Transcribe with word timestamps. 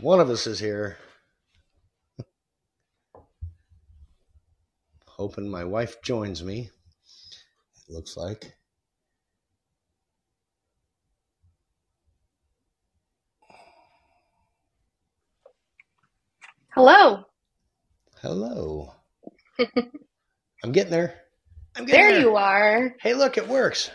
One 0.00 0.20
of 0.20 0.30
us 0.30 0.46
is 0.46 0.58
here. 0.60 0.96
Hoping 5.06 5.48
my 5.48 5.64
wife 5.64 6.00
joins 6.02 6.42
me. 6.44 6.70
It 7.88 7.92
looks 7.92 8.16
like. 8.16 8.54
Hello. 16.74 17.24
Hello. 18.22 18.92
I'm 20.64 20.72
getting 20.72 20.90
there. 20.90 21.14
I'm 21.76 21.84
getting 21.84 22.00
There 22.00 22.10
there. 22.12 22.20
you 22.20 22.36
are. 22.36 22.94
Hey, 23.00 23.14
look, 23.14 23.38
it 23.38 23.48
works. 23.48 23.90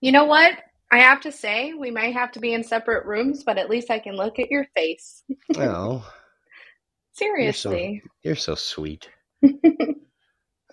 You 0.00 0.12
know 0.12 0.24
what? 0.24 0.52
I 0.92 0.98
have 0.98 1.20
to 1.22 1.32
say, 1.32 1.72
we 1.74 1.90
may 1.90 2.12
have 2.12 2.30
to 2.32 2.40
be 2.40 2.54
in 2.54 2.62
separate 2.62 3.06
rooms, 3.06 3.42
but 3.44 3.58
at 3.58 3.68
least 3.68 3.90
I 3.90 3.98
can 3.98 4.14
look 4.16 4.38
at 4.38 4.50
your 4.50 4.66
face. 4.76 5.22
Oh, 5.56 6.06
Seriously. 7.12 8.02
you're 8.22 8.36
so 8.36 8.54
sweet. 8.54 9.08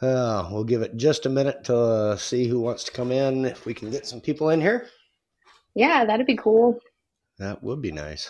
Uh, 0.02 0.50
we'll 0.52 0.66
give 0.66 0.82
it 0.82 0.98
just 0.98 1.26
a 1.26 1.30
minute 1.30 1.64
to 1.64 1.78
uh, 1.78 2.16
see 2.18 2.46
who 2.46 2.60
wants 2.60 2.84
to 2.84 2.92
come 2.92 3.10
in. 3.10 3.46
If 3.46 3.66
we 3.66 3.74
can 3.74 3.90
get 3.90 4.06
some 4.06 4.20
people 4.20 4.50
in 4.50 4.60
here, 4.60 4.88
Yeah, 5.76 6.04
that'd 6.04 6.26
be 6.26 6.36
cool. 6.36 6.78
that 7.40 7.64
would 7.64 7.82
be 7.82 7.94
nice. 7.94 8.30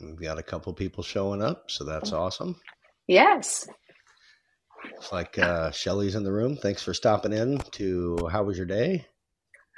We've 0.00 0.20
got 0.20 0.38
a 0.38 0.42
couple 0.42 0.72
people 0.72 1.02
showing 1.02 1.42
up, 1.42 1.68
so 1.68 1.82
that's 1.82 2.12
awesome. 2.12 2.54
Yes. 3.08 3.68
Looks 4.84 5.12
like 5.12 5.38
uh, 5.38 5.70
Shelly's 5.70 6.14
in 6.14 6.24
the 6.24 6.32
room. 6.32 6.56
Thanks 6.56 6.82
for 6.82 6.94
stopping 6.94 7.32
in 7.32 7.58
to 7.72 8.28
How 8.30 8.42
Was 8.44 8.56
Your 8.56 8.66
Day? 8.66 9.06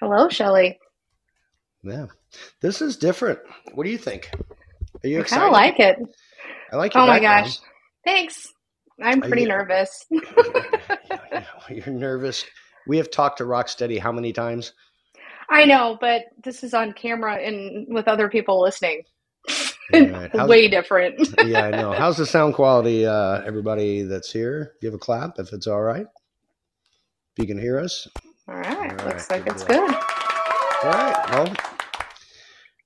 Hello, 0.01 0.29
Shelly. 0.29 0.79
Yeah, 1.83 2.07
this 2.61 2.83
is 2.83 2.97
different. 2.97 3.39
What 3.75 3.85
do 3.85 3.91
you 3.91 3.99
think? 3.99 4.31
Are 5.03 5.09
you 5.09 5.19
I 5.19 5.21
excited? 5.23 5.45
I 5.45 5.51
like 5.51 5.81
it. 5.81 5.97
I 6.73 6.77
like 6.77 6.93
Oh 6.95 7.07
my 7.07 7.19
background. 7.19 7.47
gosh. 7.47 7.59
Thanks. 8.05 8.53
I'm 9.03 9.21
pretty 9.21 9.43
you- 9.43 9.49
nervous. 9.49 10.05
You're 11.71 11.87
nervous. 11.89 12.45
We 12.87 12.97
have 12.99 13.11
talked 13.11 13.39
to 13.39 13.45
Rocstedi 13.45 13.99
how 13.99 14.13
many 14.13 14.33
times? 14.33 14.73
I 15.49 15.65
know, 15.65 15.97
but 16.01 16.23
this 16.45 16.63
is 16.63 16.75
on 16.75 16.93
camera 16.93 17.37
and 17.37 17.87
with 17.93 18.09
other 18.09 18.29
people 18.29 18.61
listening. 18.63 19.03
All 19.95 20.01
right. 20.01 20.31
How's- 20.35 20.49
Way 20.49 20.69
different. 20.69 21.29
yeah, 21.47 21.65
I 21.67 21.71
know. 21.71 21.93
How's 21.93 22.17
the 22.17 22.27
sound 22.27 22.55
quality, 22.55 23.07
uh, 23.07 23.43
everybody 23.43 24.03
that's 24.03 24.33
here? 24.33 24.75
Give 24.81 24.95
a 24.95 24.99
clap 24.99 25.39
if 25.39 25.53
it's 25.53 25.67
all 25.67 25.83
right. 25.83 26.07
If 26.07 27.39
you 27.39 27.47
can 27.47 27.59
hear 27.59 27.79
us. 27.79 28.07
All 28.49 28.55
right. 28.57 29.01
All 29.01 29.07
Looks 29.07 29.31
like 29.31 29.45
good 29.45 29.53
it's 29.55 29.65
good. 29.65 29.79
All 29.79 30.91
right. 30.93 31.27
Well, 31.31 31.55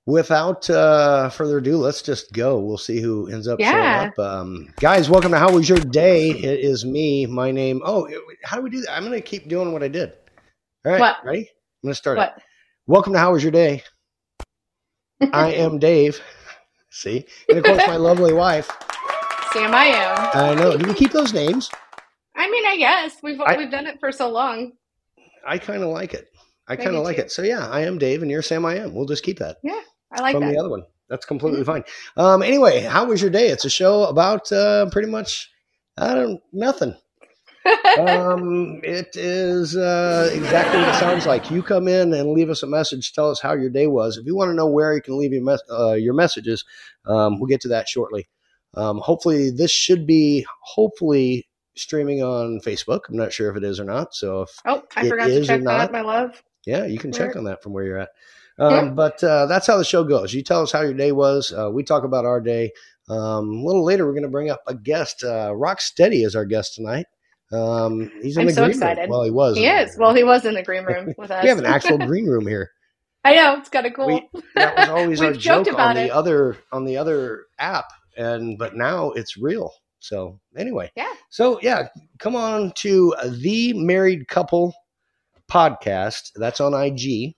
without 0.06 0.69
uh, 0.70 1.30
further 1.30 1.58
ado, 1.58 1.77
let's 1.78 2.02
just 2.02 2.33
go. 2.33 2.58
We'll 2.58 2.78
see 2.78 3.00
who 3.00 3.28
ends 3.28 3.48
up 3.48 3.58
Yeah. 3.61 3.72
showing 4.00 4.08
up. 4.12 4.18
Um, 4.18 4.74
guys, 4.80 5.08
welcome 5.08 5.30
to 5.33 5.39
How 5.39 5.52
Was 5.52 5.68
Your 5.68 5.78
Day? 5.78 6.30
It 6.30 6.61
is 6.61 6.84
me. 6.84 7.27
My 7.27 7.50
name. 7.50 7.80
Oh, 7.84 8.08
how 8.44 8.56
do 8.56 8.62
we 8.62 8.70
do 8.70 8.80
that? 8.83 8.94
I'm 8.96 9.05
going 9.05 9.12
to 9.14 9.20
keep 9.27 9.48
doing 9.48 9.72
what 9.72 9.83
I 9.83 9.89
did. 9.89 10.12
All 10.84 10.92
right. 10.92 11.00
What? 11.00 11.16
Ready? 11.24 11.41
I'm 11.41 11.89
going 11.89 11.92
to 11.92 11.94
start 11.94 12.18
it. 12.18 12.20
What? 12.20 12.39
Welcome 12.86 13.12
to 13.14 13.18
How 13.18 13.33
Was 13.33 13.42
Your 13.42 13.52
Day? 13.52 13.83
I 15.33 15.52
am 15.52 15.78
Dave. 15.78 16.20
See? 16.94 17.26
And 17.48 17.58
of 17.58 17.64
course, 17.64 17.82
my 17.86 17.96
lovely 18.10 18.32
wife. 18.32 18.68
Sam, 19.52 19.74
I 19.74 19.86
am. 19.86 20.30
I 20.34 20.54
know. 20.54 20.76
Do 20.76 20.86
we 20.86 20.94
keep 20.94 21.10
those 21.12 21.32
names? 21.34 21.70
I 22.36 22.48
mean, 22.50 22.64
I 22.66 22.77
guess 22.77 23.16
we've 23.22 23.40
I- 23.40 23.56
we've 23.56 23.70
done 23.70 23.86
it 23.86 23.98
for 24.00 24.12
so 24.12 24.30
long. 24.30 24.72
I 25.46 25.58
kind 25.58 25.83
of 25.83 25.90
like 25.90 26.14
it. 26.14 26.28
I 26.66 26.77
kind 26.77 26.96
of 26.96 27.02
like 27.04 27.16
too. 27.16 27.22
it. 27.22 27.33
So 27.33 27.42
yeah, 27.42 27.68
I 27.68 27.80
am 27.80 27.98
Dave, 27.98 28.22
and 28.22 28.30
you're 28.30 28.42
Sam. 28.42 28.64
I 28.64 28.77
am. 28.77 28.94
We'll 28.94 29.04
just 29.06 29.22
keep 29.24 29.38
that 29.40 29.58
Yeah, 29.62 29.80
I 30.12 30.22
like 30.22 30.34
from 30.34 30.44
that. 30.44 30.52
the 30.52 30.58
other 30.58 30.70
one. 30.70 30.84
That's 31.10 31.27
completely 31.27 31.62
fine. 31.64 31.84
Um, 32.16 32.42
anyway, 32.42 32.80
how 32.80 33.04
was 33.04 33.20
your 33.20 33.30
day? 33.30 33.48
It's 33.48 33.66
a 33.66 33.70
show 33.70 34.04
about 34.04 34.50
uh, 34.50 34.88
pretty 34.90 35.08
much 35.10 35.50
I 35.98 36.14
don't 36.14 36.40
nothing. 36.52 36.96
Um, 37.98 38.80
it 38.83 39.17
is 39.17 39.77
uh, 39.77 40.30
exactly 40.33 40.80
what 40.80 40.89
it 40.89 40.98
sounds 40.98 41.27
like. 41.27 41.51
You 41.51 41.63
come 41.63 41.86
in 41.89 42.13
and 42.13 42.33
leave 42.33 42.51
us 42.51 42.63
a 42.63 42.67
message. 42.67 43.13
Tell 43.13 43.30
us 43.30 43.41
how 43.41 43.55
your 43.55 43.70
day 43.70 43.86
was. 43.86 44.17
If 44.17 44.27
you 44.27 44.35
want 44.35 44.51
to 44.51 44.55
know 44.55 44.67
where 44.67 44.95
you 44.95 45.01
can 45.01 45.19
leave 45.19 45.33
your 45.33 45.42
mes- 45.42 45.63
uh, 45.70 45.92
your 45.92 46.14
messages, 46.14 46.64
um, 47.07 47.39
we'll 47.39 47.47
get 47.47 47.61
to 47.63 47.69
that 47.69 47.89
shortly. 47.89 48.29
Um, 48.75 48.98
hopefully, 48.98 49.51
this 49.51 49.70
should 49.70 50.07
be 50.07 50.45
hopefully 50.61 51.48
streaming 51.77 52.23
on 52.23 52.61
Facebook. 52.61 53.02
I'm 53.08 53.17
not 53.17 53.33
sure 53.33 53.51
if 53.51 53.57
it 53.57 53.64
is 53.64 53.79
or 53.81 53.85
not. 53.85 54.14
So 54.14 54.42
if 54.42 54.51
oh, 54.67 54.83
I 54.96 55.08
forgot 55.08 55.27
to 55.27 55.45
check 55.45 55.63
not. 55.63 55.79
that, 55.79 55.92
my 55.92 56.01
love. 56.01 56.42
yeah, 56.67 56.85
you 56.86 56.98
can 56.98 57.13
check 57.13 57.36
on 57.36 57.45
that 57.45 57.63
from 57.63 57.73
where 57.73 57.85
you're 57.85 57.98
at. 57.98 58.11
Um, 58.58 58.95
But 58.95 59.23
uh, 59.23 59.46
that's 59.46 59.67
how 59.67 59.77
the 59.77 59.85
show 59.85 60.05
goes. 60.05 60.33
You 60.35 60.42
tell 60.42 60.63
us 60.63 60.73
how 60.73 60.83
your 60.83 60.95
day 60.95 61.13
was. 61.13 61.52
Uh, 61.52 61.70
we 61.70 61.83
talk 61.83 62.05
about 62.05 62.25
our 62.25 62.41
day. 62.41 62.73
Um, 63.08 63.51
a 63.51 63.64
little 63.64 63.85
later, 63.85 64.07
we're 64.07 64.13
going 64.13 64.23
to 64.23 64.29
bring 64.29 64.51
up 64.51 64.63
a 64.67 64.75
guest. 64.75 65.23
Uh, 65.25 65.51
Rocstedi 65.51 66.25
is 66.25 66.35
our 66.35 66.45
guest 66.45 66.75
tonight. 66.75 67.07
Um, 67.54 68.10
he's 68.22 68.36
in 68.36 68.42
I'm 68.42 68.46
the 68.48 68.52
so 68.52 68.62
green 68.64 68.70
excited. 68.72 69.00
room. 69.02 69.10
Well, 69.10 69.22
he 69.24 69.30
was. 69.30 69.56
He 69.56 69.66
is. 69.66 69.96
Well, 69.98 70.14
he 70.14 70.24
was 70.24 70.44
in 70.44 70.54
the 70.54 70.62
green 70.62 70.84
room 70.84 71.14
with 71.16 71.30
us. 71.30 71.42
we 71.42 71.48
have 71.48 71.58
an 71.58 71.66
actual 71.66 71.98
green 72.06 72.26
room 72.26 72.46
here. 72.46 72.70
I 73.24 73.34
know 73.36 73.56
it's 73.58 73.68
kind 73.70 73.86
of 73.86 73.94
cool. 73.94 74.06
We, 74.08 74.28
that 74.54 74.76
was 74.76 74.88
always 74.90 75.20
our 75.22 75.32
joke 75.32 75.72
on 75.78 75.96
it. 75.96 76.08
the 76.08 76.14
other 76.14 76.58
on 76.72 76.84
the 76.84 76.96
other 76.98 77.44
app, 77.58 77.86
and 78.16 78.58
but 78.58 78.76
now 78.76 79.12
it's 79.12 79.36
real. 79.36 79.72
So 80.00 80.38
anyway, 80.56 80.90
Yeah. 80.96 81.12
So 81.30 81.58
yeah, 81.62 81.88
come 82.18 82.36
on 82.36 82.72
to 82.76 83.14
the 83.40 83.72
Married 83.72 84.28
Couple 84.28 84.74
podcast. 85.50 86.30
That's 86.36 86.60
on 86.60 86.74
IG. 86.74 87.34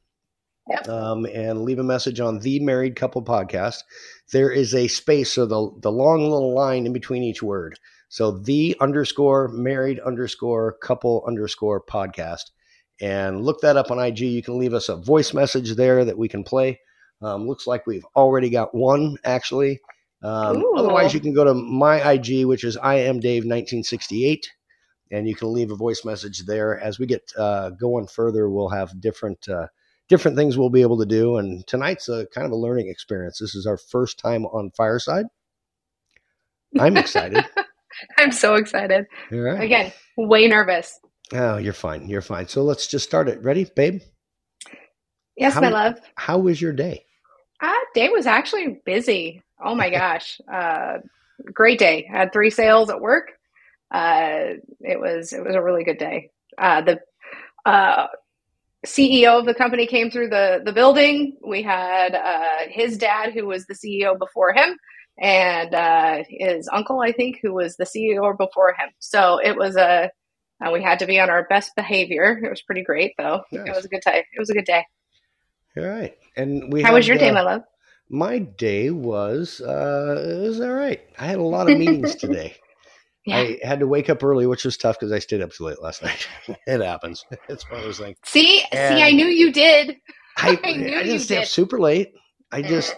Yep. 0.69 0.88
Um, 0.88 1.27
and 1.27 1.62
leave 1.62 1.78
a 1.78 1.84
message 1.84 2.19
on 2.19 2.41
the 2.41 2.59
Married 2.59 2.97
Couple 2.97 3.22
podcast. 3.22 3.84
There 4.33 4.50
is 4.50 4.75
a 4.75 4.88
space, 4.88 5.33
so 5.33 5.47
the 5.47 5.71
the 5.81 5.93
long 5.93 6.22
little 6.28 6.53
line 6.54 6.87
in 6.87 6.93
between 6.93 7.22
each 7.22 7.43
word. 7.43 7.78
So 8.16 8.31
the 8.31 8.75
underscore 8.81 9.49
married 9.49 10.00
underscore 10.00 10.78
couple 10.81 11.22
underscore 11.27 11.82
podcast, 11.82 12.44
and 12.99 13.44
look 13.44 13.60
that 13.60 13.77
up 13.77 13.91
on 13.91 13.99
IG. 13.99 14.21
You 14.21 14.43
can 14.43 14.56
leave 14.56 14.72
us 14.72 14.88
a 14.88 14.97
voice 14.97 15.34
message 15.34 15.77
there 15.77 16.03
that 16.03 16.16
we 16.16 16.27
can 16.27 16.43
play. 16.43 16.81
Um, 17.21 17.47
looks 17.47 17.66
like 17.66 17.87
we've 17.87 18.06
already 18.16 18.49
got 18.49 18.75
one 18.75 19.19
actually. 19.22 19.81
Um, 20.22 20.65
otherwise, 20.78 21.12
you 21.12 21.21
can 21.21 21.34
go 21.34 21.44
to 21.44 21.53
my 21.53 22.12
IG, 22.12 22.47
which 22.47 22.65
is 22.65 22.78
I 22.78 22.94
am 22.94 23.21
Dave 23.21 23.43
1968, 23.43 24.50
and 25.10 25.28
you 25.28 25.34
can 25.34 25.53
leave 25.53 25.71
a 25.71 25.77
voice 25.77 26.03
message 26.03 26.47
there. 26.47 26.81
As 26.81 26.98
we 26.98 27.04
get 27.04 27.31
uh, 27.37 27.69
going 27.69 28.06
further, 28.06 28.48
we'll 28.48 28.71
have 28.71 28.98
different 28.98 29.47
uh, 29.47 29.66
different 30.09 30.38
things 30.38 30.56
we'll 30.56 30.71
be 30.71 30.81
able 30.81 31.00
to 31.00 31.04
do. 31.04 31.37
And 31.37 31.66
tonight's 31.66 32.09
a 32.09 32.27
kind 32.28 32.47
of 32.47 32.53
a 32.53 32.56
learning 32.56 32.88
experience. 32.88 33.41
This 33.41 33.54
is 33.54 33.66
our 33.66 33.77
first 33.77 34.19
time 34.19 34.47
on 34.47 34.71
Fireside. 34.71 35.27
I'm 36.81 36.97
excited. 36.97 37.44
I'm 38.19 38.33
so 38.33 38.55
excited. 38.55 39.07
All 39.33 39.39
right. 39.39 39.62
Again, 39.62 39.93
way 40.17 40.47
nervous. 40.49 40.99
Oh, 41.33 41.57
you're 41.57 41.73
fine. 41.73 42.09
You're 42.09 42.23
fine. 42.23 42.49
So 42.49 42.62
let's 42.62 42.87
just 42.87 43.05
start 43.05 43.29
it. 43.29 43.43
Ready, 43.43 43.65
babe? 43.65 44.01
Yes, 45.37 45.55
How- 45.55 45.61
my 45.61 45.69
love. 45.71 45.99
How 46.17 46.39
was 46.39 46.61
your 46.61 46.73
day? 46.73 47.05
Uh, 47.61 47.73
day 47.95 48.09
was 48.11 48.27
actually 48.27 48.81
busy. 48.84 49.43
Oh 49.65 49.75
my 49.75 49.91
gosh. 49.91 50.41
Uh, 50.53 50.99
great 51.53 51.79
day. 51.79 52.09
I 52.12 52.19
had 52.19 52.33
three 52.33 52.51
sales 52.51 52.89
at 52.91 53.01
work. 53.01 53.33
Uh, 53.91 54.55
it 54.81 54.99
was 54.99 55.33
it 55.33 55.45
was 55.45 55.55
a 55.55 55.63
really 55.63 55.84
good 55.84 55.99
day. 55.99 56.31
Uh, 56.59 56.81
the 56.81 57.01
uh, 57.67 58.07
CEO 58.87 59.39
of 59.39 59.45
the 59.47 59.55
company 59.55 59.87
came 59.87 60.11
through 60.11 60.31
the 60.31 60.63
the 60.65 60.73
building. 60.73 61.37
We 61.47 61.63
had 61.63 62.15
uh, 62.15 62.69
his 62.71 62.97
dad, 62.97 63.33
who 63.34 63.47
was 63.47 63.66
the 63.66 63.75
CEO 63.75 64.19
before 64.19 64.53
him, 64.54 64.77
and 65.18 65.74
uh, 65.74 66.22
his 66.28 66.68
uncle, 66.72 67.01
I 67.01 67.13
think, 67.13 67.39
who 67.42 67.53
was 67.54 67.77
the 67.77 67.84
CEO 67.84 68.36
before 68.36 68.71
him. 68.71 68.91
So 68.98 69.39
it 69.42 69.57
was 69.57 69.77
a 69.77 70.10
and 70.60 70.72
we 70.72 70.83
had 70.83 70.98
to 71.01 71.07
be 71.07 71.21
on 71.21 71.28
our 71.30 71.47
best 71.48 71.72
behavior. 71.77 72.41
It 72.42 72.48
was 72.48 72.63
pretty 72.63 72.83
great, 72.83 73.13
though. 73.18 73.42
Nice. 73.53 73.68
It 73.68 73.74
was 73.74 73.84
a 73.84 73.89
good 73.89 74.01
day. 74.04 74.24
It 74.33 74.39
was 74.39 74.51
a 74.51 74.54
good 74.54 74.65
day. 74.65 74.84
All 75.77 75.84
right. 75.84 76.15
And 76.36 76.72
we 76.72 76.83
How 76.83 76.95
was 76.95 77.07
your 77.07 77.18
day, 77.18 77.28
uh, 77.28 77.34
my 77.34 77.42
love? 77.42 77.63
My 78.09 78.39
day 78.39 78.91
was 78.91 79.60
uh, 79.60 80.16
it 80.42 80.48
was 80.48 80.60
all 80.60 80.72
right. 80.72 81.03
I 81.19 81.27
had 81.27 81.39
a 81.39 81.42
lot 81.42 81.71
of 81.71 81.78
meetings 81.78 82.15
today. 82.16 82.57
Yeah. 83.27 83.39
I 83.39 83.59
had 83.65 83.80
to 83.80 83.86
wake 83.86 84.09
up 84.09 84.22
early, 84.22 84.47
which 84.47 84.65
was 84.65 84.77
tough 84.77 84.98
because 84.98 85.12
I 85.12 85.19
stayed 85.19 85.42
up 85.42 85.53
too 85.53 85.65
late 85.65 85.83
last 85.83 86.03
night. 86.04 86.27
it 86.66 86.80
happens. 86.80 87.24
It's 87.48 87.69
one 87.69 87.80
of 87.80 87.84
those 87.84 87.98
things. 87.98 88.16
See, 88.24 88.62
And- 88.72 88.97
see, 88.97 89.03
I 89.03 89.10
knew 89.10 89.27
you 89.27 89.53
did. 89.53 89.97
I, 90.39 90.51
I 90.65 90.71
I, 90.71 90.74
didn't 90.74 91.21
stay 91.21 91.39
up 91.39 91.47
super 91.47 91.78
late. 91.78 92.12
I 92.53 92.62
just 92.62 92.95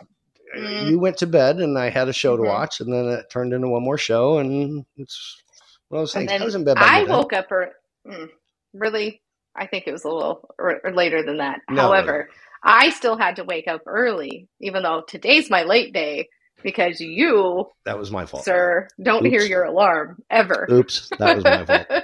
Mm. 0.57 0.91
you 0.91 0.99
went 0.99 1.19
to 1.19 1.27
bed 1.27 1.57
and 1.59 1.79
I 1.79 1.91
had 1.91 2.09
a 2.09 2.13
show 2.13 2.37
to 2.37 2.43
Mhm. 2.43 2.47
watch, 2.49 2.81
and 2.81 2.93
then 2.93 3.07
it 3.07 3.31
turned 3.31 3.53
into 3.53 3.69
one 3.69 3.83
more 3.83 3.99
show, 3.99 4.39
and 4.39 4.85
it's 4.97 5.43
one 5.89 5.99
of 5.99 6.03
those 6.03 6.13
things. 6.15 6.33
I 6.33 6.45
was 6.45 6.55
in 6.55 6.65
bed. 6.65 6.79
I 6.79 7.05
woke 7.05 7.33
up 7.33 7.51
or 7.51 7.73
mm, 8.07 8.29
really. 8.73 9.21
I 9.55 9.67
think 9.67 9.85
it 9.87 9.93
was 9.93 10.05
a 10.05 10.09
little 10.09 10.49
or, 10.59 10.81
or 10.85 10.93
later 10.93 11.23
than 11.23 11.39
that. 11.39 11.61
No. 11.69 11.83
However, 11.83 12.29
I 12.63 12.91
still 12.91 13.17
had 13.17 13.37
to 13.37 13.45
wake 13.45 13.67
up 13.67 13.83
early, 13.87 14.49
even 14.61 14.83
though 14.85 15.03
today's 15.07 15.51
my 15.51 15.65
late 15.65 15.93
day 15.93 16.29
because 16.63 17.01
you, 17.01 17.67
That 17.85 17.99
was 17.99 18.11
my 18.11 18.27
fault. 18.27 18.45
sir, 18.45 18.89
don't 19.03 19.25
hear 19.25 19.43
your 19.43 19.65
alarm 19.65 20.23
ever. 20.31 20.67
Oops, 20.71 21.11
that 21.19 21.37
was 21.37 21.45
my 21.45 21.65
fault. 21.65 21.87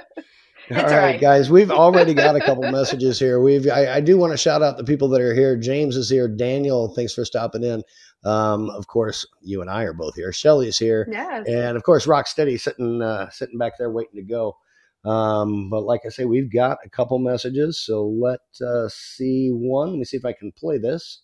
All 0.71 0.77
right, 0.77 0.91
right, 0.97 1.21
guys, 1.21 1.51
we've 1.51 1.69
already 1.69 2.15
got 2.15 2.35
a 2.35 2.39
couple 2.39 2.63
messages 2.71 3.19
here. 3.19 3.39
We've 3.39 3.69
I, 3.69 3.95
I, 3.95 3.99
do 3.99 4.17
want 4.17 4.33
to 4.33 4.37
shout 4.37 4.63
out 4.63 4.77
the 4.77 4.83
people 4.83 5.09
that 5.09 5.21
are 5.21 5.35
here. 5.35 5.55
James 5.55 5.95
is 5.95 6.09
here. 6.09 6.27
Daniel, 6.27 6.91
thanks 6.95 7.13
for 7.13 7.23
stopping 7.23 7.63
in. 7.63 7.83
Um, 8.25 8.71
of 8.71 8.87
course, 8.87 9.27
you 9.41 9.61
and 9.61 9.69
I 9.69 9.83
are 9.83 9.93
both 9.93 10.15
here. 10.15 10.33
Shelly 10.33 10.67
is 10.67 10.79
here, 10.79 11.07
yes. 11.09 11.47
and 11.47 11.77
of 11.77 11.83
course, 11.83 12.07
Rocstedi 12.07 12.59
sitting 12.59 13.01
uh, 13.01 13.29
sitting 13.29 13.59
back 13.59 13.73
there 13.77 13.91
waiting 13.91 14.15
to 14.15 14.23
go. 14.23 14.57
Um, 15.05 15.69
but 15.69 15.83
like 15.83 16.01
I 16.05 16.09
say, 16.09 16.25
we've 16.25 16.51
got 16.51 16.79
a 16.83 16.89
couple 16.89 17.19
messages, 17.19 17.79
so 17.79 18.07
let's 18.07 18.59
uh, 18.59 18.89
see 18.89 19.49
one. 19.49 19.91
Let 19.91 19.99
me 19.99 20.05
see 20.05 20.17
if 20.17 20.25
I 20.25 20.33
can 20.33 20.51
play 20.51 20.79
this, 20.79 21.21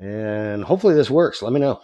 and 0.00 0.64
hopefully 0.64 0.94
this 0.94 1.10
works. 1.10 1.42
Let 1.42 1.52
me 1.52 1.60
know. 1.60 1.80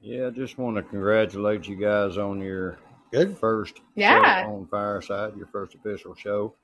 Yeah, 0.00 0.28
I 0.28 0.30
just 0.30 0.56
want 0.56 0.76
to 0.76 0.82
congratulate 0.82 1.68
you 1.68 1.76
guys 1.76 2.16
on 2.16 2.40
your 2.40 2.78
good 3.12 3.36
first 3.36 3.80
yeah 3.94 4.46
on 4.46 4.66
Fireside, 4.70 5.36
your 5.36 5.48
first 5.48 5.74
official 5.74 6.14
show, 6.14 6.54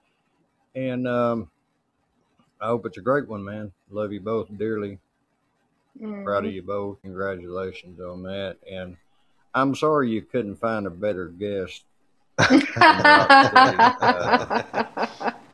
and 0.75 1.06
um, 1.06 1.50
I 2.62 2.69
hope 2.69 2.87
it's 2.87 2.97
a 2.97 3.02
great 3.02 3.29
one, 3.29 3.44
man. 3.44 3.73
Love 3.90 4.11
you 4.11 4.20
both 4.20 4.49
dearly. 4.56 4.99
Mm. 6.00 6.25
Proud 6.25 6.46
of 6.46 6.52
you 6.52 6.62
both. 6.62 7.00
Congratulations 7.02 8.00
on 8.00 8.23
that, 8.25 8.56
and 8.70 8.96
I'm 9.55 9.75
sorry 9.75 10.11
you 10.11 10.23
couldn't 10.23 10.56
find 10.56 10.87
a 10.87 10.91
better 10.91 11.29
guest 11.29 11.85
uh, 12.38 12.49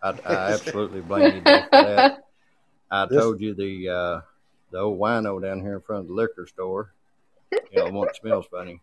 I, 0.02 0.14
I, 0.24 0.52
absolutely 0.52 1.02
blame 1.02 1.34
you 1.34 1.40
for 1.42 1.68
that. 1.72 2.24
I 2.90 3.06
told 3.06 3.38
you 3.38 3.52
the 3.52 3.88
uh, 3.90 4.20
the 4.70 4.78
old 4.78 4.98
wino 4.98 5.42
down 5.42 5.60
here 5.60 5.74
in 5.74 5.82
front 5.82 6.02
of 6.02 6.08
the 6.08 6.14
liquor 6.14 6.46
store, 6.46 6.94
you 7.52 7.60
know, 7.74 7.90
one 7.90 8.08
smells 8.14 8.46
funny. 8.50 8.80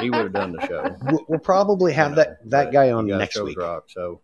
He 0.00 0.08
would 0.08 0.22
have 0.22 0.32
done 0.32 0.52
the 0.52 0.66
show. 0.66 0.96
We'll 1.28 1.40
probably 1.40 1.92
have 1.92 2.12
you 2.12 2.16
know, 2.16 2.22
that 2.22 2.50
that 2.50 2.72
guy 2.72 2.90
on 2.92 3.06
next 3.06 3.38
week. 3.38 3.58
Rock, 3.58 3.84
so, 3.88 4.22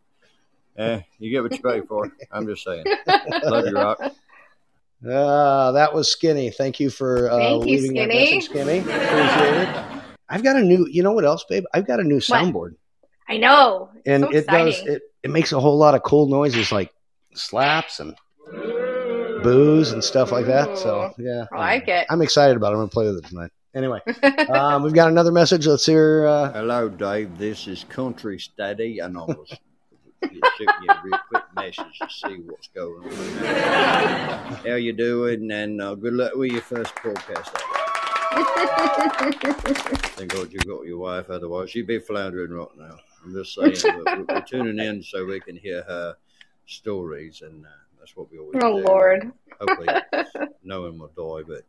eh, 0.78 1.02
you 1.18 1.30
get 1.30 1.42
what 1.42 1.52
you 1.52 1.62
pay 1.62 1.82
for. 1.82 2.10
I'm 2.32 2.46
just 2.46 2.64
saying. 2.64 2.86
Love 3.44 3.66
you, 3.66 3.74
Rock. 3.74 4.00
Uh, 5.06 5.72
that 5.72 5.94
was 5.94 6.12
Skinny. 6.12 6.50
Thank 6.50 6.78
you 6.78 6.90
for 6.90 7.30
uh, 7.30 7.38
Thank 7.38 7.66
you, 7.66 7.76
leaving 7.76 7.90
Skinny. 7.90 8.06
that 8.06 8.14
message, 8.14 8.44
Skinny. 8.44 8.78
Appreciate 8.80 9.62
it. 9.62 10.02
I've 10.28 10.44
got 10.44 10.56
a 10.56 10.62
new. 10.62 10.86
You 10.90 11.02
know 11.02 11.12
what 11.12 11.24
else, 11.24 11.44
babe? 11.48 11.64
I've 11.72 11.86
got 11.86 12.00
a 12.00 12.04
new 12.04 12.18
soundboard. 12.18 12.74
I 13.28 13.38
know, 13.38 13.90
and 14.04 14.24
so 14.24 14.30
it 14.30 14.46
does 14.46 14.80
it. 14.80 15.02
It 15.22 15.30
makes 15.30 15.52
a 15.52 15.60
whole 15.60 15.78
lot 15.78 15.94
of 15.94 16.02
cool 16.02 16.26
noises, 16.26 16.70
like 16.70 16.92
slaps 17.34 18.00
and 18.00 18.14
boos 19.42 19.92
and 19.92 20.04
stuff 20.04 20.32
like 20.32 20.46
that. 20.46 20.76
So 20.76 21.12
yeah, 21.16 21.46
I 21.52 21.58
like 21.58 21.88
it. 21.88 22.06
I'm 22.10 22.22
excited 22.22 22.56
about 22.56 22.72
it. 22.72 22.74
I'm 22.74 22.80
gonna 22.80 22.88
play 22.88 23.06
with 23.06 23.24
it 23.24 23.26
tonight. 23.26 23.50
Anyway, 23.74 24.00
um, 24.48 24.82
we've 24.82 24.92
got 24.92 25.08
another 25.08 25.32
message. 25.32 25.66
Let's 25.66 25.86
hear. 25.86 26.26
Uh... 26.26 26.52
Hello, 26.52 26.88
Dave. 26.88 27.38
This 27.38 27.66
is 27.66 27.84
Country 27.84 28.38
Steady, 28.38 28.98
and 28.98 29.16
I 29.16 29.22
was 29.22 29.56
you 30.22 30.40
a 30.88 31.00
real 31.02 31.18
quick 31.28 31.44
message 31.54 31.98
to 32.00 32.08
see 32.10 32.36
what's 32.46 32.68
going 32.68 33.04
on. 33.04 33.12
How 34.66 34.74
you 34.74 34.92
doing? 34.92 35.50
And 35.50 35.80
uh, 35.80 35.94
good 35.94 36.14
luck 36.14 36.34
with 36.34 36.52
your 36.52 36.62
first 36.62 36.94
podcast. 36.96 37.48
Thank 40.16 40.32
God 40.32 40.52
you 40.52 40.58
got 40.60 40.86
your 40.86 40.98
wife, 40.98 41.30
otherwise 41.30 41.70
she'd 41.70 41.86
be 41.86 41.98
floundering 41.98 42.52
right 42.52 42.68
now. 42.78 42.96
I'm 43.24 43.32
just 43.32 43.54
saying, 43.54 44.02
we're, 44.06 44.24
we're, 44.28 44.40
tuning 44.42 44.78
in 44.78 45.02
so 45.02 45.24
we 45.24 45.40
can 45.40 45.56
hear 45.56 45.82
her 45.82 46.16
stories, 46.66 47.42
and 47.42 47.66
uh, 47.66 47.68
that's 47.98 48.16
what 48.16 48.30
we 48.30 48.38
always 48.38 48.56
oh, 48.62 48.78
do. 48.78 48.84
Oh 48.84 48.92
Lord! 48.92 49.32
Hopefully, 49.60 49.88
no 50.62 50.82
one 50.82 50.98
will 50.98 51.08
die, 51.08 51.44
but 51.46 51.64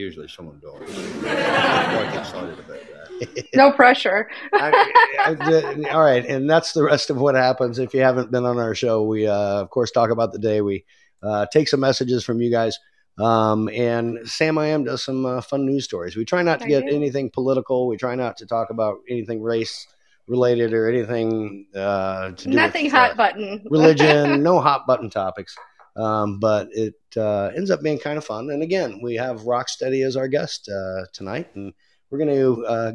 usually 0.00 0.28
someone 0.28 0.60
does. 0.60 0.96
I'm 0.96 1.20
quite 1.20 2.18
excited 2.18 2.58
about 2.58 2.66
that. 2.68 3.46
No 3.54 3.70
pressure. 3.72 4.30
I, 4.54 4.72
I, 5.18 5.90
all 5.90 6.02
right, 6.02 6.24
and 6.24 6.48
that's 6.48 6.72
the 6.72 6.82
rest 6.82 7.10
of 7.10 7.18
what 7.18 7.34
happens. 7.34 7.78
If 7.78 7.92
you 7.92 8.00
haven't 8.00 8.30
been 8.30 8.46
on 8.46 8.58
our 8.58 8.74
show, 8.74 9.02
we 9.02 9.26
uh, 9.26 9.60
of 9.60 9.68
course 9.68 9.90
talk 9.90 10.08
about 10.08 10.32
the 10.32 10.38
day. 10.38 10.62
We 10.62 10.86
uh, 11.22 11.44
take 11.52 11.68
some 11.68 11.80
messages 11.80 12.24
from 12.24 12.40
you 12.40 12.50
guys. 12.50 12.78
Um, 13.18 13.68
and 13.68 14.26
Sam 14.26 14.56
I 14.56 14.68
am 14.68 14.84
does 14.84 15.04
some 15.04 15.26
uh, 15.26 15.42
fun 15.42 15.66
news 15.66 15.84
stories. 15.84 16.16
We 16.16 16.24
try 16.24 16.42
not 16.42 16.60
to 16.60 16.68
get 16.68 16.84
anything 16.84 17.28
political. 17.30 17.86
We 17.86 17.98
try 17.98 18.14
not 18.14 18.38
to 18.38 18.46
talk 18.46 18.70
about 18.70 19.00
anything 19.08 19.42
race 19.42 19.86
related 20.26 20.72
or 20.72 20.88
anything 20.88 21.66
uh, 21.74 22.30
to 22.30 22.44
do 22.44 22.54
nothing 22.54 22.84
with, 22.84 22.92
hot 22.92 23.12
uh, 23.12 23.14
button 23.16 23.66
religion. 23.70 24.42
no 24.50 24.60
hot 24.60 24.86
button 24.86 25.10
topics. 25.10 25.54
Um, 25.96 26.38
but 26.38 26.68
it 26.72 26.94
uh, 27.16 27.50
ends 27.56 27.70
up 27.70 27.82
being 27.82 27.98
kind 27.98 28.18
of 28.18 28.24
fun. 28.24 28.50
And 28.50 28.62
again, 28.62 29.00
we 29.02 29.16
have 29.16 29.42
Rocstedi 29.42 30.06
as 30.06 30.16
our 30.16 30.28
guest 30.28 30.68
uh, 30.68 31.06
tonight, 31.12 31.48
and 31.54 31.72
we're 32.10 32.18
going 32.18 32.36
to 32.36 32.66
uh, 32.66 32.92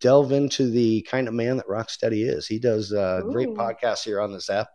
delve 0.00 0.32
into 0.32 0.70
the 0.70 1.02
kind 1.02 1.28
of 1.28 1.34
man 1.34 1.56
that 1.58 1.68
Rocstedi 1.68 2.28
is. 2.28 2.46
He 2.46 2.58
does 2.58 2.92
uh, 2.92 3.22
great 3.22 3.50
podcasts 3.50 4.04
here 4.04 4.20
on 4.20 4.32
this 4.32 4.50
app 4.50 4.68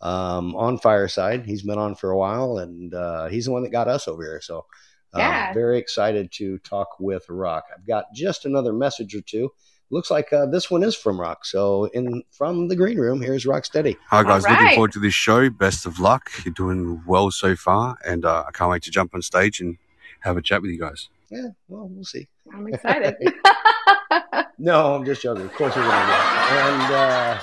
um, 0.00 0.54
on 0.56 0.78
Fireside. 0.78 1.46
He's 1.46 1.62
been 1.62 1.78
on 1.78 1.94
for 1.94 2.10
a 2.10 2.18
while, 2.18 2.58
and 2.58 2.92
uh, 2.92 3.26
he's 3.26 3.46
the 3.46 3.52
one 3.52 3.62
that 3.62 3.72
got 3.72 3.88
us 3.88 4.08
over 4.08 4.22
here. 4.22 4.40
So, 4.40 4.66
uh, 5.14 5.18
yeah. 5.18 5.52
very 5.54 5.78
excited 5.78 6.30
to 6.32 6.58
talk 6.58 6.88
with 6.98 7.24
Rock. 7.28 7.64
I've 7.74 7.86
got 7.86 8.06
just 8.14 8.44
another 8.44 8.72
message 8.72 9.14
or 9.14 9.22
two. 9.22 9.50
Looks 9.90 10.10
like 10.10 10.32
uh, 10.32 10.46
this 10.46 10.68
one 10.68 10.82
is 10.82 10.96
from 10.96 11.20
Rock. 11.20 11.44
So, 11.44 11.84
in 11.86 12.24
from 12.32 12.66
the 12.66 12.74
green 12.74 12.98
room, 12.98 13.22
here's 13.22 13.44
Rocstedi. 13.44 13.96
Hi 14.08 14.24
guys, 14.24 14.42
right. 14.42 14.58
looking 14.58 14.74
forward 14.74 14.92
to 14.92 14.98
this 14.98 15.14
show. 15.14 15.48
Best 15.48 15.86
of 15.86 16.00
luck. 16.00 16.30
You're 16.44 16.54
doing 16.54 17.02
well 17.06 17.30
so 17.30 17.54
far, 17.54 17.96
and 18.04 18.24
uh, 18.24 18.44
I 18.48 18.50
can't 18.50 18.70
wait 18.70 18.82
to 18.82 18.90
jump 18.90 19.14
on 19.14 19.22
stage 19.22 19.60
and 19.60 19.78
have 20.20 20.36
a 20.36 20.42
chat 20.42 20.60
with 20.60 20.72
you 20.72 20.80
guys. 20.80 21.08
Yeah, 21.30 21.48
well, 21.68 21.88
we'll 21.88 22.04
see. 22.04 22.26
I'm 22.52 22.66
excited. 22.66 23.14
no, 24.58 24.94
I'm 24.94 25.04
just 25.04 25.22
joking. 25.22 25.44
Of 25.44 25.52
course, 25.52 25.76
we're 25.76 25.82
gonna 25.82 26.06
do. 26.06 26.56
And 26.56 26.92
uh, 26.92 27.40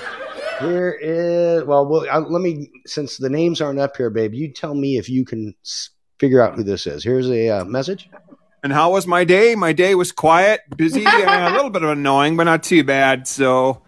here 0.60 0.98
is 1.00 1.64
well, 1.64 1.86
well 1.86 2.06
uh, 2.10 2.20
let 2.20 2.42
me 2.42 2.70
since 2.84 3.16
the 3.16 3.30
names 3.30 3.62
aren't 3.62 3.78
up 3.78 3.96
here, 3.96 4.10
babe. 4.10 4.34
You 4.34 4.52
tell 4.52 4.74
me 4.74 4.98
if 4.98 5.08
you 5.08 5.24
can 5.24 5.54
figure 6.18 6.42
out 6.42 6.56
who 6.56 6.62
this 6.62 6.86
is. 6.86 7.02
Here's 7.04 7.30
a 7.30 7.48
uh, 7.48 7.64
message. 7.64 8.10
And 8.64 8.72
how 8.72 8.92
was 8.92 9.06
my 9.06 9.24
day? 9.24 9.54
My 9.54 9.74
day 9.74 9.94
was 9.94 10.10
quiet, 10.10 10.62
busy, 10.74 11.04
and 11.04 11.30
a 11.30 11.50
little 11.54 11.68
bit 11.68 11.82
of 11.82 11.90
annoying, 11.90 12.34
but 12.34 12.44
not 12.44 12.62
too 12.62 12.82
bad. 12.82 13.28
So, 13.28 13.82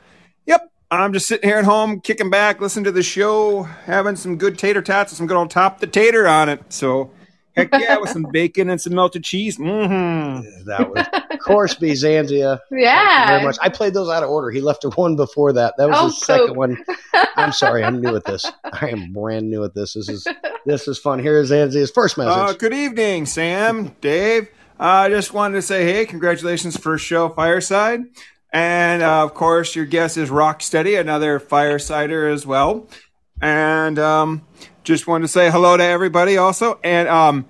yep, 0.45 0.71
I'm 0.91 1.15
just 1.15 1.27
sitting 1.27 1.49
here 1.49 1.57
at 1.57 1.65
home, 1.65 1.99
kicking 1.99 2.29
back, 2.29 2.61
listening 2.61 2.85
to 2.85 2.93
the 2.93 3.03
show, 3.03 3.63
having 3.63 4.17
some 4.17 4.37
good 4.37 4.59
tater 4.59 4.83
tots 4.83 5.13
and 5.13 5.17
some 5.17 5.27
good 5.27 5.39
old 5.39 5.51
top 5.51 5.81
the 5.81 5.87
tater 5.87 6.29
on 6.29 6.51
it. 6.51 6.75
So, 6.75 7.11
Heck 7.57 7.71
yeah, 7.73 7.97
with 7.97 8.11
some 8.11 8.27
bacon 8.31 8.69
and 8.69 8.79
some 8.79 8.95
melted 8.95 9.25
cheese. 9.25 9.57
Mm-hmm. 9.57 10.67
That 10.67 10.91
was 10.91 11.07
Corsby 11.41 11.93
Zanzia. 11.93 12.61
Yeah. 12.71 13.29
very 13.29 13.45
much. 13.45 13.57
I 13.63 13.71
played 13.71 13.95
those 13.95 14.11
out 14.11 14.23
of 14.23 14.29
order. 14.29 14.51
He 14.51 14.61
left 14.61 14.85
a 14.85 14.91
one 14.91 15.17
before 15.17 15.55
that. 15.55 15.75
That 15.79 15.89
was 15.89 15.97
oh, 15.99 16.09
the 16.09 16.13
second 16.13 16.55
one. 16.55 16.77
I'm 17.37 17.53
sorry, 17.53 17.83
I'm 17.83 18.03
new 18.03 18.15
at 18.15 18.27
this. 18.27 18.45
I 18.65 18.91
am 18.91 19.15
brand 19.15 19.49
new 19.49 19.65
at 19.65 19.73
this. 19.73 19.95
This 19.95 20.11
is 20.11 20.27
this 20.67 20.87
is 20.87 20.99
fun. 20.99 21.19
Here 21.19 21.39
is 21.39 21.51
Zanzia's 21.51 21.91
first 21.91 22.19
message. 22.19 22.37
Uh, 22.37 22.53
good 22.53 22.75
evening, 22.75 23.25
Sam, 23.25 23.97
Dave. 24.03 24.51
I 24.79 25.07
uh, 25.07 25.09
just 25.09 25.33
wanted 25.33 25.55
to 25.55 25.63
say, 25.63 25.85
hey, 25.85 26.05
congratulations 26.05 26.77
for 26.77 26.99
show 26.99 27.31
Fireside. 27.31 28.05
And 28.53 29.03
uh, 29.03 29.25
of 29.25 29.35
course, 29.35 29.75
your 29.75 29.87
guest 29.87 30.17
is 30.17 30.31
Rocstedi, 30.31 31.01
another 31.01 31.41
firesider 31.41 32.33
as 32.33 32.47
well. 32.47 32.87
And 33.41 33.99
um, 33.99 34.47
just 34.85 35.07
wanted 35.07 35.25
to 35.25 35.29
say 35.29 35.51
hello 35.51 35.77
to 35.77 35.83
everybody 35.83 36.37
also. 36.37 36.79
And 36.85 37.09
um, 37.09 37.47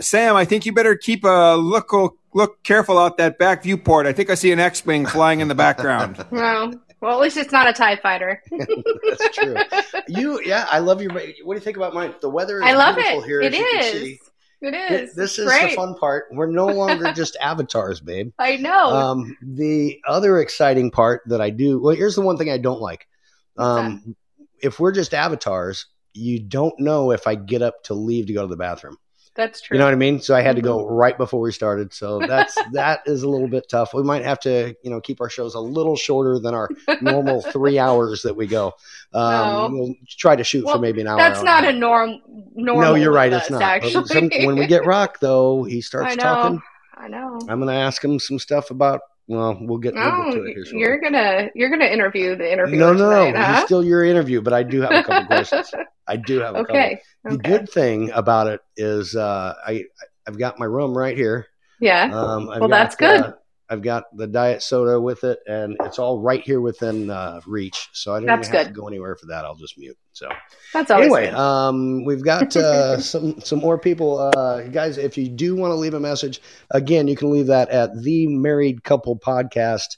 Sam, 0.00 0.36
I 0.36 0.44
think 0.44 0.66
you 0.66 0.72
better 0.72 0.96
keep 0.96 1.24
a 1.24 1.56
look 1.56 1.92
look 2.32 2.62
careful 2.62 2.98
out 2.98 3.18
that 3.18 3.38
back 3.38 3.62
viewport. 3.62 4.06
I 4.06 4.12
think 4.12 4.30
I 4.30 4.34
see 4.34 4.52
an 4.52 4.60
X-wing 4.60 5.06
flying 5.06 5.40
in 5.40 5.48
the 5.48 5.54
background. 5.54 6.24
well, 6.30 6.72
well, 7.00 7.14
at 7.14 7.20
least 7.20 7.36
it's 7.36 7.52
not 7.52 7.68
a 7.68 7.72
Tie 7.72 7.96
Fighter. 7.96 8.42
That's 8.50 9.36
true. 9.36 9.56
You, 10.08 10.40
yeah, 10.44 10.66
I 10.70 10.78
love 10.78 11.02
your. 11.02 11.12
What 11.12 11.22
do 11.22 11.54
you 11.54 11.60
think 11.60 11.76
about 11.76 11.94
mine? 11.94 12.14
The 12.20 12.30
weather 12.30 12.58
is 12.58 12.64
I 12.64 12.72
love 12.72 12.96
beautiful 12.96 13.22
it. 13.22 13.26
here. 13.26 13.40
It 13.40 13.54
is. 13.54 14.18
It 14.60 14.74
is. 14.74 15.14
This 15.14 15.38
is 15.38 15.46
Great. 15.46 15.70
the 15.70 15.76
fun 15.76 15.94
part. 15.94 16.26
We're 16.30 16.46
no 16.50 16.66
longer 16.66 17.12
just 17.16 17.36
avatars, 17.40 18.00
babe. 18.00 18.32
I 18.38 18.56
know. 18.56 18.90
Um, 18.90 19.36
the 19.42 20.00
other 20.06 20.40
exciting 20.40 20.90
part 20.90 21.22
that 21.26 21.40
I 21.40 21.50
do. 21.50 21.80
Well, 21.80 21.94
here's 21.94 22.14
the 22.14 22.20
one 22.20 22.36
thing 22.36 22.50
I 22.50 22.58
don't 22.58 22.80
like. 22.80 23.06
Um, 23.56 24.14
if 24.62 24.78
we're 24.78 24.92
just 24.92 25.14
avatars, 25.14 25.86
you 26.12 26.40
don't 26.40 26.78
know 26.78 27.12
if 27.12 27.26
I 27.26 27.34
get 27.34 27.62
up 27.62 27.82
to 27.84 27.94
leave 27.94 28.26
to 28.26 28.32
go 28.32 28.42
to 28.42 28.48
the 28.48 28.56
bathroom. 28.56 28.96
That's 29.36 29.60
true. 29.60 29.76
You 29.76 29.78
know 29.78 29.84
what 29.84 29.94
I 29.94 29.96
mean? 29.96 30.20
So 30.20 30.34
I 30.34 30.40
had 30.40 30.56
to 30.56 30.62
go 30.62 30.78
mm-hmm. 30.78 30.92
right 30.92 31.16
before 31.16 31.40
we 31.40 31.52
started. 31.52 31.92
So 31.92 32.18
that's 32.18 32.56
that 32.72 33.00
is 33.06 33.22
a 33.22 33.28
little 33.28 33.48
bit 33.48 33.68
tough. 33.68 33.94
We 33.94 34.02
might 34.02 34.24
have 34.24 34.40
to, 34.40 34.74
you 34.82 34.90
know, 34.90 35.00
keep 35.00 35.20
our 35.20 35.30
shows 35.30 35.54
a 35.54 35.60
little 35.60 35.96
shorter 35.96 36.38
than 36.38 36.54
our 36.54 36.68
normal 37.00 37.42
three 37.52 37.78
hours 37.78 38.22
that 38.22 38.34
we 38.34 38.46
go. 38.46 38.74
Um, 39.12 39.22
no. 39.22 39.68
We'll 39.72 39.94
try 40.08 40.36
to 40.36 40.44
shoot 40.44 40.64
well, 40.64 40.76
for 40.76 40.80
maybe 40.80 41.00
an 41.00 41.06
hour. 41.06 41.18
That's 41.18 41.38
hour 41.38 41.44
not 41.44 41.64
a 41.64 41.72
norm. 41.72 42.20
Normal 42.54 42.82
no, 42.82 42.94
you're 42.96 43.12
right. 43.12 43.32
Us, 43.32 43.42
it's 43.42 43.50
not. 43.50 43.62
Actually, 43.62 44.06
some, 44.06 44.30
when 44.46 44.56
we 44.56 44.66
get 44.66 44.84
Rock 44.84 45.20
though, 45.20 45.64
he 45.64 45.80
starts 45.80 46.12
I 46.12 46.14
know, 46.16 46.22
talking. 46.22 46.62
I 46.96 47.08
know. 47.08 47.40
I'm 47.48 47.60
going 47.60 47.72
to 47.72 47.80
ask 47.80 48.04
him 48.04 48.18
some 48.18 48.38
stuff 48.38 48.70
about 48.70 49.00
well, 49.30 49.56
we'll 49.60 49.78
get, 49.78 49.94
we'll 49.94 50.02
oh, 50.02 50.24
get 50.24 50.34
to 50.34 50.42
it 50.42 50.54
here 50.54 50.64
shortly. 50.64 50.80
You're 50.80 50.98
gonna 50.98 51.50
you're 51.54 51.70
gonna 51.70 51.84
interview 51.84 52.34
the 52.34 52.52
interviewer. 52.52 52.80
No, 52.80 52.92
no, 52.92 53.10
tonight, 53.10 53.30
no. 53.30 53.40
Huh? 53.40 53.52
It's 53.58 53.66
still 53.66 53.84
your 53.84 54.04
interview, 54.04 54.40
but 54.42 54.52
I 54.52 54.64
do 54.64 54.80
have 54.80 54.90
a 54.90 55.04
couple 55.04 55.26
questions. 55.28 55.72
I 56.08 56.16
do 56.16 56.40
have 56.40 56.56
a 56.56 56.58
okay. 56.58 57.00
couple. 57.22 57.38
The 57.38 57.42
good 57.44 57.70
thing 57.70 58.10
about 58.10 58.48
it 58.48 58.60
is 58.76 59.14
uh, 59.14 59.54
I 59.64 59.84
I've 60.26 60.36
got 60.36 60.58
my 60.58 60.66
room 60.66 60.98
right 60.98 61.16
here. 61.16 61.46
Yeah. 61.80 62.10
Um, 62.12 62.46
well, 62.46 62.58
got, 62.58 62.70
that's 62.70 62.96
good. 62.96 63.20
Uh, 63.20 63.32
I've 63.70 63.82
got 63.82 64.04
the 64.16 64.26
diet 64.26 64.62
soda 64.62 65.00
with 65.00 65.22
it, 65.24 65.38
and 65.46 65.76
it's 65.84 65.98
all 66.00 66.18
right 66.18 66.42
here 66.42 66.60
within 66.60 67.08
uh, 67.08 67.40
reach. 67.46 67.88
So 67.92 68.12
I 68.12 68.18
don't 68.18 68.26
That's 68.26 68.48
even 68.48 68.58
have 68.58 68.66
good. 68.66 68.74
to 68.74 68.80
go 68.80 68.88
anywhere 68.88 69.14
for 69.16 69.26
that. 69.26 69.44
I'll 69.44 69.54
just 69.54 69.78
mute. 69.78 69.96
So 70.12 70.28
That's 70.72 70.90
always 70.90 71.06
anyway, 71.06 71.26
good. 71.30 71.34
um, 71.38 72.04
we've 72.04 72.22
got 72.24 72.54
uh, 72.56 72.98
some 73.00 73.40
some 73.40 73.60
more 73.60 73.78
people, 73.78 74.18
uh, 74.36 74.62
guys. 74.62 74.98
If 74.98 75.16
you 75.16 75.28
do 75.28 75.54
want 75.54 75.70
to 75.70 75.76
leave 75.76 75.94
a 75.94 76.00
message, 76.00 76.42
again, 76.72 77.06
you 77.08 77.14
can 77.16 77.30
leave 77.30 77.46
that 77.46 77.70
at 77.70 78.02
the 78.02 78.26
Married 78.26 78.82
Couple 78.82 79.16
Podcast 79.16 79.96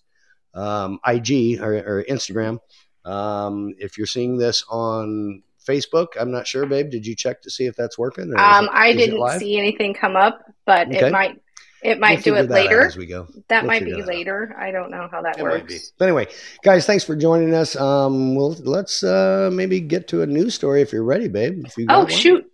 um, 0.54 1.00
IG 1.06 1.60
or, 1.60 1.74
or 1.78 2.04
Instagram. 2.08 2.58
Um, 3.04 3.74
if 3.78 3.98
you're 3.98 4.06
seeing 4.06 4.36
this 4.36 4.64
on 4.70 5.42
Facebook, 5.66 6.08
I'm 6.20 6.30
not 6.30 6.46
sure, 6.46 6.66
babe. 6.66 6.90
Did 6.90 7.06
you 7.06 7.16
check 7.16 7.40
to 7.42 7.50
see 7.50 7.66
if 7.66 7.74
that's 7.76 7.98
working? 7.98 8.32
Or 8.32 8.38
Um, 8.38 8.66
it- 8.66 8.70
I 8.72 8.92
didn't 8.92 9.38
see 9.38 9.58
anything 9.58 9.94
come 9.94 10.14
up, 10.16 10.40
but 10.66 10.88
Okay. 10.88 11.06
it 11.08 11.12
might 11.12 11.41
it 11.82 11.98
might 12.00 12.24
We'll 12.24 12.36
do 12.36 12.40
it 12.42 12.50
later. 12.50 12.82
as 12.82 12.96
we 12.96 13.06
go. 13.06 13.26
That 13.48 13.62
We'll 13.62 13.68
might 13.72 13.84
be 13.84 13.92
that 13.92 14.02
out. 14.02 14.06
later. 14.08 14.56
I 14.58 14.70
don't 14.70 14.90
know 14.90 15.08
how 15.10 15.22
that 15.22 15.38
It 15.38 15.42
works. 15.42 15.92
But 15.98 16.06
anyway, 16.06 16.28
guys, 16.64 16.86
thanks 16.86 17.04
for 17.04 17.16
joining 17.16 17.52
us. 17.54 17.74
Um, 17.76 18.34
we'll 18.34 18.54
let's 18.62 19.02
uh, 19.02 19.50
maybe 19.52 19.80
get 19.80 20.08
to 20.08 20.22
a 20.22 20.26
news 20.26 20.54
story 20.54 20.82
if 20.82 20.92
you're 20.92 21.04
ready, 21.04 21.28
babe. 21.28 21.64
If 21.66 21.76
you 21.76 21.86
Oh 21.88 22.06
shoot! 22.06 22.44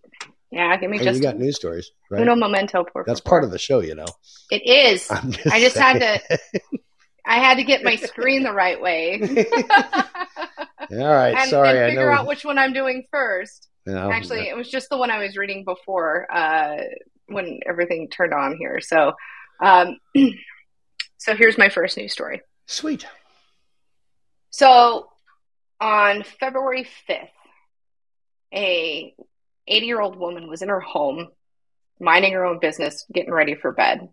Yeah, 0.50 0.74
give 0.78 0.90
me 0.90 0.98
Hey, 0.98 1.04
just 1.04 1.16
you 1.18 1.22
got 1.22 1.36
news 1.38 1.56
stories, 1.56 1.90
right? 2.10 2.22
uno 2.22 2.34
momento, 2.34 2.84
por 2.90 3.04
That's 3.06 3.20
favor. 3.20 3.28
part 3.28 3.44
of 3.44 3.50
the 3.50 3.58
show, 3.58 3.80
you 3.80 3.94
know. 3.94 4.06
It 4.50 4.62
is. 4.66 5.06
Just 5.08 5.46
I 5.46 5.60
just 5.60 5.76
had 5.76 5.98
to. 5.98 6.38
I 7.26 7.38
had 7.38 7.56
to 7.56 7.64
get 7.64 7.84
my 7.84 7.96
screen 7.96 8.42
the 8.42 8.52
right 8.54 8.80
way. 8.80 9.20
All 10.90 10.96
right, 11.06 11.34
and, 11.36 11.50
sorry, 11.50 11.68
and 11.70 11.78
I 11.78 11.88
figure 11.90 12.10
out 12.10 12.26
which 12.26 12.44
one 12.46 12.56
I'm 12.58 12.72
doing 12.72 13.04
first. 13.10 13.68
No, 13.84 14.10
Actually, 14.10 14.48
it 14.48 14.56
was 14.56 14.70
just 14.70 14.88
the 14.90 14.96
one 14.96 15.10
I 15.10 15.18
was 15.18 15.36
reading 15.36 15.64
before 15.64 16.26
uh, 16.34 16.76
when 17.28 17.60
everything 17.66 18.08
turned 18.08 18.34
on 18.34 18.56
here. 18.56 18.80
So, 18.80 19.12
um, 19.62 19.98
so 21.18 21.34
here's 21.34 21.58
my 21.58 21.68
first 21.68 21.96
news 21.96 22.12
story. 22.12 22.42
sweet. 22.66 23.06
So, 24.50 25.08
on 25.80 26.24
February 26.40 26.88
5th, 27.08 27.28
a 28.52 29.14
80 29.66 29.86
year 29.86 30.00
old 30.00 30.16
woman 30.16 30.48
was 30.48 30.62
in 30.62 30.68
her 30.68 30.80
home, 30.80 31.28
minding 32.00 32.32
her 32.32 32.44
own 32.44 32.58
business, 32.58 33.04
getting 33.12 33.32
ready 33.32 33.54
for 33.54 33.72
bed. 33.72 34.08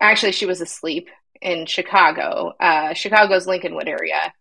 Actually, 0.00 0.32
she 0.32 0.46
was 0.46 0.60
asleep 0.60 1.08
in 1.40 1.66
Chicago, 1.66 2.54
uh, 2.58 2.94
Chicago's 2.94 3.46
Lincolnwood 3.46 3.86
area, 3.86 4.32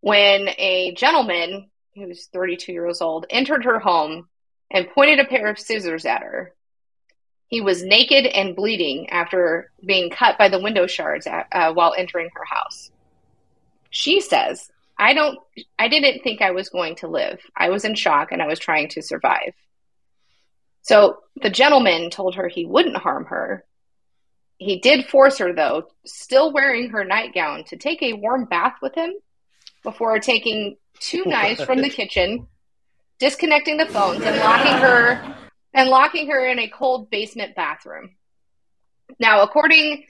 when 0.00 0.48
a 0.58 0.94
gentleman 0.96 1.70
who 1.94 2.06
was 2.06 2.26
32 2.32 2.72
years 2.72 3.00
old 3.00 3.26
entered 3.30 3.64
her 3.64 3.78
home 3.78 4.28
and 4.70 4.90
pointed 4.90 5.18
a 5.18 5.24
pair 5.24 5.48
of 5.48 5.58
scissors 5.58 6.04
at 6.04 6.22
her. 6.22 6.54
He 7.48 7.60
was 7.60 7.84
naked 7.84 8.26
and 8.26 8.56
bleeding 8.56 9.08
after 9.10 9.70
being 9.84 10.10
cut 10.10 10.36
by 10.36 10.48
the 10.48 10.60
window 10.60 10.86
shards 10.86 11.26
at, 11.26 11.46
uh, 11.52 11.72
while 11.72 11.94
entering 11.96 12.28
her 12.34 12.44
house. 12.44 12.90
She 13.90 14.20
says, 14.20 14.70
I 14.98 15.14
don't 15.14 15.38
I 15.78 15.88
didn't 15.88 16.22
think 16.22 16.42
I 16.42 16.50
was 16.50 16.68
going 16.68 16.96
to 16.96 17.08
live. 17.08 17.40
I 17.56 17.68
was 17.68 17.84
in 17.84 17.94
shock 17.94 18.32
and 18.32 18.42
I 18.42 18.46
was 18.46 18.58
trying 18.58 18.88
to 18.90 19.02
survive. 19.02 19.54
So 20.82 21.18
the 21.42 21.50
gentleman 21.50 22.10
told 22.10 22.34
her 22.36 22.48
he 22.48 22.64
wouldn't 22.64 22.96
harm 22.96 23.26
her. 23.26 23.64
He 24.58 24.80
did 24.80 25.06
force 25.06 25.38
her 25.38 25.52
though, 25.52 25.88
still 26.04 26.52
wearing 26.52 26.90
her 26.90 27.04
nightgown, 27.04 27.64
to 27.64 27.76
take 27.76 28.02
a 28.02 28.14
warm 28.14 28.46
bath 28.46 28.76
with 28.80 28.94
him 28.94 29.12
before 29.82 30.18
taking 30.18 30.76
two 30.98 31.24
knives 31.26 31.62
from 31.62 31.82
the 31.82 31.90
kitchen, 32.00 32.48
disconnecting 33.18 33.76
the 33.76 33.86
phones 33.86 34.22
and 34.22 34.36
locking 34.38 34.72
her 34.72 35.36
and 35.76 35.88
locking 35.90 36.28
her 36.30 36.44
in 36.48 36.58
a 36.58 36.68
cold 36.68 37.10
basement 37.10 37.54
bathroom. 37.54 38.16
Now, 39.20 39.42
according 39.42 40.04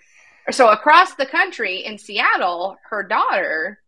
so 0.51 0.69
across 0.71 1.15
the 1.17 1.27
country 1.27 1.85
in 1.85 1.99
Seattle, 1.99 2.77
her 2.89 3.03
daughter 3.03 3.81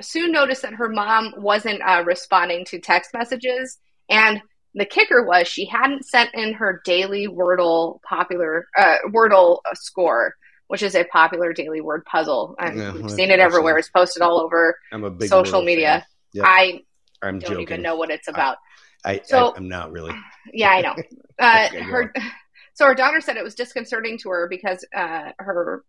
soon 0.00 0.32
noticed 0.32 0.62
that 0.62 0.74
her 0.74 0.88
mom 0.88 1.32
wasn't 1.38 1.80
uh, 1.82 2.02
responding 2.06 2.64
to 2.66 2.78
text 2.78 3.12
messages, 3.14 3.78
and 4.10 4.42
the 4.74 4.84
kicker 4.84 5.24
was 5.24 5.48
she 5.48 5.64
hadn't 5.64 6.04
sent 6.04 6.30
in 6.34 6.52
her 6.52 6.82
daily 6.84 7.26
Wordle 7.26 8.00
popular 8.02 8.66
uh, 8.78 8.96
Wordle 9.08 9.60
score, 9.74 10.34
which 10.68 10.82
is 10.82 10.94
a 10.94 11.04
popular 11.04 11.54
daily 11.54 11.80
word 11.80 12.04
puzzle. 12.04 12.54
And 12.58 12.78
Yeah, 12.78 12.92
I've- 12.94 13.08
seen 13.08 13.30
it 13.30 13.40
everywhere. 13.40 13.78
It's 13.78 13.88
posted 13.88 14.22
all 14.22 14.38
over 14.40 14.76
I'm 14.92 15.04
a 15.04 15.10
big 15.10 15.30
social 15.30 15.62
media. 15.62 16.06
Yep. 16.34 16.44
I 16.46 16.80
I'm 17.22 17.38
don't 17.38 17.50
joking. 17.52 17.62
even 17.62 17.82
know 17.82 17.96
what 17.96 18.10
it's 18.10 18.28
about. 18.28 18.58
I, 19.06 19.20
So- 19.24 19.52
I, 19.54 19.56
am 19.56 19.68
not 19.68 19.92
really. 19.92 20.14
Yeah, 20.52 20.70
I 20.70 20.80
know. 20.82 20.94
Uh, 21.38 21.66
Okay, 21.68 21.80
her 21.82 22.14
so 22.74 22.86
her 22.86 22.94
daughter 22.94 23.20
said 23.20 23.36
it 23.36 23.44
was 23.44 23.54
disconcerting 23.54 24.16
to 24.18 24.30
her 24.30 24.46
because 24.48 24.84
uh, 24.96 25.32
her 25.38 25.82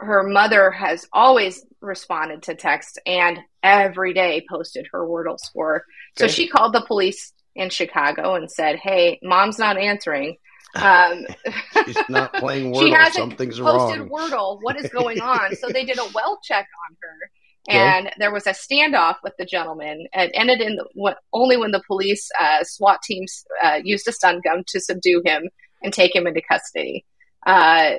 her 0.00 0.22
mother 0.22 0.70
has 0.70 1.06
always 1.12 1.64
responded 1.80 2.42
to 2.44 2.54
texts 2.54 2.98
and 3.06 3.38
every 3.62 4.12
day 4.12 4.44
posted 4.48 4.86
her 4.92 5.06
Wordle 5.06 5.38
score. 5.40 5.84
So 6.18 6.28
she 6.28 6.46
called 6.48 6.72
the 6.72 6.82
police 6.86 7.32
in 7.56 7.70
Chicago 7.70 8.34
and 8.34 8.50
said, 8.50 8.76
"Hey, 8.76 9.18
mom's 9.22 9.58
not 9.58 9.76
answering. 9.78 10.36
Um, 10.76 11.26
She's 11.86 11.96
not 12.08 12.32
playing 12.34 12.74
She 12.78 12.90
Wordle. 12.90 12.96
hasn't 12.96 13.14
Something's 13.30 13.58
posted 13.58 14.00
wrong. 14.00 14.08
Wordle. 14.10 14.58
What 14.62 14.78
is 14.78 14.88
going 14.90 15.20
on?" 15.20 15.56
so 15.56 15.68
they 15.68 15.84
did 15.84 15.98
a 15.98 16.06
well 16.14 16.38
check 16.44 16.66
on 16.90 16.96
her. 17.02 17.30
And 17.68 18.10
there 18.18 18.32
was 18.32 18.46
a 18.46 18.50
standoff 18.50 19.16
with 19.22 19.32
the 19.38 19.46
gentleman. 19.46 20.06
It 20.12 20.30
ended 20.34 20.60
in 20.60 20.76
the, 20.76 20.86
what, 20.94 21.18
only 21.32 21.56
when 21.56 21.70
the 21.70 21.82
police 21.86 22.30
uh, 22.38 22.62
SWAT 22.62 23.00
teams 23.02 23.44
uh, 23.62 23.80
used 23.82 24.06
a 24.06 24.12
stun 24.12 24.40
gun 24.44 24.64
to 24.68 24.80
subdue 24.80 25.22
him 25.24 25.48
and 25.82 25.92
take 25.92 26.14
him 26.14 26.26
into 26.26 26.42
custody. 26.42 27.04
Uh, 27.46 27.92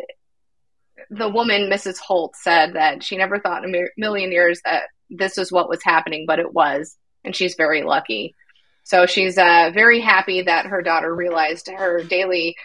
the 1.09 1.29
woman, 1.29 1.69
Mrs. 1.69 1.97
Holt, 1.97 2.35
said 2.35 2.73
that 2.73 3.03
she 3.03 3.17
never 3.17 3.39
thought 3.39 3.63
in 3.63 3.73
a 3.73 3.85
million 3.97 4.31
years 4.31 4.61
that 4.65 4.83
this 5.09 5.37
was 5.37 5.51
what 5.51 5.69
was 5.69 5.83
happening, 5.83 6.25
but 6.27 6.39
it 6.39 6.53
was, 6.53 6.95
and 7.23 7.35
she's 7.35 7.55
very 7.55 7.83
lucky. 7.83 8.35
So 8.83 9.07
she's 9.07 9.37
uh, 9.37 9.71
very 9.73 9.99
happy 9.99 10.43
that 10.43 10.67
her 10.67 10.81
daughter 10.81 11.13
realized 11.13 11.69
her 11.69 12.03
daily 12.03 12.55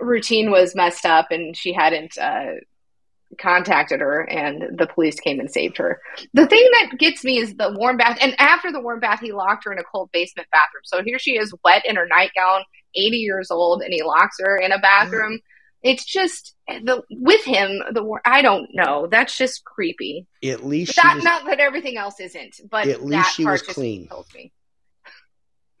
routine 0.00 0.50
was 0.50 0.74
messed 0.74 1.06
up 1.06 1.30
and 1.30 1.56
she 1.56 1.72
hadn't 1.72 2.18
uh, 2.18 2.54
contacted 3.38 4.00
her, 4.00 4.22
and 4.22 4.78
the 4.78 4.86
police 4.86 5.18
came 5.20 5.40
and 5.40 5.50
saved 5.50 5.76
her. 5.78 6.00
The 6.32 6.46
thing 6.46 6.68
that 6.72 6.98
gets 6.98 7.24
me 7.24 7.38
is 7.38 7.54
the 7.54 7.74
warm 7.76 7.96
bath, 7.96 8.18
and 8.20 8.34
after 8.38 8.72
the 8.72 8.80
warm 8.80 9.00
bath, 9.00 9.20
he 9.20 9.32
locked 9.32 9.64
her 9.64 9.72
in 9.72 9.78
a 9.78 9.84
cold 9.84 10.10
basement 10.12 10.48
bathroom. 10.50 10.82
So 10.84 11.02
here 11.02 11.18
she 11.18 11.32
is, 11.32 11.54
wet 11.64 11.84
in 11.86 11.96
her 11.96 12.06
nightgown, 12.06 12.62
80 12.94 13.16
years 13.16 13.50
old, 13.50 13.82
and 13.82 13.92
he 13.92 14.02
locks 14.02 14.36
her 14.40 14.56
in 14.56 14.72
a 14.72 14.78
bathroom. 14.78 15.40
It's 15.82 16.04
just 16.06 16.54
the 16.66 17.02
with 17.10 17.44
him. 17.44 17.82
The 17.92 18.20
I 18.24 18.40
don't 18.40 18.70
know. 18.72 19.06
That's 19.10 19.36
just 19.36 19.64
creepy. 19.64 20.26
At 20.42 20.64
least 20.64 20.94
she 20.94 21.06
was, 21.06 21.22
not 21.22 21.44
that 21.44 21.60
everything 21.60 21.98
else 21.98 22.20
isn't, 22.20 22.58
but 22.70 22.88
At 22.88 23.02
least 23.04 23.10
that 23.12 23.32
she 23.36 23.44
part 23.44 23.60
was 23.66 23.74
clean. 23.74 24.08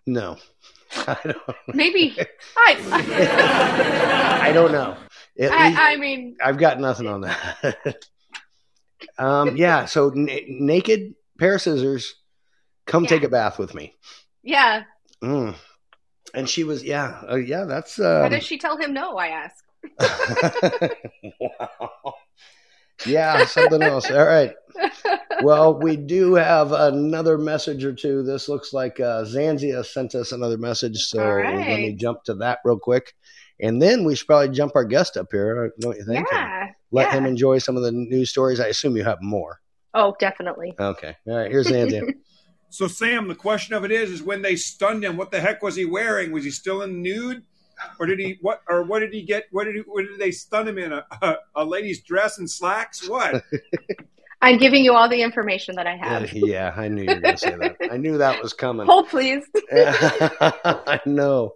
no. 0.06 0.36
I 0.96 1.16
don't. 1.24 1.56
Maybe 1.74 2.16
I. 2.56 4.40
I 4.48 4.52
don't 4.52 4.72
know. 4.72 4.96
I, 5.40 5.92
I 5.94 5.96
mean, 5.96 6.36
I've 6.42 6.58
got 6.58 6.78
nothing 6.80 7.06
on 7.08 7.22
that. 7.22 7.96
um, 9.18 9.56
yeah. 9.56 9.84
So 9.86 10.10
n- 10.10 10.28
naked 10.48 11.14
pair 11.38 11.54
of 11.56 11.62
scissors. 11.62 12.14
Come 12.86 13.04
Yeah. 13.04 13.08
take 13.10 13.22
a 13.24 13.28
bath 13.28 13.58
with 13.58 13.74
me. 13.74 13.96
yeah. 14.42 14.84
Mm. 15.22 15.54
And 16.34 16.48
she 16.48 16.64
was, 16.64 16.82
yeah, 16.82 17.22
uh, 17.30 17.36
yeah. 17.36 17.64
That's. 17.64 17.96
Why 17.98 18.24
Um, 18.24 18.30
did 18.30 18.42
she 18.42 18.58
tell 18.58 18.76
him 18.76 18.92
no? 18.92 19.16
I 19.16 19.28
ask. 19.28 19.64
wow. 21.40 22.14
Yeah, 23.06 23.44
something 23.46 23.82
else. 23.82 24.10
All 24.10 24.24
right. 24.24 24.52
Well, 25.42 25.78
we 25.78 25.96
do 25.96 26.34
have 26.34 26.72
another 26.72 27.38
message 27.38 27.84
or 27.84 27.92
two. 27.92 28.22
This 28.22 28.48
looks 28.48 28.72
like 28.72 28.98
uh, 29.00 29.24
Zanzia 29.24 29.84
sent 29.84 30.14
us 30.14 30.32
another 30.32 30.58
message, 30.58 30.98
so 30.98 31.20
All 31.22 31.36
let 31.42 31.80
me 31.80 31.94
jump 31.94 32.24
to 32.24 32.34
that 32.36 32.58
real 32.64 32.78
quick, 32.78 33.14
and 33.60 33.80
then 33.80 34.04
we 34.04 34.14
should 34.14 34.26
probably 34.26 34.54
jump 34.54 34.72
our 34.74 34.84
guest 34.84 35.16
up 35.16 35.28
here, 35.30 35.72
don't 35.80 35.96
you 35.96 36.04
think? 36.04 36.26
Yeah. 36.32 36.68
let 36.90 37.08
yeah. 37.08 37.18
him 37.18 37.26
enjoy 37.26 37.58
some 37.58 37.76
of 37.76 37.82
the 37.82 37.92
news 37.92 38.30
stories. 38.30 38.60
I 38.60 38.66
assume 38.66 38.96
you 38.96 39.04
have 39.04 39.18
more. 39.20 39.60
Oh, 39.94 40.16
definitely. 40.18 40.74
Okay. 40.78 41.16
All 41.28 41.36
right. 41.36 41.50
Here's 41.50 41.68
Zanzia. 41.68 42.12
So, 42.70 42.88
Sam, 42.88 43.28
the 43.28 43.36
question 43.36 43.72
of 43.76 43.84
it 43.84 43.92
is: 43.92 44.10
is 44.10 44.20
when 44.20 44.42
they 44.42 44.56
stunned 44.56 45.04
him, 45.04 45.16
what 45.16 45.30
the 45.30 45.38
heck 45.38 45.62
was 45.62 45.76
he 45.76 45.84
wearing? 45.84 46.32
Was 46.32 46.42
he 46.42 46.50
still 46.50 46.82
in 46.82 47.02
nude, 47.02 47.44
or 48.00 48.06
did 48.06 48.18
he 48.18 48.36
what? 48.40 48.62
Or 48.68 48.82
what 48.82 48.98
did 48.98 49.14
he 49.14 49.22
get? 49.22 49.44
What 49.52 49.66
did 49.66 49.76
he, 49.76 49.82
what 49.82 50.04
did 50.04 50.18
they 50.18 50.32
stun 50.32 50.66
him 50.66 50.78
in? 50.78 50.92
A, 50.92 51.06
a, 51.22 51.36
a 51.54 51.64
lady's 51.64 52.02
dress 52.02 52.38
and 52.38 52.50
slacks? 52.50 53.08
What? 53.08 53.44
I'm 54.44 54.58
giving 54.58 54.84
you 54.84 54.92
all 54.92 55.08
the 55.08 55.22
information 55.22 55.74
that 55.76 55.86
I 55.86 55.96
have. 55.96 56.30
yeah, 56.34 56.74
I 56.76 56.88
knew 56.88 57.02
you 57.02 57.14
were 57.14 57.20
going 57.20 57.34
to 57.34 57.38
say 57.38 57.56
that. 57.56 57.76
I 57.90 57.96
knew 57.96 58.18
that 58.18 58.42
was 58.42 58.52
coming. 58.52 58.86
Hold, 58.86 59.08
please. 59.08 59.42
I 59.72 61.00
know. 61.06 61.54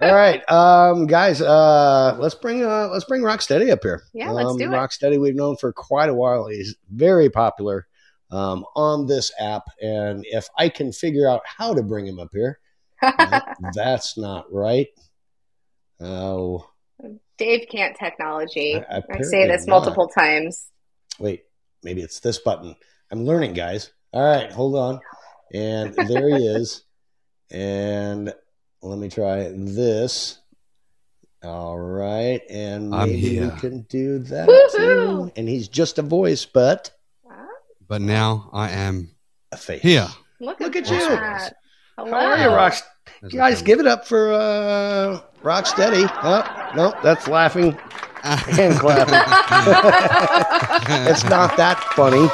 All 0.00 0.14
right, 0.14 0.42
um, 0.50 1.06
guys. 1.06 1.42
Uh, 1.42 2.16
let's 2.18 2.34
bring 2.34 2.64
uh, 2.64 2.88
let's 2.88 3.04
bring 3.04 3.20
Rocstedi 3.20 3.70
up 3.70 3.80
here. 3.82 4.02
Yeah, 4.14 4.30
let's 4.30 4.50
um, 4.50 4.56
do 4.56 4.64
it. 4.64 4.76
Rocstedi, 4.76 5.20
we've 5.20 5.34
known 5.34 5.56
for 5.58 5.72
quite 5.74 6.08
a 6.08 6.14
while. 6.14 6.46
He's 6.46 6.74
very 6.90 7.28
popular 7.28 7.86
um, 8.30 8.64
on 8.74 9.06
this 9.06 9.30
app, 9.38 9.64
and 9.82 10.24
if 10.26 10.48
I 10.56 10.70
can 10.70 10.92
figure 10.92 11.28
out 11.28 11.42
how 11.44 11.74
to 11.74 11.82
bring 11.82 12.06
him 12.06 12.18
up 12.18 12.30
here, 12.32 12.60
th- 13.02 13.42
that's 13.74 14.16
not 14.16 14.50
right. 14.50 14.88
Oh, 16.00 16.66
Dave 17.36 17.68
can't 17.70 17.94
technology. 17.96 18.76
I- 18.76 19.02
I, 19.10 19.20
say 19.20 19.46
this 19.46 19.66
not. 19.66 19.80
multiple 19.80 20.08
times. 20.08 20.68
Wait, 21.18 21.44
maybe 21.86 22.02
it's 22.02 22.20
this 22.20 22.38
button. 22.40 22.74
I'm 23.12 23.24
learning, 23.24 23.54
guys. 23.54 23.92
All 24.12 24.22
right, 24.24 24.52
hold 24.52 24.74
on. 24.74 25.00
And 25.54 25.94
there 25.94 26.36
he 26.36 26.44
is. 26.46 26.82
And 27.50 28.34
let 28.82 28.98
me 28.98 29.08
try 29.08 29.50
this. 29.54 30.38
All 31.44 31.78
right, 31.78 32.40
and 32.50 32.90
maybe 32.90 33.18
here. 33.20 33.52
we 33.54 33.60
can 33.60 33.82
do 33.82 34.18
that 34.18 34.48
Woohoo! 34.48 35.26
too. 35.28 35.32
And 35.36 35.48
he's 35.48 35.68
just 35.68 35.98
a 35.98 36.02
voice, 36.02 36.44
but 36.44 36.90
But 37.86 38.00
now 38.00 38.50
I 38.52 38.70
am 38.70 39.10
a 39.52 39.56
face. 39.56 39.82
here. 39.82 40.08
Look, 40.40 40.58
Look 40.58 40.74
at 40.74 40.90
at 40.90 40.90
you. 40.90 40.98
that. 41.08 41.54
Hello. 41.96 42.10
How 42.10 42.26
are 42.32 42.38
you, 42.38 42.48
Rock? 42.48 42.74
As 43.22 43.32
Guys, 43.32 43.62
give 43.62 43.78
it 43.78 43.86
up 43.86 44.06
for 44.08 44.32
uh, 44.32 45.20
Rocstedi. 45.42 46.10
Oh, 46.24 46.72
no, 46.74 46.92
that's 47.04 47.28
laughing 47.28 47.78
and 48.26 48.74
clapping. 48.78 49.14
it's 51.10 51.24
not 51.24 51.56
that 51.56 51.78
funny. 51.94 52.26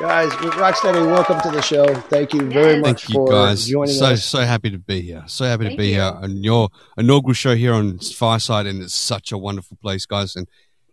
Guys, 0.00 0.30
Rocstedi, 0.32 1.04
welcome 1.06 1.40
to 1.42 1.50
the 1.50 1.60
show. 1.60 1.94
Thank 1.94 2.32
you 2.32 2.48
very 2.48 2.74
Yes. 2.76 2.80
much 2.80 3.02
Thank 3.02 3.08
you 3.10 3.14
for 3.16 3.30
guys. 3.30 3.66
joining 3.66 3.94
So 3.94 4.06
us. 4.06 4.24
so 4.24 4.38
happy 4.40 4.70
to 4.70 4.78
be 4.78 5.02
here. 5.02 5.24
So 5.26 5.44
happy 5.44 5.68
to 5.68 5.76
be 5.76 5.88
you. 5.88 5.94
here 5.94 6.04
on 6.04 6.42
your 6.42 6.70
inaugural 6.96 7.34
show 7.34 7.54
here 7.54 7.74
on 7.74 7.98
Fireside, 7.98 8.64
and 8.66 8.82
it's 8.82 8.94
such 8.94 9.30
a 9.30 9.36
wonderful 9.36 9.76
place, 9.82 10.06
guys. 10.06 10.36
And 10.36 10.48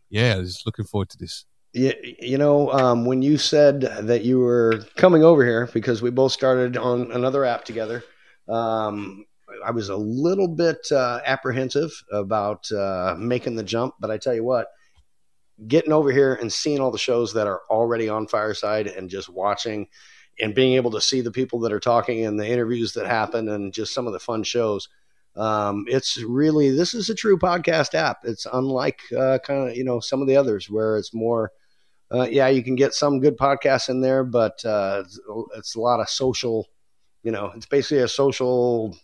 yeah, 0.10 0.38
just 0.42 0.66
looking 0.66 0.84
forward 0.84 1.10
to 1.12 1.18
this. 1.18 1.46
You, 1.72 1.94
you 2.20 2.38
know, 2.38 2.70
um, 2.74 3.06
when 3.06 3.22
you 3.22 3.38
said 3.38 3.82
that 3.82 4.24
you 4.26 4.40
were 4.40 4.80
coming 4.98 5.24
over 5.24 5.46
here 5.46 5.70
because 5.74 6.02
we 6.02 6.10
both 6.10 6.34
started 6.34 6.76
on 6.76 7.12
another 7.14 7.46
app 7.46 7.64
together, 7.64 8.04
um, 8.50 9.26
I 9.66 9.72
was 9.72 9.90
a 9.90 9.96
little 9.96 10.48
bit 10.48 10.92
uh, 10.92 11.20
apprehensive 11.26 11.92
about 12.12 12.72
uh, 12.72 13.16
making 13.18 13.56
the 13.56 13.64
jump. 13.64 13.96
But 14.00 14.12
I 14.12 14.18
tell 14.18 14.34
you 14.34 14.44
what, 14.44 14.68
getting 15.68 15.94
over 15.94 16.12
here 16.12 16.36
and 16.36 16.52
seeing 16.52 16.80
all 16.80 16.92
the 16.92 16.98
shows 16.98 17.34
that 17.34 17.48
are 17.48 17.62
already 17.70 18.10
on 18.10 18.28
Fireside 18.28 18.88
and 18.88 19.10
just 19.10 19.30
watching 19.30 19.88
and 20.40 20.54
being 20.54 20.74
able 20.74 20.92
to 20.92 21.02
see 21.02 21.22
the 21.22 21.32
people 21.32 21.60
that 21.62 21.74
are 21.74 21.80
talking 21.80 22.26
and 22.26 22.40
the 22.40 22.48
interviews 22.48 22.94
that 22.94 23.08
happen 23.08 23.50
and 23.50 23.74
just 23.74 23.94
some 23.94 24.06
of 24.06 24.14
the 24.14 24.20
fun 24.20 24.44
shows. 24.44 24.88
Um, 25.36 25.86
it's 25.88 26.22
really 26.24 26.72
this 26.72 26.94
is 26.94 27.10
a 27.10 27.16
true 27.16 27.38
podcast 27.38 27.94
app. 27.94 28.20
It's 28.24 28.48
unlike 28.52 29.00
uh, 29.18 29.40
kind 29.44 29.70
of 29.70 29.76
you 29.76 29.84
know 29.84 30.00
some 30.00 30.22
of 30.22 30.28
the 30.28 30.36
others 30.36 30.70
where 30.70 30.98
it's 30.98 31.14
more 31.14 31.52
uh, 32.12 32.28
yeah, 32.30 32.48
you 32.48 32.64
can 32.64 32.76
get 32.76 32.94
some 32.94 33.20
good 33.20 33.38
podcasts 33.38 33.90
in 33.90 34.00
there, 34.00 34.24
but 34.24 34.64
uh, 34.64 35.04
it's, 35.06 35.20
it's 35.56 35.76
a 35.76 35.80
lot 35.80 36.00
of 36.00 36.10
social. 36.10 36.68
You 37.24 37.32
know, 37.32 37.52
it's 37.56 37.66
basically 37.66 38.04
a 38.04 38.08
social 38.08 38.98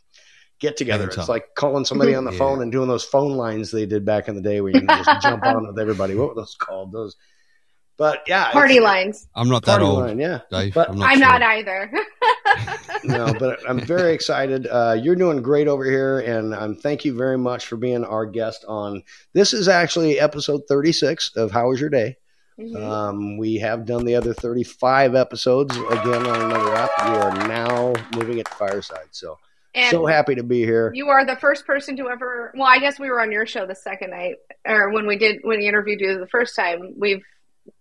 get 0.60 0.78
together. 0.78 1.08
It's 1.08 1.30
like 1.30 1.56
calling 1.56 1.86
somebody 1.86 2.16
on 2.16 2.24
the 2.26 2.32
Yeah. 2.34 2.38
phone 2.38 2.62
and 2.62 2.72
doing 2.72 2.88
those 2.88 3.04
phone 3.04 3.34
lines 3.34 3.72
they 3.72 3.86
did 3.86 4.06
back 4.06 4.28
in 4.28 4.36
the 4.36 4.42
day 4.42 4.62
where 4.62 4.72
you 4.72 4.80
can 4.86 4.88
just 5.04 5.22
jump 5.22 5.46
on 5.46 5.68
with 5.68 5.80
everybody. 5.80 6.16
What 6.16 6.30
were 6.30 6.36
those 6.36 6.56
called? 6.56 6.92
Those, 6.92 7.16
but 7.98 8.24
yeah, 8.28 8.52
Party 8.52 8.80
lines. 8.80 9.28
I'm 9.36 9.50
not 9.50 9.66
that 9.66 9.82
old, 9.82 10.00
line, 10.00 10.20
yeah. 10.20 10.40
Dave. 10.50 10.74
But 10.74 10.90
I'm 10.90 10.98
not. 10.98 11.10
I'm 11.10 11.20
sure. 11.20 11.28
not 11.28 11.42
either. 11.44 11.92
no, 13.04 13.34
but 13.38 13.60
I'm 13.70 13.80
very 13.82 14.14
excited. 14.14 14.68
Uh, 14.68 14.98
you're 15.00 15.16
doing 15.16 15.42
great 15.42 15.68
over 15.68 15.86
here, 15.86 16.20
and 16.20 16.54
um, 16.56 16.76
thank 16.76 17.06
you 17.06 17.14
very 17.16 17.38
much 17.38 17.68
for 17.68 17.78
being 17.78 18.04
our 18.04 18.26
guest 18.26 18.66
on. 18.68 19.04
This 19.34 19.54
is 19.54 19.68
actually 19.68 20.20
episode 20.20 20.62
36 20.68 21.36
of 21.36 21.52
How 21.52 21.70
Was 21.70 21.80
Your 21.80 21.90
Day. 21.90 22.18
Mhm. 22.60 22.82
Um, 22.84 23.38
we 23.38 23.56
have 23.58 23.86
done 23.86 24.06
the 24.06 24.16
other 24.16 24.34
35 24.34 25.16
episodes 25.16 25.76
again 25.76 26.26
on 26.28 26.42
another 26.52 26.76
app. 26.76 26.92
We 27.06 27.16
are 27.16 27.48
now 27.48 27.94
moving 28.16 28.38
it 28.38 28.46
to 28.46 28.54
Fireside. 28.56 29.08
So, 29.12 29.38
and 29.76 29.90
so 29.92 30.06
happy 30.06 30.36
to 30.36 30.44
be 30.44 30.60
here. 30.64 30.92
you 30.94 31.10
are 31.10 31.26
the 31.26 31.36
first 31.36 31.66
person 31.66 31.98
to 31.98 32.10
ever. 32.10 32.54
Well, 32.56 32.68
I 32.68 32.80
guess 32.80 33.00
we 33.00 33.10
were 33.10 33.22
on 33.22 33.32
your 33.32 33.46
show 33.46 33.66
the 33.66 33.76
second 33.76 34.12
night, 34.12 34.36
or 34.68 34.90
when 34.92 35.06
we 35.08 35.18
did 35.18 35.40
when 35.44 35.60
we 35.60 35.68
interviewed 35.68 36.00
you 36.02 36.18
the 36.20 36.28
first 36.28 36.56
time. 36.56 36.94
We've 36.98 37.24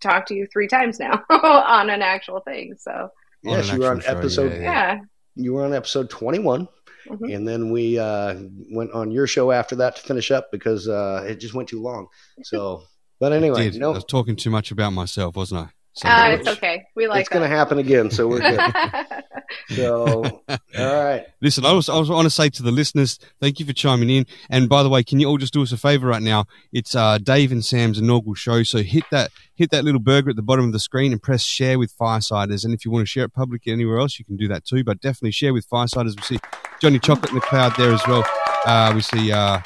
talked 0.01 0.29
to 0.29 0.35
you 0.35 0.47
three 0.47 0.69
times 0.69 0.99
now 1.01 1.23
on 1.31 1.90
an 1.90 2.03
actual 2.03 2.40
thing. 2.40 2.75
So 2.79 2.90
On 2.93 3.11
yes, 3.45 3.73
you 3.73 3.81
were 3.81 3.90
on 3.90 3.99
actual 3.99 4.12
show, 4.12 4.19
episode. 4.19 4.53
yeah, 4.53 4.62
yeah, 4.95 4.99
You 5.37 5.55
were 5.55 5.64
on 5.64 5.75
episode 5.75 6.09
21, 6.09 6.69
Mhm. 7.09 7.35
and 7.35 7.49
then 7.49 7.73
we 7.73 7.99
uh, 7.99 8.35
went 8.71 8.93
on 8.93 9.11
your 9.11 9.27
show 9.27 9.51
after 9.51 9.75
that 9.77 9.97
to 9.97 10.03
finish 10.03 10.31
up 10.31 10.53
because 10.53 10.87
uh, 10.88 11.25
it 11.29 11.37
just 11.40 11.53
went 11.53 11.69
too 11.69 11.83
long. 11.83 12.07
So, 12.45 12.85
but 13.19 13.33
anyway, 13.33 13.71
Did. 13.71 13.83
I 13.83 13.88
was 13.88 14.05
talking 14.05 14.37
too 14.37 14.51
much 14.51 14.71
about 14.71 14.90
myself, 14.93 15.35
wasn't 15.35 15.66
I? 15.66 15.71
So- 15.94 16.09
uh, 16.09 16.37
it's 16.38 16.48
okay. 16.48 16.85
We 16.96 17.07
like 17.07 17.18
it. 17.18 17.20
it's 17.22 17.28
going 17.28 17.42
to 17.48 17.55
happen 17.55 17.78
again. 17.78 18.11
So 18.11 18.26
we're 18.26 18.40
good. 18.40 18.61
so, 19.76 20.24
all 20.48 20.59
right. 21.05 21.26
Listen, 21.42 21.66
I 21.66 21.72
was 21.72 21.88
I 21.88 21.98
was 21.98 22.09
want 22.09 22.24
to 22.24 22.31
say 22.31 22.48
to 22.48 22.62
the 22.62 22.70
listeners, 22.70 23.18
thank 23.40 23.61
you 23.61 23.66
for 23.66 23.72
chiming 23.74 24.09
in. 24.09 24.26
And 24.48 24.68
by 24.68 24.83
the 24.83 24.88
way, 24.88 25.02
can 25.02 25.20
you 25.20 25.26
all 25.28 25.37
just 25.38 25.52
do 25.52 25.62
us 25.62 25.70
a 25.72 25.76
favor 25.76 26.07
right 26.07 26.22
now? 26.22 26.46
It's 26.72 26.94
uh, 26.94 27.18
Dave 27.18 27.52
and 27.52 27.62
Sam's 27.64 27.98
inaugural 27.98 28.35
show, 28.35 28.62
so 28.62 28.78
hit 28.78 29.05
that 29.11 29.31
hit 29.55 29.70
that 29.70 29.85
little 29.85 30.00
burger 30.00 30.31
at 30.31 30.37
the 30.37 30.42
bottom 30.42 30.64
of 30.64 30.72
the 30.72 30.81
screen 30.81 31.12
and 31.12 31.22
press 31.22 31.42
share 31.42 31.78
with 31.78 31.94
Firesiders. 31.98 32.64
And 32.64 32.72
if 32.72 32.85
you 32.85 32.90
want 32.90 33.02
to 33.02 33.07
share 33.11 33.24
it 33.24 33.35
publicly 33.35 33.72
anywhere 33.72 33.98
else, 33.98 34.18
you 34.18 34.24
can 34.24 34.37
do 34.37 34.48
that 34.48 34.64
too. 34.64 34.83
But 34.85 35.00
definitely 35.00 35.33
share 35.33 35.52
with 35.52 35.68
Firesiders. 35.68 36.16
We 36.16 36.22
see 36.22 36.38
Johnny 36.81 36.98
Chocolate 36.98 37.31
in 37.31 37.35
the 37.35 37.40
crowd 37.42 37.74
there 37.76 37.92
as 37.92 38.00
well. 38.07 38.24
Uh, 38.64 38.92
we 38.94 39.02
see 39.02 39.31
uh, 39.31 39.61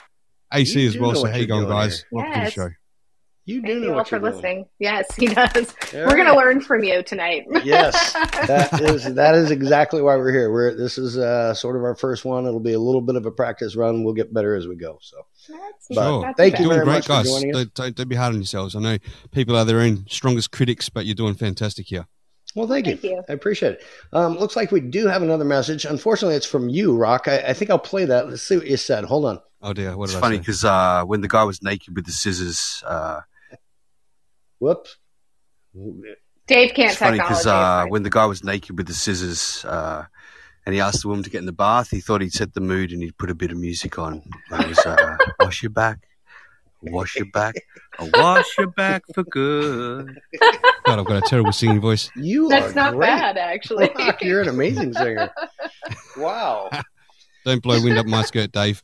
AC 0.52 0.80
You 0.80 0.88
as 0.88 0.98
well. 0.98 1.14
So 1.14 1.22
what 1.22 1.30
how 1.32 1.36
you 1.38 1.46
going, 1.46 1.68
guys? 1.68 1.98
here. 1.98 2.06
Welcome 2.10 2.32
to 2.34 2.40
the 2.46 2.50
show. 2.50 2.68
You 3.48 3.62
do 3.62 3.68
Thank 3.68 3.78
know 3.78 3.84
you 3.84 3.90
all 3.90 3.96
what 3.98 4.08
for 4.08 4.16
you're 4.16 4.20
doing. 4.20 4.32
listening. 4.34 4.66
Yes, 4.80 5.14
he 5.16 5.26
does. 5.28 5.74
All 5.94 6.00
We're 6.00 6.16
going 6.16 6.26
to 6.26 6.34
learn 6.36 6.60
from 6.60 6.82
you 6.82 7.02
tonight. 7.04 7.44
yes, 7.64 8.12
that 8.12 8.80
is 8.82 9.14
that 9.14 9.34
is 9.36 9.50
exactly 9.52 10.02
why 10.02 10.16
we're 10.16 10.32
here. 10.32 10.50
We're 10.50 10.74
this 10.74 10.98
is 10.98 11.16
uh, 11.16 11.54
sort 11.54 11.76
of 11.76 11.84
our 11.84 11.94
first 11.94 12.24
one. 12.24 12.44
It'll 12.46 12.58
be 12.60 12.72
a 12.72 12.78
little 12.80 13.00
bit 13.00 13.14
of 13.16 13.24
a 13.24 13.30
practice 13.30 13.76
run. 13.76 14.02
We'll 14.04 14.14
get 14.14 14.34
better 14.34 14.56
as 14.56 14.66
we 14.66 14.74
go. 14.74 14.98
So, 15.00 15.16
That's 15.48 15.86
But 15.90 15.94
Sure. 15.94 16.34
thank 16.36 16.56
too 16.56 16.64
you 16.64 16.68
bad. 16.70 16.74
very 16.74 16.84
doing 16.86 16.94
much 16.96 17.06
great, 17.06 17.16
for 17.18 17.22
guys. 17.22 17.26
joining 17.30 17.50
us. 17.54 17.56
Don't, 17.62 17.74
don't, 17.74 17.96
don't 17.96 18.08
be 18.08 18.16
hard 18.16 18.34
on 18.34 18.40
yourselves. 18.40 18.74
I 18.74 18.80
know 18.80 18.98
people 19.30 19.56
are 19.56 19.64
their 19.64 19.80
own 19.80 20.06
strongest 20.08 20.50
critics, 20.50 20.88
but 20.88 21.06
you're 21.06 21.14
doing 21.14 21.34
fantastic 21.34 21.86
here. 21.86 22.06
well, 22.56 22.66
thank 22.66 22.86
you. 22.88 22.96
Thank 22.96 23.04
you. 23.04 23.22
I 23.28 23.32
appreciate 23.32 23.74
it. 23.74 23.84
Um, 24.12 24.38
looks 24.38 24.56
like 24.56 24.72
we 24.72 24.80
do 24.80 25.06
have 25.06 25.22
another 25.22 25.44
message. 25.44 25.84
Unfortunately, 25.84 26.34
it's 26.36 26.46
from 26.46 26.68
you, 26.68 26.96
Rock. 26.96 27.28
I, 27.28 27.38
I 27.38 27.52
think 27.52 27.70
I'll 27.70 27.78
play 27.78 28.06
that. 28.06 28.28
Let's 28.28 28.42
see 28.42 28.56
what 28.56 28.66
you 28.66 28.76
said. 28.76 29.04
Hold 29.04 29.24
on. 29.26 29.40
Oh 29.62 29.72
dear, 29.72 29.96
what 29.96 30.04
It's 30.06 30.14
did 30.14 30.20
funny 30.20 30.38
because 30.38 30.62
because 30.62 30.64
uh, 30.64 31.04
when 31.06 31.20
the 31.20 31.28
guy 31.28 31.44
was 31.44 31.62
naked 31.62 31.94
with 31.94 32.06
the 32.06 32.12
scissors, 32.12 32.82
uh, 32.86 33.20
Whoops. 34.58 34.96
Dave 36.46 36.74
can't 36.74 36.90
it's 36.90 36.96
funny 36.98 37.18
technology. 37.18 37.34
because 37.34 37.46
uh, 37.46 37.82
fine. 37.82 37.90
when 37.90 38.02
the 38.02 38.10
guy 38.10 38.26
was 38.26 38.44
naked 38.44 38.76
with 38.76 38.86
the 38.86 38.94
scissors, 38.94 39.64
uh, 39.64 40.04
and 40.64 40.74
he 40.74 40.80
asked 40.80 41.02
the 41.02 41.08
woman 41.08 41.24
to 41.24 41.30
get 41.30 41.38
in 41.38 41.46
the 41.46 41.52
bath, 41.52 41.90
he 41.90 42.00
thought 42.00 42.20
he'd 42.20 42.32
set 42.32 42.54
the 42.54 42.60
mood 42.60 42.92
and 42.92 43.02
he'd 43.02 43.16
put 43.18 43.30
a 43.30 43.34
bit 43.34 43.52
of 43.52 43.58
music 43.58 43.98
on. 43.98 44.22
And 44.50 44.62
it 44.62 44.68
was 44.68 44.78
uh, 44.78 45.16
wash 45.40 45.62
your 45.62 45.70
back, 45.70 45.98
wash 46.82 47.16
your 47.16 47.26
back, 47.26 47.54
wash 48.14 48.46
your 48.58 48.68
back 48.68 49.02
for 49.14 49.24
good. 49.24 50.18
God, 50.84 50.98
I've 50.98 51.04
got 51.06 51.16
a 51.18 51.28
terrible 51.28 51.52
singing 51.52 51.80
voice. 51.80 52.10
You 52.16 52.48
That's 52.48 52.72
are 52.72 52.74
not 52.74 52.94
great. 52.94 53.06
bad, 53.06 53.36
actually. 53.38 53.90
Rock, 53.96 54.22
you're 54.22 54.42
an 54.42 54.48
amazing 54.48 54.92
singer. 54.94 55.30
Wow. 56.16 56.70
Don't 57.44 57.62
blow 57.62 57.80
wind 57.82 57.98
up 57.98 58.06
my 58.06 58.22
skirt, 58.22 58.50
Dave. 58.50 58.82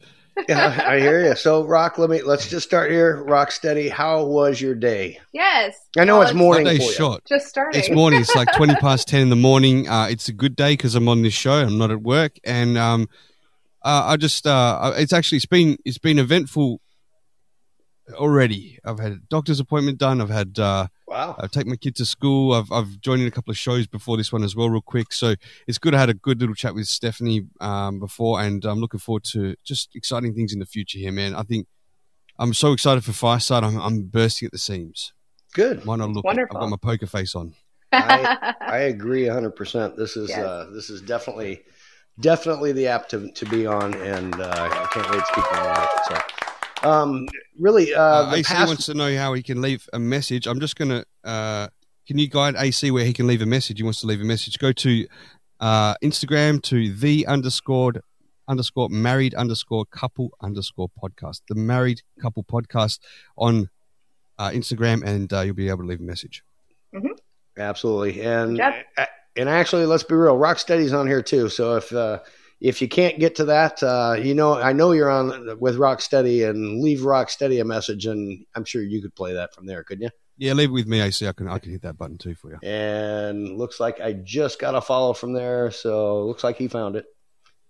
Yeah, 0.49 0.85
I 0.87 0.99
hear 0.99 1.25
you. 1.25 1.37
So, 1.37 1.65
Rock, 1.67 1.99
let 1.99 2.09
me 2.11 2.23
let's 2.23 2.49
just 2.49 2.67
start 2.67 2.91
here. 2.91 3.23
Rocstedi. 3.25 3.91
How 3.91 4.25
was 4.25 4.61
your 4.61 4.75
day? 4.75 5.21
yes. 5.33 5.77
I 5.99 6.05
know 6.05 6.19
Well, 6.19 6.29
it's 6.29 6.35
morning 6.35 6.65
My 6.65 6.73
for 6.75 6.79
day's 6.79 6.89
you. 6.89 6.95
shot. 6.95 7.25
Just 7.27 7.49
starting. 7.49 7.79
It's 7.79 7.91
morning. 7.91 8.21
It's 8.21 8.35
like 8.35 8.51
20 8.55 8.75
past 8.77 9.09
10 9.09 9.21
in 9.21 9.29
the 9.31 9.37
morning. 9.37 9.89
Uh, 9.89 10.07
it's 10.11 10.29
a 10.29 10.33
good 10.33 10.57
day 10.57 10.73
because 10.73 10.95
I'm 10.95 11.07
on 11.09 11.21
this 11.23 11.35
show. 11.35 11.53
I'm 11.53 11.77
not 11.77 11.91
at 11.91 12.01
work. 12.01 12.39
And 12.45 12.79
um, 12.79 13.09
uh, 13.83 14.05
I 14.07 14.17
just, 14.17 14.47
uh, 14.47 14.93
it's 14.97 15.13
actually, 15.13 15.37
it's 15.37 15.47
been, 15.47 15.77
it's 15.85 15.99
been 15.99 16.19
eventful 16.19 16.81
already. 18.15 18.79
I've 18.85 18.99
had 18.99 19.13
a 19.13 19.17
doctor's 19.29 19.61
appointment 19.61 19.99
done. 19.99 20.21
I've 20.21 20.31
had, 20.31 20.59
uh, 20.59 20.87
Wow. 21.13 21.37
I 21.39 21.47
take 21.47 21.67
my 21.67 21.77
kid 21.77 21.95
to 21.97 22.05
school. 22.05 22.55
I've, 22.55 22.73
I've 22.73 23.01
joined 23.01 23.21
in 23.23 23.29
a 23.29 23.31
couple 23.31 23.51
of 23.51 23.59
shows 23.59 23.87
before 23.87 24.17
this 24.17 24.33
one 24.33 24.43
as 24.43 24.57
well, 24.57 24.71
real 24.71 24.81
quick. 24.81 25.13
So 25.13 25.35
it's 25.67 25.79
good. 25.79 25.95
I 25.95 25.99
had 25.99 26.09
a 26.09 26.15
good 26.15 26.41
little 26.41 26.55
chat 26.55 26.75
with 26.75 26.87
Stephanie 26.87 27.47
um, 27.61 27.99
before, 28.01 28.41
and 28.41 28.65
I'm 28.65 28.81
looking 28.81 29.01
forward 29.01 29.25
to 29.33 29.55
just 29.63 29.95
exciting 29.95 30.35
things 30.35 30.53
in 30.53 30.59
the 30.59 30.67
future 30.67 30.99
here, 30.99 31.13
man. 31.13 31.35
I 31.35 31.43
think 31.43 31.67
I'm 32.39 32.55
so 32.55 32.73
excited 32.73 33.05
for 33.05 33.13
Fireside. 33.13 33.63
I'm, 33.63 33.79
I'm 33.79 34.03
bursting 34.05 34.47
at 34.47 34.53
the 34.53 34.59
seams. 34.59 35.13
Good. 35.53 35.85
Why 35.85 35.97
not 35.97 36.11
look? 36.11 36.25
Wonderful. 36.25 36.57
I've 36.57 36.61
got 36.63 36.71
my 36.71 36.77
poker 36.81 37.07
face 37.07 37.35
on. 37.35 37.55
I, 37.93 38.55
I 38.61 38.79
agree 38.79 39.25
100%. 39.25 39.97
This 39.97 40.17
is 40.17 40.31
Yes. 40.31 40.39
uh, 40.39 40.71
this 40.73 40.89
is 40.89 41.03
definitely 41.03 41.63
definitely 42.21 42.73
the 42.73 42.87
app 42.87 43.09
to, 43.11 43.31
to 43.33 43.47
be 43.47 43.67
on, 43.67 43.95
and 43.95 44.35
uh, 44.41 44.69
I 44.71 44.87
can't 44.93 45.11
wait 45.11 45.25
to 45.25 45.35
keep 45.35 45.45
going 45.45 45.67
on 45.67 45.83
it. 45.83 45.91
So, 46.09 46.52
um, 46.83 47.29
really, 47.59 47.95
uh, 47.95 48.01
Uh, 48.03 48.31
the 48.31 48.37
AC 48.39 48.55
past, 48.55 48.67
wants 48.69 48.87
to 48.87 48.95
know 48.95 49.17
how 49.17 49.35
he 49.35 49.43
can 49.43 49.61
leave 49.61 49.89
a 49.93 49.99
message. 49.99 50.47
I'm 50.47 50.61
just 50.61 50.77
gonna. 50.77 51.05
Uh, 51.25 51.69
can 52.07 52.19
you 52.19 52.29
guide 52.29 52.55
AC 52.59 52.91
where 52.91 53.05
he 53.05 53.13
can 53.13 53.27
leave 53.27 53.43
a 53.43 53.47
message? 53.47 53.79
He 53.79 53.83
wants 53.85 54.01
to 54.01 54.07
leave 54.07 54.21
a 54.21 54.25
message. 54.25 54.59
Go 54.59 54.73
to 54.73 55.07
uh, 55.61 55.95
Instagram 56.03 56.61
to 56.65 56.93
the 56.93 57.27
underscored 57.27 58.01
underscore 58.49 58.89
married 58.91 59.35
underscore 59.35 59.85
couple 59.87 60.31
underscore 60.41 60.89
podcast. 61.01 61.43
The 61.49 61.55
married 61.55 62.03
couple 62.21 62.43
podcast 62.43 62.99
on 63.39 63.69
uh, 64.39 64.51
Instagram, 64.51 65.05
and 65.05 65.33
uh, 65.33 65.41
you'll 65.43 65.55
be 65.55 65.69
able 65.69 65.83
to 65.83 65.87
leave 65.87 66.01
a 66.01 66.03
message. 66.03 66.43
absolutely, 67.59 68.21
and 68.23 68.57
Yep. 68.57 68.75
and 69.37 69.49
actually, 69.49 69.87
let's 69.87 70.03
be 70.03 70.15
real. 70.15 70.37
Rocstedi's 70.37 70.93
on 70.93 71.07
here 71.07 71.23
too. 71.23 71.49
So 71.49 71.77
if 71.77 71.93
uh, 71.93 72.19
if 72.63 72.81
you 72.81 72.89
can't 72.89 73.19
get 73.19 73.35
to 73.37 73.47
that, 73.47 73.83
uh, 73.83 74.15
you 74.17 74.35
know, 74.35 74.55
I 74.55 74.73
know 74.73 74.93
you're 74.93 75.11
on 75.11 75.59
with 75.59 75.77
Rocstedi 75.77 76.49
and 76.49 76.81
leave 76.81 77.01
Rocstedi 77.01 77.61
a 77.61 77.65
message, 77.65 78.07
and 78.07 78.47
I'm 78.55 78.65
sure 78.65 78.83
you 78.83 79.03
could 79.03 79.17
play 79.17 79.33
that 79.33 79.53
from 79.53 79.67
there, 79.67 79.83
couldn't 79.83 80.05
you? 80.05 80.11
Yeah, 80.39 80.53
leave 80.53 80.69
it 80.69 80.73
with 80.73 80.87
me, 80.87 81.01
AC. 81.01 81.27
I 81.27 81.33
can 81.33 81.49
I 81.49 81.59
can 81.59 81.73
hit 81.73 81.83
that 81.83 81.99
button 81.99 82.19
too 82.19 82.37
for 82.37 82.53
you. 82.53 82.59
And 82.63 83.59
looks 83.59 83.81
like 83.81 84.01
I 84.01 84.13
just 84.13 84.61
got 84.61 84.77
a 84.77 84.81
follow 84.81 85.13
from 85.13 85.33
there, 85.33 85.73
so 85.73 86.25
looks 86.25 86.45
like 86.45 86.57
he 86.57 86.69
found 86.69 86.95
it. 86.95 87.05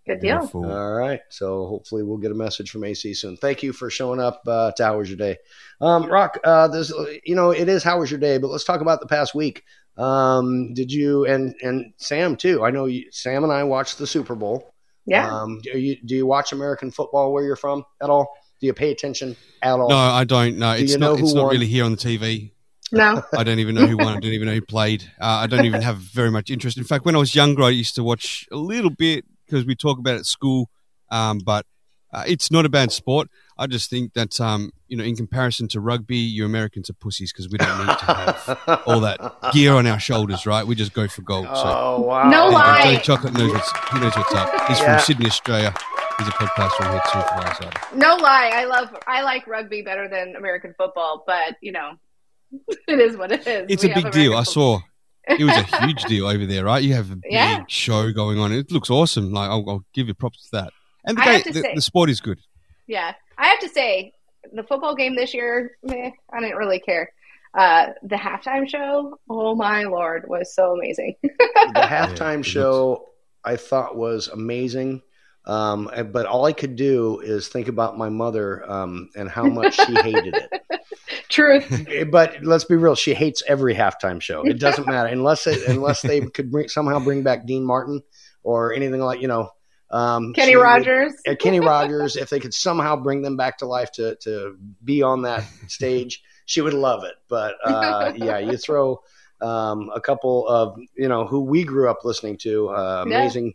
Good 0.06 0.20
deal. 0.20 0.38
Beautiful. 0.38 0.70
All 0.70 0.92
right, 0.92 1.20
so 1.30 1.66
hopefully 1.66 2.02
we'll 2.02 2.18
get 2.18 2.30
a 2.30 2.34
message 2.34 2.70
from 2.70 2.84
AC 2.84 3.14
soon. 3.14 3.38
Thank 3.38 3.62
you 3.62 3.72
for 3.72 3.88
showing 3.88 4.20
up 4.20 4.42
uh, 4.46 4.72
to 4.72 4.84
How 4.84 4.98
Was 4.98 5.08
Your 5.08 5.16
Day, 5.16 5.38
um, 5.80 6.04
Rock. 6.04 6.38
Uh, 6.44 6.68
this, 6.68 6.92
you 7.24 7.34
know, 7.34 7.50
it 7.50 7.68
is 7.68 7.82
How 7.82 8.00
Was 8.00 8.10
Your 8.10 8.20
Day, 8.20 8.36
but 8.36 8.48
let's 8.48 8.64
talk 8.64 8.82
about 8.82 9.00
the 9.00 9.06
past 9.06 9.34
week. 9.34 9.64
Um, 9.96 10.74
did 10.74 10.92
you 10.92 11.24
and 11.24 11.54
and 11.62 11.94
Sam 11.96 12.36
too? 12.36 12.62
I 12.62 12.70
know 12.70 12.84
you, 12.84 13.10
Sam 13.10 13.42
and 13.42 13.52
I 13.52 13.64
watched 13.64 13.96
the 13.96 14.06
Super 14.06 14.34
Bowl. 14.34 14.71
Yeah. 15.06 15.28
Um, 15.28 15.60
do 15.62 15.78
you 15.78 15.96
do 16.04 16.14
you 16.14 16.26
watch 16.26 16.52
American 16.52 16.90
football 16.90 17.32
where 17.32 17.44
you're 17.44 17.56
from 17.56 17.84
at 18.02 18.10
all? 18.10 18.32
Do 18.60 18.66
you 18.66 18.74
pay 18.74 18.92
attention 18.92 19.36
at 19.62 19.78
all? 19.78 19.88
No, 19.88 19.96
I 19.96 20.24
don't. 20.24 20.58
No, 20.58 20.76
Do 20.76 20.82
it's 20.84 20.96
know 20.96 21.12
not. 21.12 21.20
It's 21.20 21.32
who 21.32 21.36
not 21.38 21.50
really 21.50 21.66
here 21.66 21.84
on 21.84 21.92
the 21.92 21.96
TV. 21.96 22.52
no. 22.92 23.22
I 23.36 23.42
don't 23.42 23.58
even 23.58 23.74
know 23.74 23.86
who 23.86 23.96
won. 23.96 24.16
I 24.16 24.20
don't 24.20 24.32
even 24.32 24.46
know 24.46 24.54
who 24.54 24.60
played. 24.62 25.02
Uh, 25.20 25.24
I 25.26 25.46
don't 25.48 25.64
even 25.64 25.82
have 25.82 25.96
very 25.96 26.30
much 26.30 26.50
interest. 26.50 26.78
In 26.78 26.84
fact, 26.84 27.04
when 27.04 27.16
I 27.16 27.18
was 27.18 27.34
younger, 27.34 27.64
I 27.64 27.70
used 27.70 27.96
to 27.96 28.04
watch 28.04 28.46
a 28.52 28.56
little 28.56 28.90
bit 28.90 29.24
because 29.46 29.66
we 29.66 29.74
talk 29.74 29.98
about 29.98 30.14
it 30.14 30.18
at 30.20 30.26
school. 30.26 30.70
Um, 31.10 31.38
but 31.44 31.66
uh, 32.12 32.24
it's 32.26 32.50
not 32.50 32.64
a 32.66 32.68
bad 32.68 32.92
sport. 32.92 33.28
I 33.58 33.66
just 33.66 33.88
think 33.90 34.14
that 34.14 34.40
um, 34.40 34.72
you 34.88 34.96
know, 34.96 35.04
in 35.04 35.14
comparison 35.16 35.68
to 35.68 35.80
rugby, 35.80 36.16
you 36.16 36.44
Americans 36.44 36.90
are 36.90 36.94
pussies 36.94 37.32
because 37.32 37.48
we 37.50 37.58
don't 37.58 37.78
need 37.86 37.98
to 37.98 38.04
have 38.04 38.82
all 38.86 39.00
that 39.00 39.20
gear 39.52 39.74
on 39.74 39.86
our 39.86 40.00
shoulders, 40.00 40.46
right? 40.46 40.66
We 40.66 40.74
just 40.74 40.92
go 40.94 41.06
for 41.08 41.22
gold. 41.22 41.46
So 41.46 41.52
Oh 41.66 42.00
wow! 42.02 42.28
No 42.30 42.46
And 42.46 42.54
lie. 42.54 42.82
Johnny 42.82 42.98
Chocolate 42.98 43.34
knows 43.34 43.52
what's, 43.52 43.72
he 43.92 44.00
knows 44.00 44.16
what's 44.16 44.34
up. 44.34 44.48
He's 44.68 44.80
Yeah. 44.80 44.96
from 44.96 45.04
Sydney, 45.04 45.26
Australia. 45.26 45.74
He's 46.18 46.28
a 46.28 46.32
podcaster 46.32 46.84
on 46.86 46.92
here 46.92 47.02
too 47.12 47.20
for 47.20 47.36
my. 47.36 47.98
No 47.98 48.16
lie. 48.16 48.50
I 48.54 48.64
love 48.64 48.88
I 49.06 49.22
like 49.22 49.46
rugby 49.46 49.82
better 49.82 50.08
than 50.08 50.34
American 50.36 50.74
football, 50.76 51.24
but 51.26 51.56
you 51.60 51.72
know, 51.72 51.92
it 52.88 52.98
is 53.00 53.16
what 53.16 53.32
it 53.32 53.46
is. 53.46 53.66
It's 53.68 53.82
We 53.84 53.90
a 53.90 53.94
have 53.94 54.04
big 54.04 54.12
deal. 54.12 54.34
I 54.36 54.42
saw 54.42 54.80
it 55.28 55.44
was 55.44 55.56
a 55.56 55.84
huge 55.86 56.02
deal 56.04 56.26
over 56.26 56.44
there, 56.46 56.64
right? 56.64 56.82
You 56.82 56.94
have 56.94 57.10
a 57.12 57.16
big 57.16 57.32
Yeah. 57.32 57.64
show 57.68 58.12
going 58.12 58.38
on. 58.38 58.52
It 58.52 58.70
looks 58.72 58.90
awesome. 58.90 59.32
Like 59.32 59.48
I'll, 59.50 59.64
I'll 59.68 59.84
give 59.94 60.08
you 60.08 60.14
props 60.14 60.48
to 60.50 60.56
that. 60.56 60.72
And 61.04 61.16
the, 61.16 61.22
I 61.22 61.40
game, 61.40 61.52
the, 61.52 61.60
say- 61.60 61.74
the 61.74 61.80
sport 61.80 62.10
is 62.10 62.20
good. 62.20 62.38
Yeah, 62.86 63.14
I 63.38 63.46
have 63.46 63.60
to 63.60 63.68
say, 63.68 64.12
the 64.52 64.62
football 64.62 64.94
game 64.94 65.16
this 65.16 65.34
year, 65.34 65.78
meh, 65.82 66.10
I 66.32 66.40
didn't 66.40 66.56
really 66.56 66.80
care. 66.80 67.12
Uh, 67.56 67.88
the 68.02 68.16
halftime 68.16 68.68
show, 68.68 69.18
oh 69.28 69.54
my 69.54 69.84
lord, 69.84 70.24
was 70.26 70.54
so 70.54 70.74
amazing. 70.74 71.14
the 71.22 71.80
halftime 71.80 72.40
it 72.40 72.46
show 72.46 73.06
I 73.44 73.56
thought 73.56 73.96
was 73.96 74.28
amazing. 74.28 75.02
Um, 75.44 75.90
but 76.12 76.26
all 76.26 76.44
I 76.44 76.52
could 76.52 76.76
do 76.76 77.18
is 77.20 77.48
think 77.48 77.68
about 77.68 77.98
my 77.98 78.08
mother 78.08 78.70
um, 78.70 79.10
and 79.16 79.28
how 79.28 79.44
much 79.44 79.74
she 79.74 79.94
hated 79.94 80.36
it. 80.36 80.82
Truth. 81.28 81.88
But 82.10 82.44
let's 82.44 82.64
be 82.64 82.76
real; 82.76 82.94
she 82.94 83.12
hates 83.12 83.42
every 83.48 83.74
halftime 83.74 84.20
show. 84.20 84.42
It 84.42 84.58
doesn't 84.60 84.86
matter 84.86 85.08
unless 85.08 85.46
it, 85.46 85.66
unless 85.66 86.02
they 86.02 86.20
could 86.20 86.50
bring, 86.50 86.68
somehow 86.68 87.00
bring 87.00 87.22
back 87.22 87.46
Dean 87.46 87.64
Martin 87.64 88.02
or 88.44 88.72
anything 88.72 89.00
like 89.00 89.20
you 89.20 89.28
know 89.28 89.50
um, 89.92 90.32
Kenny 90.32 90.56
would- 90.56 90.62
Rogers. 90.62 91.12
uh, 91.28 91.34
Kenny 91.38 91.60
Rogers. 91.60 92.16
If 92.16 92.30
they 92.30 92.40
could 92.40 92.54
somehow 92.54 92.96
bring 92.96 93.22
them 93.22 93.36
back 93.36 93.58
to 93.58 93.66
life 93.66 93.90
to 93.92 94.16
to 94.22 94.56
be 94.82 95.02
on 95.02 95.22
that 95.22 95.44
stage, 95.68 96.22
she 96.46 96.60
would 96.60 96.74
love 96.74 97.04
it. 97.04 97.14
But 97.28 97.54
uh, 97.64 98.12
yeah, 98.16 98.38
you 98.38 98.56
throw 98.56 99.00
um, 99.40 99.90
a 99.94 100.00
couple 100.00 100.46
of 100.48 100.78
you 100.96 101.08
know 101.08 101.26
who 101.26 101.40
we 101.40 101.64
grew 101.64 101.90
up 101.90 102.04
listening 102.04 102.38
to, 102.38 102.68
uh, 102.70 103.02
amazing 103.06 103.54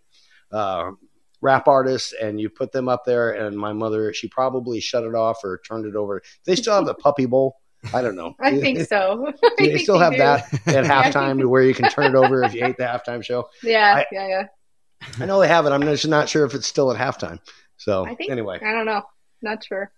uh, 0.52 0.92
rap 1.42 1.68
artists, 1.68 2.14
and 2.22 2.40
you 2.40 2.50
put 2.50 2.72
them 2.72 2.88
up 2.90 3.04
there. 3.06 3.32
And 3.32 3.58
my 3.58 3.74
mother, 3.74 4.14
she 4.14 4.28
probably 4.28 4.80
shut 4.80 5.04
it 5.04 5.16
off 5.16 5.44
or 5.44 5.60
turned 5.68 5.86
it 5.86 5.96
over. 5.96 6.22
They 6.46 6.56
still 6.56 6.76
have 6.76 6.86
the 6.86 6.94
Puppy 7.06 7.26
Bowl. 7.26 7.56
I 7.94 8.02
don't 8.02 8.16
know. 8.16 8.36
I 8.42 8.60
think 8.60 8.80
so. 8.88 9.28
I 9.44 9.50
they 9.58 9.68
think 9.68 9.80
still 9.82 10.00
have 10.00 10.14
do. 10.14 10.18
that 10.18 10.52
at 10.68 10.84
halftime 10.84 11.40
to 11.40 11.48
where 11.48 11.62
you 11.62 11.74
can 11.76 11.90
turn 11.90 12.16
it 12.16 12.16
over 12.16 12.44
if 12.44 12.54
you 12.54 12.62
hate 12.66 12.76
the 12.76 12.84
halftime 12.84 13.24
show? 13.24 13.48
Yeah, 13.64 13.98
I- 13.98 14.06
yeah, 14.12 14.28
yeah. 14.28 14.44
I 15.20 15.26
know 15.26 15.40
they 15.40 15.48
have 15.48 15.66
it. 15.66 15.70
I'm 15.72 15.82
just 15.84 16.08
not 16.08 16.30
sure 16.30 16.46
if 16.46 16.54
it's 16.54 16.68
still 16.68 16.92
at 16.92 16.98
halftime. 16.98 17.40
So 17.78 18.06
I 18.06 18.16
think. 18.16 18.32
anyway, 18.32 18.60
I 18.62 18.72
don't 18.74 18.86
know. 18.86 19.04
Not 19.42 19.64
sure. 19.64 19.92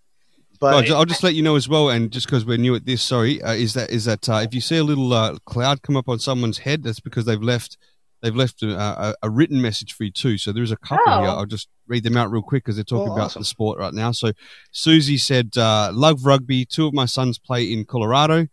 but 0.60 0.90
I'll, 0.90 0.98
I'll 0.98 1.06
just 1.06 1.24
let 1.24 1.36
you 1.36 1.42
know 1.44 1.56
as 1.56 1.70
well, 1.70 1.90
and 1.90 2.12
just 2.12 2.26
because 2.28 2.46
we're 2.46 2.58
new 2.58 2.76
at 2.76 2.86
this, 2.86 3.02
sorry, 3.02 3.42
uh, 3.42 3.54
is 3.54 3.74
that 3.76 3.90
is 3.90 4.06
that 4.06 4.28
uh, 4.28 4.42
if 4.44 4.54
you 4.54 4.60
see 4.62 4.78
a 4.78 4.84
little 4.84 5.14
uh, 5.14 5.38
cloud 5.46 5.82
come 5.82 5.96
up 5.96 6.10
on 6.10 6.20
someone's 6.20 6.60
head, 6.60 6.84
that's 6.84 7.00
because 7.00 7.24
they've 7.26 7.42
left 7.42 7.78
they've 8.22 8.36
left 8.36 8.62
a, 8.64 8.78
a, 8.78 9.16
a 9.24 9.30
written 9.30 9.62
message 9.62 9.94
for 9.94 10.04
you 10.04 10.12
too. 10.12 10.38
So 10.38 10.52
there's 10.52 10.72
a 10.74 10.78
couple 10.78 11.06
Oh. 11.08 11.22
here. 11.22 11.30
I'll 11.30 11.46
just 11.46 11.70
read 11.88 12.04
them 12.04 12.18
out 12.18 12.30
real 12.30 12.42
quick 12.42 12.66
because 12.66 12.76
they're 12.76 12.84
talking 12.84 13.10
Oh, 13.12 13.16
about 13.16 13.28
awesome. 13.28 13.42
the 13.44 13.46
sport 13.46 13.80
right 13.80 13.94
now. 13.94 14.12
So 14.12 14.34
Susie 14.74 15.18
said, 15.18 15.58
uh, 15.58 15.92
"Love 15.94 16.26
rugby. 16.26 16.66
Two 16.66 16.86
of 16.88 16.94
my 16.94 17.06
sons 17.06 17.40
play 17.40 17.72
in 17.72 17.86
Colorado." 17.86 18.48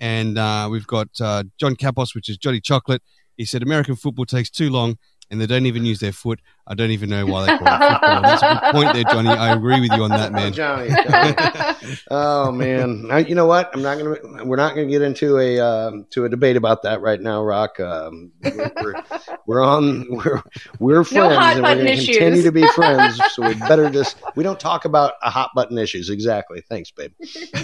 And 0.00 0.36
uh, 0.36 0.68
we've 0.70 0.86
got 0.88 1.08
uh, 1.20 1.44
John 1.58 1.76
Capos, 1.76 2.16
which 2.16 2.28
is 2.28 2.36
Johnny 2.36 2.60
Chocolate. 2.60 3.00
He 3.36 3.44
said 3.44 3.62
American 3.62 3.94
football 3.96 4.26
takes 4.26 4.50
too 4.50 4.70
long, 4.70 4.98
and 5.30 5.40
they 5.40 5.46
don't 5.46 5.66
even 5.66 5.84
use 5.84 6.00
their 6.00 6.12
foot. 6.12 6.40
I 6.66 6.74
don't 6.74 6.90
even 6.92 7.10
know 7.10 7.26
why 7.26 7.42
they 7.46 7.58
call 7.58 7.66
it 7.68 7.90
football. 7.92 8.22
That's 8.22 8.42
a 8.42 8.60
good 8.62 8.72
point 8.72 8.94
there, 8.94 9.04
Johnny. 9.04 9.28
I 9.28 9.52
agree 9.54 9.80
with 9.80 9.92
you 9.92 10.02
on 10.02 10.10
that, 10.10 10.30
Oh, 10.30 10.34
man. 10.34 10.52
Johnny, 10.52 10.88
Johnny. 10.88 11.96
oh 12.10 12.52
man, 12.52 13.06
I, 13.10 13.18
you 13.18 13.34
know 13.34 13.46
what? 13.46 13.70
I'm 13.74 13.82
not 13.82 13.98
gonna. 13.98 14.44
We're 14.44 14.56
not 14.56 14.74
gonna 14.74 14.86
get 14.88 15.02
into 15.02 15.38
a 15.38 15.60
um, 15.60 16.06
to 16.10 16.24
a 16.24 16.28
debate 16.28 16.56
about 16.56 16.82
that 16.82 17.00
right 17.02 17.20
now, 17.20 17.42
Rock. 17.42 17.78
Um, 17.80 18.32
we're, 18.42 18.72
we're, 18.82 18.94
we're 19.46 19.62
on. 19.64 20.06
We're 20.10 20.42
we're 20.78 21.04
friends, 21.04 21.36
hot 21.36 21.54
and 21.56 21.62
we're 21.64 21.76
gonna 21.76 21.90
issues. 21.90 22.16
continue 22.16 22.42
to 22.42 22.52
be 22.52 22.66
friends. 22.68 23.20
So 23.32 23.46
we 23.46 23.54
better 23.54 23.90
just. 23.90 24.16
We 24.36 24.42
don't 24.42 24.58
talk 24.60 24.84
about 24.86 25.14
a 25.22 25.30
hot 25.30 25.50
button 25.54 25.76
issues. 25.76 26.08
Exactly. 26.10 26.62
Thanks, 26.68 26.90
babe. 26.90 27.12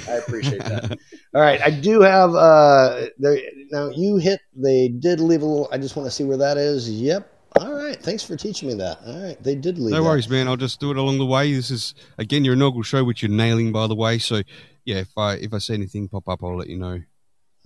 I 0.09 0.13
appreciate 0.17 0.63
that. 0.65 0.99
All 1.35 1.41
right, 1.41 1.61
I 1.63 1.71
do 1.71 2.01
have. 2.03 2.35
uh 2.35 3.07
there, 3.19 3.39
Now 3.71 3.89
you 3.91 4.17
hit. 4.19 4.41
They 4.55 4.89
did 4.89 5.21
leave 5.21 5.43
a 5.43 5.47
little. 5.47 5.69
I 5.73 5.79
just 5.79 5.97
want 5.97 6.07
to 6.07 6.11
see 6.11 6.25
where 6.25 6.37
that 6.39 6.59
is. 6.59 6.91
Yep. 6.91 7.29
All 7.57 7.73
right. 7.73 7.97
Thanks 8.01 8.23
for 8.23 8.37
teaching 8.37 8.69
me 8.69 8.75
that. 8.75 8.99
All 9.07 9.23
right. 9.23 9.43
They 9.43 9.55
did 9.55 9.79
leave. 9.79 9.93
No 9.93 10.03
that. 10.03 10.09
worries, 10.09 10.29
man. 10.29 10.47
I'll 10.49 10.57
just 10.57 10.79
do 10.81 10.91
it 10.91 10.97
along 10.97 11.19
the 11.19 11.27
way. 11.27 11.53
This 11.53 11.71
is 11.71 11.95
again 12.19 12.45
your 12.45 12.55
inaugural 12.55 12.83
show, 12.83 13.03
which 13.05 13.23
you're 13.23 13.31
nailing, 13.31 13.73
by 13.73 13.87
the 13.87 13.95
way. 13.95 14.19
So, 14.19 14.43
yeah, 14.85 14.97
if 14.99 15.11
I 15.17 15.35
if 15.35 15.53
I 15.53 15.59
see 15.59 15.75
anything 15.75 16.09
pop 16.09 16.29
up, 16.29 16.45
I'll 16.45 16.57
let 16.57 16.69
you 16.69 16.79
know. 16.79 17.01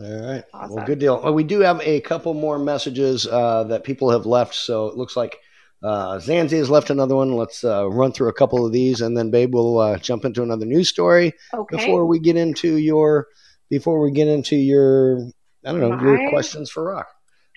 All 0.01 0.27
right. 0.27 0.43
Awesome. 0.53 0.77
Well, 0.77 0.87
good 0.87 0.99
deal. 0.99 1.21
Well, 1.23 1.35
we 1.35 1.45
do 1.45 1.61
have 1.61 1.81
a 1.83 2.01
couple 2.01 2.35
more 2.35 2.59
messages 2.59 3.27
uh, 3.27 3.65
that 3.65 3.85
people 3.85 4.11
have 4.11 4.27
left. 4.27 4.55
So 4.55 4.87
it 4.87 4.97
looks 4.97 5.17
like 5.17 5.39
uh, 5.83 6.17
Zanzi 6.17 6.57
has 6.59 6.71
left 6.71 6.91
another 6.91 7.15
one. 7.15 7.37
Let's 7.37 7.63
uh, 7.63 7.89
run 7.89 8.11
through 8.13 8.29
a 8.29 8.33
couple 8.33 8.65
of 8.67 8.73
these, 8.73 9.03
and 9.03 9.17
then, 9.17 9.31
babe, 9.31 9.55
we'll 9.55 9.79
uh, 9.79 9.99
jump 9.99 10.25
into 10.25 10.43
another 10.43 10.65
news 10.67 10.89
story 10.89 11.35
Okay. 11.53 11.77
before 11.77 12.07
we 12.07 12.19
get 12.19 12.37
into 12.37 12.77
your 12.77 13.29
before 13.71 14.01
we 14.01 14.11
get 14.11 14.29
into 14.29 14.57
your 14.57 15.19
I 15.65 15.73
don't 15.73 15.81
know 15.81 16.01
your 16.01 16.31
questions 16.31 16.71
for 16.71 16.85
Rock. 16.85 17.07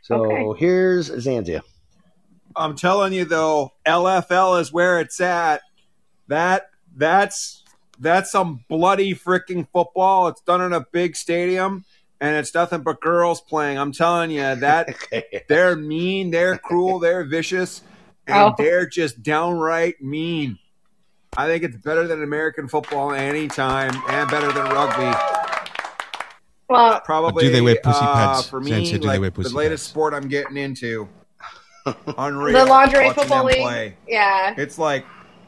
So 0.03 0.25
Okay. 0.25 0.59
here's 0.59 1.09
Zanzia. 1.09 1.61
I'm 2.57 2.75
telling 2.75 3.13
you 3.13 3.25
though, 3.25 3.73
LFL 3.85 4.59
is 4.61 4.71
where 4.73 4.99
it's 4.99 5.19
at. 5.21 5.61
That 6.27 6.69
that's 6.95 7.63
that's 7.99 8.31
some 8.31 8.63
bloody 8.69 9.13
freaking 9.13 9.67
football. 9.71 10.27
It's 10.27 10.41
done 10.41 10.61
in 10.61 10.73
a 10.73 10.81
big 10.91 11.15
stadium, 11.15 11.85
and 12.19 12.35
it's 12.35 12.53
nothing 12.53 12.81
but 12.81 12.99
girls 13.01 13.41
playing. 13.41 13.77
I'm 13.77 13.91
telling 13.91 14.31
you 14.31 14.55
that 14.55 14.89
they're 15.47 15.75
mean, 15.75 16.31
they're 16.31 16.57
cruel, 16.57 16.99
they're 16.99 17.23
vicious, 17.23 17.81
and 18.27 18.37
Oh. 18.37 18.55
they're 18.57 18.85
just 18.87 19.23
downright 19.23 20.01
mean. 20.01 20.59
I 21.35 21.45
think 21.47 21.63
it's 21.63 21.75
better 21.77 22.07
than 22.07 22.23
American 22.23 22.67
football 22.67 23.11
anytime, 23.13 23.91
and 24.09 24.29
better 24.29 24.51
than 24.51 24.65
rugby. 24.65 25.17
well, 26.69 26.99
Probably. 27.01 27.43
do 27.45 27.51
they 27.51 27.61
wear 27.61 27.75
pussy 27.81 27.99
uh, 28.01 28.13
pads? 28.13 28.47
for 28.49 28.59
me, 28.59 28.85
said, 28.85 29.01
do 29.01 29.07
they 29.07 29.17
like 29.17 29.21
wear 29.21 29.29
the 29.29 29.49
latest 29.49 29.83
pads? 29.85 29.89
sport 29.89 30.13
I'm 30.13 30.27
getting 30.27 30.57
into. 30.57 31.07
Unreal. 32.17 32.57
the 32.65 32.65
lingerie 32.69 33.05
watching 33.07 33.21
football 33.23 33.43
league. 33.45 33.57
play. 33.61 33.97
Yeah. 34.07 34.53
It's 34.57 34.77
like, 34.77 35.05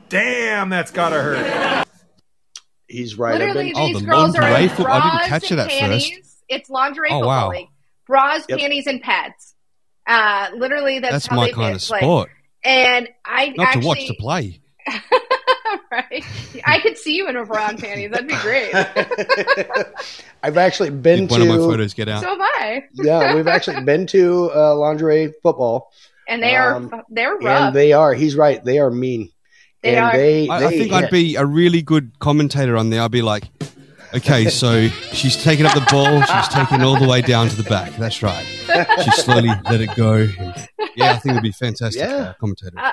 damn, 0.09 0.69
that's 0.69 0.91
gotta 0.91 1.21
hurt. 1.21 1.87
He's 2.87 3.17
right. 3.17 3.33
I've 3.35 3.39
Literally, 3.39 3.73
been- 3.73 3.77
Oh, 3.81 3.87
these 3.87 3.99
the 3.99 4.05
girls 4.07 4.35
are 4.35 4.41
lingerie 4.41 4.63
in 4.63 4.69
football- 4.69 4.87
I 4.87 4.99
didn't 5.01 5.11
bras 5.17 5.27
catch 5.27 5.43
it 5.45 5.51
and 5.51 5.59
at 5.61 5.67
first. 5.67 5.79
panties. 5.79 6.35
It's 6.49 6.69
lingerie 6.69 7.09
Oh, 7.11 7.19
football 7.19 7.27
wow. 7.27 7.49
league. 7.49 7.67
Bras, 8.07 8.43
Yep. 8.49 8.59
panties, 8.59 8.87
and 8.87 9.01
pads. 9.01 9.53
Uh, 10.07 10.47
literally, 10.55 10.97
that's, 10.99 11.11
That's 11.13 11.25
how 11.27 11.35
my 11.35 11.45
they 11.45 11.51
kind 11.51 11.73
fit. 11.79 11.83
of 11.83 11.89
Like, 11.91 12.01
sport. 12.01 12.29
and 12.63 13.09
I 13.23 13.53
Not 13.55 13.67
actually, 13.67 13.81
to 13.81 13.87
watch, 13.87 14.07
to 14.07 14.13
play. 14.15 14.59
right? 15.91 16.23
I 16.65 16.79
could 16.79 16.97
see 16.97 17.13
you 17.15 17.27
in 17.29 17.35
a 17.35 17.45
bra 17.45 17.67
and 17.69 17.77
panties. 17.77 18.09
That'd 18.09 18.27
be 18.27 18.35
great. 18.37 18.73
I've 20.41 20.57
actually 20.57 20.89
been 20.89 21.27
Did 21.27 21.31
one 21.31 21.41
of 21.43 21.47
my 21.49 21.55
to 21.57 21.61
photos 21.61 21.93
get 21.93 22.09
out? 22.09 22.21
So 22.23 22.29
have 22.29 22.39
I. 22.41 22.83
yeah, 22.95 23.35
we've 23.35 23.47
actually 23.47 23.81
been 23.83 24.07
to 24.07 24.51
uh, 24.55 24.75
lingerie 24.75 25.33
football, 25.43 25.91
And 26.29 26.41
they 26.43 26.55
are 26.55 26.75
Um, 26.75 27.03
they're 27.09 27.35
rough. 27.35 27.61
and 27.67 27.75
they 27.75 27.91
are. 27.91 28.13
He's 28.13 28.35
right. 28.35 28.63
They 28.63 28.79
are 28.79 28.89
mean. 28.91 29.29
They 29.81 29.95
and 29.95 30.05
are. 30.05 30.11
They, 30.13 30.47
I, 30.47 30.57
I 30.57 30.69
think 30.69 30.91
hit. 30.91 31.05
I'd 31.05 31.09
be 31.11 31.35
a 31.35 31.45
really 31.45 31.81
good 31.81 32.17
commentator 32.19 32.77
on 32.77 32.89
there. 32.91 33.01
I'd 33.01 33.11
be 33.11 33.21
like, 33.21 33.45
okay, 34.13 34.45
so 34.49 34.87
she's 35.11 35.41
taking 35.41 35.65
up 35.65 35.73
the 35.73 35.85
ball. 35.89 36.21
She's 36.21 36.47
taking 36.49 36.81
all 36.83 36.99
the 36.99 37.07
way 37.07 37.21
down 37.21 37.47
to 37.49 37.55
the 37.55 37.67
back. 37.69 37.91
That's 37.97 38.21
right. 38.21 38.45
She 39.03 39.11
slowly 39.21 39.49
let 39.69 39.81
it 39.81 39.95
go. 39.95 40.27
Yeah, 40.95 41.11
I 41.13 41.17
think 41.17 41.31
it'd 41.33 41.43
be 41.43 41.51
fantastic 41.51 42.01
Yeah. 42.01 42.15
uh, 42.15 42.33
commentator. 42.39 42.77
Uh, 42.77 42.91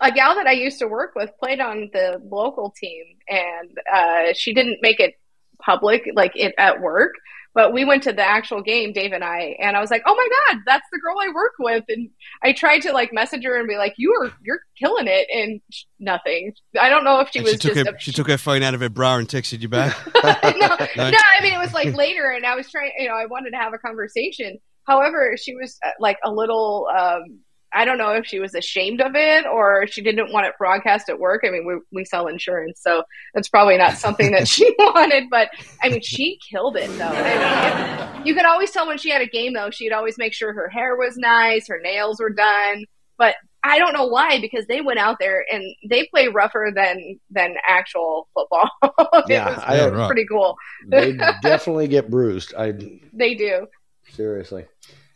a 0.00 0.10
gal 0.10 0.34
that 0.34 0.46
I 0.48 0.52
used 0.52 0.80
to 0.80 0.86
work 0.88 1.12
with 1.14 1.30
played 1.38 1.60
on 1.60 1.88
the 1.92 2.20
local 2.28 2.70
team, 2.76 3.04
and 3.28 3.78
uh, 3.94 4.32
she 4.34 4.52
didn't 4.54 4.78
make 4.82 4.98
it 4.98 5.14
public, 5.60 6.08
like 6.14 6.32
it 6.34 6.54
at 6.58 6.80
work. 6.80 7.12
But 7.54 7.72
we 7.72 7.84
went 7.84 8.02
to 8.04 8.12
the 8.12 8.22
actual 8.22 8.62
game, 8.62 8.92
Dave 8.92 9.12
and 9.12 9.22
I, 9.22 9.56
and 9.60 9.76
I 9.76 9.80
was 9.80 9.90
like, 9.90 10.02
"Oh 10.06 10.14
my 10.14 10.28
god, 10.54 10.62
that's 10.64 10.86
the 10.90 10.98
girl 10.98 11.16
I 11.20 11.32
work 11.34 11.52
with!" 11.58 11.84
And 11.88 12.08
I 12.42 12.52
tried 12.52 12.80
to 12.80 12.92
like 12.92 13.12
message 13.12 13.44
her 13.44 13.58
and 13.58 13.68
be 13.68 13.76
like, 13.76 13.94
"You 13.98 14.12
are 14.14 14.32
you're 14.42 14.60
killing 14.78 15.06
it," 15.06 15.28
and 15.34 15.60
nothing. 16.00 16.54
I 16.80 16.88
don't 16.88 17.04
know 17.04 17.20
if 17.20 17.30
she 17.30 17.40
And 17.40 17.44
was 17.44 17.52
she 17.52 17.58
took 17.58 17.74
just 17.74 17.86
her 17.86 17.94
a, 17.94 18.00
she 18.00 18.12
took 18.12 18.28
her 18.28 18.38
phone 18.38 18.62
out 18.62 18.74
of 18.74 18.80
her 18.80 18.88
bra 18.88 19.16
and 19.16 19.28
texted 19.28 19.60
you 19.60 19.68
back. 19.68 19.96
no, 20.24 20.76
No. 20.96 21.10
no, 21.10 21.18
I 21.38 21.42
mean 21.42 21.52
it 21.52 21.58
was 21.58 21.74
like 21.74 21.94
later, 21.94 22.30
and 22.30 22.46
I 22.46 22.54
was 22.54 22.70
trying. 22.70 22.92
You 22.98 23.08
know, 23.08 23.14
I 23.14 23.26
wanted 23.26 23.50
to 23.50 23.58
have 23.58 23.74
a 23.74 23.78
conversation. 23.78 24.58
However, 24.86 25.36
she 25.40 25.54
was 25.54 25.78
uh, 25.84 25.90
like 26.00 26.18
a 26.24 26.32
little. 26.32 26.88
Um, 26.96 27.40
I 27.74 27.84
don't 27.84 27.98
know 27.98 28.12
if 28.12 28.26
she 28.26 28.38
was 28.38 28.54
ashamed 28.54 29.00
of 29.00 29.12
it 29.14 29.46
or 29.46 29.86
she 29.86 30.02
didn't 30.02 30.32
want 30.32 30.46
it 30.46 30.54
broadcast 30.58 31.08
at 31.08 31.18
work. 31.18 31.42
I 31.46 31.50
mean, 31.50 31.66
we 31.66 31.74
we 31.92 32.04
sell 32.04 32.26
insurance, 32.26 32.80
so 32.82 33.02
that's 33.34 33.48
probably 33.48 33.76
not 33.78 33.96
something 33.98 34.30
that 34.32 34.46
she 34.48 34.74
wanted. 34.78 35.24
But 35.30 35.50
I 35.82 35.88
mean, 35.88 36.00
she 36.02 36.38
killed 36.50 36.76
it 36.76 36.88
though. 36.98 37.04
I 37.06 38.10
mean, 38.14 38.20
it, 38.22 38.26
you 38.26 38.34
could 38.34 38.46
always 38.46 38.70
tell 38.70 38.86
when 38.86 38.98
she 38.98 39.10
had 39.10 39.22
a 39.22 39.26
game 39.26 39.54
though. 39.54 39.70
She'd 39.70 39.92
always 39.92 40.18
make 40.18 40.32
sure 40.34 40.52
her 40.52 40.68
hair 40.68 40.96
was 40.96 41.16
nice, 41.16 41.68
her 41.68 41.80
nails 41.82 42.20
were 42.20 42.30
done. 42.30 42.84
But 43.18 43.36
I 43.62 43.78
don't 43.78 43.92
know 43.92 44.06
why 44.06 44.40
because 44.40 44.66
they 44.66 44.80
went 44.80 44.98
out 44.98 45.18
there 45.20 45.44
and 45.52 45.62
they 45.88 46.06
play 46.08 46.26
rougher 46.28 46.72
than 46.74 47.20
than 47.30 47.54
actual 47.68 48.28
football. 48.34 48.68
it 48.82 49.24
Yeah, 49.28 49.50
was 49.50 49.58
I 49.64 49.76
don't- 49.76 50.06
pretty 50.08 50.26
cool. 50.26 50.56
They 50.88 51.12
definitely 51.42 51.88
get 51.88 52.10
bruised. 52.10 52.54
I 52.54 52.72
They 53.12 53.34
do. 53.34 53.66
seriously. 54.10 54.64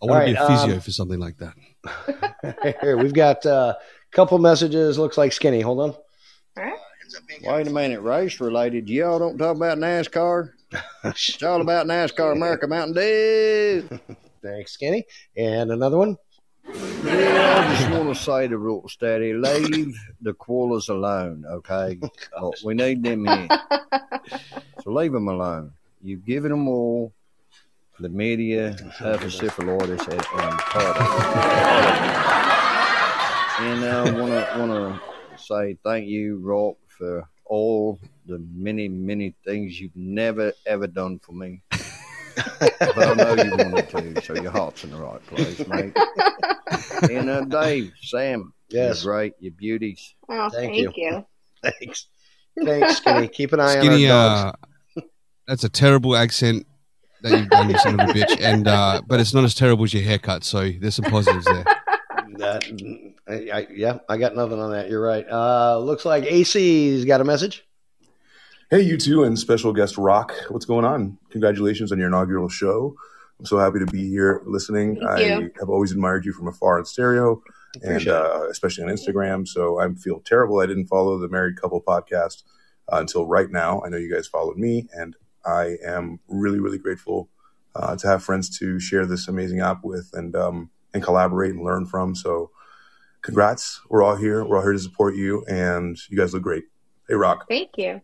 I 0.02 0.06
want 0.06 0.26
to 0.26 0.32
be 0.32 0.36
All 0.38 0.46
a 0.46 0.48
physio 0.48 0.74
um, 0.74 0.80
for 0.80 0.90
something 0.92 1.18
like 1.18 1.38
that. 1.38 1.54
Here 2.80 2.96
we've 3.02 3.14
got 3.14 3.44
a 3.44 3.76
couple 4.10 4.38
messages. 4.38 4.98
Looks 4.98 5.18
like 5.18 5.32
skinny. 5.32 5.60
Hold 5.60 5.80
on. 5.80 5.94
Wait 7.42 7.66
a 7.66 7.70
minute, 7.70 8.00
race 8.00 8.40
related. 8.40 8.88
Y'all 8.88 9.18
don't 9.18 9.38
talk 9.38 9.56
about 9.56 9.78
NASCAR. 9.78 10.50
It's 11.04 11.42
all 11.44 11.60
about 11.60 11.86
NASCAR 11.86 12.32
America 12.32 12.66
Mountain 12.66 12.94
Dew. 12.94 13.88
Thanks, 14.42 14.72
skinny. 14.72 15.06
And 15.36 15.70
another 15.70 15.96
one. 15.96 16.16
Yeah, 17.04 17.64
I 17.64 17.76
just 17.76 17.90
want 17.90 18.14
to 18.14 18.20
say 18.20 18.48
to 18.48 18.58
Real 18.58 18.88
Steady, 18.88 19.32
leave 19.32 19.96
the 20.20 20.34
koalas 20.34 20.88
alone, 20.88 21.44
okay? 21.48 22.00
Oh, 22.36 22.52
we 22.64 22.74
need 22.74 23.04
them 23.04 23.26
here. 23.26 23.48
So 24.82 24.90
leave 24.90 25.12
them 25.12 25.28
alone. 25.28 25.72
You've 26.02 26.24
given 26.24 26.50
them 26.50 26.66
all 26.66 27.12
chlamydia, 27.98 28.78
herpes 28.92 29.40
and 29.40 29.50
cardiac. 30.58 31.06
And 33.58 33.84
and 33.84 33.84
I 33.84 34.02
want 34.20 34.32
to 34.32 34.58
want 34.58 34.72
to 34.72 35.42
say 35.42 35.76
thank 35.82 36.06
you, 36.06 36.38
Rock, 36.38 36.76
for 36.88 37.26
all 37.46 37.98
the 38.26 38.44
many, 38.52 38.88
many 38.88 39.34
things 39.44 39.80
you've 39.80 39.96
never, 39.96 40.52
ever 40.66 40.86
done 40.86 41.18
for 41.20 41.32
me. 41.32 41.62
but 41.70 42.72
I 42.80 43.14
know 43.14 43.34
you 43.42 43.56
wanted 43.56 43.88
to, 43.90 44.22
so 44.22 44.34
your 44.34 44.50
heart's 44.50 44.84
in 44.84 44.90
the 44.90 44.98
right 44.98 45.24
place, 45.26 45.66
mate. 45.68 45.96
and 47.10 47.30
uh, 47.30 47.44
Dave, 47.44 47.92
Sam, 48.02 48.52
Yes. 48.68 49.04
you're 49.04 49.12
great, 49.14 49.32
you're 49.38 49.52
beauties. 49.52 50.14
Oh, 50.28 50.50
Thank 50.50 50.74
thank, 50.74 50.78
you. 50.78 50.92
you. 50.96 51.26
Thanks. 51.80 52.08
Thanks, 52.62 52.96
skinny. 52.98 53.28
Keep 53.28 53.52
an 53.54 53.60
eye 53.60 53.78
Skinny, 53.78 54.10
on 54.10 54.16
our 54.18 54.44
dogs. 54.52 54.58
uh, 54.96 55.00
that's 55.46 55.64
a 55.64 55.68
terrible 55.68 56.16
accent 56.16 56.66
that 57.22 57.38
you've 57.38 57.48
done, 57.48 57.70
you 57.70 57.78
son 57.78 58.00
of 58.00 58.08
a 58.08 58.12
bitch. 58.12 58.40
And 58.40 58.68
uh, 58.68 59.02
but 59.06 59.20
it's 59.20 59.34
not 59.34 59.44
as 59.44 59.54
terrible 59.54 59.84
as 59.84 59.94
your 59.94 60.02
haircut, 60.02 60.44
so 60.44 60.70
there's 60.70 60.94
some 60.94 61.06
positives 61.06 61.44
there. 61.44 61.64
That, 62.38 63.14
I, 63.28 63.50
I, 63.50 63.66
yeah, 63.70 63.98
I 64.08 64.18
got 64.18 64.36
nothing 64.36 64.60
on 64.60 64.72
that. 64.72 64.90
You're 64.90 65.02
right. 65.02 65.26
Uh, 65.28 65.78
looks 65.78 66.04
like 66.04 66.24
AC's 66.24 67.04
got 67.04 67.20
a 67.20 67.24
message. 67.24 67.64
Hey, 68.70 68.82
you 68.82 68.98
two 68.98 69.24
and 69.24 69.38
special 69.38 69.72
guest 69.72 69.96
Rock. 69.96 70.34
What's 70.48 70.66
going 70.66 70.84
on? 70.84 71.16
Congratulations 71.30 71.92
on 71.92 71.98
your 71.98 72.08
inaugural 72.08 72.48
show. 72.48 72.94
I'm 73.38 73.46
so 73.46 73.58
happy 73.58 73.78
to 73.78 73.86
be 73.86 74.08
here 74.08 74.42
listening. 74.44 74.96
Thank 74.96 75.10
I 75.10 75.38
you. 75.38 75.50
have 75.60 75.68
always 75.68 75.92
admired 75.92 76.24
you 76.24 76.32
from 76.32 76.48
afar 76.48 76.78
in 76.78 76.84
stereo 76.84 77.42
and 77.82 78.08
uh, 78.08 78.48
especially 78.50 78.84
on 78.84 78.90
Instagram. 78.90 79.46
So 79.46 79.80
I 79.80 79.92
feel 79.94 80.20
terrible 80.20 80.60
I 80.60 80.66
didn't 80.66 80.86
follow 80.86 81.18
the 81.18 81.28
Married 81.28 81.60
Couple 81.60 81.80
podcast 81.80 82.42
uh, 82.92 82.98
until 82.98 83.26
right 83.26 83.50
now. 83.50 83.82
I 83.82 83.88
know 83.88 83.96
you 83.96 84.12
guys 84.12 84.26
followed 84.26 84.56
me, 84.56 84.88
and 84.92 85.16
I 85.46 85.76
am 85.84 86.18
really, 86.28 86.60
really 86.60 86.78
grateful 86.78 87.28
uh, 87.74 87.96
to 87.96 88.06
have 88.08 88.22
friends 88.24 88.58
to 88.58 88.80
share 88.80 89.06
this 89.06 89.28
amazing 89.28 89.60
app 89.60 89.84
with 89.84 90.10
and 90.12 90.34
um, 90.34 90.70
and 90.92 91.02
collaborate 91.02 91.52
and 91.52 91.64
learn 91.64 91.86
from. 91.86 92.14
So, 92.14 92.50
congrats! 93.22 93.80
We're 93.88 94.02
all 94.02 94.16
here. 94.16 94.44
We're 94.44 94.56
all 94.56 94.62
here 94.62 94.72
to 94.72 94.78
support 94.78 95.14
you, 95.14 95.44
and 95.48 95.96
you 96.08 96.16
guys 96.16 96.34
look 96.34 96.42
great. 96.42 96.64
Hey, 97.08 97.14
Rock. 97.14 97.46
Thank 97.48 97.70
you. 97.76 98.00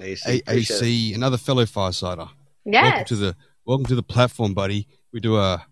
AC. 0.00 0.40
appreciate 0.46 0.76
it. 0.76 0.82
AAC, 0.82 1.14
another 1.14 1.36
fellow 1.36 1.64
firesider. 1.64 2.30
Welcome 2.64 3.04
to 3.04 3.16
the 3.16 3.36
welcome 3.64 3.86
to 3.86 3.94
the 3.94 4.02
platform, 4.02 4.54
buddy. 4.54 4.86
We 5.12 5.20
do 5.20 5.36
a 5.36 5.64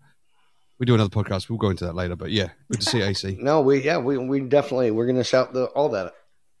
we 0.77 0.85
do 0.85 0.93
another 0.95 1.09
podcast. 1.09 1.49
We'll 1.49 1.57
go 1.57 1.69
into 1.69 1.85
that 1.85 1.95
later, 1.95 2.15
but 2.15 2.31
yeah, 2.31 2.49
good 2.71 2.81
to 2.81 2.85
see 2.85 3.01
AC. 3.01 3.37
No, 3.41 3.61
we 3.61 3.81
yeah 3.81 3.97
we 3.97 4.17
we 4.17 4.41
definitely 4.41 4.91
we're 4.91 5.07
gonna 5.07 5.23
shout 5.23 5.53
the 5.53 5.65
all 5.65 5.89
that 5.89 6.13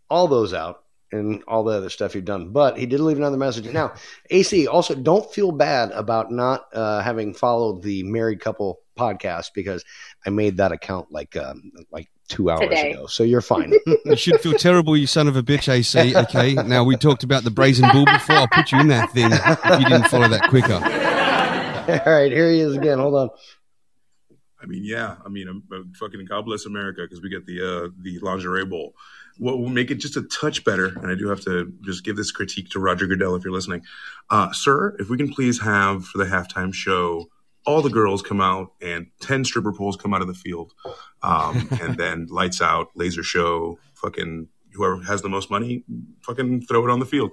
all 0.09 0.27
those 0.27 0.53
out 0.53 0.83
and 1.11 1.43
all 1.47 1.63
the 1.63 1.77
other 1.77 1.89
stuff 1.89 2.15
you've 2.15 2.25
done. 2.25 2.49
But 2.49 2.77
he 2.77 2.85
did 2.85 2.99
leave 2.99 3.17
another 3.17 3.37
message. 3.37 3.65
Now, 3.71 3.93
AC 4.29 4.67
also 4.67 4.95
don't 4.95 5.31
feel 5.33 5.51
bad 5.51 5.91
about 5.91 6.31
not 6.31 6.65
uh, 6.73 7.01
having 7.01 7.33
followed 7.33 7.81
the 7.81 8.03
married 8.03 8.39
couple 8.39 8.81
podcast 8.97 9.47
because 9.55 9.83
I 10.25 10.29
made 10.29 10.57
that 10.57 10.71
account 10.71 11.11
like 11.11 11.35
um, 11.37 11.71
like 11.91 12.09
two 12.27 12.49
hours 12.49 12.61
Today. 12.61 12.91
ago. 12.91 13.07
So 13.07 13.23
you're 13.23 13.41
fine. 13.41 13.73
You 14.05 14.15
should 14.15 14.39
feel 14.41 14.53
terrible, 14.53 14.97
you 14.97 15.07
son 15.07 15.27
of 15.27 15.35
a 15.35 15.43
bitch, 15.43 15.71
AC. 15.71 16.15
Okay, 16.15 16.53
now 16.53 16.83
we 16.83 16.95
talked 16.95 17.23
about 17.23 17.43
the 17.43 17.51
brazen 17.51 17.89
bull 17.91 18.05
before. 18.05 18.35
I'll 18.35 18.47
put 18.47 18.71
you 18.71 18.79
in 18.79 18.87
that 18.87 19.11
thing 19.11 19.29
if 19.31 19.79
you 19.79 19.87
didn't 19.87 20.09
follow 20.09 20.27
that 20.27 20.49
quicker. 20.49 20.73
all 22.05 22.13
right, 22.13 22.31
here 22.31 22.49
he 22.49 22.59
is 22.59 22.75
again. 22.75 22.97
Hold 22.97 23.15
on. 23.15 23.29
I 24.61 24.65
mean, 24.65 24.83
yeah. 24.83 25.15
I 25.25 25.29
mean, 25.29 25.47
um, 25.47 25.63
uh, 25.71 25.79
fucking 25.95 26.25
God 26.25 26.45
bless 26.45 26.65
America 26.65 27.01
because 27.03 27.21
we 27.21 27.29
get 27.29 27.45
the 27.45 27.61
uh, 27.61 27.89
the 28.01 28.19
lingerie 28.19 28.65
bowl. 28.65 28.93
What 29.37 29.57
will 29.59 29.69
make 29.69 29.89
it 29.89 29.95
just 29.95 30.17
a 30.17 30.23
touch 30.23 30.65
better, 30.65 30.87
and 30.87 31.07
I 31.07 31.15
do 31.15 31.29
have 31.29 31.39
to 31.41 31.71
just 31.81 32.03
give 32.03 32.17
this 32.17 32.31
critique 32.31 32.69
to 32.71 32.79
Roger 32.79 33.07
Goodell 33.07 33.35
if 33.35 33.43
you're 33.45 33.53
listening, 33.53 33.83
uh, 34.29 34.51
sir. 34.51 34.95
If 34.99 35.09
we 35.09 35.15
can 35.17 35.31
please 35.33 35.61
have 35.61 36.05
for 36.05 36.17
the 36.17 36.25
halftime 36.25 36.73
show, 36.73 37.29
all 37.65 37.81
the 37.81 37.89
girls 37.89 38.21
come 38.21 38.41
out 38.41 38.73
and 38.81 39.07
ten 39.21 39.45
stripper 39.45 39.71
poles 39.71 39.95
come 39.95 40.13
out 40.13 40.21
of 40.21 40.27
the 40.27 40.33
field, 40.33 40.73
um, 41.23 41.69
and 41.81 41.95
then 41.97 42.27
lights 42.29 42.61
out, 42.61 42.89
laser 42.95 43.23
show, 43.23 43.79
fucking 43.93 44.49
whoever 44.73 45.01
has 45.03 45.21
the 45.21 45.29
most 45.29 45.49
money, 45.49 45.83
fucking 46.21 46.61
throw 46.63 46.85
it 46.85 46.91
on 46.91 46.99
the 46.99 47.05
field. 47.05 47.31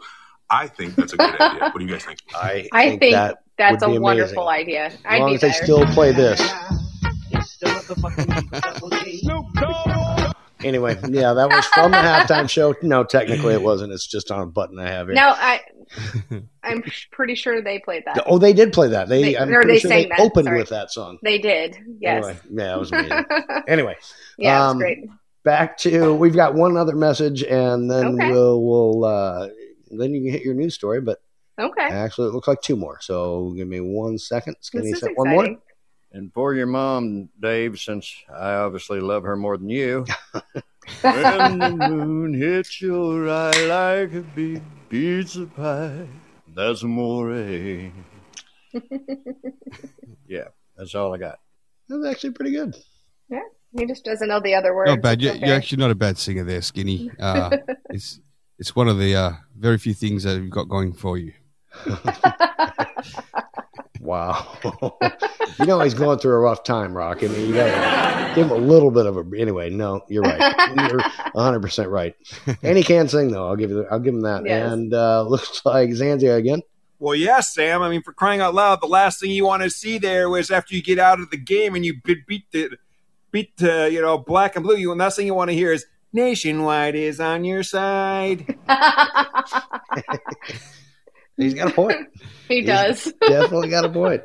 I 0.49 0.69
think 0.69 0.95
that's 0.95 1.13
a 1.13 1.17
good 1.17 1.41
idea. 1.41 1.71
What 1.71 1.79
do 1.79 1.85
you 1.85 1.91
guys 1.91 2.05
think? 2.05 2.21
I, 2.37 2.69
I 2.73 2.97
think 2.99 3.15
that 3.15 3.39
That's 3.59 3.83
a 3.83 3.91
wonderful 4.01 4.49
amazing. 4.49 4.63
idea. 4.63 4.87
as 4.87 4.99
I'd 5.05 5.19
long 5.19 5.31
be 5.31 5.35
as 5.35 5.41
they 5.41 5.49
there. 5.49 5.63
still 5.65 5.87
play 5.87 6.13
this. 6.13 6.41
Anyway, 10.65 10.95
yeah, 11.11 11.35
that 11.35 11.49
was 11.51 11.67
from 11.67 11.91
the 11.91 11.99
halftime 11.99 12.49
show. 12.49 12.75
No, 12.83 13.05
technically 13.05 13.53
it 13.55 13.63
wasn't. 13.63 13.93
It's 13.93 14.07
just 14.07 14.31
on 14.31 14.41
a 14.41 14.47
button 14.47 14.79
I 14.79 14.89
have 14.89 15.07
here. 15.07 15.15
No, 15.15 15.29
I. 15.29 15.61
I'm 16.65 16.83
pretty 17.13 17.35
sure 17.35 17.63
they 17.63 17.79
played 17.79 18.05
that. 18.07 18.25
Oh, 18.27 18.39
they 18.39 18.53
did 18.55 18.73
play 18.73 18.89
that. 18.89 19.09
They, 19.09 19.23
They- 19.23 19.39
I'm 19.39 19.49
pretty 19.49 19.73
they 19.75 19.79
sure 19.79 19.91
they 19.91 20.07
that, 20.07 20.19
opened 20.19 20.47
sorry. 20.47 20.59
with 20.59 20.71
that 20.71 20.91
song. 20.91 21.19
They 21.23 21.39
did. 21.39 21.77
Yes. 22.01 22.25
Anyway, 22.25 22.41
yeah, 22.51 22.75
it 22.75 22.79
was 22.79 22.91
amazing. 22.93 23.25
anyway, 23.69 23.97
yeah, 24.39 24.67
um, 24.69 24.79
great. 24.79 25.05
back 25.45 25.77
to 25.79 26.15
we've 26.15 26.35
got 26.35 26.55
one 26.55 26.77
other 26.77 26.97
message, 26.97 27.43
and 27.45 27.89
then 27.91 28.19
Okay. 28.21 28.33
we'll 28.33 28.63
we'll 28.63 29.05
uh, 29.05 29.49
then 29.91 30.15
you 30.15 30.23
can 30.23 30.31
hit 30.33 30.43
your 30.43 30.55
news 30.55 30.75
story. 30.75 31.01
But 31.03 31.21
Okay. 31.61 31.83
actually, 31.85 32.29
it 32.29 32.33
looks 32.33 32.49
like 32.49 32.63
two 32.63 32.77
more. 32.77 32.99
So 33.03 33.53
give 33.57 33.69
me 33.69 33.81
one 33.81 34.19
second. 34.19 34.57
It's 34.59 34.71
This 34.71 34.81
gonna 34.83 34.93
is 34.95 35.01
set 35.01 35.17
one 35.17 35.29
more. 35.29 35.57
Exciting. 36.17 36.25
And 36.25 36.33
for 36.33 36.55
your 36.55 36.67
mom, 36.67 37.29
Dave, 37.41 37.79
since 37.79 38.15
I 38.33 38.55
obviously 38.55 39.01
love 39.01 39.23
her 39.25 39.37
more 39.37 39.57
than 39.57 39.69
you. 39.69 40.07
when 41.01 41.59
the 41.59 41.71
moon 41.71 42.35
hits 42.35 42.81
your 42.81 43.29
eye 43.29 43.67
like 43.67 44.15
a 44.15 44.25
big 44.35 44.63
pizza 44.89 45.47
pie, 45.47 46.07
that's 46.55 46.83
amore. 46.83 47.33
yeah, 50.27 50.49
that's 50.77 50.95
all 50.95 51.15
I 51.15 51.19
got. 51.19 51.39
That's 51.89 52.07
actually 52.07 52.33
pretty 52.33 52.53
good. 52.53 52.77
Yeah, 53.29 53.41
he 53.77 53.87
just 53.87 54.05
doesn't 54.05 54.29
know 54.29 54.41
the 54.41 54.55
other 54.55 54.75
words. 54.75 54.91
Not 54.91 55.03
bad. 55.03 55.23
You're, 55.23 55.35
okay. 55.35 55.47
you're 55.47 55.57
actually 55.57 55.79
not 55.79 55.91
a 55.91 55.95
bad 55.95 56.19
singer 56.19 56.45
there, 56.45 56.63
Skinny. 56.63 57.11
Uh, 57.19 57.57
it's 57.91 58.21
it's 58.59 58.75
one 58.75 58.89
of 58.89 58.99
the 58.99 59.15
uh, 59.15 59.33
very 59.57 59.79
few 59.79 59.95
things 59.95 60.23
that 60.25 60.37
you've 60.37 60.51
got 60.51 60.69
going 60.69 60.93
for 60.93 61.19
you. 61.19 61.33
Wow. 64.07 64.47
you 65.59 65.67
know 65.67 65.81
he's 65.81 65.95
going 65.95 66.21
through 66.21 66.35
a 66.35 66.39
rough 66.39 66.63
time, 66.63 66.97
Rock. 66.97 67.25
I 67.25 67.27
mean, 67.27 67.49
you 67.49 67.55
got 67.55 68.29
to 68.29 68.35
give 68.37 68.47
him 68.47 68.53
a 68.53 68.55
little 68.55 68.93
bit 68.93 69.05
of 69.05 69.17
a. 69.17 69.25
Anyway, 69.37 69.69
no, 69.69 70.01
you're 70.09 70.23
right. 70.23 70.55
You're 70.89 71.03
100 71.33 71.61
percent 71.61 71.89
right. 71.89 72.15
And 72.63 72.79
he 72.79 72.85
can 72.85 73.09
sing 73.09 73.33
though. 73.33 73.49
I'll 73.49 73.57
give 73.57 73.71
you. 73.71 73.85
I'll 73.91 73.99
give 73.99 74.15
him 74.15 74.21
that. 74.21 74.47
Yes. 74.47 74.73
And 74.73 74.95
uh, 74.95 75.23
looks 75.29 75.61
like 75.65 75.91
Zanzia 75.91 76.37
again. 76.37 76.63
Well, 77.01 77.17
yes, 77.17 77.53
Sam. 77.53 77.83
I 77.83 77.91
mean, 77.91 78.03
for 78.03 78.13
crying 78.13 78.41
out 78.41 78.55
loud, 78.55 78.81
the 78.81 78.87
last 78.87 79.21
thing 79.21 79.33
you 79.33 79.45
want 79.45 79.65
to 79.65 79.71
see 79.71 79.99
there 79.99 80.31
was 80.31 80.53
after 80.53 80.77
you 80.77 80.83
get 80.83 81.01
out 81.01 81.19
of 81.19 81.31
the 81.31 81.37
game 81.37 81.75
and 81.75 81.85
you 81.85 82.01
beat 82.05 82.25
beat 82.29 82.45
the 82.53 82.79
beat 83.33 83.57
the 83.57 83.91
you 83.93 84.01
know 84.01 84.19
black 84.19 84.55
and 84.55 84.65
blue. 84.65 84.77
You 84.77 84.93
and 84.93 85.01
last 85.01 85.17
thing 85.17 85.27
you 85.27 85.35
want 85.35 85.51
to 85.51 85.57
hear 85.57 85.73
is 85.73 85.85
Nationwide 86.13 86.95
is 86.95 87.19
on 87.19 87.45
your 87.45 87.65
side. 87.65 88.57
He's 91.37 91.55
got 91.55 91.71
a 91.71 91.75
point. 91.75 92.09
he 92.49 92.63
does. 92.63 93.13
Definitely 93.21 93.71
got 93.71 93.85
a 93.85 93.91
point. 93.91 94.23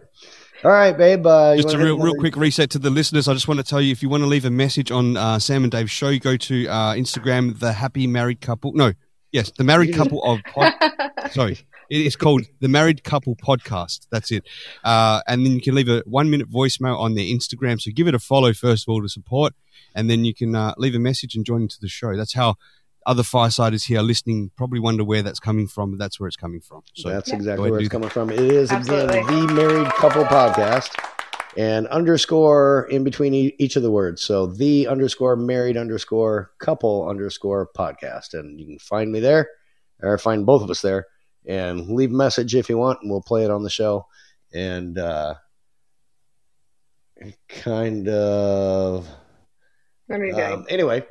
All 0.64 0.72
right, 0.72 0.96
babe. 0.96 1.26
Uh, 1.26 1.56
Just 1.56 1.74
a 1.74 1.78
real, 1.78 1.98
real 1.98 2.14
quick 2.16 2.36
reset 2.36 2.70
to 2.72 2.80
the 2.80 2.92
listeners. 2.92 3.28
I 3.28 3.34
just 3.34 3.48
want 3.48 3.60
to 3.60 3.64
tell 3.64 3.82
you 3.82 3.92
if 3.92 4.04
you 4.04 4.10
want 4.10 4.22
to 4.22 4.28
leave 4.28 4.46
a 4.46 4.52
message 4.52 4.92
on 4.92 5.18
uh, 5.18 5.40
Sam 5.40 5.64
and 5.64 5.72
Dave's 5.72 5.90
show, 5.90 6.10
you 6.10 6.20
go 6.20 6.38
to 6.38 6.68
uh, 6.68 6.94
Instagram, 6.94 7.58
the 7.58 7.74
Happy 7.74 8.06
Married 8.06 8.42
Couple. 8.42 8.72
No, 8.74 8.94
yes, 9.32 9.52
the 9.58 9.64
Married 9.64 9.96
Couple 9.96 10.24
of. 10.24 10.40
Pod- 10.44 10.74
sorry, 11.32 11.58
it 11.90 12.02
is 12.06 12.16
called 12.16 12.46
the 12.60 12.68
Married 12.68 13.04
Couple 13.04 13.36
Podcast. 13.36 14.06
That's 14.12 14.32
it. 14.32 14.48
Uh, 14.84 15.22
and 15.28 15.44
then 15.44 15.54
you 15.54 15.62
can 15.62 15.74
leave 15.74 15.90
a 15.90 16.04
one 16.06 16.30
minute 16.30 16.50
voicemail 16.52 17.00
on 17.00 17.16
their 17.16 17.26
Instagram. 17.26 17.82
So 17.82 17.90
give 17.94 18.08
it 18.08 18.14
a 18.14 18.20
follow 18.20 18.54
first 18.54 18.88
of 18.88 18.92
all 18.92 19.02
to 19.02 19.10
support, 19.10 19.54
and 19.96 20.12
then 20.12 20.26
you 20.26 20.36
can 20.36 20.54
uh, 20.54 20.76
leave 20.78 20.94
a 20.94 21.00
message 21.00 21.34
and 21.34 21.44
join 21.44 21.64
into 21.64 21.80
the 21.82 21.90
show. 21.90 22.16
That's 22.16 22.36
how 22.36 22.56
other 23.06 23.24
firesiders 23.24 23.86
here 23.86 24.02
listening 24.02 24.52
probably 24.56 24.80
wonder 24.80 25.04
where 25.04 25.24
that's 25.24 25.40
coming 25.40 25.68
from, 25.68 25.92
but 25.92 26.00
that's 26.00 26.20
where 26.20 26.28
it's 26.28 26.38
coming 26.38 26.62
from. 26.62 26.82
So 26.96 27.10
That's 27.10 27.30
Yeah. 27.30 27.36
Exactly 27.36 27.72
where 27.72 27.80
it's 27.80 27.90
do 27.90 27.92
coming 27.92 28.10
from. 28.10 28.30
It 28.30 28.40
is 28.40 28.72
again 28.72 29.08
the 29.08 29.54
Married 29.54 29.88
Couple 29.94 30.24
Podcast 30.26 30.96
and 31.58 31.88
underscore 31.88 32.88
in 32.92 33.04
between 33.04 33.34
e- 33.34 33.56
each 33.58 33.76
of 33.76 33.84
the 33.84 33.92
words. 33.92 34.22
So 34.22 34.46
the 34.46 34.88
underscore 34.88 35.36
married 35.36 35.78
underscore 35.78 36.52
couple 36.60 37.08
underscore 37.10 37.70
podcast. 37.76 38.34
And 38.34 38.60
you 38.60 38.66
can 38.66 38.80
find 38.80 39.12
me 39.12 39.20
there 39.20 39.50
or 40.02 40.18
find 40.18 40.46
both 40.46 40.62
of 40.62 40.70
us 40.70 40.82
there 40.82 41.08
and 41.46 41.90
leave 41.90 42.12
a 42.12 42.16
message 42.16 42.56
if 42.56 42.70
you 42.70 42.78
want 42.78 43.00
and 43.02 43.12
we'll 43.12 43.22
play 43.22 43.44
it 43.44 43.52
on 43.52 43.64
the 43.64 43.70
show. 43.70 44.06
And 44.54 44.98
uh, 44.98 45.36
kind 47.50 48.08
of. 48.08 49.08
What 50.08 50.20
are 50.20 50.26
you 50.26 50.36
doing? 50.36 50.54
Um, 50.54 50.66
anyway, 50.70 51.06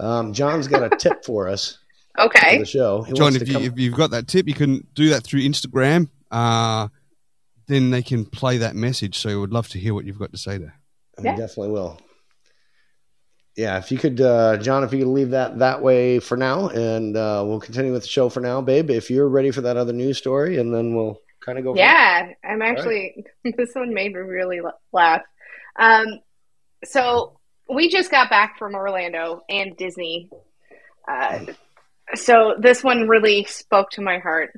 um, 0.00 0.32
John's 0.32 0.68
got 0.68 0.92
a 0.92 0.96
tip 0.98 1.24
for 1.24 1.48
us 1.48 1.78
for 2.16 2.24
okay. 2.26 2.58
the 2.58 2.64
show. 2.66 3.02
He 3.02 3.12
John, 3.12 3.34
if, 3.34 3.42
to 3.42 3.46
you, 3.46 3.52
come- 3.54 3.62
if 3.64 3.78
you've 3.78 3.94
got 3.96 4.10
that 4.10 4.28
tip, 4.28 4.46
you 4.48 4.54
can 4.54 4.86
do 4.94 5.10
that 5.10 5.24
through 5.24 5.40
Instagram. 5.40 6.08
Uh, 6.30 6.88
then 7.66 7.90
they 7.90 8.02
can 8.02 8.24
play 8.24 8.58
that 8.58 8.74
message. 8.74 9.18
So 9.18 9.40
we'd 9.40 9.50
love 9.50 9.68
to 9.70 9.78
hear 9.78 9.94
what 9.94 10.04
you've 10.04 10.18
got 10.18 10.32
to 10.32 10.38
say 10.38 10.58
there. 10.58 10.74
I 11.18 11.22
Yeah. 11.22 11.36
definitely 11.36 11.70
will. 11.72 11.98
Yeah, 13.56 13.76
if 13.78 13.92
you 13.92 13.98
could, 13.98 14.18
uh, 14.20 14.56
John, 14.56 14.82
if 14.82 14.92
you 14.94 15.00
could 15.00 15.08
leave 15.08 15.30
that 15.30 15.58
that 15.58 15.82
way 15.82 16.20
for 16.20 16.38
now, 16.38 16.68
and 16.68 17.14
uh, 17.14 17.44
we'll 17.46 17.60
continue 17.60 17.92
with 17.92 18.02
the 18.02 18.08
show 18.08 18.30
for 18.30 18.40
now, 18.40 18.62
babe. 18.62 18.88
If 18.90 19.10
you're 19.10 19.28
ready 19.28 19.50
for 19.50 19.60
that 19.60 19.76
other 19.76 19.92
news 19.92 20.16
story, 20.16 20.58
and 20.58 20.74
then 20.74 20.94
we'll 20.96 21.18
kind 21.44 21.58
of 21.58 21.64
go. 21.64 21.72
from 21.72 21.78
Yeah, 21.78 22.28
I'm 22.42 22.62
actually. 22.62 23.26
This 23.44 23.74
one 23.74 23.92
made 23.92 24.14
me 24.14 24.20
really 24.20 24.60
laugh. 24.92 25.20
Um, 25.78 26.06
so 26.84 27.38
we 27.74 27.88
just 27.88 28.10
got 28.10 28.30
back 28.30 28.58
from 28.58 28.74
Orlando 28.74 29.42
and 29.48 29.76
Disney. 29.76 30.30
Uh, 31.08 31.46
so 32.14 32.54
this 32.58 32.82
one 32.84 33.08
really 33.08 33.44
spoke 33.44 33.90
to 33.90 34.02
my 34.02 34.18
heart. 34.18 34.52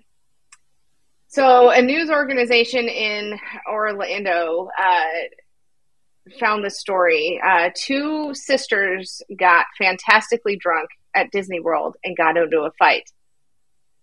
So 1.29 1.71
a 1.71 1.83
news 1.83 2.11
organization 2.11 2.89
in 2.89 3.39
Orlando 3.69 4.69
uh, 4.79 6.31
found 6.39 6.65
this 6.65 6.79
story. 6.79 7.41
Uh, 7.45 7.71
two 7.75 8.35
sisters 8.35 9.23
got 9.37 9.67
fantastically 9.79 10.57
drunk 10.57 10.91
at 11.15 11.31
Disney 11.31 11.61
World 11.61 11.97
and 12.05 12.17
got 12.17 12.37
into 12.37 12.61
a 12.61 12.71
fight, 12.79 13.11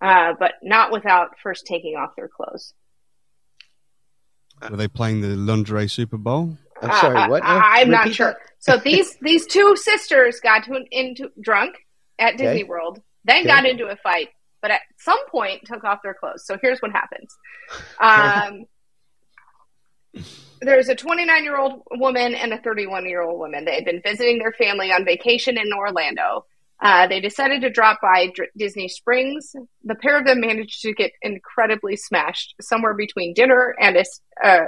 uh, 0.02 0.34
but 0.40 0.54
not 0.62 0.92
without 0.92 1.40
first 1.42 1.66
taking 1.66 1.96
off 1.96 2.16
their 2.16 2.28
clothes. 2.28 2.74
Were 4.70 4.78
they 4.78 4.88
playing 4.88 5.22
the 5.22 5.30
lingerie 5.30 5.88
Super 5.88 6.18
Bowl? 6.18 6.58
I'm 6.82 6.92
sorry, 6.92 7.30
what? 7.30 7.44
I, 7.44 7.82
am 7.82 7.90
not 7.90 8.14
sure. 8.14 8.36
So 8.60 8.78
these 8.84 9.18
these 9.22 9.46
two 9.46 9.76
sisters 9.76 10.40
got 10.40 10.64
to 10.66 10.84
into 10.92 11.30
drunk 11.40 11.76
at 12.20 12.38
Disney 12.38 12.62
Okay. 12.62 12.64
World, 12.64 13.02
then 13.26 13.40
Okay. 13.40 13.48
got 13.48 13.66
into 13.66 13.88
a 13.88 13.96
fight, 13.98 14.30
but 14.62 14.72
at 14.72 14.82
some 14.98 15.20
point 15.30 15.62
took 15.66 15.84
off 15.84 16.00
their 16.04 16.14
clothes. 16.14 16.46
So 16.46 16.58
here's 16.62 16.80
what 16.80 16.92
happens. 16.92 17.36
Um, 18.00 18.66
there's 20.62 20.90
a 20.90 20.96
29 20.96 21.44
year 21.44 21.58
old 21.58 21.82
woman 21.92 22.36
and 22.36 22.54
a 22.54 22.62
31 22.62 23.08
year 23.08 23.22
old 23.22 23.40
woman. 23.40 23.66
They 23.66 23.76
had 23.76 23.86
been 23.86 24.02
visiting 24.04 24.40
their 24.40 24.54
family 24.54 24.92
on 24.92 25.06
vacation 25.06 25.58
in 25.58 25.74
Orlando. 25.74 26.46
Uh, 26.82 27.06
they 27.08 27.20
decided 27.20 27.62
to 27.62 27.70
drop 27.70 28.00
by 28.02 28.32
Disney 28.58 28.88
Springs. 28.88 29.56
The 29.84 29.96
pair 29.96 30.18
of 30.18 30.26
them 30.26 30.40
managed 30.40 30.82
to 30.82 30.94
get 30.94 31.12
incredibly 31.22 31.96
smashed 31.96 32.56
somewhere 32.60 32.96
between 32.96 33.36
dinner 33.36 33.76
and 33.80 33.98
a 33.98 34.04
uh, 34.44 34.66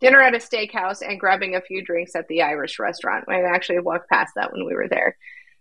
dinner 0.00 0.20
at 0.20 0.34
a 0.34 0.38
steakhouse 0.38 1.02
and 1.06 1.20
grabbing 1.20 1.54
a 1.54 1.60
few 1.60 1.82
drinks 1.82 2.14
at 2.14 2.28
the 2.28 2.42
Irish 2.42 2.78
restaurant. 2.78 3.24
I 3.28 3.42
actually 3.42 3.80
walked 3.80 4.08
past 4.08 4.32
that 4.36 4.52
when 4.52 4.66
we 4.66 4.74
were 4.74 4.88
there. 4.88 5.16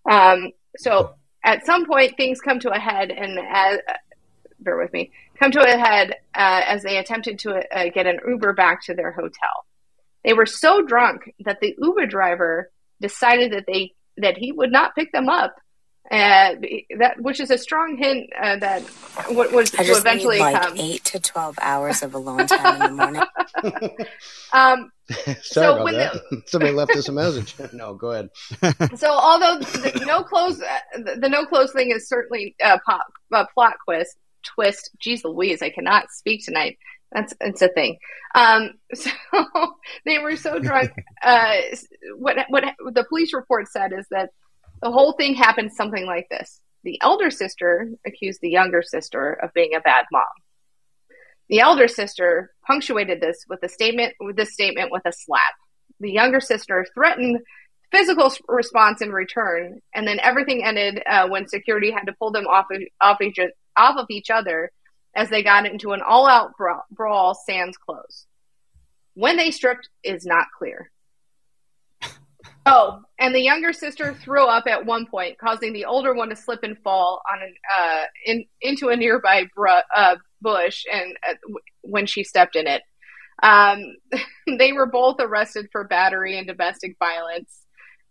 Um, 0.10 0.52
so 0.78 1.16
at 1.44 1.66
some 1.66 1.86
point, 1.86 2.18
things 2.18 2.40
come 2.40 2.60
to 2.60 2.72
a 2.72 2.80
head, 2.80 3.12
and 3.12 3.40
as, 3.40 3.80
bear 4.60 4.78
with 4.78 4.94
me, 4.94 5.12
come 5.40 5.52
to 5.52 5.62
a 5.62 5.78
head 5.78 6.12
uh, 6.36 6.62
as 6.66 6.84
they 6.84 6.98
attempted 6.98 7.40
to 7.40 7.64
uh, 7.76 7.90
get 7.94 8.08
an 8.08 8.20
Uber 8.28 8.54
back 8.54 8.84
to 8.86 8.94
their 8.94 9.12
hotel. 9.12 9.66
They 10.24 10.34
were 10.34 10.46
so 10.46 10.82
drunk 10.82 11.34
that 11.46 11.60
the 11.60 11.76
Uber 11.78 12.06
driver 12.06 12.72
decided 13.02 13.52
that 13.52 13.66
they 13.68 13.94
that 14.18 14.38
he 14.38 14.52
would 14.52 14.72
not 14.72 14.96
pick 14.96 15.12
them 15.12 15.28
up. 15.28 15.56
Uh, 16.12 16.56
that 17.00 17.16
which 17.20 17.40
is 17.40 17.50
a 17.50 17.58
strong 17.58 17.96
hint 17.98 18.30
uh, 18.40 18.58
that 18.58 18.82
what 19.30 19.52
was 19.54 19.74
I 19.76 19.78
to 19.80 19.84
just 19.86 20.02
eventually 20.02 20.36
need 20.36 20.42
like 20.42 20.62
come. 20.62 20.78
eight 20.78 21.04
to 21.06 21.20
twelve 21.20 21.58
hours 21.62 22.04
of 22.04 22.14
alone 22.14 22.46
time 22.46 22.82
in 22.82 22.96
the 22.98 23.04
morning. 23.04 23.22
Um, 24.54 24.92
Sorry 25.10 25.36
So 25.42 25.74
about 25.74 25.84
when 25.86 25.94
that. 25.96 26.44
Somebody 26.46 26.74
left 26.74 26.92
us 26.96 27.08
a 27.10 27.12
message. 27.12 27.56
no, 27.74 27.96
go 27.96 28.12
ahead. 28.12 28.30
So, 28.98 29.10
although 29.10 29.58
the 29.60 30.04
no 30.06 30.24
clothes, 30.24 30.62
uh, 30.62 31.00
the, 31.00 31.20
the 31.22 31.30
no 31.30 31.46
clothes 31.46 31.72
thing 31.74 31.90
is 31.92 32.08
certainly 32.08 32.56
a 32.62 32.80
pop, 32.80 33.06
a 33.34 33.48
plot 33.54 33.74
twist. 33.86 34.16
Twist, 34.44 34.92
geez 35.00 35.24
Louise, 35.24 35.62
I 35.64 35.70
cannot 35.72 36.12
speak 36.12 36.46
tonight. 36.46 36.78
That's 37.12 37.34
it's 37.42 37.62
a 37.62 37.70
thing. 37.70 37.98
Um, 38.36 38.72
so 38.94 39.10
they 40.06 40.20
were 40.20 40.36
so 40.36 40.60
drunk. 40.60 40.92
Uh, 41.24 41.56
what 42.18 42.38
what 42.50 42.64
the 42.94 43.06
police 43.10 43.34
report 43.34 43.70
said 43.70 43.92
is 43.94 44.06
that 44.12 44.30
the 44.84 44.92
whole 44.92 45.14
thing 45.14 45.34
happened 45.34 45.72
something 45.72 46.06
like 46.06 46.28
this: 46.30 46.62
the 46.84 47.00
elder 47.02 47.32
sister 47.32 47.90
accused 48.06 48.42
the 48.42 48.50
younger 48.50 48.82
sister 48.84 49.32
of 49.32 49.54
being 49.54 49.74
a 49.74 49.80
bad 49.80 50.06
mom. 50.12 50.24
The 51.50 51.60
elder 51.60 51.88
sister 51.88 52.54
punctuated 52.66 53.22
this 53.22 53.46
with 53.48 53.64
a 53.64 53.70
statement 53.70 54.14
with 54.20 54.36
this 54.36 54.54
statement 54.54 54.92
with 54.92 55.06
a 55.06 55.14
slap. 55.14 55.54
The 56.00 56.12
younger 56.12 56.40
sister 56.40 56.86
threatened 56.94 57.40
physical 57.92 58.34
response 58.48 59.02
in 59.02 59.12
return, 59.12 59.80
and 59.94 60.08
then 60.08 60.20
everything 60.20 60.66
ended 60.66 61.02
uh, 61.08 61.28
when 61.28 61.48
security 61.48 61.92
had 61.92 62.08
to 62.08 62.14
pull 62.14 62.32
them 62.32 62.48
off 62.48 62.66
of, 62.72 62.82
off, 63.00 63.22
each, 63.22 63.40
off 63.78 63.98
of 63.98 64.08
each 64.10 64.30
other 64.32 64.72
as 65.16 65.30
they 65.30 65.44
got 65.44 65.68
into 65.68 65.92
an 65.92 66.02
all-out 66.02 66.58
brawl, 66.58 66.84
brawl 66.92 67.36
sans 67.36 67.78
clothes. 67.78 68.26
When 69.14 69.38
they 69.38 69.52
stripped 69.52 69.90
is 70.04 70.26
not 70.26 70.48
clear. 70.58 70.90
Oh, 72.66 73.02
and 73.20 73.36
the 73.36 73.42
younger 73.42 73.74
sister 73.74 74.14
threw 74.14 74.46
up 74.46 74.68
at 74.68 74.86
one 74.86 75.06
point, 75.06 75.38
causing 75.38 75.74
the 75.74 75.86
older 75.86 76.14
one 76.14 76.30
to 76.30 76.36
slip 76.36 76.64
and 76.64 76.78
fall 76.80 77.22
on 77.32 77.42
an, 77.42 77.54
uh, 77.74 78.04
in, 78.26 78.46
into 78.62 78.88
a 78.90 78.96
nearby 78.96 79.46
br- 79.54 79.68
uh, 79.94 80.16
bush, 80.42 80.86
and 80.92 81.18
uh, 81.28 81.34
w- 81.44 81.60
when 81.82 82.06
she 82.06 82.24
stepped 82.24 82.56
in 82.56 82.68
it, 82.68 82.82
um, 83.42 83.98
they 84.58 84.72
were 84.72 84.86
both 84.86 85.18
arrested 85.20 85.68
for 85.72 85.84
battery 85.84 86.38
and 86.38 86.48
domestic 86.48 86.96
violence. 87.00 87.66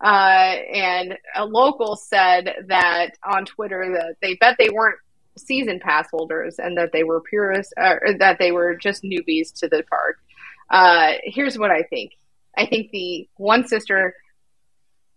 Uh, 0.04 0.56
and 0.74 1.16
a 1.36 1.44
local 1.46 1.96
said 1.96 2.54
that 2.66 3.10
on 3.24 3.44
Twitter 3.44 3.92
that 3.94 4.16
they 4.20 4.34
bet 4.34 4.56
they 4.58 4.68
weren't 4.68 4.98
season 5.38 5.80
pass 5.80 6.08
holders 6.10 6.56
and 6.58 6.76
that 6.76 6.90
they 6.92 7.04
were 7.04 7.20
purists, 7.20 7.72
that 7.76 8.36
they 8.38 8.52
were 8.52 8.74
just 8.74 9.02
newbies 9.02 9.52
to 9.54 9.68
the 9.68 9.82
park. 9.88 10.16
Uh, 10.70 11.12
here's 11.22 11.56
what 11.56 11.70
I 11.70 11.84
think. 11.84 12.12
I 12.56 12.66
think 12.66 12.90
the 12.90 13.28
one 13.36 13.66
sister, 13.66 14.14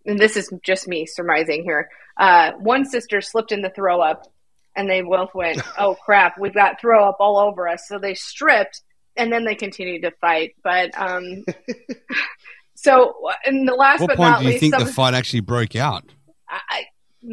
and 0.06 0.20
this 0.20 0.38
is 0.38 0.52
just 0.64 0.88
me 0.88 1.06
surmising 1.06 1.64
here. 1.64 1.90
Uh, 2.18 2.52
one 2.54 2.86
sister 2.86 3.22
slipped 3.22 3.52
in 3.52 3.62
the 3.62 3.70
throw 3.70 4.02
up, 4.02 4.32
and 4.76 4.90
they 4.90 5.02
both 5.02 5.34
went, 5.34 5.62
"Oh 5.78 5.96
crap, 5.96 6.38
we've 6.40 6.54
got 6.54 6.80
throw 6.80 7.08
up 7.08 7.18
all 7.20 7.38
over 7.38 7.68
us." 7.68 7.88
So 7.88 8.00
they 8.00 8.14
stripped, 8.14 8.82
and 9.16 9.32
then 9.32 9.46
they 9.46 9.56
continued 9.56 10.04
to 10.04 10.12
fight. 10.22 10.56
But 10.64 10.98
um, 10.98 11.46
so 12.76 13.16
in 13.46 13.66
the 13.66 13.74
last 13.76 14.02
what 14.02 14.08
but 14.08 14.18
point 14.18 14.32
not 14.32 14.40
do 14.40 14.46
you 14.46 14.52
least, 14.52 14.62
think 14.62 14.76
some, 14.76 14.86
the 14.86 14.94
fight 14.94 15.14
actually 15.14 15.42
broke 15.42 15.76
out? 15.76 16.04
I, 16.50 16.60
I 16.70 16.84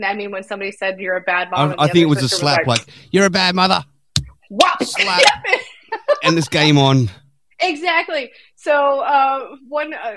I 0.05 0.14
mean, 0.14 0.31
when 0.31 0.43
somebody 0.43 0.73
said 0.73 0.99
you're 0.99 1.16
a 1.16 1.20
bad 1.20 1.49
I, 1.49 1.51
mom, 1.51 1.70
and 1.73 1.81
I 1.81 1.89
think 1.89 2.05
it 2.05 2.07
was 2.07 2.23
a 2.23 2.29
slap, 2.29 2.66
like, 2.66 2.85
"You're 3.11 3.27
a 3.27 3.31
bad 3.31 3.55
mother," 3.55 3.85
"Whop!" 4.51 4.83
slap. 4.83 5.45
and 6.23 6.37
this 6.37 6.49
game 6.49 6.79
on. 6.79 7.11
exactly. 7.61 8.33
So 8.57 9.01
uh, 9.01 9.57
one 9.68 9.93
uh, 9.93 10.14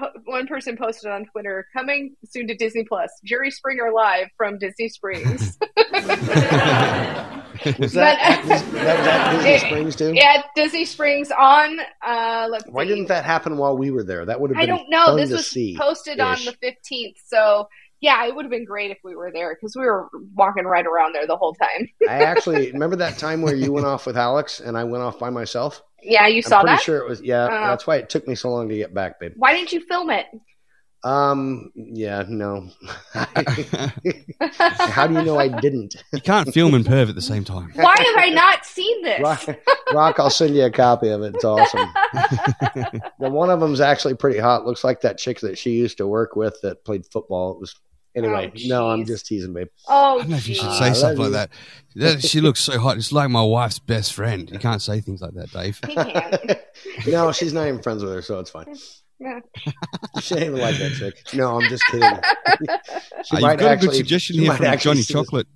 po- 0.00 0.20
one 0.24 0.46
person 0.46 0.76
posted 0.76 1.10
on 1.10 1.26
Twitter, 1.26 1.66
"Coming 1.76 2.16
soon 2.24 2.48
to 2.48 2.54
Disney 2.56 2.84
Plus: 2.88 3.10
Jerry 3.24 3.50
Springer 3.50 3.92
live 3.92 4.28
from 4.36 4.58
Disney 4.58 4.88
Springs." 4.88 5.58
Was 7.78 7.92
that, 7.92 8.16
But- 8.16 8.18
at 8.20 8.42
Dis- 8.48 8.62
that 8.72 8.98
was 8.98 9.06
at 9.06 9.32
Disney 9.36 9.50
It- 9.50 9.60
Springs 9.60 9.96
too? 9.96 10.12
yeah, 10.14 10.42
Disney 10.56 10.84
Springs 10.86 11.30
on. 11.30 11.78
Uh, 12.04 12.48
let's 12.50 12.64
Why 12.68 12.84
see. 12.84 12.88
didn't 12.88 13.08
that 13.08 13.24
happen 13.24 13.58
while 13.58 13.76
we 13.76 13.90
were 13.90 14.02
there? 14.02 14.24
That 14.24 14.40
would 14.40 14.50
have 14.50 14.54
been. 14.56 14.62
I 14.62 14.66
been 14.66 14.76
don't 14.76 14.90
know. 14.90 15.06
fun 15.06 15.16
This 15.16 15.30
was 15.30 15.46
see. 15.46 15.76
posted 15.78 16.20
on 16.20 16.36
the 16.44 16.52
fifteenth, 16.60 17.16
so 17.26 17.68
Yeah, 18.02 18.24
it 18.26 18.34
would 18.34 18.46
have 18.46 18.50
been 18.50 18.64
great 18.64 18.90
if 18.90 18.96
we 19.04 19.14
were 19.14 19.30
there 19.30 19.54
because 19.54 19.76
we 19.76 19.84
were 19.84 20.08
walking 20.34 20.64
right 20.64 20.86
around 20.86 21.14
there 21.14 21.26
the 21.26 21.36
whole 21.36 21.52
time. 21.54 21.86
I 22.08 22.22
actually 22.22 22.72
remember 22.72 22.96
that 22.96 23.18
time 23.18 23.42
where 23.42 23.54
you 23.54 23.72
went 23.72 23.84
off 23.92 24.06
with 24.06 24.16
Alex 24.16 24.60
and 24.60 24.78
I 24.78 24.84
went 24.84 25.02
off 25.04 25.18
by 25.18 25.28
myself. 25.28 25.82
Yeah, 26.02 26.26
you 26.26 26.36
I'm 26.38 26.42
saw 26.42 26.60
pretty 26.62 26.76
that. 26.76 26.82
sure 26.82 26.98
it 26.98 27.08
was. 27.08 27.20
Yeah, 27.22 27.44
Oh. 27.50 27.68
that's 27.68 27.86
why 27.86 27.96
it 27.96 28.08
took 28.08 28.26
me 28.28 28.34
so 28.34 28.50
long 28.50 28.68
to 28.68 28.76
get 28.76 28.92
back, 28.94 29.20
babe. 29.20 29.32
Why 29.36 29.54
didn't 29.54 29.72
you 29.72 29.80
film 29.86 30.10
it? 30.10 30.26
Um. 31.02 31.72
Yeah. 31.74 32.24
No. 32.28 32.68
How 33.14 35.06
do 35.06 35.14
you 35.14 35.22
know 35.22 35.38
I 35.38 35.48
didn't? 35.48 35.96
You 36.12 36.20
can't 36.20 36.52
film 36.52 36.74
and 36.74 36.84
perv 36.84 37.08
at 37.08 37.14
the 37.14 37.22
same 37.22 37.44
time. 37.44 37.70
Why 37.74 37.94
have 37.96 38.16
I 38.18 38.28
not 38.30 38.66
seen 38.66 39.02
this? 39.02 39.20
Rock, 39.20 39.46
Rock, 39.94 40.20
I'll 40.20 40.28
send 40.28 40.54
you 40.54 40.64
a 40.64 40.70
copy 40.70 41.08
of 41.08 41.22
it. 41.22 41.34
It's 41.34 41.44
awesome. 41.44 41.88
the 43.18 43.30
one 43.30 43.48
of 43.48 43.60
them's 43.60 43.80
actually 43.80 44.14
pretty 44.14 44.38
hot. 44.38 44.66
Looks 44.66 44.84
like 44.84 45.00
that 45.02 45.16
chick 45.18 45.40
that 45.40 45.56
she 45.56 45.70
used 45.70 45.96
to 45.98 46.06
work 46.06 46.36
with 46.36 46.60
that 46.62 46.84
played 46.84 47.06
football. 47.06 47.52
It 47.52 47.60
was 47.60 47.74
anyway. 48.16 48.52
Oh, 48.54 48.60
no, 48.66 48.90
I'm 48.90 49.04
just 49.04 49.26
teasing, 49.26 49.52
babe. 49.52 49.68
Oh, 49.88 50.16
I 50.16 50.18
don't 50.18 50.30
know 50.30 50.36
if 50.36 50.48
you 50.48 50.54
should 50.54 50.72
say 50.72 50.86
I 50.86 50.92
stuff 50.92 51.18
love 51.18 51.18
like 51.18 51.26
you. 51.26 51.32
that. 51.32 51.50
that. 52.20 52.22
She 52.24 52.40
looks 52.40 52.60
so 52.60 52.78
hot. 52.78 52.96
It's 52.96 53.12
like 53.12 53.30
my 53.30 53.42
wife's 53.42 53.78
best 53.78 54.12
friend. 54.12 54.48
You 54.50 54.58
can't 54.58 54.82
say 54.82 55.00
things 55.00 55.20
like 55.22 55.34
that, 55.34 55.50
Dave. 55.50 55.78
He 55.86 55.94
can't. 55.94 56.58
no, 57.08 57.32
she's 57.32 57.52
not 57.52 57.66
even 57.68 57.82
friends 57.82 58.02
with 58.02 58.12
her, 58.12 58.22
so 58.22 58.38
it's 58.40 58.50
fine. 58.50 58.74
Yeah. 59.18 59.40
She 60.20 60.34
ain't 60.34 60.44
even 60.44 60.58
like 60.60 60.78
that 60.78 60.92
chick. 60.92 61.18
No, 61.34 61.60
I'm 61.60 61.68
just 61.68 61.84
kidding. 61.86 62.08
She 63.24 63.36
Uh, 63.36 63.38
you've 63.38 63.40
might 63.42 63.58
got 63.58 63.72
a 63.72 63.76
good 63.76 63.94
suggestion 63.94 64.38
here 64.38 64.54
from 64.54 64.78
Johnny. 64.78 65.02
Chocolate. 65.02 65.46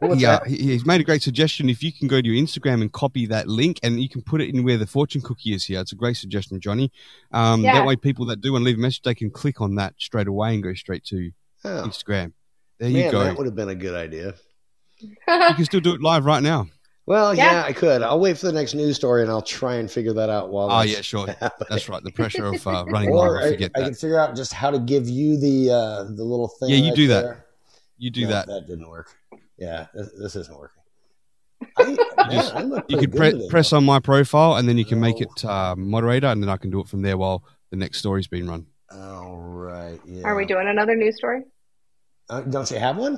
What's 0.00 0.20
yeah, 0.20 0.40
that? 0.40 0.46
he, 0.46 0.56
he's 0.58 0.84
made 0.84 1.00
a 1.00 1.04
great 1.04 1.22
suggestion. 1.22 1.70
If 1.70 1.82
you 1.82 1.92
can 1.92 2.06
go 2.08 2.20
to 2.20 2.28
your 2.28 2.36
Instagram 2.36 2.82
and 2.82 2.92
copy 2.92 3.24
that 3.26 3.48
link, 3.48 3.80
and 3.82 4.00
you 4.02 4.10
can 4.10 4.20
put 4.20 4.42
it 4.42 4.54
in 4.54 4.62
where 4.64 4.76
the 4.76 4.86
fortune 4.86 5.22
cookie 5.22 5.54
is 5.54 5.64
here. 5.64 5.80
It's 5.80 5.92
a 5.92 5.96
great 5.96 6.18
suggestion, 6.18 6.60
Johnny. 6.60 6.92
Um, 7.32 7.62
Yeah. 7.64 7.72
That 7.74 7.86
way, 7.86 7.96
people 7.96 8.26
that 8.26 8.42
do 8.42 8.52
want 8.52 8.62
to 8.62 8.66
leave 8.66 8.76
a 8.76 8.80
message, 8.80 9.02
they 9.02 9.14
can 9.14 9.30
click 9.30 9.60
on 9.62 9.76
that 9.76 9.94
straight 9.98 10.26
away 10.28 10.52
and 10.52 10.62
go 10.62 10.74
straight 10.74 11.04
to 11.06 11.30
Oh, 11.64 11.84
Instagram. 11.86 12.32
There 12.78 12.88
man, 12.90 13.04
you 13.06 13.10
go. 13.10 13.24
that 13.24 13.36
would 13.36 13.46
have 13.46 13.54
been 13.56 13.68
a 13.68 13.74
good 13.74 13.94
idea. 13.94 14.34
You 15.00 15.14
can 15.26 15.64
still 15.64 15.80
do 15.80 15.94
it 15.94 16.00
live 16.00 16.24
right 16.24 16.42
now. 16.42 16.66
Well, 17.06 17.34
yeah. 17.34 17.52
Yeah. 17.52 17.64
I 17.64 17.72
could. 17.72 18.02
I'll 18.02 18.20
wait 18.20 18.38
for 18.38 18.46
the 18.46 18.52
next 18.52 18.74
news 18.74 18.96
story 18.96 19.22
and 19.22 19.30
I'll 19.30 19.42
try 19.42 19.74
and 19.76 19.90
figure 19.90 20.12
that 20.12 20.28
out 20.30 20.50
while. 20.50 20.70
Oh 20.70 20.78
that's 20.80 20.92
yeah, 20.92 21.00
sure. 21.00 21.26
happening. 21.40 21.66
That's 21.70 21.88
right. 21.88 22.02
The 22.02 22.12
pressure 22.12 22.44
of 22.46 22.66
uh, 22.66 22.84
running 22.88 23.10
live. 23.10 23.30
Or 23.30 23.40
I 23.42 23.46
I, 23.46 23.50
forget 23.50 23.70
I 23.74 23.80
that. 23.80 23.84
can 23.86 23.94
figure 23.94 24.20
out 24.20 24.36
just 24.36 24.52
how 24.52 24.70
to 24.70 24.78
give 24.78 25.08
you 25.08 25.36
the 25.38 25.70
uh, 25.70 26.04
the 26.04 26.22
little 26.24 26.48
thing. 26.48 26.70
Yeah, 26.70 26.76
you 26.76 26.88
right 26.90 26.96
do 26.96 27.06
that. 27.08 27.22
there. 27.22 27.46
You 27.98 28.10
do 28.10 28.22
No, 28.22 28.28
that. 28.30 28.46
That 28.46 28.66
didn't 28.66 28.88
work. 28.88 29.08
Yeah, 29.58 29.86
this, 29.94 30.10
this 30.18 30.36
isn't 30.36 30.56
working. 30.58 30.76
I, 31.76 31.84
man, 31.84 31.96
just- 32.30 32.54
I 32.54 32.60
You 32.62 32.78
pretty 32.96 33.06
can 33.06 33.10
pre- 33.40 33.48
press 33.50 33.72
on 33.74 33.84
my 33.84 33.98
profile, 33.98 34.54
and 34.56 34.66
then 34.68 34.78
you 34.78 34.84
can 34.86 35.00
make 35.00 35.20
it 35.20 35.44
uh, 35.44 35.74
moderator, 35.76 36.28
and 36.28 36.42
then 36.42 36.48
I 36.48 36.56
can 36.56 36.70
do 36.70 36.80
it 36.80 36.88
from 36.88 37.02
there 37.02 37.18
while 37.18 37.44
the 37.70 37.76
next 37.76 37.98
story's 37.98 38.26
being 38.28 38.46
run. 38.46 38.66
All 38.92 39.36
right. 39.38 40.00
Yeah. 40.04 40.24
Are 40.24 40.34
we 40.34 40.46
doing 40.46 40.68
another 40.68 40.96
news 40.96 41.16
story? 41.16 41.42
Uh, 42.28 42.40
don't 42.42 42.70
you 42.70 42.78
have 42.78 42.96
one? 42.96 43.16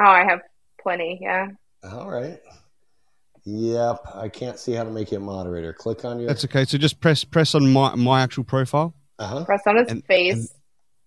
Oh, 0.00 0.04
I 0.04 0.24
have 0.24 0.40
plenty. 0.80 1.18
Yeah. 1.20 1.48
All 1.84 2.10
right. 2.10 2.38
Yep. 3.44 4.00
I 4.14 4.28
can't 4.28 4.58
see 4.58 4.72
how 4.72 4.84
to 4.84 4.90
make 4.90 5.12
you 5.12 5.18
a 5.18 5.20
moderator. 5.20 5.72
Click 5.72 6.04
on 6.04 6.18
your. 6.18 6.28
That's 6.28 6.44
okay. 6.44 6.64
So 6.64 6.78
just 6.78 7.00
press 7.00 7.24
press 7.24 7.54
on 7.54 7.70
my 7.72 7.94
my 7.94 8.22
actual 8.22 8.44
profile. 8.44 8.94
Uh 9.18 9.26
huh. 9.26 9.44
Press 9.44 9.62
on 9.66 9.76
his 9.76 9.88
And- 9.88 10.04
face. 10.04 10.52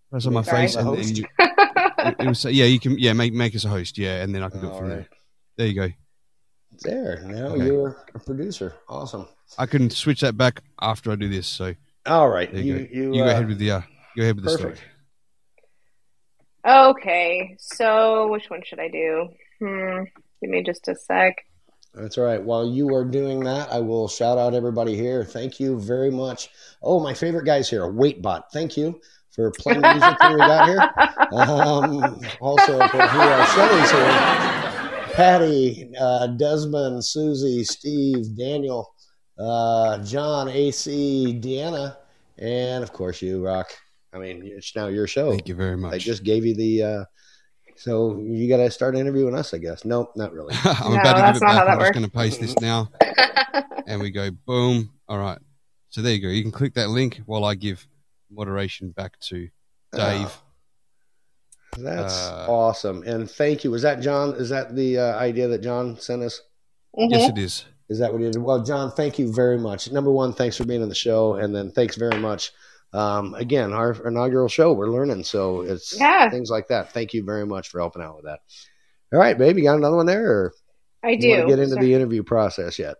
Press 0.09 0.25
on 0.25 0.33
my 0.33 0.41
Sorry. 0.41 0.61
face, 0.61 0.75
The 0.75 0.89
and 0.91 1.17
you, 1.17 1.25
it, 1.37 2.15
it 2.19 2.25
will 2.25 2.33
say, 2.33 2.49
yeah, 2.49 2.65
you 2.65 2.79
can 2.79 2.97
yeah 2.97 3.13
make 3.13 3.31
make 3.31 3.53
us 3.55 3.63
a 3.63 3.69
host, 3.69 3.99
yeah, 3.99 4.23
and 4.23 4.33
then 4.33 4.41
I 4.41 4.49
can 4.49 4.59
do 4.59 4.67
it 4.71 4.75
from 4.75 4.87
right. 4.89 4.95
there. 4.95 5.07
There 5.57 5.67
you 5.67 5.73
go. 5.75 5.89
There. 6.81 7.21
Now 7.27 7.47
Okay. 7.49 7.65
you're 7.67 7.95
a 8.15 8.19
producer. 8.19 8.73
Awesome. 8.87 9.27
I 9.59 9.67
can 9.67 9.91
switch 9.91 10.21
that 10.21 10.35
back 10.35 10.63
after 10.81 11.11
I 11.11 11.15
do 11.15 11.29
this. 11.29 11.45
So 11.45 11.75
All 12.07 12.27
right. 12.27 12.51
there 12.51 12.59
you, 12.63 12.73
You 12.75 12.79
go. 12.87 12.93
you, 12.93 13.13
You, 13.13 13.21
uh, 13.21 13.25
go 13.25 13.31
ahead 13.31 13.47
with 13.49 13.59
the 13.59 13.69
uh, 13.71 13.81
go 14.15 14.23
ahead 14.23 14.35
with 14.35 14.45
the 14.45 14.57
perfect. 14.57 14.77
story. 14.77 14.89
Okay. 16.89 17.55
So, 17.59 18.27
which 18.29 18.49
one 18.49 18.61
should 18.63 18.79
I 18.79 18.89
do? 18.89 19.29
Hmm. 19.59 20.03
Give 20.41 20.49
me 20.49 20.63
just 20.63 20.87
a 20.87 20.95
sec. 20.95 21.35
That's 21.93 22.17
all 22.17 22.25
right. 22.25 22.41
While 22.41 22.67
you 22.69 22.93
are 22.93 23.03
doing 23.03 23.39
that, 23.41 23.71
I 23.71 23.79
will 23.79 24.07
shout 24.07 24.37
out 24.37 24.53
everybody 24.53 24.95
here. 24.95 25.23
Thank 25.25 25.59
you 25.59 25.79
very 25.79 26.11
much. 26.11 26.49
Oh, 26.83 26.99
my 26.99 27.13
favorite 27.13 27.45
guys 27.45 27.69
here, 27.69 27.81
Waitbot. 27.81 28.43
Thank 28.53 28.77
you 28.77 28.99
for 29.31 29.51
playing 29.51 29.81
the 29.81 29.93
music 29.93 30.19
when 30.19 30.33
we 30.33 30.37
got 30.39 30.67
here. 30.67 30.89
Um, 31.31 32.19
also, 32.41 32.79
for 32.87 33.07
who 33.07 33.19
our 33.19 33.45
Shelley's 33.47 33.91
here. 33.91 35.13
Patty, 35.13 35.91
uh, 35.99 36.27
Desmond, 36.27 37.03
Susie, 37.03 37.63
Steve, 37.63 38.37
Daniel, 38.37 38.93
uh, 39.37 40.03
John, 40.03 40.47
AC, 40.49 41.39
Deanna, 41.41 41.97
and 42.37 42.83
of 42.83 42.93
course 42.93 43.21
you, 43.21 43.43
Rock. 43.45 43.69
I 44.13 44.17
mean, 44.17 44.41
it's 44.43 44.75
now 44.75 44.87
your 44.87 45.07
show. 45.07 45.31
Thank 45.31 45.47
you 45.47 45.55
very 45.55 45.77
much. 45.77 45.93
I 45.93 45.97
just 45.97 46.23
gave 46.23 46.45
you 46.45 46.55
the. 46.55 46.83
Uh, 46.83 47.05
so 47.75 48.17
you 48.19 48.49
got 48.49 48.57
to 48.57 48.69
start 48.71 48.95
interviewing 48.95 49.35
us, 49.35 49.53
I 49.53 49.57
guess. 49.57 49.85
Nope, 49.85 50.11
not 50.15 50.33
really. 50.33 50.53
I'm 50.63 50.93
No, 50.93 50.99
about 50.99 51.13
to 51.13 51.21
that's 51.21 51.39
give 51.39 51.47
it 51.47 51.51
back. 51.51 51.65
that 51.65 51.69
I'm 51.73 51.79
just 51.79 51.93
going 51.93 52.05
to 52.05 52.11
paste 52.11 52.41
this 52.41 52.59
now, 52.59 52.89
and 53.87 54.01
we 54.01 54.09
go 54.11 54.31
boom. 54.31 54.91
All 55.07 55.17
right. 55.19 55.37
So 55.89 56.01
there 56.01 56.13
you 56.13 56.21
go. 56.21 56.27
You 56.27 56.41
can 56.43 56.51
click 56.51 56.73
that 56.75 56.89
link 56.89 57.21
while 57.25 57.45
I 57.45 57.55
give 57.55 57.87
moderation 58.31 58.91
back 58.91 59.19
to 59.21 59.47
Dave. 59.95 60.27
Oh, 60.27 60.41
that's 61.77 62.27
Uh, 62.27 62.45
awesome. 62.49 63.03
And 63.03 63.29
thank 63.29 63.63
you. 63.63 63.71
Was 63.71 63.81
that 63.83 64.01
John? 64.01 64.33
Is 64.35 64.49
that 64.49 64.75
the 64.75 64.97
uh, 64.99 65.17
idea 65.17 65.47
that 65.47 65.61
John 65.61 65.99
sent 65.99 66.21
us? 66.23 66.41
Mhm. 66.97 67.11
Yes, 67.11 67.29
it 67.29 67.37
is. 67.37 67.65
Is 67.89 67.97
that 67.99 68.11
what 68.11 68.21
you 68.21 68.29
did? 68.31 68.41
Well, 68.41 68.63
John, 68.63 68.91
thank 68.91 69.17
you 69.17 69.31
very 69.33 69.57
much. 69.57 69.91
Number 69.91 70.11
one, 70.11 70.33
thanks 70.33 70.57
for 70.57 70.65
being 70.65 70.83
on 70.83 70.89
the 70.89 70.95
show. 70.95 71.35
And 71.35 71.55
then 71.55 71.71
thanks 71.71 71.95
very 71.95 72.19
much. 72.19 72.51
Um, 72.93 73.33
again, 73.35 73.71
our 73.73 73.91
inaugural 74.07 74.47
show, 74.47 74.73
we're 74.73 74.89
learning. 74.89 75.23
So 75.23 75.61
it's 75.61 75.97
Yeah. 75.99 76.29
things 76.29 76.49
like 76.49 76.67
that. 76.69 76.91
Thank 76.91 77.13
you 77.13 77.23
very 77.23 77.45
much 77.45 77.69
for 77.69 77.79
helping 77.79 78.01
out 78.01 78.15
with 78.15 78.25
that. 78.25 78.39
All 79.13 79.19
right, 79.19 79.37
babe, 79.37 79.57
you 79.57 79.63
got 79.63 79.77
another 79.77 79.95
one 79.97 80.05
there? 80.05 80.25
Or 80.31 80.53
I 81.03 81.15
do. 81.15 81.35
to 81.41 81.47
get 81.47 81.59
into 81.59 81.75
Sorry. 81.75 81.85
the 81.85 81.93
interview 81.93 82.23
process 82.23 82.77
yet? 82.79 82.95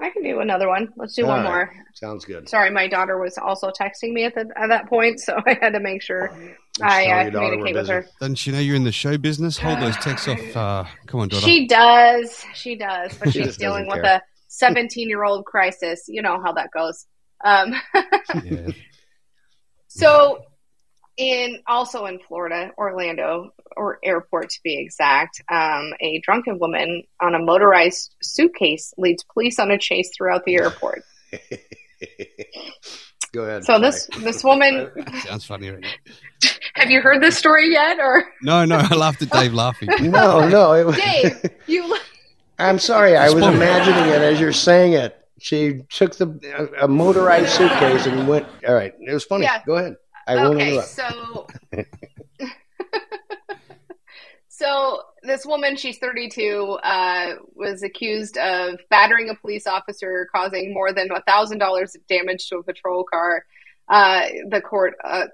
I 0.00 0.10
can 0.10 0.22
do 0.22 0.40
another 0.40 0.68
one. 0.68 0.92
Let's 0.96 1.14
do 1.14 1.22
All 1.24 1.30
one 1.30 1.42
right. 1.44 1.48
more. 1.48 1.72
Sounds 1.94 2.24
good. 2.24 2.48
Sorry, 2.48 2.70
my 2.70 2.86
daughter 2.86 3.18
was 3.18 3.38
also 3.38 3.70
texting 3.70 4.12
me 4.12 4.24
at, 4.24 4.34
the, 4.34 4.46
at 4.56 4.68
that 4.68 4.88
point, 4.88 5.20
so 5.20 5.38
I 5.46 5.56
had 5.60 5.72
to 5.72 5.80
make 5.80 6.02
sure 6.02 6.30
I 6.82 7.06
uh, 7.06 7.22
your 7.22 7.30
daughter 7.30 7.56
we're 7.56 7.64
communicate 7.64 7.74
with 7.76 7.88
her. 7.88 8.06
Doesn't 8.20 8.34
she 8.36 8.52
know 8.52 8.58
you're 8.58 8.76
in 8.76 8.84
the 8.84 8.92
show 8.92 9.16
business? 9.16 9.56
Hold 9.58 9.80
those 9.80 9.96
texts 9.96 10.28
off. 10.28 10.56
Uh, 10.56 10.84
come 11.06 11.20
on, 11.20 11.28
daughter. 11.28 11.44
She 11.46 11.66
does. 11.66 12.44
She 12.54 12.76
does. 12.76 13.16
But 13.18 13.32
She 13.32 13.42
she's 13.42 13.56
dealing 13.56 13.86
with 13.86 14.02
care. 14.02 14.16
a 14.16 14.22
17 14.48 15.08
year 15.08 15.24
old 15.24 15.46
crisis. 15.46 16.04
You 16.08 16.20
know 16.22 16.40
how 16.42 16.52
that 16.52 16.70
goes. 16.72 17.06
Um, 17.44 17.74
yeah. 18.44 18.68
So, 19.96 20.44
in 21.16 21.60
also 21.66 22.06
in 22.06 22.18
Florida, 22.20 22.70
Orlando, 22.76 23.52
or 23.76 23.98
airport 24.04 24.50
to 24.50 24.60
be 24.62 24.78
exact, 24.78 25.42
um, 25.50 25.92
a 26.00 26.20
drunken 26.20 26.58
woman 26.58 27.04
on 27.20 27.34
a 27.34 27.38
motorized 27.38 28.14
suitcase 28.22 28.92
leads 28.98 29.24
police 29.24 29.58
on 29.58 29.70
a 29.70 29.78
chase 29.78 30.10
throughout 30.16 30.44
the 30.44 30.56
airport. 30.56 31.02
Go 33.32 33.42
ahead. 33.42 33.64
So 33.64 33.78
this 33.78 34.08
this 34.20 34.42
woman, 34.44 34.90
Sounds 35.24 35.44
funny. 35.44 35.70
Right? 35.70 35.84
have 36.74 36.90
you 36.90 37.00
heard 37.00 37.22
this 37.22 37.36
story 37.36 37.70
yet? 37.70 37.98
Or 37.98 38.24
No, 38.42 38.64
no. 38.64 38.76
I 38.76 38.94
laughed 38.94 39.22
at 39.22 39.30
Dave 39.30 39.52
laughing. 39.52 39.88
No, 40.00 40.48
no. 40.48 40.72
It 40.72 40.86
was, 40.86 40.96
Dave, 40.96 41.50
you 41.66 41.96
I'm 42.58 42.78
sorry. 42.78 43.16
I 43.16 43.30
was 43.30 43.44
imagining 43.44 44.08
it 44.10 44.22
as 44.22 44.40
you're 44.40 44.52
saying 44.52 44.94
it. 44.94 45.25
She 45.38 45.82
took 45.90 46.16
the 46.16 46.70
a, 46.78 46.84
a 46.84 46.88
motorized 46.88 47.50
suitcase 47.50 48.06
and 48.06 48.26
went. 48.26 48.46
All 48.66 48.74
right, 48.74 48.94
it 48.98 49.12
was 49.12 49.24
funny. 49.24 49.44
Yeah. 49.44 49.62
Go 49.66 49.76
ahead. 49.76 49.96
I 50.26 50.36
won't 50.36 50.56
okay, 50.56 50.70
interrupt. 50.70 50.88
so 50.88 51.46
so 54.48 55.02
this 55.22 55.44
woman, 55.44 55.76
she's 55.76 55.98
32, 55.98 56.78
uh, 56.82 57.34
was 57.54 57.82
accused 57.82 58.38
of 58.38 58.80
battering 58.90 59.28
a 59.28 59.34
police 59.34 59.66
officer, 59.66 60.28
causing 60.34 60.72
more 60.72 60.92
than 60.92 61.08
a 61.10 61.22
thousand 61.22 61.58
dollars 61.58 61.94
of 61.94 62.06
damage 62.06 62.48
to 62.48 62.56
a 62.58 62.62
patrol 62.62 63.04
car. 63.04 63.44
Uh, 63.88 64.22
the 64.48 64.60
court 64.60 64.94
uh, 65.04 65.26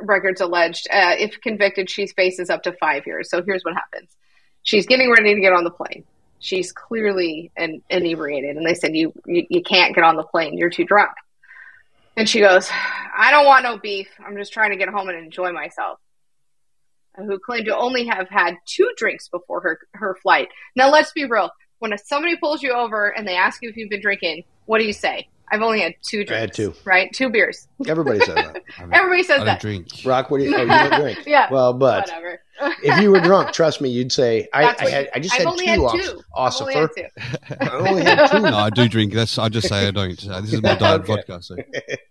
records 0.00 0.40
alleged, 0.40 0.86
uh, 0.92 1.14
if 1.18 1.40
convicted, 1.40 1.88
she 1.90 2.06
faces 2.06 2.50
up 2.50 2.62
to 2.62 2.72
five 2.72 3.06
years. 3.06 3.30
So 3.30 3.42
here's 3.42 3.64
what 3.64 3.74
happens: 3.74 4.16
she's 4.62 4.86
getting 4.86 5.10
ready 5.10 5.34
to 5.34 5.40
get 5.40 5.52
on 5.52 5.64
the 5.64 5.70
plane. 5.70 6.04
She's 6.38 6.70
clearly 6.72 7.50
in, 7.56 7.82
inebriated, 7.90 8.56
and 8.56 8.66
they 8.66 8.74
said 8.74 8.94
you, 8.94 9.12
you 9.26 9.46
you 9.48 9.62
can't 9.62 9.94
get 9.94 10.04
on 10.04 10.16
the 10.16 10.22
plane. 10.22 10.56
You're 10.58 10.70
too 10.70 10.84
drunk. 10.84 11.10
And 12.16 12.28
she 12.28 12.40
goes, 12.40 12.70
I 13.16 13.30
don't 13.30 13.44
want 13.46 13.62
no 13.64 13.78
beef. 13.78 14.08
I'm 14.24 14.36
just 14.36 14.52
trying 14.52 14.70
to 14.70 14.76
get 14.76 14.88
home 14.88 15.08
and 15.08 15.18
enjoy 15.18 15.52
myself. 15.52 15.98
Who 17.16 17.38
claimed 17.38 17.66
to 17.66 17.76
only 17.76 18.06
have 18.06 18.28
had 18.28 18.56
two 18.66 18.90
drinks 18.98 19.28
before 19.28 19.62
her, 19.62 19.78
her 19.94 20.16
flight. 20.22 20.48
Now, 20.76 20.90
let's 20.90 21.12
be 21.12 21.24
real. 21.24 21.50
When 21.78 21.96
somebody 21.98 22.36
pulls 22.36 22.62
you 22.62 22.72
over 22.72 23.08
and 23.08 23.26
they 23.26 23.36
ask 23.36 23.62
you 23.62 23.70
if 23.70 23.76
you've 23.76 23.88
been 23.88 24.02
drinking, 24.02 24.44
what 24.66 24.78
do 24.78 24.84
you 24.84 24.92
say? 24.92 25.28
I've 25.50 25.62
only 25.62 25.80
had 25.80 25.94
two 26.06 26.24
drinks. 26.24 26.32
I 26.32 26.40
had 26.40 26.52
two. 26.52 26.74
Right? 26.84 27.10
Two 27.14 27.30
beers. 27.30 27.68
Everybody 27.86 28.18
says 28.20 28.34
that. 28.34 28.62
I 28.78 28.80
don't- 28.82 28.94
Everybody 28.94 29.20
I 29.20 29.22
says 29.26 29.36
don't 29.38 29.46
that. 29.46 29.60
drink. 29.60 29.88
Rock, 30.04 30.30
what 30.30 30.38
do 30.38 30.44
you? 30.44 30.54
Oh, 30.56 30.60
you 30.60 30.66
don't 30.66 31.00
drink. 31.00 31.26
Yeah. 31.26 31.48
Well, 31.50 31.72
but 31.72 32.04
Whatever. 32.06 32.42
If 32.82 33.00
you 33.00 33.10
were 33.10 33.20
drunk, 33.20 33.52
trust 33.52 33.80
me, 33.80 33.88
you'd 33.90 34.12
say, 34.12 34.48
"I, 34.52 34.74
I, 34.78 34.88
had, 34.90 35.10
I 35.14 35.18
just 35.18 35.34
I've 35.34 35.40
had 35.40 35.46
only 35.46 35.64
two, 35.64 35.70
had 35.70 35.80
off- 35.80 35.92
two. 35.94 36.22
I've 36.36 36.60
only 36.60 36.74
had 36.74 36.90
two. 36.96 37.06
I 37.60 37.70
only 37.88 38.02
had 38.04 38.26
two. 38.30 38.40
No, 38.40 38.56
I 38.56 38.70
do 38.70 38.88
drink. 38.88 39.12
That's 39.12 39.38
I 39.38 39.48
just 39.48 39.68
say 39.68 39.88
I 39.88 39.90
don't. 39.90 40.28
Uh, 40.28 40.40
this 40.40 40.52
is 40.52 40.62
my 40.62 40.74
diet 40.74 41.02
Okay. 41.02 41.14
vodka. 41.14 41.42
So 41.42 41.56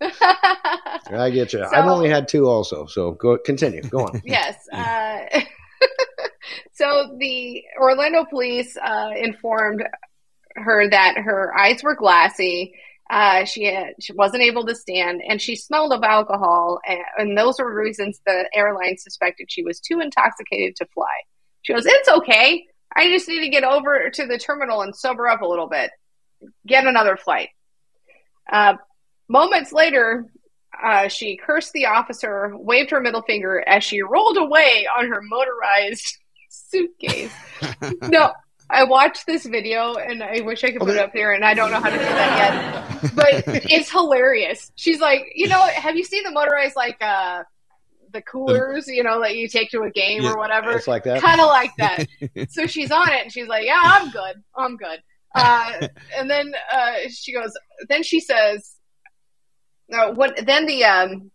I 1.12 1.30
get 1.30 1.52
you. 1.52 1.60
So- 1.60 1.70
I've 1.72 1.86
only 1.86 2.08
had 2.08 2.28
two, 2.28 2.46
also. 2.48 2.86
So 2.86 3.12
go 3.12 3.38
continue. 3.38 3.82
Go 3.82 4.00
on. 4.06 4.20
yes. 4.24 4.56
Uh, 4.72 5.18
so 6.72 7.16
the 7.18 7.62
Orlando 7.80 8.24
police 8.24 8.76
uh, 8.76 9.10
informed 9.16 9.82
her 10.54 10.88
that 10.88 11.16
her 11.18 11.56
eyes 11.58 11.82
were 11.82 11.94
glassy. 11.94 12.74
Uh, 13.08 13.44
she 13.44 13.64
had, 13.64 13.94
she 14.00 14.12
wasn't 14.12 14.42
able 14.42 14.66
to 14.66 14.74
stand, 14.74 15.22
and 15.28 15.40
she 15.40 15.54
smelled 15.54 15.92
of 15.92 16.02
alcohol, 16.02 16.80
and, 16.86 16.98
and 17.18 17.38
those 17.38 17.58
were 17.58 17.72
reasons 17.72 18.20
the 18.26 18.48
airline 18.52 18.96
suspected 18.98 19.46
she 19.48 19.62
was 19.62 19.78
too 19.78 20.00
intoxicated 20.00 20.74
to 20.74 20.86
fly. 20.86 21.06
She 21.62 21.72
goes, 21.72 21.86
"It's 21.86 22.08
okay. 22.08 22.66
I 22.94 23.10
just 23.10 23.28
need 23.28 23.40
to 23.40 23.48
get 23.48 23.62
over 23.62 24.10
to 24.10 24.26
the 24.26 24.38
terminal 24.38 24.82
and 24.82 24.94
sober 24.94 25.28
up 25.28 25.40
a 25.40 25.46
little 25.46 25.68
bit. 25.68 25.90
Get 26.66 26.86
another 26.86 27.16
flight." 27.16 27.50
Uh, 28.50 28.74
moments 29.28 29.72
later, 29.72 30.26
uh, 30.82 31.08
she 31.08 31.36
cursed 31.36 31.72
the 31.72 31.86
officer, 31.86 32.52
waved 32.54 32.90
her 32.90 33.00
middle 33.00 33.22
finger 33.22 33.62
as 33.66 33.84
she 33.84 34.02
rolled 34.02 34.36
away 34.36 34.86
on 34.98 35.08
her 35.08 35.22
motorized 35.22 36.18
suitcase. 36.50 37.32
no, 38.02 38.32
I 38.68 38.84
watched 38.84 39.26
this 39.26 39.46
video 39.46 39.94
and 39.94 40.22
I 40.22 40.40
wish 40.40 40.64
I 40.64 40.72
could 40.72 40.80
put 40.80 40.90
it 40.90 40.98
up 40.98 41.12
here, 41.12 41.32
and 41.32 41.44
I 41.44 41.54
don't 41.54 41.70
know 41.70 41.80
how 41.80 41.90
to 41.90 41.96
do 41.96 42.02
that 42.02 43.00
yet. 43.02 43.14
But 43.14 43.44
it's 43.70 43.90
hilarious. 43.90 44.72
She's 44.74 45.00
like, 45.00 45.32
you 45.34 45.48
know, 45.48 45.60
have 45.60 45.96
you 45.96 46.04
seen 46.04 46.24
the 46.24 46.32
motorized 46.32 46.76
like 46.76 47.00
uh 47.00 47.44
the 48.12 48.22
coolers, 48.22 48.88
you 48.88 49.02
know, 49.02 49.20
that 49.20 49.36
you 49.36 49.48
take 49.48 49.70
to 49.70 49.82
a 49.82 49.90
game 49.90 50.22
Yeah, 50.22 50.32
or 50.32 50.38
whatever? 50.38 50.72
It's 50.72 50.88
like 50.88 51.04
that. 51.04 51.22
Kind 51.22 51.40
of 51.40 51.46
like 51.46 51.70
that. 51.78 52.06
so 52.50 52.66
she's 52.66 52.90
on 52.90 53.08
it 53.10 53.22
and 53.22 53.32
she's 53.32 53.48
like, 53.48 53.64
"Yeah, 53.66 53.80
I'm 53.82 54.10
good. 54.10 54.42
I'm 54.56 54.76
good." 54.76 55.00
Uh, 55.34 55.88
and 56.18 56.28
then 56.28 56.52
uh, 56.72 56.94
she 57.08 57.32
goes. 57.32 57.52
Then 57.88 58.02
she 58.02 58.20
says, 58.20 58.76
"No." 59.88 60.12
What? 60.12 60.44
Then 60.44 60.66
the 60.66 60.84
um, 60.84 61.30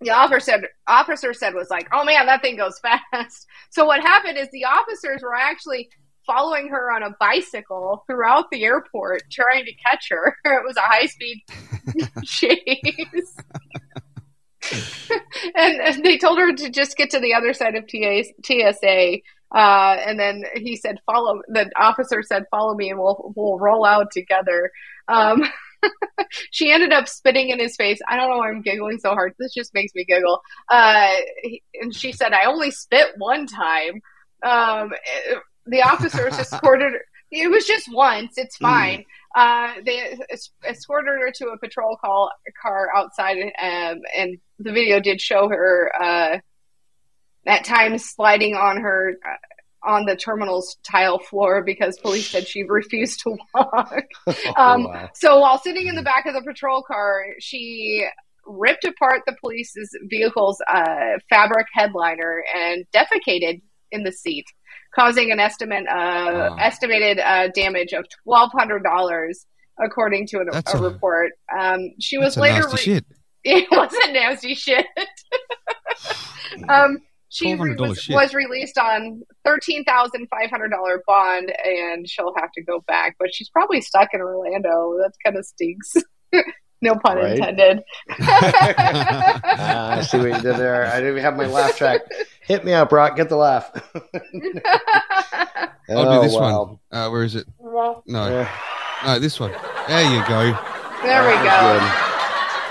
the 0.00 0.10
officer 0.10 0.40
said 0.40 0.60
officer 0.86 1.32
said 1.32 1.54
was 1.54 1.70
like, 1.70 1.88
"Oh 1.92 2.04
man, 2.04 2.26
that 2.26 2.42
thing 2.42 2.56
goes 2.56 2.78
fast." 2.78 3.46
So 3.70 3.84
what 3.84 4.00
happened 4.00 4.38
is 4.38 4.48
the 4.52 4.64
officers 4.64 5.22
were 5.22 5.34
actually 5.34 5.90
following 6.26 6.68
her 6.68 6.90
on 6.92 7.02
a 7.02 7.14
bicycle 7.18 8.04
throughout 8.06 8.50
the 8.50 8.64
airport, 8.64 9.22
trying 9.30 9.64
to 9.64 9.72
catch 9.74 10.08
her. 10.10 10.36
It 10.44 10.64
was 10.64 10.76
a 10.76 10.80
high 10.80 11.06
speed 11.06 11.42
chase. 12.24 13.36
and, 15.54 15.80
and 15.80 16.04
they 16.04 16.18
told 16.18 16.38
her 16.38 16.52
to 16.52 16.70
just 16.70 16.96
get 16.96 17.10
to 17.10 17.20
the 17.20 17.34
other 17.34 17.52
side 17.52 17.74
of 17.74 17.84
TA, 17.86 18.22
TSA. 18.44 19.18
Uh, 19.52 19.96
and 20.06 20.18
then 20.18 20.44
he 20.54 20.76
said, 20.76 20.98
"Follow." 21.06 21.40
The 21.48 21.70
officer 21.76 22.22
said, 22.22 22.44
"Follow 22.50 22.74
me, 22.74 22.90
and 22.90 23.00
we'll 23.00 23.32
we'll 23.34 23.58
roll 23.58 23.84
out 23.84 24.12
together." 24.12 24.70
Um, 25.08 25.42
she 26.52 26.70
ended 26.70 26.92
up 26.92 27.08
spitting 27.08 27.48
in 27.48 27.58
his 27.58 27.74
face. 27.74 27.98
I 28.08 28.16
don't 28.16 28.30
know 28.30 28.38
why 28.38 28.50
I'm 28.50 28.62
giggling 28.62 28.98
so 28.98 29.10
hard. 29.10 29.34
This 29.38 29.52
just 29.52 29.74
makes 29.74 29.92
me 29.94 30.04
giggle. 30.04 30.40
Uh, 30.70 31.16
and 31.80 31.94
she 31.94 32.12
said, 32.12 32.32
"I 32.32 32.44
only 32.44 32.70
spit 32.70 33.08
one 33.16 33.46
time." 33.46 34.02
Um, 34.42 34.92
the 35.70 35.82
officers 35.82 36.38
escorted. 36.38 36.92
her- 36.92 37.04
It 37.30 37.50
was 37.50 37.64
just 37.66 37.86
once. 37.92 38.36
It's 38.36 38.56
fine. 38.56 39.04
Uh, 39.36 39.74
they 39.86 40.18
es- 40.30 40.50
escorted 40.68 41.14
her 41.20 41.30
to 41.36 41.48
a 41.50 41.58
patrol 41.58 41.96
call 41.96 42.30
car 42.60 42.88
outside, 42.94 43.38
um, 43.62 44.00
and 44.16 44.38
the 44.58 44.72
video 44.72 44.98
did 45.00 45.20
show 45.20 45.48
her 45.48 45.92
uh, 46.00 46.38
at 47.46 47.64
times 47.64 48.04
sliding 48.10 48.54
on 48.56 48.78
her 48.78 49.14
uh, 49.24 49.88
on 49.88 50.04
the 50.04 50.14
terminal's 50.16 50.76
tile 50.82 51.18
floor 51.18 51.62
because 51.62 51.98
police 52.00 52.28
said 52.28 52.46
she 52.46 52.64
refused 52.64 53.20
to 53.20 53.36
walk. 53.54 54.04
Um, 54.56 54.84
wow. 54.84 55.08
So 55.14 55.38
while 55.38 55.58
sitting 55.58 55.86
in 55.86 55.94
the 55.94 56.02
back 56.02 56.26
of 56.26 56.34
the 56.34 56.42
patrol 56.42 56.82
car, 56.82 57.24
she 57.38 58.04
ripped 58.46 58.84
apart 58.84 59.22
the 59.26 59.36
police's 59.40 59.96
vehicle's 60.04 60.60
uh, 60.68 61.18
fabric 61.30 61.66
headliner 61.72 62.42
and 62.54 62.84
defecated 62.92 63.62
in 63.92 64.02
the 64.02 64.12
seat, 64.12 64.44
causing 64.94 65.30
an 65.32 65.40
estimate 65.40 65.86
uh, 65.88 65.92
Wow. 66.50 66.56
estimated 66.60 67.18
uh, 67.18 67.48
damage 67.48 67.92
of 67.92 68.04
twelve 68.24 68.50
hundred 68.52 68.82
dollars, 68.82 69.46
according 69.82 70.26
to 70.28 70.38
an, 70.40 70.48
a, 70.52 70.62
a- 70.76 70.82
report. 70.82 71.32
Um, 71.56 71.90
she 72.00 72.18
was 72.18 72.34
that's 72.34 72.36
a 72.36 72.40
later 72.40 72.62
nasty 72.68 72.76
re- 72.76 72.82
shit. 72.96 73.04
it 73.44 73.68
wasn't 73.70 74.12
nasty 74.12 74.54
shit. 74.54 74.86
um, 76.68 76.98
she 77.32 77.54
re- 77.54 77.74
$1,200 77.76 77.88
was, 77.88 77.98
shit. 78.00 78.14
was 78.14 78.34
released 78.34 78.76
on 78.78 79.22
thirteen 79.44 79.84
thousand 79.84 80.26
five 80.30 80.50
hundred 80.50 80.70
dollar 80.70 81.02
bond, 81.06 81.52
and 81.64 82.08
she'll 82.08 82.34
have 82.36 82.50
to 82.52 82.62
go 82.62 82.80
back. 82.88 83.14
But 83.18 83.32
she's 83.32 83.48
probably 83.48 83.80
stuck 83.80 84.08
in 84.12 84.20
Orlando. 84.20 84.96
That 84.98 85.12
kind 85.24 85.36
of 85.38 85.44
stinks. 85.46 85.94
no 86.82 86.94
pun 86.96 87.16
Right. 87.18 87.36
intended. 87.38 87.82
Ah, 88.18 89.98
I 89.98 90.02
see 90.02 90.18
what 90.18 90.26
you 90.28 90.40
did 90.40 90.56
there. 90.56 90.86
I 90.86 90.96
didn't 90.96 91.10
even 91.12 91.22
have 91.22 91.36
my 91.36 91.46
laugh 91.46 91.76
track. 91.76 92.00
Hit 92.50 92.64
me 92.64 92.72
up, 92.72 92.90
Rock. 92.90 93.14
Get 93.16 93.28
the 93.28 93.36
laugh. 93.36 93.70
I'll 95.88 95.98
Oh, 95.98 96.20
do 96.20 96.28
this 96.28 96.34
wow. 96.36 96.64
one. 96.64 96.78
Uh, 96.90 97.08
where 97.10 97.22
is 97.22 97.34
it? 97.36 97.46
No, 97.62 98.02
Yeah, 98.06 98.48
no, 99.04 99.18
this 99.18 99.38
one. 99.38 99.52
There 99.88 100.02
you 100.12 100.20
go. 100.26 100.58
there 101.02 101.26
we 101.26 101.34
go. 101.46 101.80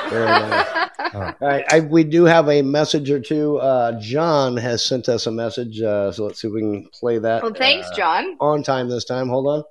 good. 0.09 0.11
Very 0.11 0.25
nice. 0.25 0.67
All 1.13 1.33
right, 1.41 1.65
I, 1.71 1.79
we 1.79 2.03
do 2.03 2.25
have 2.25 2.49
a 2.49 2.61
message 2.61 3.09
or 3.09 3.19
two. 3.19 3.57
Uh, 3.57 3.99
John 3.99 4.57
has 4.57 4.83
sent 4.83 5.07
us 5.09 5.25
a 5.27 5.31
message, 5.31 5.81
uh, 5.81 6.11
so 6.11 6.25
let's 6.25 6.41
see 6.41 6.47
if 6.49 6.53
we 6.53 6.59
can 6.61 6.87
play 6.93 7.17
that. 7.19 7.41
Well, 7.41 7.53
thanks, 7.53 7.87
uh, 7.91 7.95
John. 7.95 8.35
on 8.39 8.63
time 8.63 8.89
this 8.89 9.05
time. 9.05 9.27
Hold 9.29 9.47
on. 9.47 9.63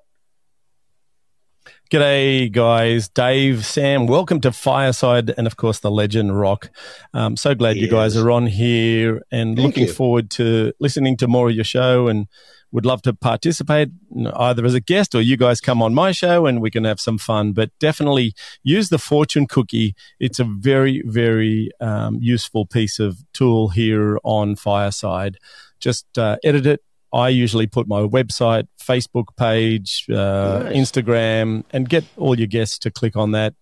G'day, 1.90 2.52
guys. 2.52 3.08
Dave, 3.08 3.64
Sam, 3.64 4.06
welcome 4.06 4.42
to 4.42 4.52
Fireside 4.52 5.32
and, 5.38 5.46
of 5.46 5.56
course, 5.56 5.78
the 5.78 5.90
legend 5.90 6.38
Rock. 6.38 6.70
Um, 7.14 7.34
so 7.34 7.54
glad 7.54 7.78
you 7.78 7.88
guys 7.88 8.14
are 8.14 8.30
on 8.30 8.46
here 8.46 9.22
and 9.32 9.56
Thank 9.56 9.66
looking 9.68 9.86
you. 9.86 9.92
forward 9.94 10.28
to 10.32 10.74
listening 10.80 11.16
to 11.16 11.26
more 11.26 11.48
of 11.48 11.54
your 11.54 11.64
show 11.64 12.08
and 12.08 12.26
would 12.72 12.84
love 12.84 13.00
to 13.02 13.14
participate 13.14 13.88
either 14.34 14.66
as 14.66 14.74
a 14.74 14.80
guest 14.80 15.14
or 15.14 15.22
you 15.22 15.38
guys 15.38 15.62
come 15.62 15.80
on 15.80 15.94
my 15.94 16.12
show 16.12 16.44
and 16.44 16.60
we 16.60 16.70
can 16.70 16.84
have 16.84 17.00
some 17.00 17.16
fun. 17.16 17.52
But 17.52 17.70
definitely 17.80 18.34
use 18.62 18.90
the 18.90 18.98
fortune 18.98 19.46
cookie. 19.46 19.94
It's 20.20 20.38
a 20.38 20.44
very, 20.44 21.02
very 21.06 21.70
um, 21.80 22.18
useful 22.20 22.66
piece 22.66 22.98
of 22.98 23.16
tool 23.32 23.70
here 23.70 24.18
on 24.24 24.56
Fireside. 24.56 25.38
Just 25.80 26.18
uh, 26.18 26.36
edit 26.44 26.66
it. 26.66 26.82
I 27.12 27.28
usually 27.30 27.66
put 27.66 27.88
my 27.88 28.00
website, 28.00 28.66
Facebook 28.82 29.28
page, 29.36 30.04
uh, 30.10 30.60
Nice. 30.64 30.76
Instagram, 30.76 31.64
and 31.72 31.88
get 31.88 32.04
all 32.16 32.36
your 32.38 32.46
guests 32.48 32.78
to 32.80 32.90
click 32.90 33.16
on 33.16 33.32
that. 33.32 33.54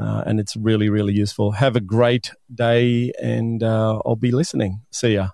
Uh, 0.00 0.22
and 0.26 0.38
it's 0.40 0.56
really, 0.56 0.88
really 0.88 1.12
useful. 1.12 1.52
Have 1.52 1.74
a 1.76 1.80
great 1.80 2.32
day, 2.54 3.12
and 3.20 3.62
uh, 3.62 3.98
I'll 4.06 4.16
be 4.16 4.30
listening. 4.30 4.80
See 4.92 5.14
ya. 5.14 5.28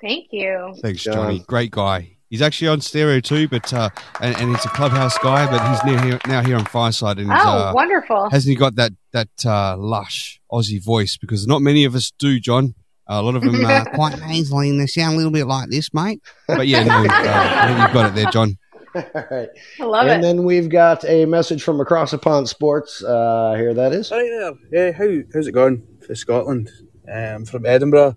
Thank 0.00 0.26
you. 0.32 0.74
Thanks, 0.82 1.02
John. 1.04 1.14
Johnny. 1.14 1.44
Great 1.46 1.70
guy. 1.70 2.10
He's 2.30 2.42
actually 2.42 2.68
on 2.68 2.80
stereo 2.80 3.20
too, 3.20 3.46
but 3.48 3.72
uh, 3.72 3.90
and, 4.20 4.36
and 4.36 4.50
he's 4.50 4.64
a 4.64 4.68
clubhouse 4.68 5.16
guy, 5.18 5.46
but 5.48 5.60
he's 5.70 5.84
now 5.94 6.02
here, 6.04 6.18
now 6.26 6.42
here 6.42 6.56
on 6.56 6.64
Fireside, 6.64 7.18
and 7.18 7.30
Oh, 7.30 7.34
uh, 7.34 7.72
wonderful. 7.74 8.28
hasn't 8.30 8.50
he 8.50 8.56
got 8.56 8.74
that 8.74 8.92
that 9.12 9.28
uh, 9.46 9.76
lush 9.76 10.40
Aussie 10.50 10.82
voice? 10.82 11.16
Because 11.16 11.46
not 11.46 11.62
many 11.62 11.84
of 11.84 11.94
us 11.94 12.10
do, 12.18 12.40
John. 12.40 12.74
A 13.06 13.22
lot 13.22 13.36
of 13.36 13.42
them 13.42 13.64
are 13.66 13.84
quite 13.86 14.18
nasally 14.20 14.70
and 14.70 14.80
they 14.80 14.86
sound 14.86 15.14
a 15.14 15.16
little 15.16 15.32
bit 15.32 15.46
like 15.46 15.68
this, 15.70 15.92
mate. 15.92 16.22
But 16.48 16.66
yeah, 16.66 16.84
no, 16.84 16.94
uh, 17.10 17.84
you've 17.84 17.92
got 17.94 18.10
it 18.10 18.14
there, 18.14 18.30
John. 18.30 18.56
All 18.94 19.02
right. 19.30 19.48
I 19.80 19.84
love 19.84 20.02
and 20.06 20.10
it. 20.10 20.14
And 20.14 20.24
then 20.24 20.44
we've 20.44 20.68
got 20.68 21.04
a 21.04 21.24
message 21.26 21.62
from 21.62 21.80
across 21.80 22.12
the 22.12 22.18
pond 22.18 22.48
sports. 22.48 23.02
Uh, 23.02 23.54
here 23.56 23.74
that 23.74 23.92
is. 23.92 24.12
All 24.12 24.18
right 24.18 24.56
there. 24.70 24.90
Yeah, 24.90 24.92
how, 24.96 25.22
how's 25.34 25.46
it 25.48 25.52
going 25.52 25.82
for 26.06 26.14
Scotland? 26.14 26.70
Um, 27.12 27.44
from 27.44 27.66
Edinburgh. 27.66 28.16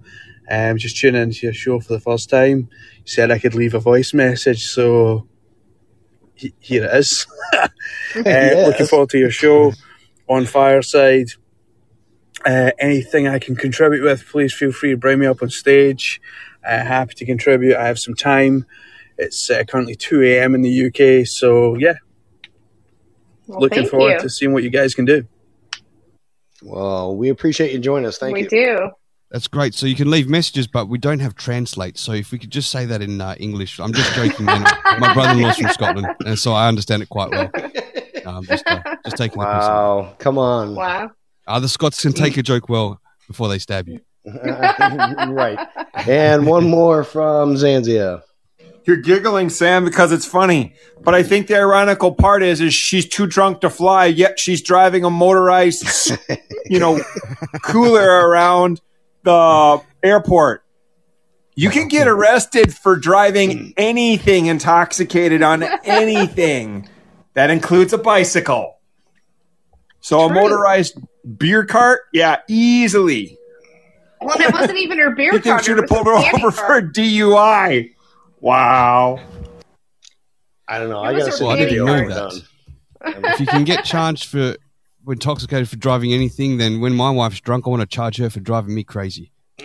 Um, 0.49 0.77
just 0.77 0.97
tuning 0.97 1.21
into 1.21 1.45
your 1.47 1.53
show 1.53 1.79
for 1.79 1.93
the 1.93 1.99
first 1.99 2.29
time. 2.29 2.69
You 2.97 3.03
said 3.05 3.31
I 3.31 3.39
could 3.39 3.53
leave 3.55 3.73
a 3.73 3.79
voice 3.79 4.13
message, 4.13 4.65
so 4.67 5.27
he- 6.35 6.53
here 6.59 6.85
it 6.85 6.95
is. 6.95 7.27
uh, 7.53 7.67
Yes. 8.15 8.67
Looking 8.67 8.85
forward 8.85 9.09
to 9.09 9.17
your 9.17 9.31
show 9.31 9.73
on 10.29 10.45
Fireside. 10.45 11.27
Uh, 12.47 12.71
anything 12.79 13.27
I 13.27 13.39
can 13.39 13.57
contribute 13.57 14.03
with, 14.03 14.25
please 14.25 14.53
feel 14.53 14.71
free 14.71 14.91
to 14.91 14.97
bring 14.97 15.19
me 15.19 15.25
up 15.25 15.43
on 15.43 15.49
stage. 15.49 16.21
Uh, 16.65 16.77
happy 16.77 17.13
to 17.15 17.25
contribute. 17.25 17.75
I 17.75 17.85
have 17.87 17.99
some 17.99 18.13
time. 18.13 18.65
It's 19.17 19.49
uh, 19.49 19.65
currently 19.65 19.95
2 19.95 20.23
a.m. 20.23 20.55
in 20.55 20.61
the 20.61 20.85
UK, 20.87 21.27
so 21.27 21.75
yeah, 21.75 21.95
Well, 23.47 23.59
looking 23.59 23.85
forward 23.85 24.13
you. 24.13 24.19
to 24.19 24.29
seeing 24.29 24.53
what 24.53 24.63
you 24.63 24.69
guys 24.69 24.93
can 24.93 25.03
do. 25.03 25.27
Well, 26.63 27.17
we 27.17 27.27
appreciate 27.27 27.73
you 27.73 27.79
joining 27.79 28.05
us. 28.07 28.17
Thank 28.17 28.35
we 28.35 28.43
you. 28.43 28.47
We 28.49 28.65
do. 28.65 28.91
That's 29.29 29.47
great. 29.49 29.73
So 29.73 29.85
you 29.85 29.95
can 29.95 30.09
leave 30.09 30.29
messages, 30.29 30.67
but 30.67 30.87
we 30.87 30.97
don't 30.97 31.19
have 31.19 31.35
translate. 31.35 31.97
So 31.97 32.13
if 32.13 32.31
we 32.31 32.39
could 32.39 32.49
just 32.49 32.71
say 32.71 32.85
that 32.85 33.01
in 33.01 33.19
uh, 33.19 33.35
English, 33.39 33.77
I'm 33.77 33.91
just 33.91 34.13
joking. 34.15 34.45
Man. 34.45 34.61
My 34.99 35.13
brother-in-law's 35.13 35.57
from 35.57 35.69
Scotland, 35.71 36.07
and 36.25 36.39
so 36.39 36.53
I 36.53 36.69
understand 36.69 37.03
it 37.03 37.09
quite 37.09 37.31
well. 37.31 37.51
No, 38.23 38.31
I'm 38.37 38.45
just 38.45 38.65
uh, 38.65 38.81
just 39.03 39.17
taking 39.17 39.39
the 39.39 39.45
piss. 39.45 39.67
Wow. 39.67 40.15
Come 40.19 40.37
on. 40.37 40.75
Wow. 40.75 41.11
Uh, 41.47 41.59
the 41.59 41.69
Scots 41.69 42.01
can 42.01 42.11
take 42.11 42.35
a 42.37 42.43
joke 42.43 42.67
well 42.67 43.01
before 43.27 43.47
they 43.47 43.57
stab 43.57 43.87
you. 43.87 44.01
right. 44.25 45.57
And 46.05 46.45
one 46.45 46.69
more 46.69 47.03
from 47.05 47.55
Zanzia. 47.55 48.21
You're 48.85 48.97
giggling, 48.97 49.49
Sam, 49.49 49.85
because 49.85 50.11
it's 50.11 50.25
funny. 50.25 50.73
But 51.01 51.15
I 51.15 51.23
think 51.23 51.47
the 51.47 51.57
ironical 51.57 52.13
part 52.13 52.43
is, 52.43 52.61
is 52.61 52.73
she's 52.73 53.07
too 53.07 53.27
drunk 53.27 53.61
to 53.61 53.69
fly, 53.69 54.05
yet 54.05 54.39
she's 54.39 54.61
driving 54.61 55.03
a 55.03 55.09
motorized, 55.09 56.11
you 56.65 56.79
know, 56.79 56.99
cooler 57.63 58.29
around 58.29 58.81
the 59.23 59.81
airport. 60.03 60.63
You 61.55 61.69
can 61.69 61.87
get 61.87 62.07
arrested 62.07 62.73
for 62.73 62.95
driving 62.95 63.73
anything 63.77 64.45
intoxicated 64.45 65.41
on 65.41 65.63
anything. 65.83 66.87
That 67.33 67.49
includes 67.49 67.93
a 67.93 67.97
bicycle. 67.97 68.79
So 69.99 70.21
a 70.21 70.33
motorized 70.33 70.97
beer 71.37 71.65
cart, 71.65 72.01
yeah, 72.13 72.37
easily. 72.47 73.37
Well, 74.21 74.37
that 74.37 74.51
wasn't 74.53 74.77
even 74.79 74.97
her 74.99 75.11
beer 75.11 75.25
You 75.33 75.39
think 75.39 75.53
cart. 75.53 75.65
she 75.65 75.71
it 75.71 75.75
would 75.75 75.83
have 75.83 75.89
pulled 75.89 76.07
her 76.07 76.21
candy 76.21 76.43
over 76.43 76.51
for 76.51 76.77
a 76.77 76.81
DUI? 76.81 77.93
Wow. 78.39 79.19
I 80.67 80.79
don't 80.79 80.89
know. 80.89 81.03
It 81.03 81.07
I 81.07 81.13
was 81.13 81.27
gotta 81.29 81.43
Well, 81.43 81.53
I 81.53 81.59
didn't 81.59 81.85
know 81.85 82.09
that. 82.09 82.43
If 83.05 83.39
you 83.39 83.45
can 83.45 83.63
get 83.63 83.85
charged 83.85 84.25
for 84.25 84.55
intoxicated 85.07 85.69
for 85.69 85.77
driving 85.77 86.13
anything, 86.13 86.57
then 86.57 86.81
when 86.81 86.93
my 86.93 87.09
wife's 87.09 87.39
drunk, 87.39 87.67
I 87.67 87.69
want 87.69 87.81
to 87.81 87.87
charge 87.87 88.17
her 88.17 88.29
for 88.29 88.39
driving 88.39 88.73
me 88.75 88.83
crazy. 88.83 89.31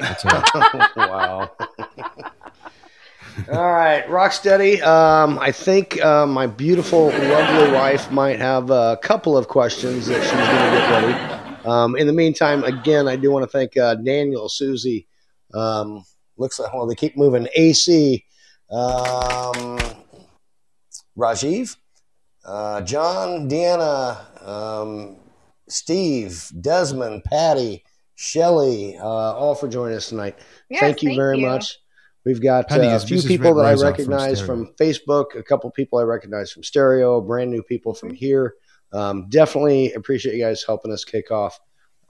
Wow. 0.97 1.51
All 3.51 3.73
right, 3.73 4.07
Rocstedi. 4.09 4.83
Um, 4.83 5.39
I 5.39 5.53
think 5.53 6.03
uh, 6.05 6.27
my 6.27 6.47
beautiful, 6.47 7.07
lovely 7.07 7.73
wife 7.73 8.11
might 8.11 8.39
have 8.39 8.71
a 8.71 8.99
couple 9.03 9.39
of 9.39 9.49
questions 9.49 10.07
that 10.07 10.23
she's 10.23 10.31
going 10.33 10.45
to 10.45 11.17
get 11.17 11.31
ready. 11.31 11.42
Um, 11.65 11.97
in 11.97 12.07
the 12.07 12.13
meantime, 12.13 12.65
again, 12.65 13.09
I 13.09 13.17
do 13.17 13.31
want 13.31 13.45
to 13.45 13.51
thank 13.51 13.77
uh, 13.77 13.95
Daniel, 13.97 14.49
Susie. 14.49 15.07
Um, 15.55 16.05
looks 16.37 16.59
like 16.59 16.73
well, 16.73 16.87
they 16.87 16.95
keep 16.95 17.17
moving. 17.17 17.49
AC, 17.55 18.25
um, 18.71 19.79
Rajiv, 21.17 21.77
uh, 22.45 22.81
John, 22.83 23.49
Deanna, 23.49 24.47
um, 24.47 25.17
Steve, 25.69 26.51
Desmond, 26.61 27.25
Patty, 27.25 27.85
Shelly, 28.15 28.97
uh, 28.99 29.05
all 29.05 29.55
for 29.55 29.69
joining 29.69 29.97
us 29.97 30.09
tonight. 30.09 30.39
Yes, 30.69 30.81
thank 30.81 31.03
you 31.03 31.11
thank 31.11 31.19
very 31.19 31.39
you. 31.39 31.47
much. 31.47 31.79
We've 32.25 32.43
got 32.43 32.69
Patty 32.69 32.87
uh, 32.87 32.97
a 32.97 33.01
few 33.01 33.21
people 33.23 33.55
that 33.55 33.67
I 33.67 33.71
Rosa 33.71 33.85
from 33.85 33.91
recognize 33.91 34.41
from 34.41 34.75
Facebook, 34.81 35.37
a 35.37 35.43
couple 35.43 35.71
people 35.73 35.99
I 35.99 36.03
recognize 36.03 36.53
from 36.53 36.63
Stereo, 36.63 37.21
brand 37.21 37.51
new 37.51 37.63
people 37.63 37.95
from 37.95 38.15
here. 38.15 38.55
Um, 38.93 39.27
definitely 39.29 39.93
appreciate 39.95 40.35
you 40.37 40.43
guys 40.45 40.65
helping 40.67 40.93
us 40.93 41.05
kick 41.05 41.31
off 41.31 41.59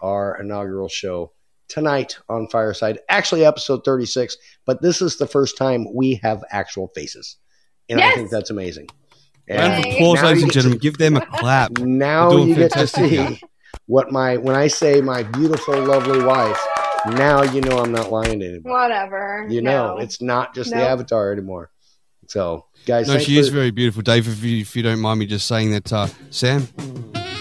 our 0.01 0.39
inaugural 0.41 0.89
show 0.89 1.33
tonight 1.69 2.19
on 2.29 2.49
Fireside. 2.49 2.99
Actually, 3.09 3.45
episode 3.45 3.85
36, 3.85 4.37
but 4.67 4.83
this 4.83 5.01
is 5.01 5.17
the 5.17 5.27
first 5.27 5.57
time 5.57 5.87
we 5.95 6.17
have 6.23 6.43
actual 6.51 6.89
faces. 6.95 7.37
And 7.89 8.01
I 8.01 8.13
think 8.15 8.31
that's 8.31 8.51
amazing. 8.51 8.89
Round 9.49 9.75
of 9.81 9.87
Yay. 9.87 9.95
applause, 9.97 10.23
ladies 10.23 10.43
and 10.45 10.53
gentlemen. 10.53 10.79
Give 10.79 10.97
them 10.99 11.17
a 11.17 11.27
clap. 11.27 11.73
now 11.79 12.31
You're 12.31 12.39
doing 12.47 12.49
get 12.55 12.55
to 12.55 12.61
fantastic 12.79 13.05
see 13.05 13.09
here. 13.17 13.37
what 13.87 14.13
my 14.13 14.37
when 14.37 14.55
I 14.55 14.69
say 14.69 15.01
my 15.01 15.25
beautiful, 15.25 15.79
lovely 15.85 16.23
wife. 16.25 16.59
Now 17.17 17.43
you 17.43 17.61
know 17.61 17.79
I'm 17.79 17.91
not 17.91 18.13
lying 18.13 18.39
to 18.39 18.47
anybody. 18.47 18.71
Whatever. 18.73 19.47
You 19.51 19.61
know, 19.61 19.97
No. 19.97 19.99
it's 19.99 20.23
not 20.23 20.55
just 20.55 20.71
the 20.71 20.77
avatar 20.77 21.33
anymore. 21.33 21.72
So, 22.33 22.65
guys, 22.87 23.09
No, 23.09 23.13
thanks 23.13 23.27
she 23.27 23.37
is 23.37 23.51
very 23.51 23.71
beautiful, 23.71 24.01
Dave. 24.01 24.27
If 24.27 24.43
you, 24.43 24.63
if 24.63 24.75
you 24.75 24.83
don't 24.83 25.01
mind 25.01 25.21
me 25.21 25.27
just 25.27 25.47
saying 25.47 25.73
that, 25.73 25.93
uh, 25.93 26.07
Sam. 26.31 26.67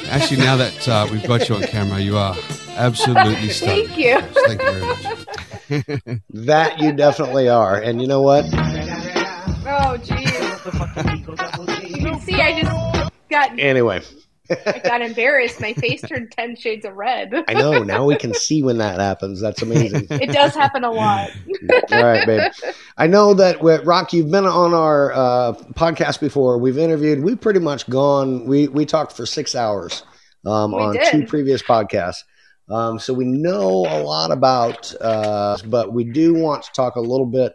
Actually, 0.10 0.42
now 0.42 0.58
that 0.58 0.86
uh, 0.86 1.08
we've 1.10 1.26
got 1.26 1.48
you 1.48 1.56
on 1.56 1.62
camera, 1.62 1.98
you 2.02 2.18
are 2.18 2.36
absolutely 2.76 3.48
stunning. 3.52 3.88
Thank 3.88 3.98
you. 3.98 4.20
Thank 4.20 4.62
you 4.62 4.72
very 4.74 4.86
much. 4.86 6.22
that 6.32 6.80
you 6.82 6.92
definitely 6.92 7.48
are. 7.48 7.78
And 7.80 8.02
you 8.02 8.08
know 8.08 8.22
what? 8.22 8.44
Oh, 8.44 9.96
jeez. 10.04 10.28
You 11.88 12.06
can 12.06 12.20
see 12.22 12.36
I 12.42 12.62
just 12.62 13.12
got 13.30 13.58
Anyway, 13.60 14.02
I 14.50 14.82
got 14.84 15.02
embarrassed. 15.02 15.62
My 15.62 15.74
face 15.74 16.02
turned 16.02 16.32
ten 16.32 16.56
shades 16.56 16.86
of 16.86 16.96
red. 16.96 17.34
I 17.48 17.54
know 17.54 17.84
now 17.84 18.06
we 18.06 18.16
can 18.16 18.34
see 18.34 18.64
when 18.64 18.78
that 18.80 19.00
happens. 19.00 19.40
That's 19.40 19.62
amazing. 19.62 20.08
It 20.10 20.32
does 20.32 20.54
happen 20.56 20.84
a 20.84 20.92
lot. 20.92 21.30
All 21.72 21.82
right, 22.04 22.26
babe. 22.26 22.52
I 22.98 23.08
know 23.08 23.34
that 23.36 23.62
with 23.62 23.86
Rock, 23.86 24.14
you've 24.14 24.32
been 24.32 24.46
on 24.46 24.74
our 24.74 25.14
uh, 25.14 25.54
podcast 25.74 26.20
before. 26.20 26.58
We've 26.58 26.78
interviewed. 26.78 27.24
We've 27.24 27.40
pretty 27.40 27.60
much 27.60 27.90
gone. 27.90 28.46
We 28.46 28.68
we 28.68 28.86
talked 28.86 29.14
for 29.14 29.26
six 29.26 29.56
hours 29.56 30.04
um, 30.46 30.74
on 30.74 30.96
did. 30.96 31.12
two 31.12 31.26
previous 31.26 31.62
podcasts. 31.62 32.24
Um, 32.70 33.00
so 33.00 33.14
we 33.14 33.26
know 33.26 33.86
a 33.90 34.02
lot 34.02 34.32
about, 34.32 34.94
uh, 35.02 35.58
but 35.66 35.94
we 35.94 36.06
do 36.06 36.34
want 36.34 36.64
to 36.64 36.72
talk 36.72 36.96
a 36.96 37.02
little 37.02 37.26
bit 37.26 37.54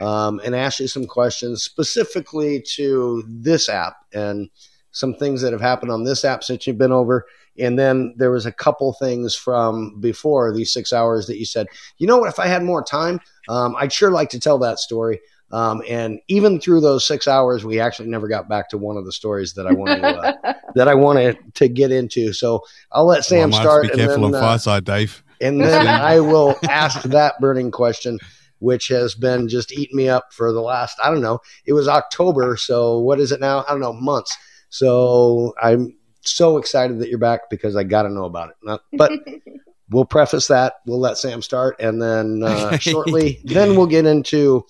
um, 0.00 0.40
and 0.44 0.54
ask 0.54 0.80
you 0.80 0.86
some 0.86 1.06
questions 1.06 1.64
specifically 1.64 2.62
to 2.74 3.24
this 3.26 3.68
app 3.68 3.96
and 4.12 4.48
some 4.94 5.14
things 5.14 5.42
that 5.42 5.52
have 5.52 5.60
happened 5.60 5.92
on 5.92 6.04
this 6.04 6.24
app 6.24 6.42
since 6.42 6.66
you've 6.66 6.78
been 6.78 6.92
over. 6.92 7.26
And 7.58 7.78
then 7.78 8.14
there 8.16 8.30
was 8.30 8.46
a 8.46 8.52
couple 8.52 8.92
things 8.94 9.34
from 9.34 10.00
before 10.00 10.52
these 10.52 10.72
six 10.72 10.92
hours 10.92 11.26
that 11.26 11.38
you 11.38 11.44
said, 11.44 11.66
you 11.98 12.06
know 12.06 12.16
what, 12.18 12.28
if 12.28 12.38
I 12.38 12.46
had 12.46 12.62
more 12.64 12.82
time, 12.82 13.20
um, 13.48 13.76
I'd 13.76 13.92
sure 13.92 14.10
like 14.10 14.30
to 14.30 14.40
tell 14.40 14.58
that 14.58 14.78
story. 14.78 15.20
Um, 15.52 15.82
and 15.88 16.18
even 16.28 16.60
through 16.60 16.80
those 16.80 17.06
six 17.06 17.28
hours, 17.28 17.64
we 17.64 17.78
actually 17.78 18.08
never 18.08 18.26
got 18.26 18.48
back 18.48 18.68
to 18.70 18.78
one 18.78 18.96
of 18.96 19.04
the 19.04 19.12
stories 19.12 19.52
that 19.54 19.66
I 19.66 19.72
wanted 19.72 20.00
to, 20.00 20.06
uh, 20.08 20.52
that 20.74 20.88
I 20.88 20.94
wanted 20.94 21.38
to 21.54 21.68
get 21.68 21.92
into. 21.92 22.32
So 22.32 22.64
I'll 22.90 23.06
let 23.06 23.24
Sam 23.24 23.50
Well, 23.50 23.60
start, 23.60 23.84
have 23.84 23.92
to 23.92 23.96
be 23.96 24.02
and 24.02 24.08
careful 24.08 24.30
then 24.30 24.34
on 24.36 24.42
uh, 24.42 24.46
Fireside, 24.46 24.84
Dave. 24.84 25.22
and 25.40 25.60
then 25.60 25.86
I 25.86 26.18
will 26.18 26.56
ask 26.68 27.02
that 27.02 27.38
burning 27.40 27.70
question, 27.70 28.18
which 28.58 28.88
has 28.88 29.14
been 29.14 29.48
just 29.48 29.70
eating 29.72 29.96
me 29.96 30.08
up 30.08 30.32
for 30.32 30.50
the 30.50 30.62
last, 30.62 30.98
I 31.02 31.10
don't 31.10 31.20
know, 31.20 31.38
it 31.66 31.72
was 31.72 31.86
October. 31.86 32.56
So 32.56 32.98
what 32.98 33.20
is 33.20 33.30
it 33.30 33.38
now? 33.40 33.64
I 33.68 33.72
don't 33.72 33.80
know, 33.80 33.92
months. 33.92 34.36
So 34.74 35.54
I'm 35.62 35.96
so 36.22 36.58
excited 36.58 36.98
that 36.98 37.08
you're 37.08 37.16
back 37.20 37.48
because 37.48 37.76
I 37.76 37.84
got 37.84 38.02
to 38.02 38.08
know 38.08 38.24
about 38.24 38.50
it. 38.50 38.56
Not- 38.60 38.80
But 38.92 39.12
we'll 39.90 40.04
preface 40.04 40.48
that. 40.48 40.74
We'll 40.84 40.98
let 40.98 41.16
Sam 41.16 41.42
start. 41.42 41.76
And 41.78 42.02
then 42.02 42.42
uh, 42.42 42.76
shortly, 42.80 43.38
then 43.44 43.76
we'll 43.76 43.86
get 43.86 44.04
into 44.04 44.66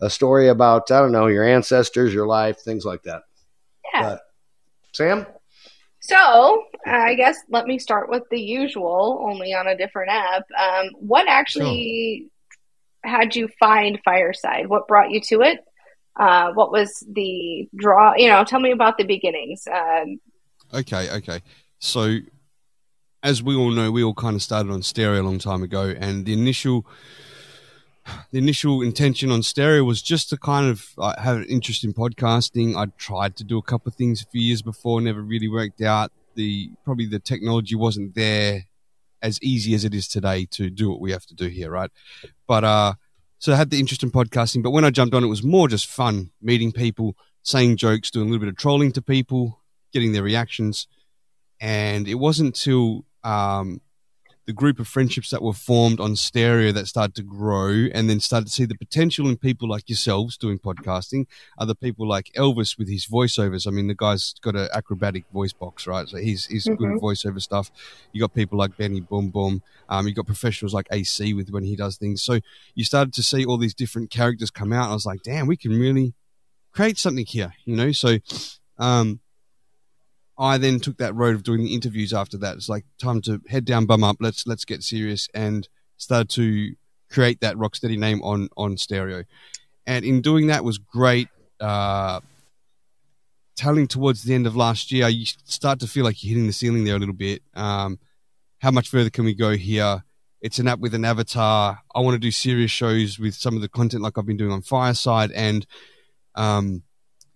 a 0.00 0.08
story 0.08 0.48
about, 0.48 0.90
I 0.90 1.00
don't 1.00 1.12
know, 1.12 1.26
your 1.26 1.44
ancestors, 1.44 2.14
your 2.14 2.26
life, 2.26 2.60
things 2.60 2.86
like 2.86 3.02
that. 3.02 3.24
Yeah. 3.92 4.02
But 4.02 4.20
Sam? 4.94 5.26
So, 6.00 6.64
I 6.86 7.14
guess 7.14 7.36
let 7.50 7.66
me 7.66 7.78
start 7.78 8.08
with 8.08 8.22
the 8.30 8.40
usual, 8.40 9.22
only 9.28 9.52
on 9.52 9.66
a 9.66 9.76
different 9.76 10.12
app. 10.12 10.44
Um, 10.58 10.92
what 10.98 11.28
actually 11.28 12.30
had 13.04 13.36
you 13.36 13.50
find 13.60 14.00
Fireside? 14.02 14.66
What 14.68 14.88
brought 14.88 15.10
you 15.10 15.20
to 15.28 15.42
it? 15.42 15.60
Uh, 16.16 16.52
what 16.52 16.70
was 16.70 17.04
the 17.10 17.68
draw? 17.74 18.14
You 18.16 18.28
know, 18.28 18.44
tell 18.44 18.60
me 18.60 18.70
about 18.70 18.98
the 18.98 19.04
beginnings. 19.04 19.66
Um, 19.66 20.20
Okay, 20.74 21.10
okay. 21.10 21.42
So, 21.78 22.18
as 23.22 23.42
we 23.42 23.54
all 23.54 23.70
know, 23.70 23.90
we 23.90 24.02
all 24.02 24.14
kind 24.14 24.34
of 24.34 24.42
started 24.42 24.72
on 24.72 24.82
stereo 24.82 25.20
a 25.20 25.24
long 25.24 25.38
time 25.38 25.62
ago, 25.62 25.94
and 25.98 26.24
the 26.24 26.32
initial, 26.32 26.86
the 28.30 28.38
initial 28.38 28.80
intention 28.80 29.30
on 29.30 29.42
stereo 29.42 29.84
was 29.84 30.00
just 30.00 30.30
to 30.30 30.38
kind 30.38 30.70
of 30.70 30.86
uh, 30.96 31.20
have 31.20 31.36
an 31.36 31.44
interest 31.44 31.84
in 31.84 31.92
podcasting. 31.92 32.74
I 32.74 32.86
tried 32.96 33.36
to 33.36 33.44
do 33.44 33.58
a 33.58 33.62
couple 33.62 33.90
of 33.90 33.96
things 33.96 34.22
a 34.22 34.26
few 34.26 34.40
years 34.40 34.62
before, 34.62 35.00
never 35.00 35.20
really 35.20 35.48
worked 35.48 35.82
out. 35.82 36.10
The 36.36 36.70
probably 36.84 37.06
the 37.06 37.18
technology 37.18 37.74
wasn't 37.74 38.14
there 38.14 38.64
as 39.20 39.40
easy 39.42 39.74
as 39.74 39.84
it 39.84 39.94
is 39.94 40.08
today 40.08 40.46
to 40.52 40.70
do 40.70 40.88
what 40.90 41.00
we 41.00 41.12
have 41.12 41.26
to 41.26 41.34
do 41.34 41.48
here, 41.48 41.70
right? 41.70 41.90
But 42.46 42.64
uh, 42.64 42.94
so 43.42 43.52
I 43.52 43.56
had 43.56 43.70
the 43.70 43.80
interest 43.80 44.04
in 44.04 44.12
podcasting, 44.12 44.62
but 44.62 44.70
when 44.70 44.84
I 44.84 44.90
jumped 44.90 45.16
on, 45.16 45.24
it 45.24 45.26
was 45.26 45.42
more 45.42 45.66
just 45.66 45.88
fun, 45.88 46.30
meeting 46.40 46.70
people, 46.70 47.16
saying 47.42 47.76
jokes, 47.76 48.08
doing 48.08 48.28
a 48.28 48.30
little 48.30 48.38
bit 48.38 48.48
of 48.48 48.56
trolling 48.56 48.92
to 48.92 49.02
people, 49.02 49.58
getting 49.92 50.12
their 50.12 50.22
reactions. 50.22 50.86
And 51.60 52.06
it 52.06 52.14
wasn't 52.14 52.54
till 52.54 53.04
um, 53.24 53.80
the 54.44 54.52
group 54.52 54.80
of 54.80 54.88
friendships 54.88 55.30
that 55.30 55.40
were 55.40 55.52
formed 55.52 56.00
on 56.00 56.16
stereo 56.16 56.72
that 56.72 56.88
started 56.88 57.14
to 57.14 57.22
grow 57.22 57.86
and 57.94 58.10
then 58.10 58.18
started 58.18 58.46
to 58.46 58.52
see 58.52 58.64
the 58.64 58.74
potential 58.76 59.28
in 59.28 59.36
people 59.36 59.68
like 59.68 59.88
yourselves 59.88 60.36
doing 60.36 60.58
podcasting, 60.58 61.26
other 61.58 61.74
people 61.74 62.08
like 62.08 62.30
Elvis 62.36 62.76
with 62.76 62.88
his 62.88 63.06
voiceovers. 63.06 63.68
I 63.68 63.70
mean, 63.70 63.86
the 63.86 63.94
guy's 63.94 64.34
got 64.40 64.56
an 64.56 64.68
acrobatic 64.74 65.24
voice 65.32 65.52
box, 65.52 65.86
right? 65.86 66.08
So 66.08 66.16
he's, 66.16 66.46
he's 66.46 66.64
good 66.64 66.78
Mhm. 66.78 66.96
at 66.96 67.00
voiceover 67.02 67.40
stuff. 67.40 67.70
You 68.12 68.20
got 68.20 68.34
people 68.34 68.58
like 68.58 68.76
Benny 68.76 69.00
Boom 69.00 69.30
Boom. 69.30 69.62
Um, 69.88 70.08
you 70.08 70.14
got 70.14 70.26
professionals 70.26 70.74
like 70.74 70.88
AC 70.90 71.34
with 71.34 71.50
when 71.50 71.62
he 71.62 71.76
does 71.76 71.96
things. 71.96 72.20
So 72.22 72.40
you 72.74 72.84
started 72.84 73.14
to 73.14 73.22
see 73.22 73.44
all 73.44 73.58
these 73.58 73.74
different 73.74 74.10
characters 74.10 74.50
come 74.50 74.72
out. 74.72 74.90
I 74.90 74.94
was 74.94 75.06
like, 75.06 75.22
damn, 75.22 75.46
we 75.46 75.56
can 75.56 75.70
really 75.70 76.14
create 76.72 76.98
something 76.98 77.26
here, 77.26 77.54
you 77.64 77.76
know? 77.76 77.92
So, 77.92 78.18
um, 78.78 79.20
I 80.42 80.58
then 80.58 80.80
took 80.80 80.96
that 80.98 81.14
road 81.14 81.36
of 81.36 81.44
doing 81.44 81.62
the 81.62 81.72
interviews 81.72 82.12
after 82.12 82.36
that. 82.38 82.56
It's 82.56 82.68
like 82.68 82.84
time 82.98 83.20
to 83.22 83.40
head 83.48 83.64
down, 83.64 83.86
bum 83.86 84.02
up. 84.02 84.16
Let's 84.18 84.44
let's 84.44 84.64
get 84.64 84.82
serious 84.82 85.28
and 85.32 85.68
started 85.98 86.30
to 86.30 86.74
create 87.08 87.40
that 87.42 87.54
Rocstedi 87.54 87.96
name 87.96 88.20
on 88.22 88.48
on 88.56 88.76
stereo. 88.76 89.22
And 89.86 90.04
in 90.04 90.20
doing 90.20 90.48
that 90.48 90.64
was 90.64 90.78
great. 90.78 91.28
Uh, 91.60 92.18
telling 93.54 93.86
towards 93.86 94.24
the 94.24 94.34
end 94.34 94.48
of 94.48 94.56
last 94.56 94.90
year, 94.90 95.08
you 95.08 95.26
start 95.44 95.78
to 95.78 95.86
feel 95.86 96.04
like 96.04 96.24
you're 96.24 96.30
hitting 96.30 96.48
the 96.48 96.52
ceiling 96.52 96.82
there 96.82 96.96
a 96.96 96.98
little 96.98 97.14
bit. 97.14 97.42
Um, 97.54 98.00
how 98.58 98.72
much 98.72 98.88
further 98.88 99.10
can 99.10 99.24
we 99.24 99.34
go 99.34 99.50
here? 99.50 100.02
It's 100.40 100.58
an 100.58 100.66
app 100.66 100.80
with 100.80 100.94
an 100.94 101.04
avatar. 101.04 101.78
I 101.94 102.00
want 102.00 102.14
to 102.14 102.18
do 102.18 102.32
serious 102.32 102.72
shows 102.72 103.16
with 103.16 103.34
some 103.36 103.54
of 103.54 103.62
the 103.62 103.68
content 103.68 104.02
like 104.02 104.18
I've 104.18 104.26
been 104.26 104.36
doing 104.36 104.50
on 104.50 104.62
Fireside 104.62 105.30
and 105.30 105.64
um, 106.34 106.82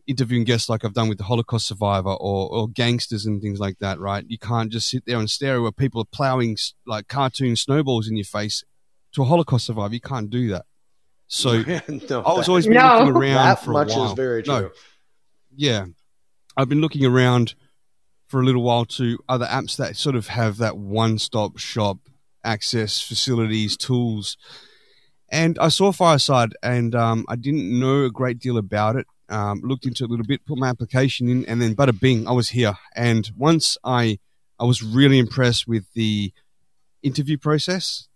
interviewing 0.06 0.44
guests 0.44 0.68
like 0.68 0.84
I've 0.84 0.94
done 0.94 1.08
with 1.08 1.18
the 1.18 1.24
Holocaust 1.24 1.66
survivor 1.66 2.10
or, 2.10 2.48
or 2.54 2.68
gangsters 2.68 3.26
and 3.26 3.40
things 3.42 3.58
like 3.58 3.78
that, 3.80 3.98
right? 3.98 4.24
You 4.28 4.38
can't 4.38 4.70
just 4.70 4.88
sit 4.88 5.04
there 5.06 5.18
and 5.18 5.28
stare 5.28 5.60
where 5.60 5.72
people 5.72 6.00
are 6.00 6.06
plowing 6.12 6.56
like 6.86 7.08
cartoon 7.08 7.56
snowballs 7.56 8.08
in 8.08 8.16
your 8.16 8.24
face 8.24 8.62
to 9.12 9.22
a 9.22 9.24
Holocaust 9.24 9.66
survivor. 9.66 9.94
You 9.94 10.00
can't 10.00 10.30
do 10.30 10.48
that. 10.50 10.64
So 11.26 11.62
No, 11.88 12.20
I 12.22 12.34
was 12.34 12.46
that- 12.46 12.48
always 12.48 12.66
been 12.66 12.74
No. 12.74 12.98
looking 13.00 13.16
around 13.16 13.34
that 13.34 13.64
for 13.64 13.70
a 13.72 13.74
while. 13.84 14.06
is 14.06 14.12
very 14.12 14.42
No, 14.46 14.70
yeah, 15.54 15.86
I've 16.56 16.68
been 16.68 16.80
looking 16.80 17.04
around 17.04 17.54
for 18.28 18.40
a 18.40 18.44
little 18.44 18.62
while 18.62 18.84
to 18.84 19.18
other 19.28 19.46
apps 19.46 19.76
that 19.76 19.96
sort 19.96 20.16
of 20.16 20.28
have 20.28 20.56
that 20.58 20.76
one-stop 20.76 21.58
shop 21.58 21.98
access, 22.44 23.00
facilities, 23.00 23.76
tools. 23.76 24.36
And 25.30 25.58
I 25.58 25.68
saw 25.68 25.90
Fireside, 25.92 26.54
and 26.62 26.94
um, 26.94 27.24
I 27.28 27.34
didn't 27.36 27.78
know 27.78 28.04
a 28.04 28.10
great 28.10 28.38
deal 28.38 28.56
about 28.56 28.94
it. 28.96 29.06
Um, 29.28 29.60
looked 29.64 29.86
into 29.86 30.04
it 30.04 30.06
a 30.06 30.10
little 30.10 30.24
bit, 30.26 30.46
put 30.46 30.56
my 30.58 30.68
application 30.68 31.28
in, 31.28 31.44
and 31.46 31.60
then 31.60 31.74
bada 31.74 31.98
bing, 31.98 32.28
I 32.28 32.32
was 32.32 32.50
here. 32.50 32.74
And 32.94 33.28
once 33.36 33.76
I, 33.84 34.18
I 34.60 34.64
was 34.64 34.82
really 34.82 35.18
impressed 35.18 35.66
with 35.66 35.84
the 35.94 36.32
interview 37.02 37.36
process. 37.38 38.08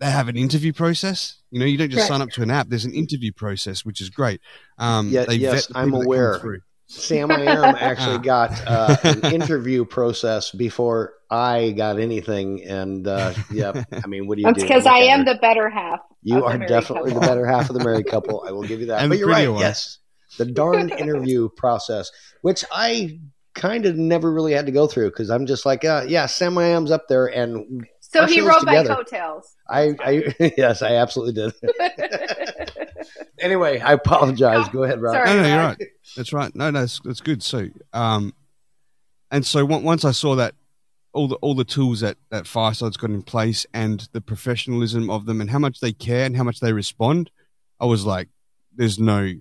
They 0.00 0.10
have 0.10 0.28
an 0.28 0.36
interview 0.36 0.72
process. 0.72 1.42
You 1.50 1.58
know, 1.60 1.66
you 1.66 1.76
don't 1.76 1.90
just 1.90 2.02
Right. 2.02 2.08
sign 2.08 2.22
up 2.22 2.30
to 2.30 2.42
an 2.42 2.50
app. 2.50 2.68
There's 2.68 2.84
an 2.84 2.92
interview 2.94 3.32
process, 3.32 3.84
which 3.84 4.00
is 4.00 4.10
great. 4.10 4.40
Um, 4.78 5.08
Yeah, 5.10 5.24
they 5.24 5.34
yes, 5.36 5.66
vet 5.66 5.74
the 5.74 5.78
I'm 5.80 5.86
people 5.88 5.98
that 6.00 6.04
come 6.04 6.06
aware. 6.46 6.62
Sam 6.86 7.30
I 7.32 7.40
am 7.42 7.74
actually 7.74 8.18
got 8.24 8.52
uh, 8.66 8.96
an 9.04 9.32
interview 9.32 9.84
process 9.84 10.50
before 10.52 11.14
I 11.30 11.72
got 11.72 11.98
anything, 11.98 12.64
and 12.64 13.06
uh, 13.06 13.34
yeah, 13.50 13.82
I 13.92 14.06
mean, 14.06 14.26
what 14.26 14.36
do 14.36 14.42
you 14.42 14.46
That's 14.46 14.58
do? 14.60 14.62
because 14.68 14.86
I 14.86 14.98
am 14.98 15.24
the 15.26 15.34
better 15.34 15.68
half. 15.68 15.98
You 16.22 16.44
are 16.44 16.56
definitely 16.58 17.10
couple. 17.10 17.20
the 17.20 17.26
better 17.26 17.44
half 17.46 17.68
of 17.68 17.76
the 17.76 17.84
married 17.84 18.06
couple. 18.06 18.44
I 18.46 18.52
will 18.52 18.62
give 18.62 18.80
you 18.80 18.86
that. 18.86 19.00
And 19.00 19.10
but 19.10 19.16
the 19.16 19.18
you're 19.18 19.28
right. 19.28 19.48
one. 19.50 19.60
Yes, 19.60 19.98
the 20.38 20.46
darn 20.46 20.88
interview 20.90 21.48
process, 21.56 22.10
which 22.42 22.64
I 22.72 23.20
kind 23.54 23.86
of 23.86 23.96
never 23.96 24.32
really 24.32 24.52
had 24.52 24.66
to 24.66 24.72
go 24.72 24.86
through 24.86 25.10
because 25.10 25.30
I'm 25.30 25.44
just 25.46 25.66
like, 25.66 25.84
uh, 25.84 26.04
yeah, 26.08 26.26
Sam 26.26 26.56
I 26.58 26.68
am's 26.68 26.90
up 26.90 27.08
there, 27.08 27.26
and 27.26 27.86
So 28.00 28.24
he 28.26 28.36
show's 28.36 28.46
rode 28.46 28.64
my 28.64 28.76
together. 28.76 28.94
coattails. 28.96 29.56
I, 29.68 29.94
I, 30.00 30.34
yes, 30.56 30.80
I 30.82 30.94
absolutely 30.96 31.34
did. 31.34 32.72
anyway, 33.40 33.80
I 33.80 33.92
apologize. 33.94 34.68
Go 34.68 34.84
ahead, 34.84 35.00
Rob. 35.00 35.14
Sorry. 35.14 35.26
No, 35.28 35.42
no, 35.42 35.48
you're 35.48 35.56
right. 35.58 35.82
That's 36.16 36.32
right. 36.32 36.54
No, 36.54 36.70
no, 36.70 36.80
that's, 36.80 37.00
that's 37.04 37.20
good. 37.20 37.42
So, 37.42 37.68
um, 37.92 38.32
and 39.30 39.44
so 39.44 39.70
on- 39.72 39.82
once 39.82 40.04
I 40.04 40.12
saw 40.12 40.36
that 40.36 40.54
all 41.14 41.26
the 41.26 41.36
all 41.36 41.54
the 41.54 41.64
tools 41.64 42.00
that 42.00 42.16
that 42.30 42.46
Fireside's 42.46 42.96
got 42.98 43.10
in 43.10 43.22
place 43.22 43.66
and 43.72 44.06
the 44.12 44.20
professionalism 44.20 45.08
of 45.10 45.24
them 45.26 45.40
and 45.40 45.50
how 45.50 45.58
much 45.58 45.80
they 45.80 45.92
care 45.92 46.24
and 46.26 46.36
how 46.36 46.44
much 46.44 46.60
they 46.60 46.72
respond, 46.72 47.30
I 47.80 47.86
was 47.86 48.04
like, 48.04 48.28
there's 48.76 48.98
no 48.98 49.32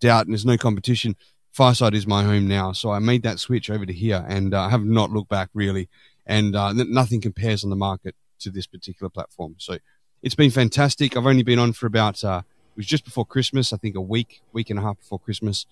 doubt 0.00 0.26
and 0.26 0.32
there's 0.32 0.46
no 0.46 0.56
competition. 0.56 1.16
Fireside 1.52 1.94
is 1.94 2.06
my 2.06 2.22
home 2.22 2.46
now, 2.46 2.72
so 2.72 2.90
I 2.90 2.98
made 2.98 3.22
that 3.22 3.40
switch 3.40 3.70
over 3.70 3.84
to 3.84 3.92
here, 3.92 4.24
and 4.28 4.54
uh, 4.54 4.62
I 4.62 4.70
have 4.70 4.84
not 4.84 5.10
looked 5.10 5.28
back 5.28 5.48
really. 5.54 5.88
And 6.26 6.54
uh, 6.54 6.72
nothing 6.74 7.20
compares 7.20 7.64
on 7.64 7.70
the 7.70 7.76
market 7.76 8.14
to 8.40 8.50
this 8.50 8.66
particular 8.66 9.08
platform. 9.08 9.56
So 9.58 9.78
it's 10.22 10.34
been 10.34 10.50
fantastic. 10.50 11.16
I've 11.16 11.26
only 11.26 11.42
been 11.42 11.58
on 11.58 11.72
for 11.72 11.86
about 11.86 12.22
uh, 12.22 12.42
it 12.44 12.76
was 12.76 12.86
just 12.86 13.04
before 13.04 13.24
Christmas, 13.24 13.72
I 13.72 13.76
think 13.78 13.96
a 13.96 14.00
week, 14.00 14.42
week 14.52 14.70
and 14.70 14.78
a 14.78 14.82
half 14.82 14.98
before 14.98 15.18
Christmas, 15.18 15.66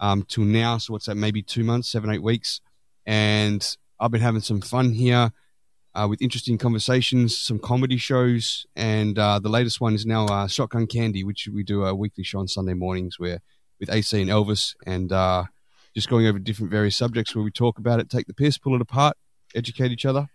um, 0.00 0.24
till 0.28 0.44
now. 0.44 0.78
So 0.78 0.92
what's 0.92 1.06
that? 1.06 1.14
Maybe 1.14 1.42
two 1.42 1.64
months, 1.64 1.88
seven, 1.88 2.10
eight 2.10 2.22
weeks, 2.22 2.60
and 3.06 3.76
I've 3.98 4.10
been 4.10 4.20
having 4.20 4.42
some 4.42 4.60
fun 4.60 4.92
here. 4.92 5.32
Uh, 5.92 6.06
with 6.08 6.22
interesting 6.22 6.56
conversations, 6.56 7.36
some 7.36 7.58
comedy 7.58 7.96
shows, 7.96 8.64
and 8.76 9.18
uh, 9.18 9.40
the 9.40 9.48
latest 9.48 9.80
one 9.80 9.92
is 9.92 10.06
now 10.06 10.24
uh, 10.26 10.46
Shotgun 10.46 10.86
Candy, 10.86 11.24
which 11.24 11.48
we 11.52 11.64
do 11.64 11.84
a 11.84 11.92
weekly 11.92 12.22
show 12.22 12.38
on 12.38 12.46
Sunday 12.46 12.74
mornings 12.74 13.18
where 13.18 13.40
with 13.80 13.90
AC 13.90 14.20
and 14.20 14.30
Elvis, 14.30 14.74
and 14.86 15.10
uh, 15.12 15.44
just 15.94 16.08
going 16.08 16.26
over 16.26 16.38
different 16.38 16.70
various 16.70 16.96
subjects 16.96 17.34
where 17.34 17.42
we 17.42 17.50
talk 17.50 17.78
about 17.78 17.98
it, 17.98 18.08
take 18.10 18.26
the 18.26 18.34
piss, 18.34 18.58
pull 18.58 18.74
it 18.74 18.80
apart, 18.80 19.16
educate 19.54 19.90
each 19.90 20.04
other. 20.06 20.28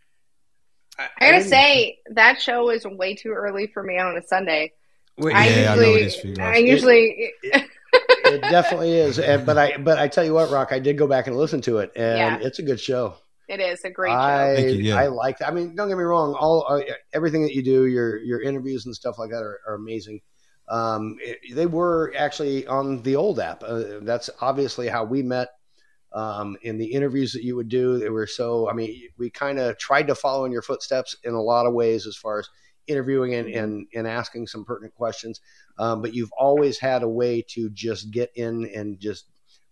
I 0.97 1.09
gotta 1.31 1.43
say 1.43 1.99
that 2.11 2.41
show 2.41 2.69
is 2.69 2.85
way 2.85 3.15
too 3.15 3.31
early 3.31 3.67
for 3.67 3.83
me 3.83 3.97
on 3.99 4.17
a 4.17 4.21
Sunday. 4.25 4.71
Wait, 5.17 5.35
I 5.35 5.47
Yeah, 5.47 5.73
I 5.73 5.75
know 5.75 5.81
it 5.81 5.87
usually, 5.87 6.01
is 6.03 6.15
for 6.15 6.27
you 6.27 6.33
I 6.33 6.35
guys. 6.53 6.61
usually, 6.63 7.31
it 7.43 8.41
definitely 8.41 8.93
is. 8.93 9.19
And, 9.19 9.45
but 9.45 9.57
I, 9.57 9.77
but 9.77 9.99
I 9.99 10.07
tell 10.07 10.23
you 10.25 10.33
what, 10.33 10.49
Rock, 10.51 10.69
I 10.71 10.79
did 10.79 10.97
go 10.97 11.05
back 11.07 11.27
and 11.27 11.35
listen 11.35 11.61
to 11.61 11.79
it, 11.79 11.91
and 11.95 12.17
Yeah. 12.41 12.47
it's 12.47 12.59
a 12.59 12.63
good 12.63 12.79
show. 12.79 13.15
it 13.49 13.59
is 13.59 13.83
a 13.83 13.89
great 13.89 14.11
I, 14.13 14.55
show. 14.55 14.61
Thank 14.61 14.77
you, 14.77 14.83
yeah. 14.83 14.95
I 14.95 15.07
like. 15.07 15.41
I 15.41 15.51
mean, 15.51 15.75
don't 15.75 15.87
get 15.89 15.97
me 15.97 16.03
wrong. 16.03 16.33
All 16.33 16.65
uh, 16.67 16.81
everything 17.13 17.43
that 17.43 17.53
you 17.53 17.61
do, 17.61 17.85
your 17.85 18.17
your 18.23 18.41
interviews 18.41 18.85
and 18.85 18.95
stuff 18.95 19.19
like 19.19 19.29
that 19.31 19.41
are, 19.43 19.59
are 19.67 19.75
amazing. 19.75 20.21
Um, 20.67 21.17
it- 21.21 21.55
they 21.55 21.65
were 21.65 22.13
actually 22.17 22.65
on 22.67 23.01
the 23.03 23.15
old 23.15 23.39
app. 23.39 23.63
Uh, 23.63 23.99
that's 24.01 24.29
obviously 24.41 24.87
how 24.87 25.03
we 25.03 25.21
met. 25.23 25.49
Um, 26.13 26.55
in 26.61 26.77
the 26.77 26.85
interviews 26.93 27.33
that 27.33 27.43
you 27.43 27.57
would 27.57 27.67
do, 27.67 27.97
they 27.99 28.09
were 28.09 28.27
so. 28.27 28.69
I 28.69 28.73
mean, 28.73 29.09
we 29.17 29.29
kind 29.29 29.59
of 29.59 29.77
tried 29.77 30.07
to 30.07 30.15
follow 30.15 30.45
in 30.45 30.51
your 30.51 30.61
footsteps 30.61 31.15
in 31.25 31.33
a 31.33 31.41
lot 31.41 31.65
of 31.65 31.73
ways 31.73 32.07
as 32.07 32.15
far 32.15 32.39
as 32.39 32.47
interviewing 32.87 33.35
and 33.35 33.49
and, 33.49 33.87
and 33.93 34.07
asking 34.07 34.47
some 34.47 34.63
pertinent 34.63 34.95
questions. 34.95 35.41
Um, 35.77 36.01
but 36.01 36.13
you've 36.13 36.31
always 36.37 36.79
had 36.79 37.03
a 37.03 37.09
way 37.09 37.41
to 37.49 37.69
just 37.71 38.11
get 38.11 38.31
in 38.35 38.65
and 38.73 38.97
just 38.99 39.25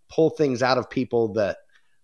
pull 0.10 0.32
things 0.32 0.62
out 0.62 0.78
of 0.78 0.90
people 0.90 1.32
that 1.34 1.58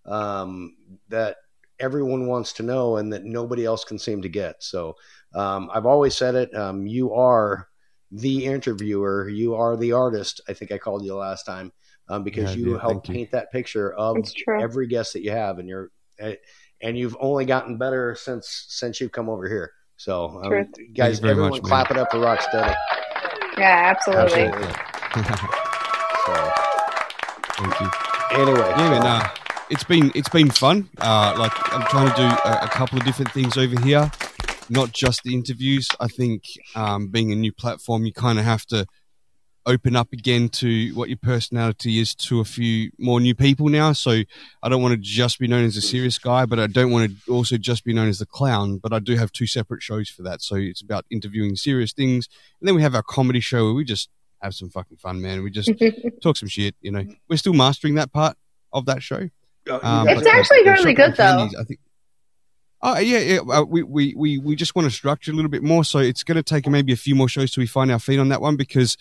um, 0.06 0.76
that 1.10 1.38
everyone 1.80 2.28
wants 2.28 2.54
to 2.54 2.64
know 2.64 2.98
and 2.98 3.12
that 3.12 3.26
nobody 3.26 3.66
else 3.66 3.84
can 3.84 4.00
seem 4.00 4.22
to 4.22 4.30
get. 4.30 4.64
So 4.64 4.96
um, 5.34 5.70
I've 5.74 5.86
always 5.86 6.16
said 6.16 6.36
it. 6.36 6.54
Um, 6.56 6.88
you 6.88 7.14
are 7.14 7.68
the 8.12 8.46
interviewer. 8.46 9.30
You 9.30 9.56
are 9.56 9.78
the 9.78 9.94
artist. 9.94 10.42
I 10.48 10.54
think 10.54 10.72
I 10.72 10.78
called 10.78 11.04
you 11.06 11.16
last 11.16 11.44
time 11.46 11.72
um, 12.10 12.24
because 12.24 12.56
Yeah, 12.56 12.60
you 12.62 12.66
did. 12.74 12.82
help 12.82 12.94
Thank 13.06 13.08
you. 13.10 13.14
paint 13.16 13.32
that 13.32 13.52
picture 13.52 13.94
of 13.94 14.18
every 14.60 14.88
guest 14.88 15.14
that 15.14 15.22
you 15.24 15.32
have, 15.32 15.60
and 15.60 15.68
you're 15.70 15.92
eh, 16.20 16.36
and 16.82 16.98
you've 16.98 17.18
only 17.20 17.46
gotten 17.46 17.78
better 17.78 18.16
since 18.16 18.66
since 18.70 19.00
you've 19.02 19.12
come 19.12 19.30
over 19.30 19.48
here. 19.48 19.72
So 19.98 20.42
um, 20.44 20.68
guys, 20.94 21.22
you 21.22 21.30
everyone, 21.30 21.52
much, 21.52 21.62
man. 21.64 21.70
clap 21.70 21.92
it 21.92 21.98
up 21.98 22.10
for 22.12 22.18
Rocstedi. 22.20 22.74
Yeah, 23.58 23.94
absolutely. 23.96 24.44
Absolutely. 24.44 24.76
So 26.26 26.52
Thank 27.58 27.80
you. 27.80 27.90
anyway, 28.32 28.70
Yeah, 28.78 28.90
man. 28.90 29.06
Uh, 29.06 29.28
it's 29.70 29.84
been 29.84 30.12
it's 30.16 30.30
been 30.30 30.50
fun. 30.50 30.90
Uh, 31.00 31.36
like 31.38 31.52
I'm 31.74 31.82
trying 31.88 32.10
to 32.10 32.16
do 32.16 32.24
a, 32.24 32.66
a 32.66 32.68
couple 32.70 32.98
of 33.00 33.06
different 33.06 33.32
things 33.32 33.58
over 33.58 33.80
here, 33.82 34.10
not 34.70 34.92
just 34.92 35.24
the 35.24 35.34
interviews. 35.34 35.88
I 36.00 36.08
think 36.08 36.44
um, 36.76 37.08
being 37.08 37.32
a 37.32 37.36
new 37.36 37.52
platform, 37.52 38.06
you 38.06 38.14
kind 38.14 38.40
of 38.40 38.46
have 38.46 38.66
to 38.68 38.86
open 39.66 39.96
up 39.96 40.12
again 40.14 40.50
to 40.50 40.90
what 40.96 41.10
your 41.10 41.18
personality 41.22 42.00
is 42.00 42.16
to 42.16 42.40
a 42.40 42.46
few 42.46 42.90
more 42.98 43.20
new 43.20 43.36
people 43.36 43.68
now. 43.68 43.94
So 43.94 44.22
I 44.64 44.70
don't 44.70 44.82
want 44.82 44.94
to 44.94 44.98
just 44.98 45.38
be 45.38 45.48
known 45.48 45.66
as 45.66 45.78
a 45.78 45.82
serious 45.82 46.18
guy, 46.18 46.46
but 46.46 46.60
I 46.60 46.68
don't 46.68 46.92
want 46.92 47.12
to 47.12 47.32
also 47.32 47.58
just 47.58 47.84
be 47.84 47.94
known 47.94 48.08
as 48.08 48.20
the 48.20 48.26
clown. 48.26 48.78
But 48.78 48.94
I 48.94 49.00
do 49.00 49.16
have 49.16 49.32
two 49.32 49.48
separate 49.48 49.84
shows 49.84 50.10
for 50.10 50.24
that. 50.24 50.42
So 50.42 50.56
it's 50.56 50.82
about 50.82 51.06
interviewing 51.12 51.56
serious 51.56 51.94
things, 51.94 52.28
and 52.60 52.68
then 52.68 52.76
we 52.76 52.82
have 52.82 52.96
our 52.96 53.04
comedy 53.04 53.40
show 53.42 53.66
where 53.66 53.74
we 53.74 53.84
just 53.84 54.10
have 54.42 54.56
some 54.56 54.70
fucking 54.70 54.98
fun, 54.98 55.22
man. 55.22 55.44
We 55.44 55.52
just 55.52 55.72
talk 56.24 56.38
some 56.38 56.50
shit. 56.50 56.76
You 56.82 56.92
know, 56.92 57.04
we're 57.30 57.38
still 57.38 57.54
mastering 57.54 57.96
that 57.96 58.12
part 58.12 58.38
of 58.74 58.86
that 58.86 59.04
show. 59.04 59.30
Um, 59.70 60.08
It's 60.08 60.26
actually 60.26 60.64
really 60.64 60.94
good, 60.94 61.16
though. 61.16 61.48
I 61.60 61.64
think. 61.64 61.80
Oh 62.82 62.98
yeah, 62.98 63.20
yeah. 63.20 63.40
Uh, 63.40 63.64
we, 63.64 63.84
we 63.84 64.14
we 64.16 64.38
we 64.38 64.56
just 64.56 64.74
want 64.74 64.86
to 64.86 64.92
structure 64.92 65.32
a 65.32 65.36
little 65.36 65.52
bit 65.52 65.64
more, 65.64 65.84
so 65.84 66.00
it's 66.00 66.24
going 66.24 66.38
to 66.38 66.44
take 66.44 66.66
maybe 66.68 66.94
a 66.94 66.98
few 66.98 67.14
more 67.14 67.28
shows 67.28 67.52
till 67.52 67.62
we 67.62 67.68
find 67.68 67.92
our 67.92 68.00
feet 68.00 68.20
on 68.20 68.30
that 68.30 68.40
one 68.40 68.56
because, 68.56 68.96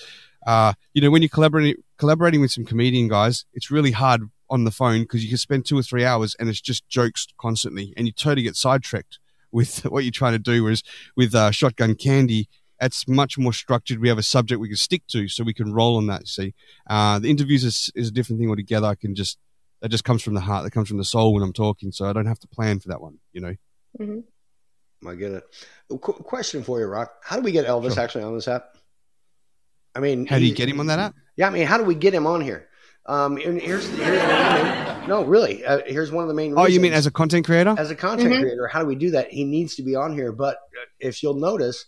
uh, 0.47 0.73
you 0.95 1.01
know, 1.01 1.11
when 1.11 1.23
you're 1.23 1.29
collaborating 1.29 1.77
collaborating 1.97 2.41
with 2.41 2.51
some 2.51 2.65
comedian 2.65 3.07
guys, 3.07 3.45
it's 3.55 3.71
really 3.71 3.93
hard 3.93 4.23
on 4.51 4.65
the 4.65 4.73
phone 4.73 5.03
because 5.03 5.23
you 5.23 5.29
can 5.29 5.39
spend 5.39 5.65
two 5.65 5.79
or 5.79 5.83
three 5.83 6.05
hours 6.05 6.35
and 6.41 6.49
it's 6.49 6.61
just 6.61 6.89
jokes 6.89 7.29
constantly, 7.39 7.95
and 7.97 8.07
you 8.07 8.13
totally 8.13 8.43
get 8.43 8.57
sidetracked 8.57 9.21
with 9.53 9.85
what 9.87 10.03
you're 10.03 10.11
trying 10.11 10.33
to 10.33 10.41
do. 10.41 10.65
Whereas 10.65 10.83
with 11.17 11.33
uh, 11.33 11.53
Shotgun 11.53 11.95
Candy, 11.95 12.49
it's 12.81 13.07
much 13.07 13.39
more 13.39 13.53
structured. 13.53 14.01
We 14.01 14.09
have 14.09 14.19
a 14.19 14.25
subject 14.25 14.61
we 14.61 14.69
can 14.69 14.77
stick 14.77 15.07
to, 15.09 15.29
so 15.29 15.45
we 15.45 15.55
can 15.55 15.73
roll 15.73 15.99
on 15.99 16.09
that. 16.09 16.27
See, 16.27 16.53
uh, 16.91 17.21
the 17.21 17.31
interviews 17.31 17.63
is, 17.63 17.93
is 17.95 18.09
a 18.09 18.13
different 18.13 18.41
thing 18.41 18.51
altogether. 18.51 18.89
I 18.89 18.97
can 18.97 19.15
just 19.15 19.39
that 19.83 19.91
just 19.91 20.03
comes 20.03 20.25
from 20.25 20.35
the 20.35 20.41
heart, 20.41 20.65
that 20.65 20.73
comes 20.73 20.89
from 20.89 20.99
the 20.99 21.05
soul 21.05 21.33
when 21.33 21.45
I'm 21.45 21.53
talking, 21.53 21.93
so 21.93 22.07
I 22.07 22.13
don't 22.13 22.27
have 22.27 22.41
to 22.41 22.49
plan 22.49 22.81
for 22.81 22.89
that 22.89 23.01
one. 23.01 23.19
You 23.33 23.41
know. 23.41 23.55
Mhm. 24.01 24.25
I 25.07 25.15
get 25.15 25.33
it. 25.33 25.45
Qu- 25.89 26.13
question 26.25 26.63
for 26.63 26.81
you, 26.81 26.87
Rock. 26.87 27.13
How 27.23 27.37
do 27.37 27.43
we 27.43 27.53
get 27.53 27.67
Elvis 27.67 27.95
Sure. 27.95 28.03
actually 28.03 28.25
on 28.25 28.35
this 28.35 28.49
app? 28.49 28.77
I 29.95 30.01
mean, 30.01 30.27
How 30.27 30.39
do 30.39 30.45
you 30.45 30.55
get 30.55 30.69
him 30.69 30.81
on 30.81 30.87
that 30.87 30.99
app? 30.99 31.15
Yeah, 31.37 31.47
I 31.47 31.51
mean, 31.51 31.67
how 31.67 31.79
do 31.79 31.85
we 31.85 31.95
get 31.95 32.15
him 32.15 32.27
on 32.27 32.41
here? 32.41 32.69
Um, 33.07 33.37
and 33.39 33.61
here's 33.61 33.89
here's 33.89 34.21
one 34.21 34.21
of 34.21 34.59
the 34.59 34.95
main, 35.01 35.09
no, 35.09 35.25
really. 35.25 35.65
Uh, 35.65 35.81
here's 35.87 36.13
one 36.13 36.25
of 36.25 36.29
the 36.29 36.35
main. 36.35 36.51
Reasons. 36.51 36.67
Oh, 36.67 36.69
you 36.69 36.79
mean 36.81 36.93
as 36.93 37.07
a 37.07 37.11
content 37.11 37.47
creator? 37.47 37.75
as 37.79 37.91
a 37.91 37.97
content 37.97 38.35
Mhm. 38.35 38.41
creator? 38.41 38.67
How 38.67 38.81
do 38.81 38.87
we 38.87 38.97
do 38.97 39.11
that? 39.13 39.31
He 39.31 39.45
needs 39.45 39.77
to 39.77 39.83
be 39.83 39.95
on 39.95 40.13
here. 40.13 40.31
But 40.31 40.57
uh, 40.57 40.85
if 41.01 41.23
you'll 41.23 41.39
notice, 41.41 41.87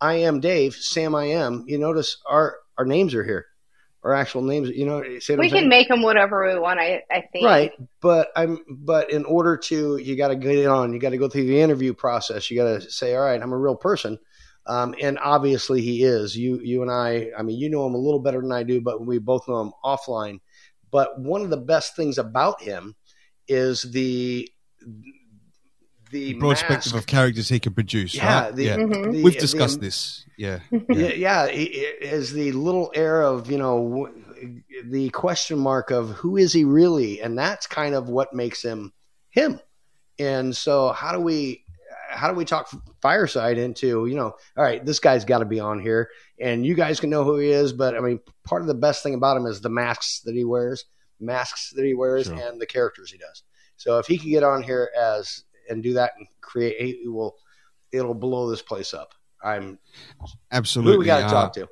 I 0.00 0.14
am 0.14 0.40
Dave, 0.40 0.74
Sam, 0.74 1.14
I 1.14 1.26
am. 1.26 1.64
You 1.66 1.78
notice 1.78 2.16
our 2.26 2.56
our 2.78 2.86
names 2.86 3.14
are 3.14 3.22
here, 3.24 3.44
our 4.02 4.12
actual 4.14 4.42
names. 4.42 4.68
You 4.70 4.86
know, 4.86 5.00
We 5.00 5.14
I'm 5.16 5.20
saying? 5.20 5.50
can 5.50 5.68
make 5.68 5.88
them 5.88 6.02
whatever 6.02 6.46
we 6.46 6.58
want. 6.58 6.80
I, 6.80 7.02
I 7.10 7.22
think. 7.32 7.44
Right, 7.44 7.72
but 8.00 8.28
I'm 8.36 8.58
but 8.68 9.10
in 9.10 9.24
order 9.24 9.56
to 9.56 9.96
you 9.98 10.16
got 10.16 10.28
to 10.28 10.36
get 10.36 10.56
it 10.56 10.66
on, 10.66 10.92
you 10.92 10.98
got 10.98 11.10
to 11.10 11.18
go 11.18 11.28
through 11.28 11.46
the 11.46 11.60
interview 11.60 11.94
process. 11.94 12.50
You 12.50 12.56
got 12.56 12.80
to 12.80 12.90
say, 12.90 13.14
all 13.14 13.24
right, 13.24 13.40
I'm 13.40 13.52
a 13.52 13.58
real 13.58 13.76
person. 13.76 14.18
Um, 14.66 14.94
and 15.00 15.18
obviously 15.18 15.80
he 15.82 16.04
is. 16.04 16.36
You 16.36 16.60
you 16.62 16.82
and 16.82 16.90
I, 16.90 17.30
I 17.36 17.42
mean, 17.42 17.58
you 17.58 17.68
know 17.68 17.86
him 17.86 17.94
a 17.94 17.98
little 17.98 18.20
better 18.20 18.40
than 18.40 18.52
I 18.52 18.62
do, 18.62 18.80
but 18.80 19.04
we 19.04 19.18
both 19.18 19.48
know 19.48 19.60
him 19.60 19.72
offline. 19.84 20.40
But 20.90 21.18
one 21.18 21.42
of 21.42 21.50
the 21.50 21.56
best 21.56 21.96
things 21.96 22.18
about 22.18 22.62
him 22.62 22.94
is 23.48 23.82
the 23.82 24.48
the 26.12 26.34
broad 26.34 26.50
mask. 26.50 26.64
spectrum 26.66 26.96
of 26.98 27.06
characters 27.06 27.48
he 27.48 27.58
can 27.58 27.72
produce. 27.74 28.14
Yeah, 28.14 28.44
right? 28.44 28.54
the- 28.54 28.64
yeah. 28.64 28.76
Mhm. 28.76 29.12
the- 29.12 29.22
We've 29.22 29.34
the- 29.34 29.40
discussed 29.40 29.80
this. 29.80 30.24
Yeah. 30.36 30.60
yeah, 30.90 31.08
yeah, 31.08 31.44
it, 31.46 31.70
it 31.72 32.02
is 32.02 32.32
the 32.32 32.52
little 32.52 32.90
air 32.94 33.22
of 33.22 33.50
you 33.50 33.58
know 33.58 34.08
the 34.84 35.10
question 35.10 35.58
mark 35.58 35.90
of 35.90 36.10
who 36.10 36.36
is 36.36 36.52
he 36.52 36.64
really, 36.64 37.20
and 37.20 37.38
that's 37.38 37.66
kind 37.66 37.94
of 37.94 38.08
what 38.08 38.32
makes 38.34 38.62
him 38.62 38.92
him. 39.30 39.60
And 40.18 40.54
so, 40.56 40.92
how 40.92 41.12
do 41.12 41.20
we 41.20 41.64
how 42.10 42.28
do 42.30 42.34
we 42.36 42.44
talk 42.44 42.68
Fireside 43.00 43.56
into 43.58 44.06
you 44.06 44.14
know, 44.14 44.34
all 44.56 44.64
right, 44.64 44.84
this 44.84 44.98
guy's 45.00 45.24
got 45.24 45.38
to 45.38 45.44
be 45.46 45.60
on 45.60 45.80
here, 45.80 46.10
and 46.40 46.64
you 46.66 46.74
guys 46.74 47.00
can 47.00 47.08
know 47.10 47.24
who 47.24 47.38
he 47.38 47.48
is, 47.50 47.72
but 47.72 47.96
I 47.96 48.00
mean, 48.00 48.20
part 48.44 48.60
of 48.62 48.68
the 48.68 48.74
best 48.74 49.02
thing 49.02 49.14
about 49.14 49.36
him 49.36 49.46
is 49.46 49.60
the 49.60 49.70
masks 49.70 50.20
that 50.24 50.34
he 50.34 50.44
wears, 50.44 50.84
masks 51.20 51.70
that 51.74 51.84
he 51.84 51.94
wears, 51.94 52.26
Sure. 52.26 52.34
and 52.34 52.60
the 52.60 52.66
characters 52.66 53.10
he 53.10 53.18
does. 53.18 53.42
So 53.76 53.98
if 53.98 54.06
he 54.06 54.18
could 54.18 54.28
get 54.28 54.42
on 54.44 54.62
here 54.62 54.90
as 54.96 55.42
and 55.68 55.82
do 55.82 55.94
that 55.94 56.12
and 56.18 56.26
create, 56.40 56.76
he 57.02 57.08
will 57.08 57.36
it'll 57.92 58.14
blow 58.14 58.50
this 58.50 58.62
place 58.62 58.94
up. 58.94 59.12
I'm 59.44 59.78
Absolutely. 60.50 60.92
who 60.94 60.98
we 61.00 61.06
got 61.06 61.20
to 61.20 61.26
Uh, 61.26 61.30
talk 61.30 61.52
to. 61.54 61.68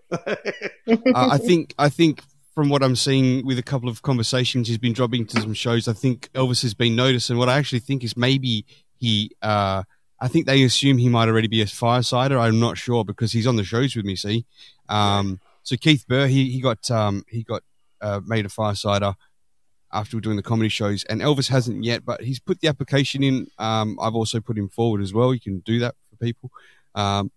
uh, 1.14 1.28
I 1.30 1.38
think 1.38 1.74
I 1.78 1.88
think 1.88 2.22
from 2.54 2.68
what 2.68 2.82
I'm 2.82 2.96
seeing 2.96 3.46
with 3.46 3.58
a 3.58 3.62
couple 3.62 3.88
of 3.88 4.02
conversations 4.02 4.66
he's 4.68 4.78
been 4.78 4.92
dropping 4.92 5.26
to 5.26 5.40
some 5.40 5.54
shows, 5.54 5.86
I 5.88 5.92
think 5.92 6.28
Elvis 6.34 6.62
has 6.62 6.74
been 6.74 6.96
noticed, 6.96 7.30
and 7.30 7.38
what 7.38 7.48
I 7.48 7.56
actually 7.58 7.78
think 7.80 8.02
is 8.04 8.16
maybe 8.16 8.66
he. 8.98 9.30
Uh, 9.40 9.84
I 10.22 10.28
think 10.28 10.44
they 10.46 10.62
assume 10.64 10.98
he 10.98 11.08
might 11.08 11.28
already 11.28 11.48
be 11.48 11.62
a 11.62 11.66
firesider. 11.66 12.38
I'm 12.38 12.60
not 12.60 12.76
sure 12.76 13.04
because 13.06 13.32
he's 13.32 13.46
on 13.46 13.56
the 13.56 13.64
shows 13.64 13.96
with 13.96 14.04
me. 14.04 14.16
See, 14.16 14.44
um, 14.88 15.40
so 15.62 15.76
Keith 15.76 16.04
Burr, 16.06 16.26
he 16.26 16.50
he 16.50 16.60
got 16.60 16.90
um, 16.90 17.24
he 17.28 17.42
got 17.44 17.62
uh, 18.02 18.20
made 18.26 18.44
a 18.44 18.48
firesider 18.50 19.14
after 19.92 20.16
we're 20.16 20.20
doing 20.20 20.36
the 20.36 20.42
comedy 20.42 20.68
shows, 20.68 21.04
and 21.04 21.20
Elvis 21.20 21.48
hasn't 21.48 21.82
yet, 21.84 22.04
but 22.04 22.20
he's 22.22 22.38
put 22.38 22.60
the 22.60 22.68
application 22.68 23.22
in. 23.22 23.46
Um, 23.58 23.98
I've 24.00 24.14
also 24.14 24.40
put 24.40 24.56
him 24.56 24.68
forward 24.68 25.00
as 25.02 25.12
well. 25.12 25.34
You 25.34 25.40
can 25.40 25.60
do 25.60 25.80
that 25.80 25.94
for 26.10 26.16
people. 26.16 26.50
Um, 26.94 27.30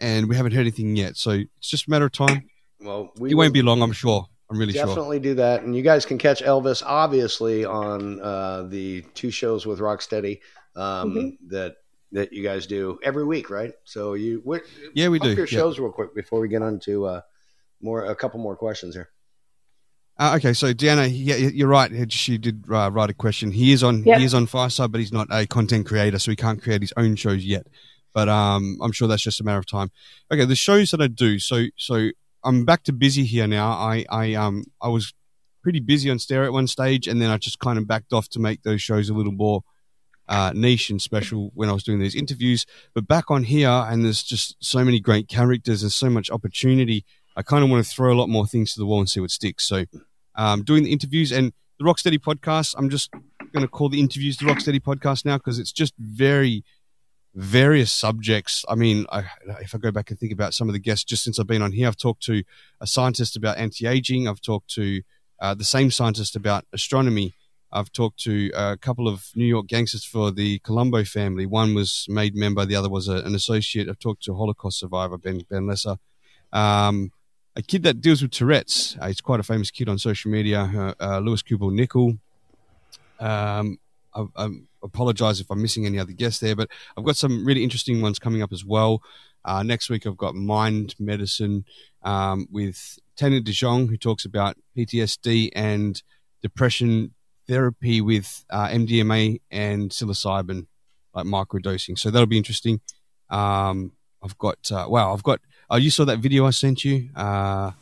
and 0.00 0.28
we 0.28 0.36
haven't 0.36 0.52
heard 0.52 0.60
anything 0.60 0.94
yet, 0.96 1.16
so 1.16 1.30
it's 1.30 1.68
just 1.70 1.86
a 1.86 1.90
matter 1.90 2.04
of 2.06 2.12
time. 2.12 2.48
well, 2.80 3.10
we 3.18 3.30
It 3.30 3.34
won't 3.34 3.54
be 3.54 3.62
long, 3.62 3.82
I'm 3.82 3.92
sure. 3.92 4.26
I'm 4.50 4.58
really 4.58 4.72
sure. 4.74 4.86
definitely 4.86 5.18
do 5.18 5.34
that, 5.34 5.62
and 5.62 5.74
you 5.74 5.82
guys 5.82 6.06
can 6.06 6.18
catch 6.18 6.40
Elvis 6.42 6.82
obviously 6.86 7.64
on 7.64 8.20
uh, 8.20 8.62
the 8.64 9.02
two 9.14 9.30
shows 9.30 9.66
with 9.66 9.80
Rocstedi 9.80 10.40
um, 10.76 11.14
Mm-hmm. 11.14 11.48
that 11.48 11.76
that 12.12 12.32
you 12.32 12.42
guys 12.44 12.66
do 12.68 12.98
every 13.02 13.24
week, 13.24 13.50
right? 13.50 13.72
So 13.84 14.14
you 14.14 14.40
what, 14.44 14.62
Yeah, 14.94 15.08
we 15.08 15.18
do, 15.18 15.30
your 15.30 15.40
yeah. 15.40 15.46
shows 15.46 15.80
real 15.80 15.90
quick 15.90 16.14
before 16.14 16.38
we 16.40 16.48
get 16.48 16.62
on 16.62 16.78
to 16.80 17.06
uh, 17.06 17.20
more 17.80 18.04
a 18.04 18.14
couple 18.14 18.38
more 18.38 18.54
questions 18.56 18.94
here. 18.94 19.10
Uh, 20.18 20.34
okay, 20.36 20.54
so 20.54 20.72
Deanna, 20.72 21.10
yeah, 21.12 21.36
you're 21.36 21.68
right. 21.68 22.10
She 22.10 22.38
did 22.38 22.64
uh, 22.70 22.90
write 22.90 23.10
a 23.10 23.14
question. 23.14 23.52
He 23.52 23.72
is 23.72 23.82
on 23.82 24.02
Yep. 24.04 24.18
he 24.18 24.24
is 24.24 24.32
on 24.32 24.46
Fireside, 24.46 24.90
but 24.90 24.98
he's 25.00 25.12
not 25.12 25.28
a 25.30 25.46
content 25.46 25.86
creator, 25.86 26.18
so 26.18 26.30
he 26.30 26.36
can't 26.36 26.62
create 26.62 26.80
his 26.80 26.92
own 26.96 27.16
shows 27.16 27.44
yet. 27.44 27.66
But 28.14 28.30
um, 28.30 28.78
I'm 28.82 28.92
sure 28.92 29.08
that's 29.08 29.22
just 29.22 29.40
a 29.40 29.44
matter 29.44 29.58
of 29.58 29.66
time. 29.66 29.90
Okay, 30.32 30.46
the 30.46 30.54
shows 30.56 30.90
that 30.92 31.02
I 31.02 31.08
do. 31.08 31.38
So 31.38 31.66
so 31.76 32.10
I'm 32.42 32.64
back 32.64 32.82
to 32.84 32.92
busy 32.94 33.24
here 33.24 33.46
now. 33.46 33.72
I 33.72 34.06
I 34.08 34.34
um 34.34 34.64
I 34.80 34.88
was 34.88 35.12
pretty 35.62 35.80
busy 35.80 36.10
on 36.10 36.18
Stereo 36.18 36.46
at 36.46 36.52
one 36.52 36.66
stage, 36.66 37.06
and 37.06 37.20
then 37.20 37.30
I 37.30 37.36
just 37.36 37.58
kind 37.58 37.78
of 37.78 37.86
backed 37.86 38.14
off 38.14 38.28
to 38.30 38.38
make 38.40 38.62
those 38.62 38.80
shows 38.80 39.10
a 39.10 39.14
little 39.14 39.32
more 39.32 39.62
uh, 40.28 40.52
niche 40.54 40.90
and 40.90 41.00
special 41.02 41.50
when 41.54 41.68
I 41.68 41.72
was 41.72 41.84
doing 41.84 41.98
these 41.98 42.14
interviews. 42.14 42.64
But 42.94 43.06
back 43.06 43.30
on 43.30 43.44
here, 43.44 43.68
and 43.68 44.04
there's 44.04 44.22
just 44.22 44.56
so 44.60 44.84
many 44.84 44.98
great 44.98 45.28
characters 45.28 45.82
and 45.82 45.92
so 45.92 46.08
much 46.08 46.30
opportunity. 46.30 47.04
I 47.36 47.42
kind 47.42 47.62
of 47.62 47.70
want 47.70 47.84
to 47.84 47.90
throw 47.90 48.12
a 48.12 48.16
lot 48.16 48.28
more 48.28 48.46
things 48.46 48.72
to 48.72 48.80
the 48.80 48.86
wall 48.86 49.00
and 49.00 49.08
see 49.08 49.20
what 49.20 49.30
sticks. 49.30 49.64
So, 49.64 49.84
um, 50.34 50.62
doing 50.62 50.84
the 50.84 50.92
interviews 50.92 51.32
and 51.32 51.52
the 51.78 51.84
Rocstedi 51.84 52.18
podcast, 52.18 52.74
I'm 52.78 52.88
just 52.88 53.10
going 53.52 53.62
to 53.62 53.68
call 53.68 53.88
the 53.88 54.00
interviews 54.00 54.38
the 54.38 54.46
Rocstedi 54.46 54.80
podcast 54.80 55.24
now 55.24 55.36
because 55.36 55.58
it's 55.58 55.72
just 55.72 55.94
very 55.98 56.64
various 57.34 57.92
subjects. 57.92 58.64
I 58.68 58.74
mean, 58.74 59.04
I, 59.12 59.24
if 59.60 59.74
I 59.74 59.78
go 59.78 59.90
back 59.90 60.10
and 60.10 60.18
think 60.18 60.32
about 60.32 60.54
some 60.54 60.68
of 60.68 60.72
the 60.72 60.78
guests 60.78 61.04
just 61.04 61.22
since 61.22 61.38
I've 61.38 61.46
been 61.46 61.62
on 61.62 61.72
here, 61.72 61.86
I've 61.86 61.96
talked 61.96 62.22
to 62.24 62.42
a 62.80 62.86
scientist 62.86 63.36
about 63.36 63.58
anti-aging. 63.58 64.26
I've 64.26 64.40
talked 64.40 64.70
to 64.74 65.02
uh, 65.40 65.54
the 65.54 65.64
same 65.64 65.90
scientist 65.90 66.34
about 66.34 66.64
astronomy. 66.72 67.34
I've 67.70 67.92
talked 67.92 68.20
to 68.20 68.50
a 68.54 68.78
couple 68.78 69.06
of 69.06 69.26
New 69.34 69.44
York 69.44 69.66
gangsters 69.66 70.04
for 70.04 70.30
the 70.30 70.60
Colombo 70.60 71.04
family. 71.04 71.44
One 71.44 71.74
was 71.74 72.06
made 72.08 72.34
member, 72.34 72.64
the 72.64 72.76
other 72.76 72.88
was 72.88 73.06
a, 73.06 73.16
an 73.16 73.34
associate. 73.34 73.88
I've 73.88 73.98
talked 73.98 74.22
to 74.24 74.34
Holocaust 74.34 74.78
survivor, 74.78 75.18
Ben 75.18 75.42
Ben 75.50 75.66
Lesser. 75.66 75.96
Um, 76.52 77.12
a 77.56 77.62
kid 77.62 77.82
that 77.84 78.00
deals 78.00 78.22
with 78.22 78.30
Tourette's. 78.30 78.96
Uh, 79.00 79.08
he's 79.08 79.20
quite 79.22 79.40
a 79.40 79.42
famous 79.42 79.70
kid 79.70 79.88
on 79.88 79.98
social 79.98 80.30
media, 80.30 80.94
uh, 81.00 81.02
uh, 81.02 81.18
Lewis 81.18 81.42
Kubel 81.42 81.70
Nickel. 81.70 82.18
Um, 83.18 83.78
I, 84.14 84.26
I 84.36 84.48
apologize 84.82 85.40
if 85.40 85.50
I'm 85.50 85.62
missing 85.62 85.86
any 85.86 85.98
other 85.98 86.12
guests 86.12 86.40
there, 86.40 86.54
but 86.54 86.68
I've 86.96 87.04
got 87.04 87.16
some 87.16 87.46
really 87.46 87.64
interesting 87.64 88.02
ones 88.02 88.18
coming 88.18 88.42
up 88.42 88.52
as 88.52 88.64
well. 88.64 89.02
Uh, 89.44 89.62
next 89.62 89.88
week, 89.88 90.06
I've 90.06 90.16
got 90.16 90.34
mind 90.34 90.94
medicine 90.98 91.64
um, 92.02 92.46
with 92.50 92.98
Tanya 93.16 93.40
De 93.40 93.52
Jong, 93.52 93.88
who 93.88 93.96
talks 93.96 94.24
about 94.24 94.56
PTSD 94.76 95.50
and 95.54 96.02
depression 96.42 97.14
therapy 97.48 98.00
with 98.00 98.44
uh, 98.50 98.68
MDMA 98.68 99.40
and 99.50 99.90
psilocybin, 99.90 100.66
like 101.14 101.26
microdosing. 101.26 101.98
So 101.98 102.10
that'll 102.10 102.26
be 102.26 102.38
interesting. 102.38 102.80
Um, 103.30 103.92
I've 104.22 104.36
got 104.36 104.70
uh, 104.70 104.86
wow, 104.88 105.12
I've 105.14 105.22
got. 105.22 105.40
Oh, 105.68 105.76
you 105.76 105.90
saw 105.90 106.04
that 106.04 106.18
video 106.20 106.46
I 106.46 106.50
sent 106.50 106.84
you. 106.84 107.08
Uh, 107.14 107.72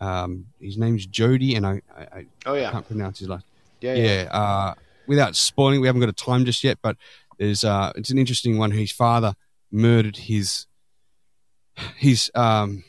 um, 0.00 0.46
his 0.60 0.76
name's 0.76 1.06
Jody, 1.06 1.54
and 1.54 1.66
I, 1.66 1.80
I, 1.96 2.02
I 2.02 2.26
Oh 2.46 2.54
yeah, 2.54 2.70
can't 2.70 2.86
pronounce 2.86 3.20
his 3.20 3.28
last. 3.28 3.46
yeah, 3.80 3.94
Yeah. 3.94 4.28
Uh, 4.30 4.74
without 5.06 5.36
spoiling, 5.36 5.80
we 5.80 5.86
haven't 5.86 6.00
got 6.00 6.08
a 6.08 6.12
time 6.12 6.44
just 6.44 6.62
yet, 6.64 6.78
but 6.82 6.96
there's 7.38 7.64
uh, 7.64 7.92
it's 7.96 8.10
an 8.10 8.18
interesting 8.18 8.58
one. 8.58 8.70
His 8.72 8.92
father 8.92 9.34
murdered 9.70 10.16
his 10.16 10.66
his 11.96 12.30
um, 12.34 12.84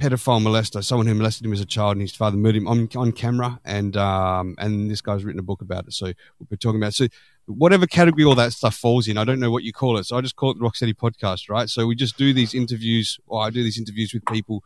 pedophile 0.00 0.42
molester, 0.42 0.84
someone 0.84 1.06
who 1.06 1.14
molested 1.14 1.46
him 1.46 1.52
as 1.52 1.60
a 1.60 1.66
child, 1.66 1.92
and 1.92 2.02
his 2.02 2.14
father 2.14 2.36
murdered 2.36 2.58
him 2.58 2.68
on 2.68 2.88
on 2.96 3.12
camera. 3.12 3.60
And 3.64 3.96
um, 3.96 4.54
and 4.58 4.90
this 4.90 5.00
guy's 5.00 5.24
written 5.24 5.38
a 5.40 5.44
book 5.44 5.62
about 5.62 5.86
it, 5.86 5.92
so 5.92 6.06
we'll 6.06 6.46
be 6.50 6.56
talking 6.56 6.80
about. 6.80 6.88
It. 6.88 6.94
So 6.94 7.06
whatever 7.46 7.86
category 7.86 8.24
all 8.24 8.34
that 8.36 8.52
stuff 8.52 8.74
falls 8.76 9.08
in, 9.08 9.18
I 9.18 9.24
don't 9.24 9.40
know 9.40 9.50
what 9.50 9.64
you 9.64 9.72
call 9.72 9.98
it. 9.98 10.04
So 10.04 10.16
I 10.16 10.20
just 10.20 10.36
call 10.36 10.50
it 10.52 10.58
the 10.58 10.64
Rocstedi 10.64 10.94
Podcast, 10.94 11.48
right? 11.50 11.68
So 11.68 11.86
we 11.86 11.94
just 11.94 12.16
do 12.16 12.32
these 12.32 12.54
interviews, 12.54 13.18
or 13.26 13.42
I 13.42 13.50
do 13.50 13.62
these 13.62 13.78
interviews 13.78 14.12
with 14.14 14.24
people 14.26 14.62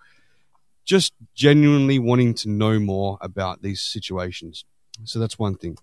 just 0.85 1.13
genuinely 1.35 1.99
wanting 1.99 2.35
to 2.35 2.49
know 2.49 2.79
more 2.79 3.19
about 3.21 3.63
these 3.63 3.81
situations. 3.81 4.65
So 5.05 5.19
that's 5.19 5.39
one 5.39 5.57
thing. 5.57 5.77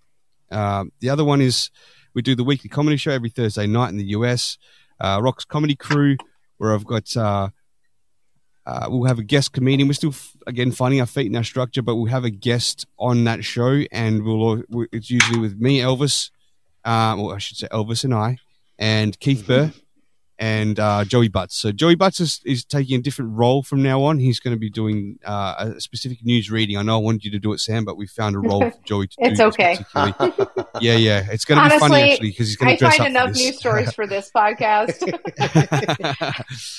Um, 0.51 0.91
the 0.99 1.09
other 1.09 1.23
one 1.25 1.41
is 1.41 1.71
we 2.13 2.21
do 2.21 2.35
the 2.35 2.43
weekly 2.43 2.69
comedy 2.69 2.97
show 2.97 3.11
every 3.11 3.29
Thursday 3.29 3.67
night 3.67 3.89
in 3.89 3.97
the 3.97 4.05
US, 4.17 4.57
uh, 5.01 5.19
Rock's 5.21 5.45
Comedy 5.45 5.75
Crew, 5.75 6.17
where 6.57 6.73
I've 6.73 6.85
got. 6.85 7.15
Uh, 7.17 7.49
uh, 8.65 8.85
we'll 8.89 9.03
have 9.03 9.19
a 9.19 9.23
guest 9.23 9.51
comedian. 9.51 9.89
We're 9.89 9.93
still, 9.93 10.11
f- 10.11 10.37
again, 10.47 10.71
finding 10.71 11.01
our 11.01 11.05
feet 11.05 11.25
in 11.27 11.35
our 11.35 11.43
structure, 11.43 11.81
but 11.81 11.95
we'll 11.97 12.05
have 12.05 12.23
a 12.23 12.29
guest 12.29 12.85
on 12.97 13.25
that 13.25 13.43
show, 13.43 13.81
and 13.91 14.23
we'll. 14.23 14.57
al- 14.59 14.63
we- 14.69 14.87
It's 14.93 15.09
usually 15.09 15.39
with 15.39 15.59
me, 15.59 15.79
Elvis, 15.79 16.31
um, 16.85 17.19
or 17.21 17.35
I 17.35 17.37
should 17.37 17.57
say 17.57 17.67
Elvis 17.71 18.03
and 18.03 18.13
I, 18.13 18.37
and 18.79 19.19
Keith 19.19 19.45
Burr, 19.47 19.71
and 20.39 20.79
uh, 20.79 21.05
Joey 21.05 21.27
Butts. 21.29 21.55
So 21.55 21.71
Joey 21.71 21.95
Butts 21.95 22.19
is, 22.19 22.41
is 22.43 22.65
taking 22.65 22.99
a 22.99 23.01
different 23.01 23.31
role 23.37 23.61
from 23.63 23.81
now 23.83 24.01
on. 24.03 24.17
He's 24.19 24.39
going 24.39 24.53
to 24.55 24.59
be 24.59 24.69
doing 24.69 25.19
uh, 25.23 25.71
a 25.75 25.79
specific 25.79 26.25
news 26.25 26.49
reading. 26.51 26.75
I 26.75 26.81
know 26.81 26.95
I 26.95 27.01
wanted 27.01 27.23
you 27.23 27.31
to 27.31 27.39
do 27.39 27.53
it, 27.53 27.59
Sam, 27.59 27.85
but 27.85 27.95
we 27.97 28.07
found 28.07 28.35
a 28.35 28.39
role 28.39 28.59
for 28.71 28.73
Joey 28.85 29.07
to 29.07 29.15
It's 29.19 29.39
do. 29.39 29.45
okay. 29.45 29.77
yeah, 30.81 30.95
yeah. 30.95 31.27
It's 31.31 31.45
going 31.45 31.63
to 31.63 31.73
be 31.75 31.79
funny 31.79 32.11
actually 32.13 32.29
because 32.31 32.47
he's 32.47 32.57
going 32.57 32.75
to 32.75 32.79
dress 32.79 32.97
find 32.97 33.15
up 33.15 33.21
enough 33.23 33.27
for 33.29 33.33
this. 33.35 33.43
news 33.45 33.57
stories 33.59 33.93
for 33.93 34.07
this 34.07 34.31
podcast. 34.35 34.99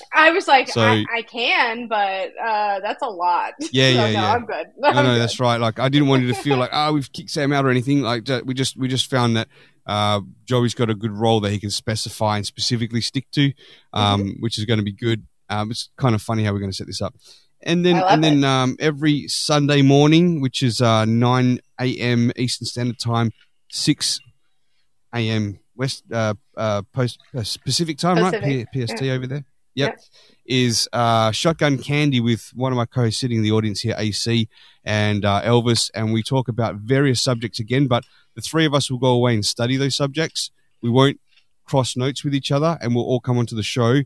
I 0.12 0.30
was 0.32 0.48
like, 0.48 0.68
So- 0.68 0.82
I, 0.82 1.04
I 1.14 1.22
can, 1.22 1.86
but 1.88 2.32
uh, 2.36 2.80
that's 2.80 3.02
a 3.02 3.08
lot. 3.08 3.54
Yeah, 3.60 3.84
So, 3.92 3.94
yeah, 3.94 3.94
no, 4.04 4.06
yeah. 4.10 4.32
I'm 4.32 4.46
good. 4.46 4.66
no, 4.78 4.88
I'm 4.88 4.94
no, 4.96 5.02
good. 5.14 5.20
that's 5.20 5.40
right. 5.40 5.60
Like 5.60 5.78
I 5.78 5.88
didn't 5.88 6.08
want 6.08 6.22
you 6.22 6.28
to 6.28 6.34
feel 6.34 6.56
like, 6.58 6.70
oh, 6.72 6.92
we've 6.92 7.10
kicked 7.12 7.30
Sam 7.30 7.52
out 7.52 7.64
or 7.64 7.70
anything. 7.70 8.02
Like 8.02 8.28
we 8.44 8.52
just 8.52 8.76
we 8.76 8.88
just 8.88 9.08
found 9.08 9.36
that 9.36 9.48
uh, 9.86 10.20
Joey's 10.44 10.74
got 10.74 10.90
a 10.90 10.94
good 10.94 11.12
role 11.12 11.40
that 11.40 11.50
he 11.52 11.58
can 11.58 11.70
specify 11.70 12.36
and 12.36 12.46
specifically 12.46 13.00
stick 13.00 13.26
to, 13.32 13.52
um, 13.92 14.20
Mm-hmm. 14.22 14.30
which 14.42 14.58
is 14.58 14.64
going 14.64 14.78
to 14.78 14.84
be 14.84 14.92
good. 14.92 15.26
Um, 15.48 15.70
it's 15.70 15.90
kind 15.96 16.14
of 16.14 16.22
funny 16.22 16.44
how 16.44 16.52
we're 16.52 16.58
going 16.60 16.70
to 16.70 16.76
set 16.76 16.86
this 16.86 17.02
up. 17.02 17.14
And 17.62 17.84
then 17.84 17.96
and 17.96 18.22
then 18.22 18.44
um, 18.44 18.76
every 18.78 19.26
Sunday 19.28 19.80
morning, 19.82 20.40
which 20.42 20.62
is 20.62 20.80
uh, 20.82 21.04
nine 21.06 21.60
a.m. 21.80 22.30
Eastern 22.36 22.66
Standard 22.66 22.98
Time, 22.98 23.30
six 23.70 24.20
a.m. 25.14 25.58
West 25.74 26.04
uh, 26.12 26.34
uh, 26.56 26.82
post 26.92 27.18
uh, 27.34 27.42
Pacific 27.64 27.96
time, 27.98 28.18
right? 28.18 28.42
P- 28.42 28.66
PST 28.86 29.00
yeah. 29.02 29.12
over 29.12 29.26
there. 29.26 29.44
Yep. 29.74 29.90
Yep. 29.90 30.00
Is 30.46 30.88
uh, 30.92 31.30
Shotgun 31.30 31.78
Candy 31.78 32.20
with 32.20 32.50
one 32.54 32.70
of 32.70 32.76
my 32.76 32.84
co-hosts 32.84 33.18
sitting 33.18 33.38
in 33.38 33.42
the 33.42 33.52
audience 33.52 33.80
here, 33.80 33.94
AC 33.96 34.48
and 34.84 35.24
uh, 35.24 35.40
Elvis, 35.42 35.90
and 35.94 36.12
we 36.12 36.22
talk 36.22 36.48
about 36.48 36.76
various 36.76 37.22
subjects 37.22 37.58
again. 37.58 37.86
But 37.86 38.04
the 38.34 38.42
three 38.42 38.66
of 38.66 38.74
us 38.74 38.90
will 38.90 38.98
go 38.98 39.08
away 39.08 39.32
and 39.32 39.44
study 39.44 39.78
those 39.78 39.96
subjects. 39.96 40.50
We 40.82 40.90
won't 40.90 41.18
cross 41.64 41.96
notes 41.96 42.24
with 42.24 42.34
each 42.34 42.52
other, 42.52 42.76
and 42.82 42.94
we'll 42.94 43.06
all 43.06 43.20
come 43.20 43.38
onto 43.38 43.56
the 43.56 43.62
show 43.62 44.02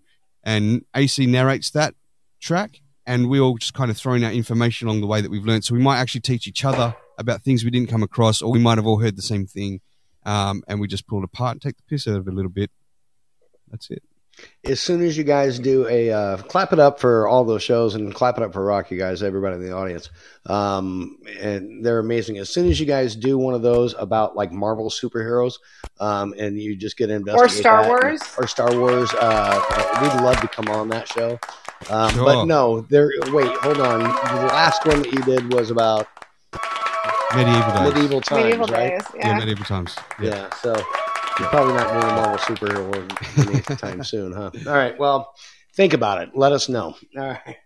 and 0.48 0.84
AC 0.94 1.26
narrates 1.26 1.70
that 1.70 1.94
track, 2.40 2.80
and 3.06 3.28
we 3.28 3.40
all 3.40 3.56
just 3.58 3.74
kind 3.74 3.90
of 3.90 3.96
throwing 3.96 4.24
out 4.24 4.32
information 4.32 4.88
along 4.88 5.00
the 5.00 5.06
way 5.06 5.20
that 5.20 5.30
we've 5.30 5.44
learned. 5.44 5.64
So 5.64 5.74
we 5.74 5.80
might 5.80 5.98
actually 5.98 6.22
teach 6.22 6.46
each 6.46 6.64
other 6.64 6.94
about 7.18 7.42
things 7.42 7.64
we 7.64 7.70
didn't 7.70 7.90
come 7.90 8.02
across, 8.02 8.40
or 8.40 8.50
we 8.50 8.58
might 8.58 8.78
have 8.78 8.86
all 8.86 8.98
heard 8.98 9.16
the 9.16 9.22
same 9.22 9.46
thing, 9.46 9.80
um, 10.24 10.62
and 10.66 10.80
we 10.80 10.88
just 10.88 11.06
pull 11.06 11.18
it 11.18 11.24
apart 11.24 11.52
and 11.52 11.62
take 11.62 11.76
the 11.76 11.82
piss 11.88 12.06
out 12.06 12.16
of 12.16 12.26
it 12.26 12.32
a 12.32 12.34
little 12.34 12.50
bit. 12.50 12.70
That's 13.70 13.90
it. 13.90 14.02
As 14.64 14.80
soon 14.80 15.02
as 15.02 15.16
you 15.16 15.24
guys 15.24 15.58
do 15.58 15.86
a 15.88 16.10
uh, 16.10 16.36
clap 16.38 16.72
it 16.72 16.78
up 16.78 17.00
for 17.00 17.26
all 17.28 17.44
those 17.44 17.62
shows 17.62 17.94
and 17.94 18.14
clap 18.14 18.36
it 18.36 18.42
up 18.42 18.52
for 18.52 18.64
Rock, 18.64 18.90
you 18.90 18.98
guys, 18.98 19.22
everybody 19.22 19.54
in 19.56 19.62
the 19.64 19.72
audience, 19.72 20.10
um, 20.46 21.16
and 21.40 21.84
they're 21.84 22.00
amazing. 22.00 22.38
As 22.38 22.50
soon 22.50 22.66
as 22.68 22.78
you 22.78 22.84
guys 22.86 23.16
do 23.16 23.38
one 23.38 23.54
of 23.54 23.62
those 23.62 23.94
about 23.98 24.36
like 24.36 24.52
Marvel 24.52 24.90
superheroes, 24.90 25.54
um, 26.00 26.34
and 26.38 26.60
you 26.60 26.76
just 26.76 26.96
get 26.96 27.08
invested 27.10 27.40
Or 27.40 27.48
Star 27.48 27.86
Wars. 27.86 28.20
or 28.36 28.46
Star 28.46 28.76
Wars, 28.78 29.12
uh, 29.14 29.18
uh, 29.70 29.98
we'd 30.02 30.22
love 30.24 30.40
to 30.40 30.48
come 30.48 30.68
on 30.68 30.88
that 30.88 31.08
show. 31.08 31.38
Um, 31.90 32.10
Sure. 32.12 32.24
But 32.24 32.44
no, 32.46 32.80
there. 32.82 33.10
Wait, 33.28 33.56
hold 33.58 33.80
on. 33.80 34.00
The 34.00 34.46
last 34.48 34.84
one 34.84 35.00
that 35.02 35.12
you 35.12 35.22
did 35.22 35.52
was 35.54 35.70
about 35.70 36.08
Medieval 37.36 37.72
days. 37.84 37.94
medieval 37.94 38.20
times, 38.20 38.42
Medieval 38.44 38.66
right? 38.68 38.90
days. 38.90 39.02
Yeah, 39.14 39.28
Yeah. 39.28 39.38
medieval 39.38 39.64
times. 39.64 39.96
Yeah. 40.20 40.48
so 40.62 40.74
you're 41.38 41.48
probably 41.48 41.74
not 41.74 41.88
doing 41.88 42.04
a 42.04 42.16
Marvel 42.16 42.38
superhero 42.38 43.48
anytime 43.48 44.02
soon, 44.12 44.32
huh? 44.32 44.50
All 44.66 44.74
right. 44.74 44.98
Well, 44.98 45.34
think 45.78 45.92
about 45.92 46.20
it. 46.20 46.30
Let 46.34 46.52
us 46.52 46.68
know. 46.68 46.96
All 47.16 47.28
right. 47.28 47.56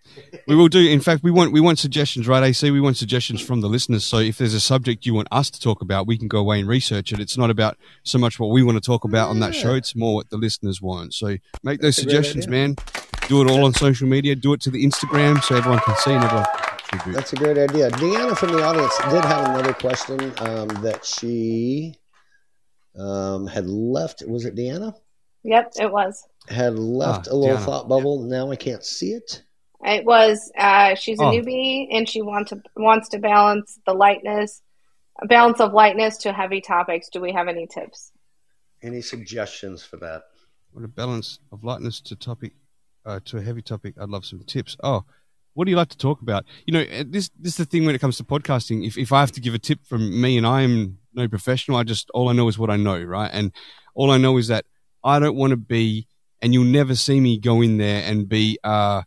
We 0.46 0.54
will 0.54 0.68
do. 0.68 0.80
In 0.80 1.00
fact, 1.00 1.22
we 1.22 1.30
want 1.30 1.52
we 1.52 1.60
want 1.60 1.78
suggestions, 1.78 2.28
right? 2.28 2.42
AC, 2.42 2.70
we 2.70 2.80
want 2.80 2.98
suggestions 2.98 3.40
from 3.40 3.62
the 3.62 3.68
listeners. 3.68 4.04
So 4.04 4.18
if 4.18 4.36
there's 4.36 4.52
a 4.52 4.60
subject 4.60 5.06
you 5.06 5.14
want 5.14 5.28
us 5.32 5.50
to 5.50 5.58
talk 5.58 5.80
about, 5.80 6.06
we 6.06 6.18
can 6.18 6.28
go 6.28 6.38
away 6.38 6.60
and 6.60 6.68
research 6.68 7.12
it. 7.12 7.20
It's 7.20 7.38
not 7.38 7.48
about 7.48 7.78
so 8.04 8.18
much 8.18 8.38
what 8.38 8.48
we 8.48 8.62
want 8.62 8.76
to 8.76 8.86
talk 8.86 9.04
about 9.04 9.30
on 9.30 9.40
that 9.40 9.54
show. 9.54 9.74
It's 9.74 9.96
more 9.96 10.14
what 10.16 10.28
the 10.30 10.36
listeners 10.36 10.82
want. 10.82 11.14
So 11.14 11.38
make 11.62 11.80
those 11.80 11.96
That's 11.96 11.98
a 11.98 12.00
suggestions, 12.02 12.48
man. 12.48 12.76
Do 13.28 13.40
it 13.40 13.50
all 13.50 13.64
on 13.64 13.72
social 13.72 14.06
media. 14.06 14.36
Do 14.36 14.52
it 14.52 14.60
to 14.62 14.70
the 14.70 14.84
Instagram 14.84 15.42
so 15.42 15.56
everyone 15.56 15.80
can 15.80 15.96
see 15.96 16.12
and 16.12 16.22
everyone 16.22 16.44
can 16.44 16.78
contribute. 16.78 17.14
That's 17.14 17.32
a 17.32 17.36
great 17.36 17.56
idea. 17.56 17.90
Deanna 17.92 18.36
from 18.36 18.52
the 18.52 18.62
audience 18.62 18.94
did 19.10 19.24
have 19.24 19.48
another 19.48 19.72
question 19.72 20.20
um, 20.38 20.68
that 20.82 21.06
she 21.06 21.96
um, 22.98 23.46
had 23.46 23.66
left. 23.68 24.22
Was 24.26 24.44
it 24.44 24.54
Deanna? 24.54 24.94
Yep, 25.44 25.72
it 25.80 25.90
was. 25.92 26.26
Had 26.48 26.78
left 26.78 27.28
Ah, 27.28 27.32
a 27.32 27.36
little 27.36 27.56
Deanna. 27.56 27.64
thought 27.64 27.88
bubble. 27.88 28.22
Now 28.22 28.50
I 28.50 28.56
can't 28.56 28.84
see 28.84 29.12
it. 29.12 29.42
It 29.84 30.04
was. 30.04 30.52
Uh, 30.56 30.94
she's 30.94 31.18
a 31.20 31.24
Oh. 31.24 31.30
newbie, 31.32 31.88
and 31.90 32.08
she 32.08 32.22
wants 32.22 32.50
to 32.50 32.62
wants 32.76 33.08
to 33.10 33.18
balance 33.18 33.80
the 33.86 33.94
lightness, 33.94 34.62
a 35.20 35.26
balance 35.26 35.60
of 35.60 35.72
lightness 35.72 36.16
to 36.18 36.32
heavy 36.32 36.60
topics. 36.60 37.08
Do 37.08 37.20
we 37.20 37.32
have 37.32 37.48
any 37.48 37.66
tips? 37.66 38.12
Any 38.82 39.00
suggestions 39.02 39.82
for 39.82 39.96
that? 39.98 40.22
What 40.72 40.84
a 40.84 40.88
balance 40.88 41.38
of 41.50 41.64
lightness 41.64 42.00
to 42.02 42.16
topic 42.16 42.52
uh, 43.04 43.18
to 43.24 43.38
a 43.38 43.42
heavy 43.42 43.62
topic. 43.62 43.94
I'd 44.00 44.08
love 44.08 44.24
some 44.24 44.44
tips. 44.44 44.76
Oh, 44.82 45.04
what 45.54 45.64
do 45.64 45.70
you 45.70 45.76
like 45.76 45.88
to 45.90 45.98
talk 45.98 46.22
about? 46.22 46.44
You 46.66 46.74
know, 46.74 46.82
uh, 46.82 47.04
this 47.06 47.30
this 47.38 47.52
is 47.52 47.56
the 47.56 47.64
thing 47.64 47.84
when 47.84 47.94
it 47.94 48.00
comes 48.00 48.16
to 48.18 48.24
podcasting. 48.24 48.86
If 48.86 48.96
if 48.96 49.12
I 49.12 49.20
have 49.20 49.32
to 49.32 49.40
give 49.40 49.54
a 49.54 49.58
tip 49.58 49.84
from 49.84 50.20
me, 50.20 50.38
and 50.38 50.46
I 50.46 50.62
am 50.62 50.98
no 51.14 51.28
professional, 51.28 51.76
I 51.76 51.84
just 51.84 52.10
all 52.10 52.28
I 52.28 52.32
know 52.32 52.48
is 52.48 52.58
what 52.58 52.70
I 52.70 52.76
know, 52.76 53.00
right? 53.02 53.30
And 53.32 53.52
all 53.94 54.10
I 54.10 54.18
know 54.18 54.38
is 54.38 54.48
that 54.48 54.64
I 55.04 55.18
don't 55.18 55.36
want 55.36 55.50
to 55.50 55.56
be, 55.56 56.06
and 56.40 56.54
you'll 56.54 56.64
never 56.64 56.94
see 56.94 57.20
me 57.20 57.38
go 57.38 57.60
in 57.60 57.78
there 57.78 58.02
and 58.04 58.28
be 58.28 58.58
uh 58.64 59.02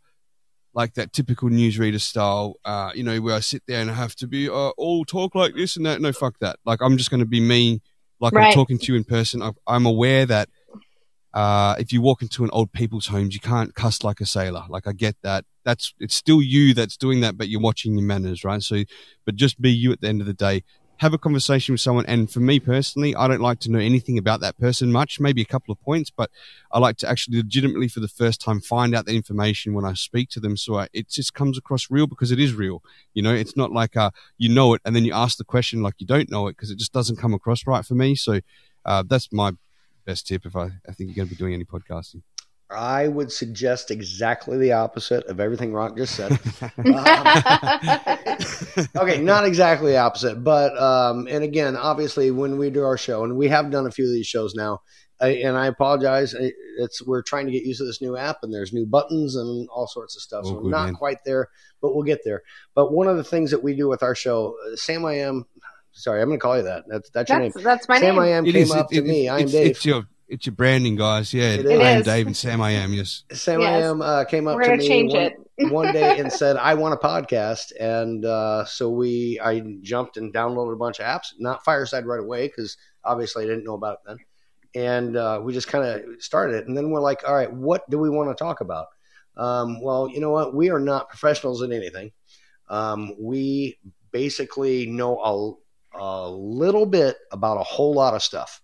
like 0.76 0.93
that 0.96 1.14
typical 1.14 1.50
newsreader 1.50 2.02
style, 2.02 2.56
uh, 2.66 2.91
you 2.93 3.02
know, 3.02 3.20
where 3.22 3.34
I 3.34 3.39
sit 3.39 3.64
there 3.66 3.80
and 3.80 3.89
I 3.89 3.93
have 3.93 4.14
to 4.16 4.28
be 4.28 4.50
uh, 4.50 4.72
all 4.78 5.06
talk 5.06 5.34
like 5.34 5.56
this 5.56 5.78
and 5.78 5.86
that. 5.86 6.02
No, 6.02 6.12
fuck 6.12 6.38
that. 6.39 6.60
Like 6.66 6.82
I'm 6.82 6.98
just 6.98 7.10
going 7.10 7.22
to 7.22 7.26
be 7.26 7.39
me, 7.39 7.82
like 8.20 8.36
I'm 8.36 8.54
talking 8.54 8.78
to 8.78 8.91
you 8.91 8.98
in 8.98 9.06
person. 9.06 9.41
I, 9.41 9.52
I'm 9.66 9.86
aware 9.86 10.26
that 10.26 10.50
uh, 11.36 11.76
if 11.78 11.92
you 11.92 12.02
walk 12.02 12.22
into 12.22 12.46
an 12.46 12.50
old 12.54 12.72
people's 12.72 13.08
homes, 13.08 13.34
you 13.34 13.42
can't 13.42 13.76
cuss 13.76 14.06
like 14.06 14.22
a 14.22 14.26
sailor. 14.26 14.64
Like 14.70 14.88
I 14.88 14.94
get 14.94 15.18
that. 15.22 15.44
That's 15.66 15.94
it's 16.00 16.16
still 16.16 16.42
you 16.42 16.74
that's 16.74 16.96
doing 16.96 17.20
that, 17.22 17.38
but 17.38 17.50
you're 17.50 17.62
watching 17.62 17.98
your 17.98 18.08
manners, 18.08 18.46
right? 18.46 18.64
So, 18.64 18.84
but 19.26 19.36
just 19.36 19.62
be 19.62 19.70
you 19.70 19.92
at 19.92 20.00
the 20.00 20.08
end 20.08 20.22
of 20.22 20.28
the 20.28 20.34
day. 20.34 20.64
Have 21.00 21.14
a 21.14 21.18
conversation 21.18 21.74
with 21.74 21.82
someone, 21.82 22.06
and 22.06 22.32
for 22.32 22.40
me 22.40 22.62
personally, 22.62 23.14
I 23.18 23.28
don't 23.28 23.42
like 23.42 23.60
to 23.62 23.72
know 23.72 23.80
anything 23.80 24.18
about 24.18 24.40
that 24.40 24.58
person 24.58 24.94
much. 24.94 25.20
Maybe 25.20 25.42
a 25.42 25.46
couple 25.46 25.74
of 25.74 25.82
points, 25.82 26.10
but 26.10 26.32
I 26.72 26.80
like 26.80 26.96
to 26.98 27.10
actually 27.10 27.36
legitimately, 27.36 27.90
for 27.90 28.00
the 28.00 28.08
first 28.08 28.40
time, 28.40 28.62
find 28.62 28.96
out 28.96 29.06
the 29.06 29.14
information 29.14 29.74
when 29.74 29.84
I 29.84 29.94
speak 29.94 30.30
to 30.30 30.40
them, 30.40 30.56
so 30.56 30.76
I, 30.76 30.88
it 30.94 31.10
just 31.10 31.34
comes 31.34 31.58
across 31.58 31.92
real 31.92 32.08
because 32.08 32.32
it 32.32 32.40
is 32.40 32.54
real. 32.54 32.82
You 33.14 33.24
know, 33.24 33.34
it's 33.34 33.58
not 33.58 33.74
like 33.74 33.98
uh, 33.98 34.12
you 34.38 34.48
know 34.48 34.74
it 34.74 34.82
and 34.86 34.96
then 34.96 35.04
you 35.04 35.12
ask 35.12 35.38
the 35.38 35.44
question 35.44 35.82
like 35.82 35.96
you 35.98 36.08
don't 36.08 36.32
know 36.32 36.48
it 36.48 36.54
because 36.54 36.72
it 36.72 36.80
just 36.80 36.94
doesn't 36.94 37.18
come 37.18 37.34
across 37.34 37.68
right 37.68 37.86
for 37.86 37.96
me. 37.96 38.16
So 38.16 38.40
uh, 38.86 39.04
that's 39.06 39.34
my 39.34 39.52
best 40.06 40.28
tip 40.28 40.45
if 40.45 40.56
I, 40.56 40.66
I 40.88 40.91
think 40.91 41.10
you're 41.10 41.16
going 41.16 41.28
to 41.28 41.36
be 41.36 41.38
doing 41.38 41.53
any 41.53 41.66
podcasting. 41.66 42.22
I 42.70 43.08
would 43.08 43.32
suggest 43.32 43.91
exactly 43.91 44.58
the 44.58 44.72
opposite 44.72 45.26
of 45.26 45.39
everything 45.39 45.72
Rock 45.72 45.95
just 45.95 46.16
said. 46.16 46.32
okay, 48.95 49.22
not 49.22 49.45
exactly 49.45 49.91
the 49.91 49.99
opposite, 49.99 50.43
but 50.43 50.76
um, 50.82 51.28
and 51.30 51.43
again, 51.43 51.76
obviously, 51.76 52.32
when 52.32 52.58
we 52.58 52.72
do 52.72 52.84
our 52.84 52.97
show, 52.97 53.24
and 53.24 53.38
we 53.38 53.49
have 53.49 53.70
done 53.70 53.86
a 53.86 53.91
few 53.91 54.06
of 54.06 54.12
these 54.12 54.26
shows 54.26 54.56
now, 54.56 54.82
I, 55.22 55.28
and 55.30 55.56
I 55.56 55.68
apologize. 55.68 56.36
It's 56.80 57.06
we're 57.06 57.22
trying 57.22 57.45
to 57.45 57.51
get 57.51 57.64
used 57.64 57.80
to 57.80 57.86
this 57.86 58.01
new 58.01 58.18
app, 58.18 58.38
and 58.41 58.53
there's 58.53 58.74
new 58.74 58.86
buttons 58.86 59.36
and 59.36 59.70
all 59.70 59.88
sorts 59.88 60.16
of 60.16 60.24
stuff. 60.24 60.43
Oh, 60.45 60.49
so 60.49 60.62
we're 60.62 60.70
not 60.72 60.86
man. 60.86 60.95
quite 60.95 61.24
there, 61.24 61.49
but 61.82 61.93
we'll 61.93 62.03
get 62.03 62.22
there. 62.26 62.41
But 62.74 62.91
one 62.91 63.08
of 63.08 63.18
the 63.18 63.24
things 63.24 63.51
that 63.51 63.64
we 63.64 63.76
do 63.76 63.88
with 63.88 64.01
our 64.01 64.16
show, 64.16 64.56
uh, 64.66 64.76
Sam, 64.76 65.06
I 65.06 65.20
am. 65.20 65.45
Sorry, 65.96 66.22
I'm 66.22 66.28
going 66.28 66.39
to 66.39 66.43
call 66.43 66.58
you 66.58 66.64
that. 66.64 66.84
That's 66.88 67.10
that's 67.10 67.30
your 67.30 67.39
name. 67.39 67.52
That's 67.54 67.64
that's 67.64 67.89
my 67.89 68.00
Sam, 68.00 68.16
name. 68.16 68.24
I 68.24 68.28
am 68.30 68.46
It 68.46 68.52
came 68.52 68.62
is, 68.64 68.72
up 68.72 68.91
it- 68.91 68.96
to 68.96 69.02
it- 69.02 69.08
me. 69.08 69.30
I 69.30 69.39
am 69.39 69.48
Dave. 69.48 69.68
It's 69.72 69.86
your 69.86 70.04
it's 70.28 70.46
your 70.46 70.56
branding, 70.56 70.96
guys. 70.96 71.34
Yeah, 71.34 71.50
It 71.54 71.66
I 71.68 71.72
is. 71.72 71.80
am. 71.98 72.02
Dave 72.04 72.28
and 72.28 72.36
Sam. 72.38 72.62
I 72.62 72.72
am. 72.72 72.93
Yes. 72.93 73.24
Sam 73.32 73.62
I 73.62 73.78
am 73.80 74.02
uh, 74.02 74.24
came 74.26 74.48
up 74.48 74.56
We're 74.56 74.76
to 74.76 74.78
me 74.78 75.04
one, 75.08 75.22
it. 75.22 75.38
one 75.72 75.93
day 75.93 76.18
and 76.20 76.32
said, 76.34 76.58
"I 76.58 76.74
want 76.74 76.93
a 76.93 76.98
podcast," 76.98 77.72
and 77.80 78.26
uh, 78.26 78.66
so 78.66 78.89
we 78.89 79.39
I 79.41 79.62
jumped 79.82 80.18
and 80.18 80.34
downloaded 80.34 80.74
a 80.74 80.78
bunch 80.78 81.00
of 81.00 81.06
apps. 81.06 81.28
Not 81.39 81.64
Fireside 81.64 82.06
right 82.06 82.20
away 82.20 82.48
because 82.48 82.76
obviously 83.04 83.43
I 83.46 83.48
didn't 83.48 83.64
know 83.64 83.76
about 83.76 84.00
it 84.06 84.18
then, 84.74 84.84
and 84.84 85.16
uh, 85.16 85.39
we 85.43 85.54
just 85.54 85.68
kind 85.68 85.86
of 85.86 86.22
started 86.22 86.56
it. 86.58 86.68
And 86.68 86.76
then 86.76 86.89
we're 86.91 87.02
like, 87.02 87.26
"All 87.28 87.34
right, 87.36 87.52
what 87.54 87.89
do 87.89 88.00
we 88.00 88.10
want 88.10 88.36
to 88.36 88.43
talk 88.43 88.60
about?" 88.62 88.88
Um, 89.38 89.80
well, 89.82 90.10
you 90.10 90.20
know 90.20 90.32
what? 90.32 90.54
We 90.56 90.72
are 90.72 90.80
not 90.80 91.08
professionals 91.10 91.62
in 91.62 91.72
anything. 91.72 92.12
Um, 92.68 93.14
we 93.20 93.78
basically 94.12 94.88
know 94.88 95.18
a, 96.00 96.04
a 96.04 96.30
little 96.30 96.86
bit 96.86 97.18
about 97.32 97.58
a 97.58 97.64
whole 97.64 97.93
lot 97.93 98.14
of 98.14 98.24
stuff 98.24 98.62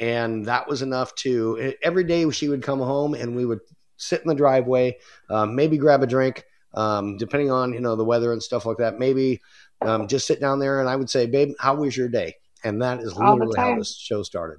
and 0.00 0.46
that 0.46 0.68
was 0.68 0.82
enough 0.82 1.14
to 1.14 1.74
every 1.82 2.04
day 2.04 2.28
she 2.30 2.48
would 2.48 2.62
come 2.62 2.80
home 2.80 3.14
and 3.14 3.36
we 3.36 3.46
would 3.46 3.60
sit 3.96 4.20
in 4.22 4.28
the 4.28 4.34
driveway 4.34 4.96
um, 5.30 5.54
maybe 5.54 5.76
grab 5.78 6.02
a 6.02 6.06
drink 6.06 6.44
um, 6.74 7.16
depending 7.16 7.50
on 7.50 7.72
you 7.72 7.80
know 7.80 7.94
the 7.94 8.04
weather 8.04 8.32
and 8.32 8.42
stuff 8.42 8.66
like 8.66 8.78
that 8.78 8.98
maybe 8.98 9.40
um, 9.82 10.08
just 10.08 10.26
sit 10.26 10.40
down 10.40 10.58
there 10.58 10.80
and 10.80 10.88
i 10.88 10.96
would 10.96 11.08
say 11.10 11.26
babe 11.26 11.52
how 11.60 11.74
was 11.74 11.96
your 11.96 12.08
day 12.08 12.34
and 12.64 12.82
that 12.82 13.00
is 13.00 13.12
All 13.12 13.36
the 13.36 13.44
literally 13.44 13.60
how 13.60 13.68
time. 13.68 13.78
this 13.78 13.96
show 13.96 14.22
started 14.22 14.58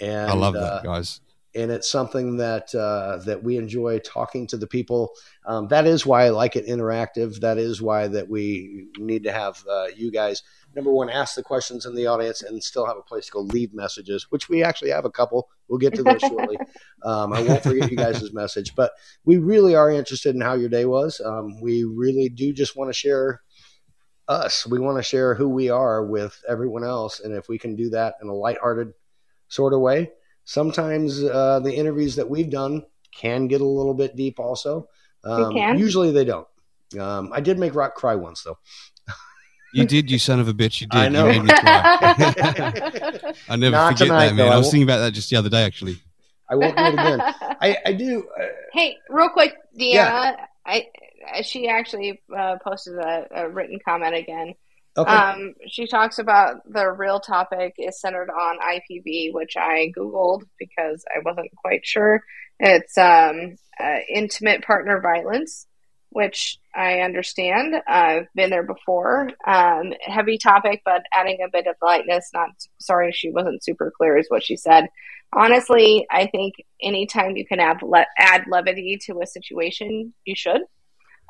and 0.00 0.30
I 0.30 0.34
love 0.34 0.56
uh, 0.56 0.60
that, 0.60 0.84
guys. 0.84 1.20
And 1.54 1.70
it's 1.70 1.90
something 1.90 2.36
that 2.38 2.74
uh, 2.74 3.18
that 3.26 3.42
we 3.42 3.56
enjoy 3.56 3.98
talking 3.98 4.46
to 4.48 4.56
the 4.56 4.66
people. 4.66 5.12
Um, 5.44 5.68
that 5.68 5.86
is 5.86 6.06
why 6.06 6.24
I 6.24 6.30
like 6.30 6.56
it 6.56 6.66
interactive. 6.66 7.40
That 7.40 7.58
is 7.58 7.82
why 7.82 8.08
that 8.08 8.28
we 8.28 8.86
need 8.98 9.24
to 9.24 9.32
have 9.32 9.62
uh, 9.68 9.86
you 9.94 10.10
guys 10.10 10.42
number 10.74 10.92
one 10.92 11.10
ask 11.10 11.34
the 11.34 11.42
questions 11.42 11.84
in 11.84 11.94
the 11.94 12.06
audience 12.06 12.42
and 12.42 12.62
still 12.62 12.86
have 12.86 12.96
a 12.96 13.02
place 13.02 13.26
to 13.26 13.32
go 13.32 13.40
leave 13.40 13.74
messages, 13.74 14.26
which 14.30 14.48
we 14.48 14.62
actually 14.62 14.90
have 14.90 15.04
a 15.04 15.10
couple. 15.10 15.48
We'll 15.68 15.78
get 15.78 15.94
to 15.94 16.02
those 16.02 16.20
shortly. 16.20 16.56
Um, 17.04 17.32
I 17.32 17.42
won't 17.42 17.64
forget 17.64 17.90
you 17.90 17.96
guys' 17.96 18.32
message, 18.32 18.76
but 18.76 18.92
we 19.24 19.36
really 19.36 19.74
are 19.74 19.90
interested 19.90 20.36
in 20.36 20.40
how 20.40 20.54
your 20.54 20.68
day 20.68 20.84
was. 20.84 21.20
Um, 21.20 21.60
we 21.60 21.82
really 21.82 22.28
do 22.28 22.52
just 22.52 22.76
want 22.76 22.90
to 22.90 22.94
share 22.94 23.42
us. 24.28 24.68
We 24.68 24.78
want 24.78 24.98
to 24.98 25.02
share 25.02 25.34
who 25.34 25.48
we 25.48 25.68
are 25.68 26.06
with 26.06 26.40
everyone 26.48 26.84
else, 26.84 27.18
and 27.18 27.34
if 27.34 27.48
we 27.48 27.58
can 27.58 27.74
do 27.74 27.90
that 27.90 28.14
in 28.22 28.28
a 28.28 28.32
lighthearted 28.32 28.92
sort 29.48 29.74
of 29.74 29.80
way 29.80 30.12
sometimes 30.44 31.22
uh, 31.22 31.60
the 31.60 31.72
interviews 31.74 32.16
that 32.16 32.28
we've 32.28 32.50
done 32.50 32.82
can 33.14 33.46
get 33.46 33.60
a 33.60 33.64
little 33.66 33.94
bit 33.94 34.16
deep 34.16 34.38
also 34.40 34.88
um, 35.24 35.52
can. 35.52 35.78
usually 35.78 36.10
they 36.10 36.24
don't 36.24 36.46
um, 36.98 37.30
i 37.32 37.40
did 37.40 37.58
make 37.58 37.74
rock 37.74 37.94
cry 37.94 38.14
once 38.14 38.42
though 38.42 38.58
You 39.74 39.86
did, 39.86 40.10
you 40.10 40.18
son 40.18 40.38
of 40.38 40.48
a 40.48 40.52
bitch. 40.52 40.82
You 40.82 40.86
did. 40.86 40.98
I 41.00 41.08
know. 41.08 41.30
You 41.30 41.42
made 41.42 41.48
me 41.48 41.54
cry. 41.54 43.32
I 43.48 43.56
never 43.56 43.74
Not 43.74 43.92
forget 43.92 44.06
tonight, 44.06 44.28
that, 44.28 44.34
man. 44.34 44.48
I 44.52 44.56
I 44.56 44.58
was 44.58 44.70
thinking 44.70 44.82
about 44.82 44.98
that 44.98 45.12
just 45.12 45.30
the 45.30 45.36
other 45.36 45.48
day, 45.48 45.64
actually. 45.64 45.96
i 46.50 46.54
won't 46.54 46.76
do 46.76 46.82
it 46.84 46.92
again 46.92 47.20
i, 47.62 47.78
I 47.86 47.92
do 47.94 48.28
uh, 48.38 48.44
hey, 48.74 48.98
real 49.08 49.30
quick, 49.30 49.54
Deanna. 49.74 49.94
Yeah. 49.94 50.46
I 50.66 50.86
she 51.42 51.68
actually 51.68 52.20
uh, 52.36 52.56
posted 52.62 52.96
a, 52.98 53.26
a 53.34 53.48
written 53.48 53.78
comment 53.82 54.14
again. 54.14 54.54
Okay 54.96 55.10
Um, 55.10 55.54
she 55.68 55.86
talks 55.86 56.18
about 56.18 56.62
the 56.70 56.90
real 56.90 57.20
topic 57.20 57.74
is 57.78 58.00
centered 58.00 58.30
on 58.30 58.58
IPV, 58.58 59.32
which 59.32 59.56
I 59.56 59.92
googled 59.96 60.42
because 60.58 61.04
I 61.08 61.20
wasn't 61.24 61.50
quite 61.56 61.84
sure. 61.84 62.22
It's 62.58 62.96
um, 62.98 63.56
uh, 63.78 63.98
intimate 64.08 64.62
partner 64.62 65.00
violence, 65.00 65.66
which 66.10 66.58
I 66.74 67.00
understand. 67.00 67.74
I've 67.86 68.26
been 68.34 68.50
there 68.50 68.62
before. 68.62 69.30
Um, 69.46 69.92
heavy 70.00 70.38
topic, 70.38 70.82
but 70.84 71.02
adding 71.12 71.38
a 71.44 71.50
bit 71.50 71.66
of 71.66 71.76
lightness. 71.82 72.30
Not 72.32 72.50
sorry, 72.78 73.12
she 73.12 73.30
wasn't 73.30 73.64
super 73.64 73.92
clear, 73.96 74.16
is 74.16 74.26
what 74.28 74.44
she 74.44 74.56
said. 74.56 74.86
Honestly, 75.34 76.06
I 76.10 76.26
think 76.26 76.54
anytime 76.82 77.36
you 77.36 77.46
can 77.46 77.58
add 77.58 77.82
le- 77.82 78.06
add 78.18 78.44
levity 78.48 78.98
to 79.06 79.20
a 79.22 79.26
situation, 79.26 80.12
you 80.24 80.34
should. 80.36 80.60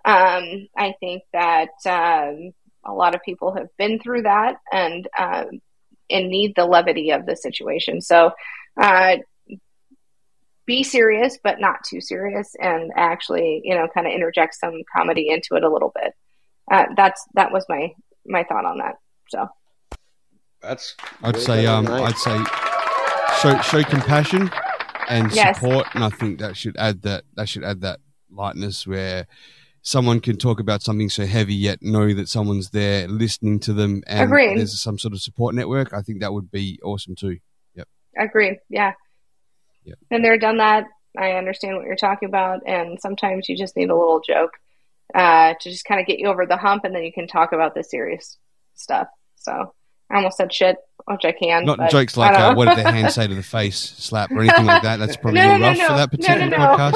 Um, 0.05 0.67
I 0.77 0.95
think 0.99 1.23
that 1.33 1.69
um, 1.87 2.51
a 2.85 2.93
lot 2.93 3.15
of 3.15 3.23
people 3.23 3.55
have 3.55 3.69
been 3.79 3.99
through 3.99 4.23
that 4.23 4.57
and 4.73 5.09
um, 5.19 5.61
and 6.11 6.29
need 6.29 6.55
the 6.57 6.67
levity 6.67 7.11
of 7.11 7.27
the 7.27 7.37
situation. 7.37 8.01
So. 8.01 8.33
Uh, 8.81 9.17
be 10.65 10.83
serious, 10.83 11.39
but 11.43 11.61
not 11.61 11.83
too 11.85 12.01
serious, 12.01 12.55
and 12.61 12.93
actually, 12.97 13.61
you 13.65 13.75
know, 13.75 13.89
kind 13.93 14.07
of 14.07 14.13
interject 14.13 14.55
some 14.55 14.83
comedy 14.95 15.29
into 15.29 15.55
it 15.57 15.65
a 15.65 15.69
little 15.69 15.93
bit. 15.95 16.15
Uh, 16.71 16.87
that's 16.97 17.27
that 17.35 17.53
was 17.53 17.65
my 17.69 17.93
my 18.27 18.45
thought 18.45 18.65
on 18.65 18.79
that. 18.79 18.95
So 19.29 19.49
that's. 20.61 20.97
I'd 21.23 21.39
say 21.39 21.67
um, 21.67 21.89
I'd 21.89 22.17
say 22.17 22.39
show 23.41 23.61
show 23.61 23.83
compassion 23.83 24.51
and 25.09 25.33
Yes. 25.33 25.57
support, 25.59 25.87
and 25.95 26.05
I 26.05 26.11
think 26.11 26.39
that 26.39 26.57
should 26.57 26.77
add 26.77 27.03
that 27.03 27.25
that 27.35 27.49
should 27.49 27.65
add 27.65 27.81
that 27.81 28.01
lightness 28.31 28.87
where 28.87 29.27
someone 29.83 30.21
can 30.21 30.37
talk 30.37 30.61
about 30.61 30.81
something 30.81 31.09
so 31.09 31.27
heavy 31.27 31.55
yet 31.55 31.83
know 31.83 32.15
that 32.15 32.29
someone's 32.29 32.71
there 32.71 33.09
listening 33.09 33.59
to 33.59 33.73
them 33.73 34.03
and 34.07 34.23
Agreed. 34.23 34.59
there's 34.59 34.81
some 34.81 34.99
sort 34.99 35.13
of 35.13 35.21
support 35.21 35.55
network. 35.55 35.93
I 35.93 36.03
think 36.03 36.21
that 36.21 36.33
would 36.33 36.51
be 36.51 36.79
awesome 36.83 37.15
too. 37.17 37.39
Yep. 37.75 37.89
agreed, 38.17 38.59
yeah. 38.69 38.93
Yep. 39.85 39.99
Been 40.11 40.23
there, 40.23 40.39
done 40.39 40.59
that. 40.59 40.85
I 41.19 41.33
understand 41.33 41.77
what 41.77 41.87
you're 41.87 41.97
talking 41.97 42.29
about, 42.29 42.61
and 42.67 42.99
sometimes 43.01 43.49
you 43.49 43.57
just 43.57 43.77
need 43.77 43.91
a 43.91 43.97
little 43.97 44.21
joke 44.27 44.53
uh, 45.15 45.55
to 45.61 45.71
just 45.71 45.85
kind 45.85 46.01
of 46.01 46.07
get 46.07 46.19
you 46.19 46.29
over 46.29 46.47
the 46.47 46.57
hump, 46.57 46.85
and 46.85 46.95
then 46.95 47.03
you 47.03 47.13
can 47.13 47.27
talk 47.27 47.53
about 47.53 47.75
the 47.75 47.85
serious 47.85 48.39
stuff. 48.75 49.09
So 49.37 49.75
I 50.13 50.17
almost 50.17 50.37
said 50.37 50.53
shit, 50.53 50.77
which 51.07 51.25
I 51.25 51.33
can. 51.33 51.65
Not 51.65 51.91
jokes 51.91 52.19
like 52.19 52.35
don't 52.35 52.53
uh, 52.53 52.55
what 52.55 52.69
did 52.69 52.77
their 52.85 52.93
hand 52.99 53.11
say 53.11 53.27
to 53.27 53.35
the 53.35 53.43
face 53.43 53.79
slap 53.79 54.31
or 54.31 54.41
anything 54.43 54.67
like 54.67 54.83
that. 54.83 54.99
That's 54.99 55.17
probably 55.17 55.41
No, 55.41 55.57
no, 55.57 55.69
rough 55.69 55.79
no, 55.79 55.87
for 55.87 55.95
that 55.95 56.11
particular 56.11 56.49
no, 56.49 56.57
no. 56.59 56.77
podcast. 56.77 56.95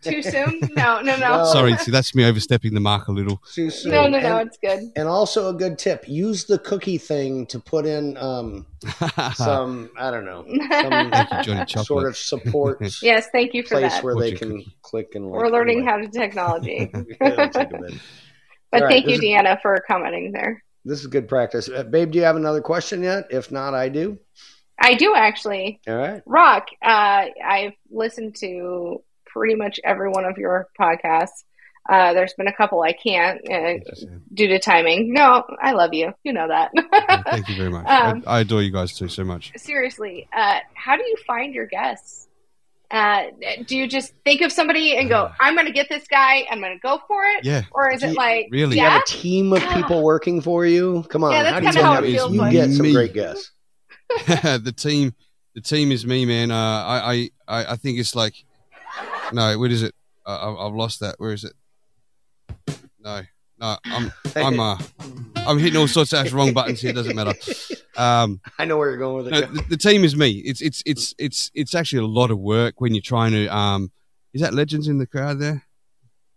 Too 0.02 0.20
soon? 0.22 0.60
No, 0.76 1.00
no, 1.00 1.16
no. 1.16 1.46
Sorry, 1.50 1.74
see, 1.78 1.90
that's 1.90 2.14
me 2.14 2.26
overstepping 2.26 2.74
the 2.74 2.80
mark 2.80 3.08
a 3.08 3.12
little. 3.12 3.40
Too 3.54 3.70
soon. 3.70 3.92
No, 3.92 4.06
no, 4.06 4.20
no. 4.20 4.36
And- 4.38 4.48
It's 4.48 4.58
good. 4.58 4.92
And 4.96 5.08
also 5.08 5.48
a 5.48 5.54
good 5.54 5.78
tip: 5.78 6.06
use 6.06 6.44
the 6.44 6.58
cookie 6.58 6.98
thing 6.98 7.46
to 7.46 7.58
put 7.58 7.86
in 7.86 8.18
um, 8.18 8.66
some 9.34 9.88
I 9.98 10.10
don't 10.10 10.26
know, 10.26 10.44
some 10.82 11.10
you, 11.46 11.64
sort 11.84 12.06
of 12.06 12.18
support 12.18 12.82
Yes, 13.02 13.28
thank 13.32 13.54
you 13.54 13.62
for 13.62 13.76
that. 13.76 13.80
place 13.80 13.94
that. 13.94 14.04
where 14.04 14.14
they 14.16 14.32
Fortune 14.32 14.60
can 14.62 14.72
click 14.82 15.14
and. 15.14 15.24
Like, 15.30 15.40
We're 15.40 15.48
learning 15.48 15.78
anyway. 15.88 15.90
how 15.90 15.96
to 15.98 16.08
technology. 16.08 16.90
It'll 16.92 17.48
take 17.48 17.72
a 17.72 17.78
bit. 17.80 17.94
But 18.70 18.82
All 18.82 18.88
right, 18.88 18.92
thank 18.92 19.04
you, 19.06 19.12
this 19.12 19.20
is- 19.20 19.24
Deanna, 19.24 19.58
for 19.62 19.82
commenting 19.88 20.32
there. 20.32 20.62
This 20.84 21.00
is 21.00 21.06
good 21.06 21.28
practice, 21.28 21.68
uh, 21.68 21.82
babe. 21.82 22.10
Do 22.10 22.18
you 22.18 22.24
have 22.24 22.36
another 22.36 22.60
question 22.60 23.02
yet? 23.02 23.28
If 23.30 23.50
not, 23.50 23.74
I 23.74 23.88
do. 23.88 24.18
I 24.78 24.94
do 24.94 25.14
actually. 25.14 25.80
All 25.88 25.96
right. 25.96 26.22
Rock, 26.26 26.68
uh, 26.82 27.26
I've 27.44 27.72
listened 27.90 28.36
to 28.36 29.02
pretty 29.24 29.54
much 29.54 29.80
every 29.82 30.10
one 30.10 30.24
of 30.24 30.36
your 30.36 30.68
podcasts. 30.78 31.44
Uh, 31.88 32.14
there's 32.14 32.32
been 32.34 32.48
a 32.48 32.52
couple 32.52 32.82
I 32.82 32.92
can't 32.92 33.40
uh, 33.50 33.74
due 34.32 34.48
to 34.48 34.58
timing. 34.58 35.12
No, 35.12 35.44
I 35.60 35.72
love 35.72 35.92
you. 35.92 36.14
You 36.22 36.32
know 36.32 36.48
that. 36.48 36.70
Thank 37.26 37.48
you 37.48 37.56
very 37.56 37.70
much. 37.70 37.86
Um, 37.94 38.24
I, 38.26 38.38
I 38.38 38.40
adore 38.40 38.62
you 38.62 38.70
guys 38.70 38.96
too 38.96 39.08
so 39.08 39.22
much. 39.24 39.52
Seriously, 39.56 40.26
uh, 40.34 40.60
how 40.74 40.96
do 40.96 41.02
you 41.02 41.16
find 41.26 41.54
your 41.54 41.66
guests? 41.66 42.28
Uh, 42.90 43.24
do 43.66 43.76
you 43.76 43.88
just 43.88 44.12
think 44.24 44.40
of 44.42 44.52
somebody 44.52 44.96
and 44.96 45.08
go, 45.08 45.30
"I'm 45.40 45.54
going 45.54 45.66
to 45.66 45.72
get 45.72 45.88
this 45.88 46.06
guy. 46.06 46.46
I'm 46.50 46.60
going 46.60 46.74
to 46.74 46.78
go 46.80 47.00
for 47.08 47.24
it"? 47.24 47.44
Yeah. 47.44 47.62
Or 47.72 47.90
is 47.92 48.02
it 48.02 48.14
like, 48.14 48.48
Do 48.52 48.58
you 48.58 48.80
have 48.80 49.02
a 49.02 49.04
team 49.06 49.52
of 49.52 49.62
people 49.70 50.02
working 50.02 50.40
for 50.40 50.64
you? 50.66 51.04
Come 51.08 51.24
on, 51.24 51.32
Yeah, 51.32 51.60
that's 51.60 51.64
how 51.66 51.72
do 51.72 51.78
you 51.78 51.84
how 51.84 52.00
get- 52.00 52.04
it 52.10 52.12
feels 52.12 52.32
you 52.32 52.38
like. 52.38 52.52
get 52.52 52.70
some 52.70 52.92
great 52.92 53.14
guests? 53.14 53.50
the 54.26 54.74
team, 54.76 55.14
the 55.54 55.60
team 55.60 55.90
is 55.90 56.06
me, 56.06 56.24
man. 56.26 56.50
Uh, 56.50 56.54
I, 56.56 57.12
I, 57.12 57.30
I 57.60 57.72
I 57.72 57.76
think 57.76 57.98
it's 57.98 58.14
like, 58.14 58.34
no, 59.32 59.58
what 59.58 59.70
is 59.72 59.82
it? 59.82 59.94
Uh, 60.26 60.54
I- 60.54 60.66
I've 60.66 60.74
lost 60.74 61.00
that. 61.00 61.14
Where 61.18 61.32
is 61.32 61.44
it? 61.44 61.54
No, 63.00 63.22
no, 63.58 63.76
I'm, 63.84 64.12
I'm, 64.36 64.60
uh, 64.60 64.78
I'm 65.36 65.58
hitting 65.58 65.78
all 65.78 65.88
sorts 65.88 66.12
of 66.12 66.32
wrong 66.32 66.52
buttons 66.52 66.80
here. 66.80 66.90
It 66.90 66.94
doesn't 66.94 67.14
matter. 67.16 67.34
Um, 67.96 68.40
I 68.58 68.64
know 68.64 68.76
where 68.78 68.90
you're 68.90 68.98
going 68.98 69.24
with 69.24 69.32
no, 69.32 69.38
it. 69.40 69.54
the, 69.54 69.62
the 69.70 69.76
team 69.76 70.04
is 70.04 70.16
me. 70.16 70.30
It's, 70.44 70.60
it's, 70.60 70.82
it's, 70.86 71.14
it's, 71.18 71.50
it's 71.54 71.74
actually 71.74 72.02
a 72.04 72.06
lot 72.06 72.30
of 72.30 72.38
work 72.38 72.80
when 72.80 72.94
you're 72.94 73.02
trying 73.02 73.32
to. 73.32 73.46
Um, 73.48 73.90
is 74.32 74.40
that 74.40 74.54
legends 74.54 74.88
in 74.88 74.98
the 74.98 75.06
crowd 75.06 75.38
there? 75.38 75.62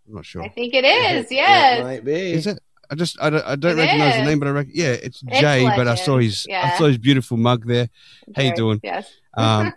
I'm 0.08 0.16
not 0.16 0.26
sure. 0.26 0.44
I 0.44 0.50
think 0.50 0.74
it 0.74 0.86
is. 0.86 1.26
It 1.32 1.36
Yes. 1.36 1.84
might 1.84 2.04
be. 2.06 2.34
Is 2.34 2.48
it? 2.48 2.60
I 2.90 2.96
just 2.96 3.22
I 3.22 3.30
don't, 3.30 3.46
I 3.46 3.56
don't 3.58 3.78
It 3.78 3.82
recognize 3.82 4.16
the 4.16 4.24
name, 4.24 4.40
but 4.40 4.48
I 4.48 4.52
reckon 4.52 4.72
yeah, 4.74 4.92
it's 4.94 5.22
It's 5.28 5.40
Jay. 5.42 5.66
But 5.76 5.90
I 5.90 5.96
saw 5.96 6.14
Legend, 6.14 6.24
his 6.24 6.48
I 6.50 6.78
saw 6.78 6.86
his 6.86 6.98
beautiful 6.98 7.36
mug 7.36 7.66
there. 7.68 7.90
How 8.34 8.44
you 8.44 8.56
doing? 8.56 8.80
Yes. 8.82 9.12
Um, 9.36 9.74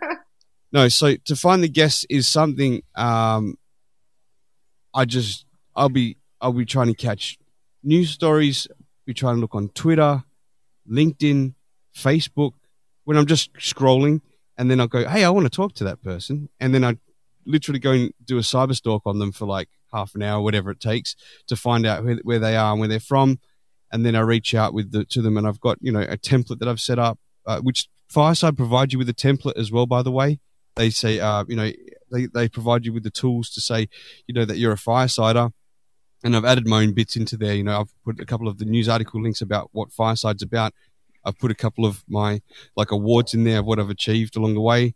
no, 0.71 0.87
so 0.87 1.15
to 1.25 1.35
find 1.35 1.61
the 1.61 1.67
guests 1.67 2.05
is 2.09 2.29
something. 2.29 2.81
Um, 2.95 3.57
I 4.93 5.03
just 5.03 5.45
I'll 5.75 5.89
be 5.89 6.15
I'll 6.41 6.53
be 6.53 6.65
trying 6.65 6.87
to 6.87 6.93
catch 6.93 7.37
news 7.83 8.09
stories. 8.09 8.67
Be 9.05 9.13
trying 9.13 9.35
to 9.35 9.41
look 9.41 9.55
on 9.55 9.69
Twitter, 9.69 10.23
LinkedIn, 10.89 11.53
Facebook 11.95 12.53
when 13.03 13.17
I'm 13.17 13.25
just 13.25 13.53
scrolling, 13.53 14.21
and 14.57 14.69
then 14.69 14.79
I'll 14.79 14.87
go, 14.87 15.07
hey, 15.07 15.23
I 15.23 15.29
want 15.29 15.45
to 15.45 15.49
talk 15.49 15.73
to 15.75 15.83
that 15.85 16.03
person, 16.03 16.49
and 16.59 16.73
then 16.73 16.83
I 16.83 16.97
literally 17.45 17.79
go 17.79 17.91
and 17.91 18.13
do 18.23 18.37
a 18.37 18.41
cyber 18.41 18.75
stalk 18.75 19.01
on 19.05 19.19
them 19.19 19.31
for 19.31 19.45
like 19.45 19.69
half 19.91 20.15
an 20.15 20.21
hour, 20.21 20.41
whatever 20.41 20.71
it 20.71 20.79
takes, 20.79 21.15
to 21.47 21.55
find 21.55 21.85
out 21.85 22.03
where, 22.03 22.19
where 22.23 22.39
they 22.39 22.55
are 22.55 22.71
and 22.71 22.79
where 22.79 22.89
they're 22.89 22.99
from, 22.99 23.39
and 23.91 24.05
then 24.05 24.15
I 24.15 24.21
reach 24.21 24.53
out 24.53 24.73
with 24.73 24.91
the, 24.91 25.03
to 25.05 25.21
them, 25.21 25.37
and 25.37 25.47
I've 25.47 25.59
got 25.59 25.77
you 25.81 25.91
know 25.91 26.01
a 26.01 26.17
template 26.17 26.59
that 26.59 26.67
I've 26.67 26.79
set 26.79 26.99
up, 26.99 27.19
uh, 27.45 27.59
which 27.59 27.87
Fireside 28.07 28.57
provide 28.57 28.93
you 28.93 28.99
with 28.99 29.09
a 29.09 29.13
template 29.13 29.57
as 29.57 29.71
well. 29.71 29.85
By 29.85 30.03
the 30.03 30.11
way, 30.11 30.39
they 30.75 30.89
say 30.89 31.19
uh, 31.19 31.43
you 31.47 31.55
know 31.55 31.71
they 32.11 32.27
they 32.27 32.47
provide 32.47 32.85
you 32.85 32.93
with 32.93 33.03
the 33.03 33.11
tools 33.11 33.49
to 33.51 33.61
say 33.61 33.89
you 34.27 34.33
know 34.33 34.45
that 34.45 34.57
you're 34.57 34.73
a 34.73 34.77
firesider. 34.77 35.51
And 36.23 36.35
I've 36.35 36.45
added 36.45 36.67
my 36.67 36.83
own 36.83 36.93
bits 36.93 37.15
into 37.15 37.37
there. 37.37 37.55
You 37.55 37.63
know, 37.63 37.81
I've 37.81 38.03
put 38.03 38.19
a 38.19 38.25
couple 38.25 38.47
of 38.47 38.57
the 38.57 38.65
news 38.65 38.87
article 38.87 39.21
links 39.21 39.41
about 39.41 39.69
what 39.71 39.91
Fireside's 39.91 40.43
about. 40.43 40.73
I've 41.25 41.37
put 41.37 41.51
a 41.51 41.55
couple 41.55 41.85
of 41.85 42.03
my 42.07 42.41
like 42.75 42.91
awards 42.91 43.33
in 43.33 43.43
there 43.43 43.59
of 43.59 43.65
what 43.65 43.79
I've 43.79 43.89
achieved 43.89 44.35
along 44.35 44.53
the 44.53 44.61
way. 44.61 44.95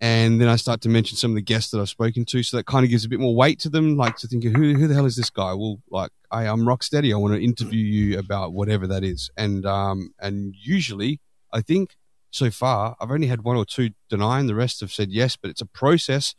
And 0.00 0.40
then 0.40 0.48
I 0.48 0.56
start 0.56 0.80
to 0.82 0.88
mention 0.88 1.16
some 1.16 1.30
of 1.30 1.34
the 1.36 1.42
guests 1.42 1.70
that 1.70 1.80
I've 1.80 1.88
spoken 1.88 2.24
to. 2.26 2.42
So 2.42 2.56
that 2.56 2.66
kind 2.66 2.84
of 2.84 2.90
gives 2.90 3.04
a 3.04 3.08
bit 3.08 3.20
more 3.20 3.34
weight 3.34 3.58
to 3.60 3.68
them, 3.68 3.96
like 3.96 4.16
to 4.18 4.28
think, 4.28 4.44
who, 4.44 4.74
who 4.74 4.86
the 4.86 4.94
hell 4.94 5.06
is 5.06 5.16
this 5.16 5.30
guy? 5.30 5.54
Well, 5.54 5.80
like, 5.90 6.10
I, 6.30 6.46
I'm 6.46 6.66
Rocstedi. 6.66 7.12
I 7.12 7.16
want 7.16 7.34
to 7.34 7.42
interview 7.42 7.82
you 7.82 8.18
about 8.18 8.52
whatever 8.52 8.86
that 8.88 9.04
is. 9.04 9.30
And, 9.36 9.64
um, 9.64 10.12
and 10.20 10.54
usually, 10.60 11.20
I 11.52 11.62
think 11.62 11.96
so 12.30 12.50
far, 12.50 12.96
I've 13.00 13.12
only 13.12 13.28
had 13.28 13.42
one 13.42 13.56
or 13.56 13.64
two 13.64 13.90
denying. 14.10 14.46
The 14.46 14.54
rest 14.54 14.80
have 14.80 14.92
said 14.92 15.10
yes, 15.10 15.36
but 15.36 15.50
it's 15.50 15.62
a 15.62 15.66
process 15.66 16.34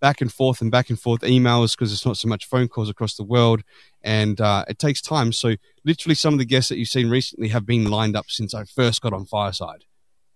back 0.00 0.20
and 0.20 0.32
forth 0.32 0.60
and 0.60 0.70
back 0.70 0.90
and 0.90 1.00
forth 1.00 1.20
emails 1.22 1.72
because 1.76 1.92
it's 1.92 2.04
not 2.06 2.16
so 2.16 2.28
much 2.28 2.46
phone 2.46 2.68
calls 2.68 2.88
across 2.90 3.14
the 3.16 3.22
world 3.24 3.62
and 4.02 4.40
uh, 4.40 4.64
it 4.68 4.78
takes 4.78 5.00
time 5.00 5.32
so 5.32 5.54
literally 5.84 6.14
some 6.14 6.34
of 6.34 6.38
the 6.38 6.44
guests 6.44 6.68
that 6.68 6.76
you've 6.78 6.88
seen 6.88 7.08
recently 7.10 7.48
have 7.48 7.64
been 7.66 7.84
lined 7.90 8.16
up 8.16 8.26
since 8.28 8.54
i 8.54 8.64
first 8.64 9.00
got 9.02 9.12
on 9.12 9.24
fireside 9.24 9.84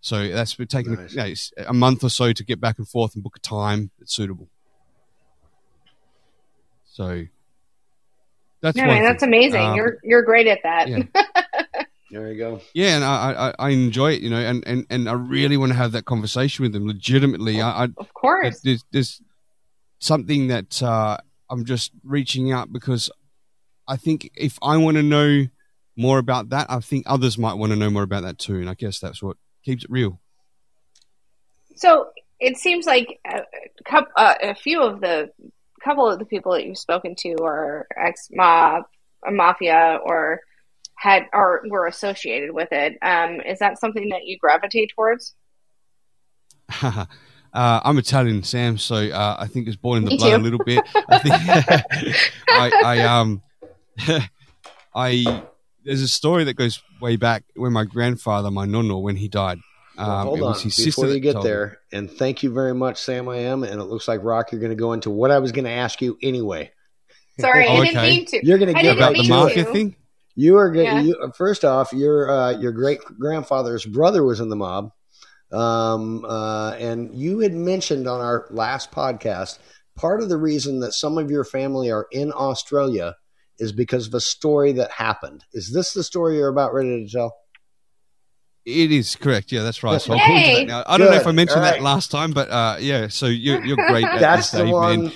so 0.00 0.28
that's 0.28 0.54
been 0.54 0.66
taking 0.68 0.94
Nice. 0.94 1.10
you 1.12 1.16
know, 1.18 1.24
it's 1.26 1.52
a 1.66 1.72
month 1.74 2.04
or 2.04 2.08
so 2.10 2.32
to 2.32 2.44
get 2.44 2.60
back 2.60 2.78
and 2.78 2.88
forth 2.88 3.14
and 3.14 3.22
book 3.24 3.36
a 3.36 3.40
time 3.40 3.90
that's 3.98 4.14
suitable 4.14 4.48
so 6.84 7.24
that's 8.60 8.76
No, 8.76 8.86
man, 8.86 9.04
that's 9.04 9.22
amazing. 9.22 9.60
Um, 9.60 9.76
you're 9.76 9.98
you're 10.02 10.22
great 10.22 10.48
at 10.48 10.58
that. 10.64 10.88
yeah. 10.88 11.02
There 12.10 12.32
you 12.32 12.38
go. 12.38 12.62
yeah, 12.72 12.96
and 12.96 13.04
I, 13.04 13.52
I, 13.58 13.66
I 13.66 13.68
enjoy 13.68 14.12
it, 14.12 14.22
you 14.22 14.30
know, 14.30 14.38
and, 14.38 14.66
and, 14.66 14.86
and 14.88 15.10
I 15.10 15.12
really 15.12 15.58
want 15.58 15.72
to 15.72 15.76
have 15.76 15.92
that 15.92 16.06
conversation 16.06 16.62
with 16.62 16.72
them 16.72 16.86
legitimately. 16.86 17.60
I, 17.60 17.84
I 17.84 17.88
of 17.98 18.14
course. 18.14 18.60
there's, 18.62 18.82
there's 18.92 19.20
something 19.98 20.48
that 20.48 20.82
uh, 20.82 21.18
I'm 21.50 21.64
just 21.64 21.92
reaching 22.04 22.52
out 22.52 22.72
because 22.72 23.10
I 23.86 23.96
think 23.96 24.30
if 24.36 24.58
I 24.62 24.76
want 24.76 24.96
to 24.96 25.02
know 25.02 25.46
more 25.96 26.18
about 26.18 26.50
that, 26.50 26.66
I 26.70 26.80
think 26.80 27.04
others 27.06 27.38
might 27.38 27.54
want 27.54 27.72
to 27.72 27.76
know 27.76 27.90
more 27.90 28.02
about 28.02 28.22
that 28.22 28.38
too, 28.38 28.56
and 28.56 28.70
I 28.70 28.74
guess 28.74 29.00
that's 29.00 29.22
what 29.22 29.36
keeps 29.64 29.84
it 29.84 29.90
real. 29.90 30.20
So 31.76 32.08
it 32.40 32.56
seems 32.56 32.86
like 32.86 33.18
a, 33.26 33.40
coup- 33.84 34.06
uh, 34.16 34.34
a 34.42 34.54
few 34.54 34.82
of 34.82 35.00
the 35.00 35.30
couple 35.82 36.08
of 36.08 36.18
the 36.18 36.24
people 36.24 36.52
that 36.52 36.64
you've 36.66 36.78
spoken 36.78 37.14
to 37.16 37.36
are 37.42 37.86
ex 37.96 38.28
mob 38.32 38.84
mafia 39.30 40.00
or 40.04 40.40
had 40.96 41.26
or 41.32 41.62
were 41.68 41.86
associated 41.86 42.52
with 42.52 42.68
it. 42.72 42.98
Um, 43.02 43.40
is 43.40 43.60
that 43.60 43.78
something 43.78 44.08
that 44.10 44.24
you 44.24 44.36
gravitate 44.38 44.92
towards? 44.94 45.34
uh, 47.54 47.80
I'm 47.84 47.98
Italian, 47.98 48.42
Sam, 48.42 48.78
so 48.78 48.96
uh, 48.96 49.36
I 49.38 49.46
think 49.46 49.66
it's 49.68 49.76
born 49.76 49.98
in 49.98 50.04
the 50.04 50.10
Me 50.10 50.16
blood 50.18 50.30
too. 50.30 50.36
a 50.36 50.44
little 50.44 50.64
bit. 50.64 50.84
I 51.08 51.18
think 51.18 51.34
I, 52.48 52.70
I 52.84 52.98
um 53.04 53.42
I 54.94 55.42
there's 55.84 56.02
a 56.02 56.08
story 56.08 56.44
that 56.44 56.54
goes 56.54 56.82
way 57.00 57.16
back 57.16 57.44
when 57.54 57.72
my 57.72 57.84
grandfather, 57.84 58.50
my 58.50 58.66
nonno, 58.66 59.00
when 59.00 59.16
he 59.16 59.28
died, 59.28 59.58
Well, 59.96 60.10
Um, 60.10 60.26
hold 60.26 60.38
it 60.38 60.42
on 60.42 60.48
was 60.50 60.62
his 60.62 60.74
sister 60.76 61.02
before 61.02 61.14
you 61.14 61.20
get 61.20 61.32
told 61.34 61.44
me. 61.44 61.50
there, 61.50 61.78
and 61.92 62.10
thank 62.10 62.42
you 62.42 62.52
very 62.52 62.74
much, 62.74 62.98
Sam. 63.00 63.28
I 63.28 63.38
am, 63.38 63.62
and 63.64 63.80
it 63.80 63.84
looks 63.84 64.08
like 64.08 64.22
Rock. 64.22 64.52
You're 64.52 64.60
going 64.60 64.70
to 64.70 64.76
go 64.76 64.92
into 64.92 65.10
what 65.10 65.30
I 65.30 65.38
was 65.38 65.52
going 65.52 65.64
to 65.64 65.70
ask 65.70 66.02
you 66.02 66.18
anyway. 66.22 66.70
Sorry, 67.40 67.66
Oh, 67.68 67.74
I 67.76 67.84
didn't 67.86 67.98
okay. 67.98 68.10
mean 68.10 68.26
to. 68.26 68.46
You're 68.46 68.58
going 68.58 68.68
to 68.68 68.74
get 68.74 68.82
didn't 68.82 68.98
about 68.98 69.12
the 69.12 69.18
mean 69.20 69.24
to 69.30 69.34
mafia 69.36 69.64
to. 69.64 69.72
thing. 69.72 69.96
You 70.34 70.56
are 70.58 70.70
good. 70.70 70.84
Yeah. 70.84 71.00
You, 71.00 71.32
first 71.36 71.64
off, 71.64 71.92
your 71.92 72.30
uh, 72.30 72.50
your 72.58 72.72
great 72.72 73.00
grandfather's 73.18 73.84
brother 73.84 74.22
was 74.24 74.40
in 74.40 74.48
the 74.48 74.56
mob, 74.56 74.92
um, 75.52 76.24
uh, 76.24 76.72
and 76.72 77.14
you 77.14 77.40
had 77.40 77.54
mentioned 77.54 78.06
on 78.06 78.20
our 78.20 78.46
last 78.50 78.90
podcast 78.90 79.58
part 79.96 80.22
of 80.22 80.28
the 80.28 80.36
reason 80.36 80.80
that 80.80 80.92
some 80.92 81.18
of 81.18 81.30
your 81.30 81.44
family 81.44 81.90
are 81.90 82.06
in 82.12 82.32
Australia 82.32 83.16
is 83.58 83.72
because 83.72 84.06
of 84.06 84.14
a 84.14 84.20
story 84.20 84.72
that 84.72 84.90
happened. 84.92 85.44
Is 85.52 85.72
this 85.72 85.92
the 85.92 86.04
story 86.04 86.36
you're 86.36 86.48
about 86.48 86.72
ready 86.72 87.04
to 87.04 87.10
tell? 87.10 87.36
It 88.64 88.92
is 88.92 89.16
correct. 89.16 89.50
Yeah, 89.50 89.62
that's 89.62 89.82
right. 89.82 90.00
So 90.00 90.12
I'll 90.12 90.18
go 90.18 90.36
into 90.36 90.58
that 90.58 90.66
now. 90.66 90.84
I 90.86 90.98
don't 90.98 91.10
know 91.10 91.16
if 91.16 91.26
I 91.26 91.32
mentioned 91.32 91.64
All 91.64 91.70
that 91.70 91.82
last 91.82 92.10
time, 92.10 92.32
but 92.32 92.50
uh, 92.50 92.76
yeah. 92.78 93.08
So 93.08 93.26
you're 93.26 93.64
you're 93.64 93.76
great. 93.76 94.04
At 94.04 94.20
That's 94.20 94.50
this, 94.50 94.60
the 94.60 94.64
Dave, 94.66 94.74
one. 94.74 95.04
Man. 95.04 95.12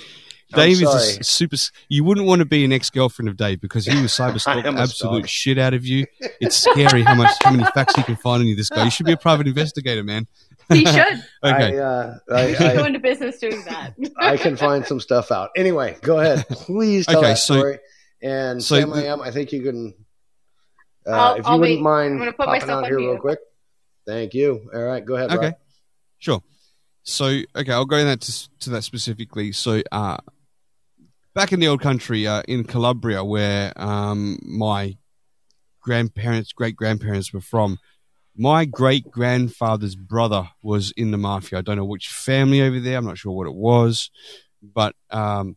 I'm 0.53 0.59
Dave 0.59 0.81
is 0.81 1.17
a 1.19 1.23
super. 1.23 1.55
You 1.89 2.03
wouldn't 2.03 2.27
want 2.27 2.39
to 2.39 2.45
be 2.45 2.63
an 2.65 2.71
ex 2.71 2.89
girlfriend 2.89 3.29
of 3.29 3.37
Dave 3.37 3.59
because 3.61 3.85
he 3.85 4.01
was 4.01 4.11
cyber 4.17 4.33
I 4.33 4.37
stalking 4.37 4.77
absolute 4.77 5.19
stalk. 5.23 5.27
shit 5.27 5.57
out 5.57 5.73
of 5.73 5.85
you. 5.85 6.05
It's 6.39 6.55
scary 6.55 7.01
how 7.03 7.15
much 7.15 7.31
how 7.41 7.51
many 7.51 7.63
facts 7.73 7.95
he 7.95 8.03
can 8.03 8.15
find 8.15 8.41
on 8.41 8.47
you. 8.47 8.55
This 8.55 8.69
guy. 8.69 8.83
You 8.85 8.91
should 8.91 9.05
be 9.05 9.11
a 9.13 9.17
private 9.17 9.47
investigator, 9.47 10.03
man. 10.03 10.27
He 10.69 10.85
should 10.85 10.95
Okay. 11.43 11.77
I, 11.77 11.83
uh, 11.83 12.17
I, 12.31 12.51
go 12.53 12.83
I, 12.83 12.87
into 12.87 12.99
business 12.99 13.37
doing 13.39 13.63
that. 13.65 13.93
I 14.17 14.37
can 14.37 14.55
find 14.55 14.85
some 14.85 14.99
stuff 14.99 15.31
out. 15.31 15.49
Anyway, 15.57 15.97
go 16.01 16.19
ahead. 16.19 16.47
Please 16.49 17.05
tell 17.05 17.19
Okay, 17.19 17.29
that 17.29 17.37
so- 17.37 17.55
story. 17.57 17.79
And 18.21 18.63
so 18.63 18.79
Sam, 18.79 18.93
I 18.93 19.03
am. 19.07 19.21
I 19.21 19.31
think 19.31 19.51
you 19.51 19.61
can. 19.63 19.93
Uh, 21.05 21.09
I'll- 21.11 21.33
if 21.35 21.39
you 21.39 21.43
I'll 21.51 21.59
wouldn't 21.59 21.79
be- 21.83 21.87
I'm 21.89 22.17
gonna 22.17 22.31
put 22.31 22.45
popping 22.45 22.51
myself 22.61 22.69
out 22.71 22.77
on 22.77 22.83
here 22.85 22.97
real 22.97 23.17
quick. 23.17 23.39
Thank 24.07 24.33
you. 24.33 24.69
All 24.73 24.81
right, 24.83 25.03
go 25.03 25.15
ahead. 25.15 25.31
Okay. 25.31 25.45
Rob. 25.47 25.55
Sure. 26.19 26.43
So, 27.05 27.25
okay, 27.53 27.73
I'll 27.73 27.83
go 27.83 27.97
in 27.97 28.05
that 28.07 28.21
to, 28.21 28.49
to 28.59 28.69
that 28.69 28.83
specifically. 28.83 29.51
So, 29.51 29.81
uh, 29.91 30.15
back 31.33 31.51
in 31.51 31.59
the 31.59 31.67
old 31.67 31.81
country, 31.81 32.27
uh, 32.27 32.43
in 32.47 32.63
Calabria, 32.63 33.23
where 33.23 33.73
um, 33.75 34.37
my 34.43 34.97
grandparents, 35.81 36.53
great 36.53 36.75
grandparents 36.75 37.33
were 37.33 37.41
from, 37.41 37.79
my 38.35 38.65
great 38.65 39.11
grandfather's 39.11 39.95
brother 39.95 40.49
was 40.61 40.91
in 40.97 41.11
the 41.11 41.17
mafia. 41.17 41.59
I 41.59 41.61
don't 41.61 41.77
know 41.77 41.85
which 41.85 42.07
family 42.07 42.61
over 42.61 42.79
there. 42.79 42.97
I'm 42.97 43.05
not 43.05 43.17
sure 43.17 43.31
what 43.31 43.47
it 43.47 43.53
was, 43.53 44.09
but 44.61 44.95
um, 45.11 45.55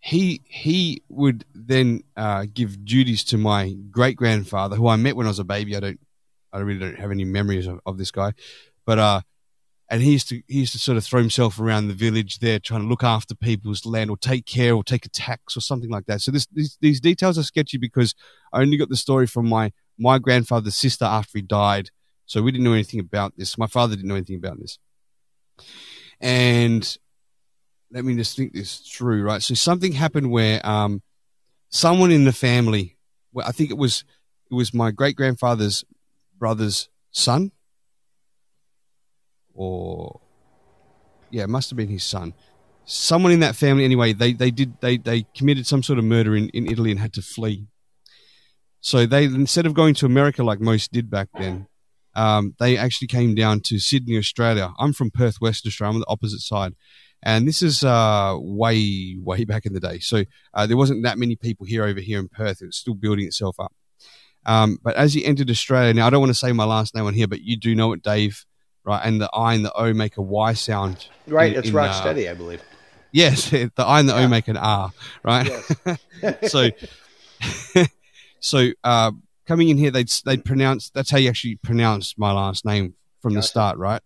he 0.00 0.42
he 0.44 1.02
would 1.08 1.44
then 1.54 2.02
uh, 2.16 2.46
give 2.52 2.84
duties 2.84 3.22
to 3.24 3.38
my 3.38 3.74
great 3.90 4.16
grandfather, 4.16 4.76
who 4.76 4.88
I 4.88 4.96
met 4.96 5.16
when 5.16 5.26
I 5.26 5.30
was 5.30 5.38
a 5.38 5.44
baby. 5.44 5.76
I 5.76 5.80
don't, 5.80 6.00
I 6.52 6.58
really 6.60 6.80
don't 6.80 6.98
have 6.98 7.10
any 7.10 7.24
memories 7.24 7.66
of, 7.66 7.80
of 7.86 7.98
this 7.98 8.10
guy, 8.10 8.32
but 8.84 8.98
uh, 8.98 9.20
and 9.88 10.02
he 10.02 10.12
used 10.12 10.28
to 10.28 10.42
he 10.48 10.60
used 10.60 10.72
to 10.72 10.78
sort 10.78 10.98
of 10.98 11.04
throw 11.04 11.20
himself 11.20 11.60
around 11.60 11.88
the 11.88 11.94
village 11.94 12.38
there, 12.40 12.58
trying 12.58 12.82
to 12.82 12.88
look 12.88 13.04
after 13.04 13.34
people's 13.34 13.86
land 13.86 14.10
or 14.10 14.16
take 14.16 14.46
care 14.46 14.74
or 14.74 14.82
take 14.82 15.06
a 15.06 15.10
tax 15.10 15.56
or 15.56 15.60
something 15.60 15.90
like 15.90 16.06
that. 16.06 16.20
So 16.20 16.30
this 16.32 16.46
these, 16.46 16.76
these 16.80 17.00
details 17.00 17.38
are 17.38 17.42
sketchy 17.42 17.78
because 17.78 18.14
I 18.52 18.60
only 18.60 18.76
got 18.76 18.88
the 18.88 18.96
story 18.96 19.26
from 19.26 19.48
my 19.48 19.72
my 19.98 20.18
grandfather's 20.18 20.76
sister 20.76 21.04
after 21.04 21.38
he 21.38 21.42
died, 21.42 21.90
so 22.26 22.42
we 22.42 22.52
didn't 22.52 22.64
know 22.64 22.72
anything 22.72 23.00
about 23.00 23.34
this. 23.36 23.56
My 23.56 23.66
father 23.66 23.94
didn't 23.94 24.08
know 24.08 24.16
anything 24.16 24.36
about 24.36 24.58
this, 24.58 24.78
and 26.20 26.96
let 27.92 28.04
me 28.04 28.16
just 28.16 28.36
think 28.36 28.52
this 28.52 28.78
through, 28.78 29.22
right? 29.22 29.42
So 29.42 29.54
something 29.54 29.92
happened 29.92 30.30
where 30.30 30.64
um, 30.66 31.02
someone 31.70 32.10
in 32.10 32.24
the 32.24 32.32
family, 32.32 32.96
well, 33.32 33.46
I 33.46 33.52
think 33.52 33.70
it 33.70 33.78
was 33.78 34.04
it 34.50 34.54
was 34.54 34.74
my 34.74 34.90
great 34.90 35.16
grandfather's 35.16 35.84
brother's 36.36 36.88
son, 37.10 37.52
or 39.56 40.20
yeah, 41.30 41.44
it 41.44 41.48
must 41.48 41.70
have 41.70 41.76
been 41.76 41.88
his 41.88 42.04
son. 42.04 42.34
Someone 42.84 43.32
in 43.32 43.40
that 43.40 43.56
family, 43.56 43.84
anyway, 43.84 44.12
they 44.12 44.32
they 44.32 44.50
did 44.50 44.80
they 44.80 44.96
they 44.96 45.26
committed 45.34 45.66
some 45.66 45.82
sort 45.82 45.98
of 45.98 46.04
murder 46.04 46.36
in, 46.36 46.48
in 46.50 46.66
Italy 46.70 46.90
and 46.90 47.00
had 47.00 47.12
to 47.14 47.22
flee. 47.22 47.66
So 48.80 49.06
they 49.06 49.24
instead 49.24 49.66
of 49.66 49.74
going 49.74 49.94
to 49.94 50.06
America 50.06 50.44
like 50.44 50.60
most 50.60 50.92
did 50.92 51.10
back 51.10 51.28
then, 51.36 51.66
um, 52.16 52.54
they 52.58 52.78
actually 52.78 53.08
came 53.08 53.34
down 53.34 53.60
to 53.60 53.78
Sydney, 53.78 54.16
Australia. 54.16 54.72
I'm 54.78 54.92
from 54.94 55.10
Perth, 55.10 55.40
Western 55.40 55.68
Australia. 55.68 55.90
I'm 55.90 55.96
on 55.96 56.00
the 56.00 56.12
opposite 56.12 56.40
side. 56.40 56.74
And 57.22 57.46
this 57.46 57.62
is 57.62 57.82
uh, 57.84 58.36
way, 58.38 59.16
way 59.18 59.44
back 59.44 59.66
in 59.66 59.74
the 59.74 59.80
day. 59.80 59.98
So 59.98 60.24
uh, 60.54 60.66
there 60.66 60.76
wasn't 60.76 61.02
that 61.02 61.18
many 61.18 61.36
people 61.36 61.66
here 61.66 61.84
over 61.84 62.00
here 62.00 62.18
in 62.18 62.28
Perth. 62.28 62.62
It 62.62 62.66
was 62.66 62.76
still 62.76 62.94
building 62.94 63.26
itself 63.26 63.58
up. 63.60 63.72
Um, 64.46 64.78
but 64.82 64.96
as 64.96 65.12
he 65.12 65.26
entered 65.26 65.50
Australia, 65.50 65.92
now 65.92 66.06
I 66.06 66.10
don't 66.10 66.20
want 66.20 66.30
to 66.30 66.34
say 66.34 66.52
my 66.52 66.64
last 66.64 66.94
name 66.94 67.04
on 67.04 67.14
here, 67.14 67.26
but 67.26 67.42
you 67.42 67.56
do 67.56 67.74
know 67.74 67.92
it, 67.92 68.02
Dave, 68.02 68.45
right? 68.86 69.00
And 69.04 69.20
the 69.20 69.28
I 69.34 69.54
and 69.54 69.64
the 69.64 69.72
O 69.74 69.92
make 69.92 70.16
a 70.16 70.22
Y 70.22 70.54
sound. 70.54 71.08
Right, 71.26 71.52
in- 71.52 71.58
it's 71.58 71.68
in, 71.68 71.74
rock 71.74 71.90
uh, 71.90 72.00
steady, 72.00 72.28
I 72.28 72.34
believe. 72.34 72.62
Yes, 73.12 73.50
the 73.50 73.70
I 73.78 74.00
and 74.00 74.08
the 74.08 74.14
Yeah. 74.14 74.24
O 74.24 74.28
make 74.28 74.48
an 74.48 74.56
R, 74.56 74.92
right? 75.22 75.50
Yes. 76.22 76.50
so, 76.52 76.70
so 78.40 78.70
uh, 78.84 79.12
coming 79.46 79.68
in 79.68 79.76
here, 79.76 79.90
they'd 79.90 80.08
they'd 80.24 80.44
pronounce. 80.44 80.90
That's 80.90 81.10
how 81.10 81.18
you 81.18 81.28
actually 81.28 81.56
pronounce 81.56 82.16
my 82.16 82.32
last 82.32 82.64
name 82.64 82.94
from 83.20 83.34
the 83.34 83.42
start, 83.42 83.76
right? 83.76 84.00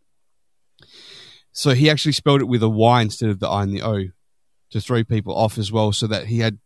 So 1.53 1.75
he 1.75 1.91
actually 1.91 2.13
spelled 2.13 2.41
it 2.41 2.49
with 2.49 2.63
a 2.63 2.69
Y 2.69 3.03
instead 3.03 3.29
of 3.29 3.39
the 3.39 3.49
I 3.49 3.63
and 3.63 3.73
the 3.73 3.83
O 3.83 4.05
to 4.71 4.81
throw 4.81 5.05
people 5.05 5.37
off 5.37 5.59
as 5.59 5.71
well, 5.71 5.93
so 5.93 6.07
that 6.07 6.27
he 6.27 6.39
had 6.39 6.59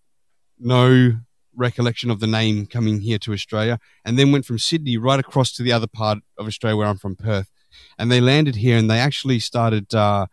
no 0.59 1.19
recollection 1.57 2.11
of 2.11 2.21
the 2.21 2.27
name 2.27 2.67
coming 2.67 3.01
here 3.01 3.19
to 3.19 3.33
Australia, 3.33 3.79
and 4.05 4.19
then 4.19 4.31
went 4.31 4.45
from 4.45 4.59
Sydney 4.59 4.97
right 4.99 5.19
across 5.19 5.53
to 5.53 5.63
the 5.63 5.73
other 5.73 5.87
part 5.87 6.19
of 6.39 6.47
Australia 6.47 6.77
where 6.77 6.87
I'm 6.87 6.99
from, 6.99 7.17
Perth, 7.17 7.51
and 7.99 8.11
they 8.11 8.21
landed 8.21 8.57
here 8.57 8.77
and 8.77 8.91
they 8.91 8.99
actually 8.99 9.39
started 9.39 9.95
uh, 9.95 10.27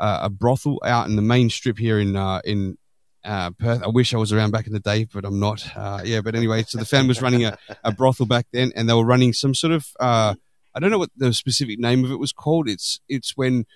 a 0.00 0.30
brothel 0.30 0.80
out 0.84 1.08
in 1.08 1.16
the 1.16 1.22
main 1.22 1.50
strip 1.50 1.78
here 1.78 1.98
in 1.98 2.16
uh, 2.16 2.40
in 2.44 2.78
uh, 3.24 3.50
Perth. 3.50 3.82
I 3.82 3.88
wish 3.88 4.14
I 4.14 4.16
was 4.16 4.32
around 4.32 4.52
back 4.52 4.66
in 4.66 4.72
the 4.72 4.80
day, 4.80 5.04
but 5.12 5.24
I'm 5.24 5.40
not. 5.40 5.66
Uh, 5.76 6.00
yeah, 6.04 6.20
but 6.20 6.34
anyway, 6.34 6.64
so 6.66 6.78
the 6.78 6.84
family 6.84 7.08
was 7.08 7.22
running 7.22 7.44
a, 7.44 7.58
a 7.84 7.92
brothel 7.92 8.26
back 8.26 8.46
then, 8.52 8.72
and 8.74 8.88
they 8.88 8.94
were 8.94 9.04
running 9.04 9.32
some 9.32 9.54
sort 9.54 9.72
of 9.72 9.86
uh, 10.00 10.34
I 10.74 10.80
don't 10.80 10.90
know 10.90 10.98
what 10.98 11.10
the 11.16 11.32
specific 11.32 11.78
name 11.78 12.04
of 12.04 12.10
it 12.10 12.18
was 12.18 12.32
called. 12.32 12.68
It's 12.68 13.00
it's 13.08 13.36
when 13.36 13.66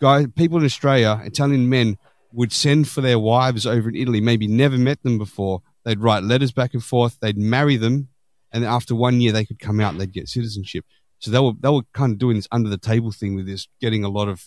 guys, 0.00 0.26
people 0.34 0.58
in 0.58 0.64
Australia, 0.64 1.20
Italian 1.24 1.68
men 1.68 1.98
would 2.32 2.52
send 2.52 2.88
for 2.88 3.00
their 3.00 3.18
wives 3.18 3.66
over 3.66 3.88
in 3.88 3.94
Italy, 3.94 4.20
maybe 4.20 4.48
never 4.48 4.76
met 4.76 5.02
them 5.02 5.18
before. 5.18 5.62
They'd 5.84 6.00
write 6.00 6.24
letters 6.24 6.52
back 6.52 6.74
and 6.74 6.82
forth. 6.82 7.18
They'd 7.20 7.36
marry 7.36 7.76
them, 7.76 8.08
and 8.50 8.64
after 8.64 8.94
one 8.94 9.20
year, 9.20 9.32
they 9.32 9.44
could 9.44 9.58
come 9.58 9.78
out 9.78 9.92
and 9.92 10.00
they'd 10.00 10.12
get 10.12 10.28
citizenship. 10.28 10.84
So 11.18 11.30
they 11.30 11.40
were 11.40 11.52
they 11.58 11.70
were 11.70 11.82
kind 11.92 12.12
of 12.12 12.18
doing 12.18 12.36
this 12.36 12.48
under 12.52 12.68
the 12.68 12.78
table 12.78 13.12
thing 13.12 13.34
with 13.34 13.46
this, 13.46 13.68
getting 13.80 14.04
a 14.04 14.08
lot 14.08 14.28
of 14.28 14.46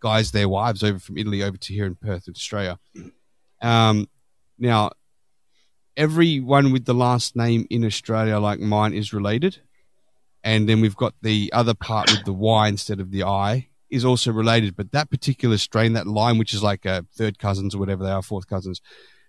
guys 0.00 0.30
their 0.30 0.48
wives 0.48 0.82
over 0.82 0.98
from 0.98 1.16
Italy 1.18 1.42
over 1.42 1.56
to 1.56 1.72
here 1.72 1.86
in 1.86 1.94
Perth, 1.94 2.28
in 2.28 2.34
Australia. 2.34 2.78
Um, 3.62 4.08
now, 4.58 4.90
everyone 5.96 6.72
with 6.72 6.84
the 6.84 6.94
last 6.94 7.34
name 7.34 7.66
in 7.70 7.84
Australia, 7.84 8.38
like 8.38 8.60
mine, 8.60 8.92
is 8.92 9.12
related, 9.12 9.60
and 10.44 10.68
then 10.68 10.80
we've 10.80 10.96
got 10.96 11.14
the 11.22 11.50
other 11.52 11.74
part 11.74 12.10
with 12.10 12.24
the 12.24 12.32
Y 12.32 12.68
instead 12.68 13.00
of 13.00 13.10
the 13.10 13.24
I 13.24 13.68
is 13.90 14.04
also 14.04 14.32
related. 14.32 14.76
But 14.76 14.92
that 14.92 15.10
particular 15.10 15.56
strain, 15.56 15.94
that 15.94 16.06
line, 16.06 16.38
which 16.38 16.52
is 16.52 16.62
like 16.62 16.84
uh, 16.84 17.02
third 17.16 17.38
cousins 17.38 17.74
or 17.74 17.78
whatever 17.78 18.04
they 18.04 18.10
are, 18.10 18.22
fourth 18.22 18.46
cousins, 18.46 18.80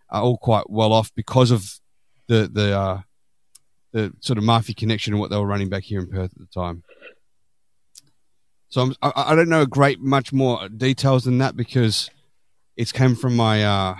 are 0.09 0.21
all 0.21 0.37
quite 0.37 0.69
well 0.69 0.93
off 0.93 1.13
because 1.15 1.51
of 1.51 1.79
the 2.27 2.49
the 2.51 2.77
uh, 2.77 3.01
the 3.95 4.11
sort 4.19 4.37
of 4.37 4.43
mafia 4.43 4.75
connection 4.75 5.13
and 5.13 5.21
what 5.21 5.29
they 5.29 5.37
were 5.37 5.45
running 5.47 5.69
back 5.69 5.83
here 5.83 6.01
in 6.01 6.07
Perth 6.07 6.33
at 6.33 6.37
the 6.37 6.47
time. 6.47 6.83
So 8.67 8.81
I'm, 8.81 8.95
I, 9.01 9.11
I 9.27 9.35
don't 9.35 9.47
know 9.47 9.61
a 9.61 9.65
great 9.67 10.01
much 10.01 10.33
more 10.33 10.67
details 10.67 11.23
than 11.23 11.37
that 11.37 11.55
because 11.55 12.09
it's 12.75 12.91
came 12.91 13.15
from 13.15 13.37
my 13.37 13.63
uh, 13.63 13.95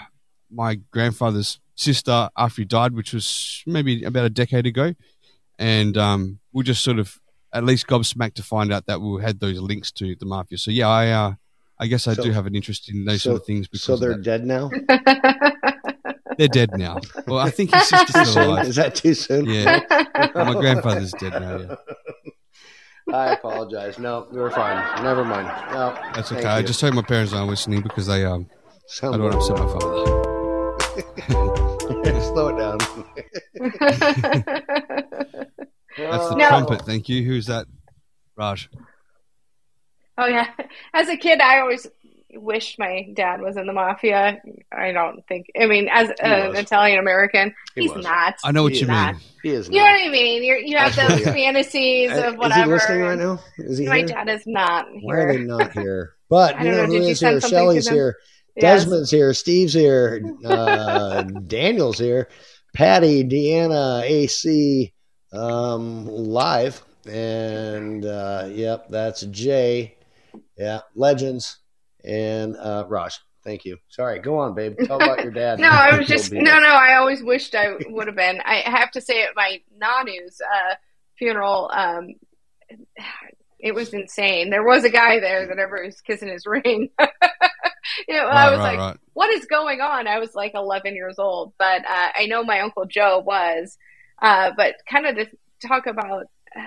my 0.51 0.75
grandfather's 0.91 1.61
sister 1.75 2.29
after 2.37 2.61
he 2.61 2.65
died, 2.65 2.93
which 2.93 3.13
was 3.13 3.63
maybe 3.65 4.03
about 4.03 4.25
a 4.25 4.29
decade 4.29 4.65
ago, 4.65 4.93
and 5.57 5.95
um, 5.97 6.39
we 6.51 6.65
just 6.65 6.83
sort 6.83 6.99
of 6.99 7.17
at 7.53 7.63
least 7.63 7.87
gobsmacked 7.87 8.33
to 8.33 8.43
find 8.43 8.73
out 8.73 8.87
that 8.87 8.99
we 8.99 9.21
had 9.21 9.39
those 9.39 9.61
links 9.61 9.93
to 9.93 10.13
the 10.19 10.25
mafia. 10.25 10.57
So 10.57 10.71
yeah, 10.71 10.89
I 10.89 11.09
uh, 11.11 11.33
I 11.79 11.87
guess 11.87 12.05
I 12.05 12.15
So- 12.15 12.23
do 12.23 12.31
have 12.33 12.47
an 12.47 12.55
interest 12.55 12.89
in 12.89 13.05
those 13.05 13.23
so, 13.23 13.29
sort 13.29 13.41
of 13.43 13.45
things 13.47 13.69
because 13.69 13.85
so 13.85 13.95
they're 13.95 14.17
dead 14.17 14.45
now. 14.45 14.69
they're 16.37 16.47
dead 16.47 16.71
now. 16.77 16.99
Well, 17.27 17.39
I 17.39 17.49
think 17.49 17.73
his 17.73 17.87
sister's 17.89 18.29
still 18.29 18.51
alive. 18.51 18.67
Is 18.67 18.75
that 18.75 18.95
too 18.95 19.13
soon? 19.13 19.45
Yeah, 19.45 19.81
my 20.35 20.53
grandfather's 20.53 21.11
dead 21.13 21.33
now. 21.33 21.57
Yeah. 21.59 21.75
I 23.13 23.33
apologize. 23.33 23.99
No, 23.99 24.27
you're 24.33 24.49
fine. 24.51 25.03
Never 25.03 25.23
mind. 25.23 25.47
No, 25.71 25.93
That's 26.15 26.29
thank 26.29 26.41
okay. 26.41 26.49
I 26.49 26.61
just 26.63 26.81
hope 26.81 26.93
my 26.95 27.03
parents 27.03 27.33
aren't 27.33 27.49
listening 27.49 27.81
because 27.81 28.07
they 28.07 28.25
um 28.25 28.47
I 29.03 29.11
don't 29.11 29.21
want 29.21 29.33
to 29.33 29.37
upset 29.39 29.57
my 29.59 29.67
father. 29.71 30.21
Slow 32.35 32.47
it 32.49 32.57
down. 32.57 32.77
That's 35.97 36.29
the 36.29 36.35
No. 36.35 36.47
trumpet. 36.49 36.81
Thank 36.81 37.07
you. 37.09 37.23
Who's 37.23 37.45
that? 37.45 37.67
Raj. 38.35 38.69
Oh 40.17 40.25
yeah. 40.27 40.47
As 40.93 41.07
a 41.09 41.15
kid, 41.17 41.39
I 41.41 41.59
always 41.59 41.87
wish 42.35 42.77
my 42.79 43.07
dad 43.13 43.41
was 43.41 43.57
in 43.57 43.67
the 43.67 43.73
mafia. 43.73 44.41
I 44.71 44.91
don't 44.91 45.25
think. 45.27 45.47
I 45.59 45.65
mean, 45.65 45.87
as 45.91 46.07
He 46.09 46.13
an. 46.21 46.55
Italian 46.55 46.99
American, 46.99 47.53
He 47.75 47.81
he's 47.81 47.93
was. 47.93 48.03
not. 48.03 48.35
I 48.43 48.51
know 48.51 48.63
what 48.63 48.73
He 48.73 48.79
you 48.79 48.87
mean. 48.87 49.15
He 49.43 49.49
is 49.49 49.67
You 49.69 49.77
know 49.77 49.83
what 49.83 50.07
I 50.07 50.09
mean? 50.09 50.43
You're, 50.43 50.57
you 50.57 50.77
have 50.77 50.95
those 50.95 51.21
fantasies 51.23 52.11
Uh, 52.11 52.29
of 52.29 52.37
whatever. 52.37 52.75
Is 52.75 52.83
he 52.87 52.93
listening 52.93 53.01
right 53.01 53.17
now? 53.19 53.39
Is 53.57 53.77
he 53.77 53.87
My 53.87 53.97
here? 53.97 54.07
dad 54.07 54.29
is 54.29 54.43
not 54.45 54.87
Here. 54.89 54.99
Why 55.01 55.15
are 55.17 55.33
they 55.33 55.39
not 55.43 55.71
here? 55.79 56.13
But 56.29 56.55
I 56.55 56.63
you 56.63 56.71
don't 56.71 56.77
know 56.77 56.85
know, 56.85 56.87
who 56.87 56.93
did 56.99 57.03
you 57.05 57.09
is 57.11 57.19
send 57.19 57.33
here? 57.33 57.41
something 57.41 57.57
Shelley's 57.59 57.87
here. 57.89 58.17
Yes. 58.55 58.83
Desmond's 58.83 59.11
here. 59.11 59.33
Steve's 59.33 59.73
here. 59.73 60.23
Uh, 60.45 61.23
Daniel's 61.47 61.99
here. 61.99 62.29
Patty, 62.73 63.23
Deanna, 63.23 64.01
AC, 64.03 64.93
um, 65.33 66.05
live, 66.07 66.81
and 67.07 68.05
uh, 68.05 68.47
yep, 68.51 68.87
that's 68.89 69.21
Jay. 69.27 69.95
Yeah, 70.57 70.79
legends 70.95 71.57
and 72.05 72.55
uh, 72.57 72.85
Raj. 72.87 73.19
Thank 73.43 73.63
you. 73.63 73.77
Sorry, 73.89 74.19
go 74.19 74.39
on, 74.39 74.55
babe. 74.55 74.75
Tell 74.85 74.95
about 74.95 75.21
your 75.21 75.31
dad. 75.31 75.59
No, 75.65 75.69
I 75.69 75.97
was 75.97 76.07
just 76.07 76.31
no, 76.31 76.41
no. 76.41 76.67
I 76.67 76.95
always 76.95 77.21
wished 77.21 77.53
I 77.53 77.75
would 77.89 78.07
have 78.07 78.15
been. 78.15 78.41
I 78.43 78.63
have 78.65 78.89
to 78.91 79.01
say, 79.01 79.21
at 79.21 79.35
my 79.35 79.61
Nanu's 79.79 80.41
uh, 80.41 80.75
funeral, 81.17 81.69
um, 81.71 82.15
it 83.59 83.75
was 83.75 83.93
insane. 83.93 84.49
There 84.49 84.65
was 84.65 84.83
a 84.83 84.89
guy 84.89 85.19
there 85.19 85.47
that 85.47 85.59
ever 85.59 85.83
was 85.85 86.01
kissing 86.01 86.29
his 86.29 86.47
ring. 86.47 86.89
you 88.07 88.15
know, 88.15 88.25
I 88.25 88.49
was 88.49 88.59
right, 88.59 88.77
like, 88.77 88.79
right. 88.79 88.97
"What 89.13 89.29
is 89.29 89.45
going 89.45 89.79
on?" 89.79 90.07
I 90.07 90.17
was 90.17 90.33
like 90.33 90.53
11 90.55 90.95
years 90.95 91.19
old, 91.19 91.53
but 91.59 91.83
uh, 91.87 92.09
I 92.17 92.25
know 92.25 92.43
my 92.43 92.61
uncle 92.61 92.85
Joe 92.85 93.19
was. 93.23 93.77
Uh, 94.19 94.51
but 94.57 94.75
kind 94.89 95.05
of 95.05 95.17
to 95.17 95.27
talk 95.67 95.85
about 95.85 96.25
uh, 96.57 96.61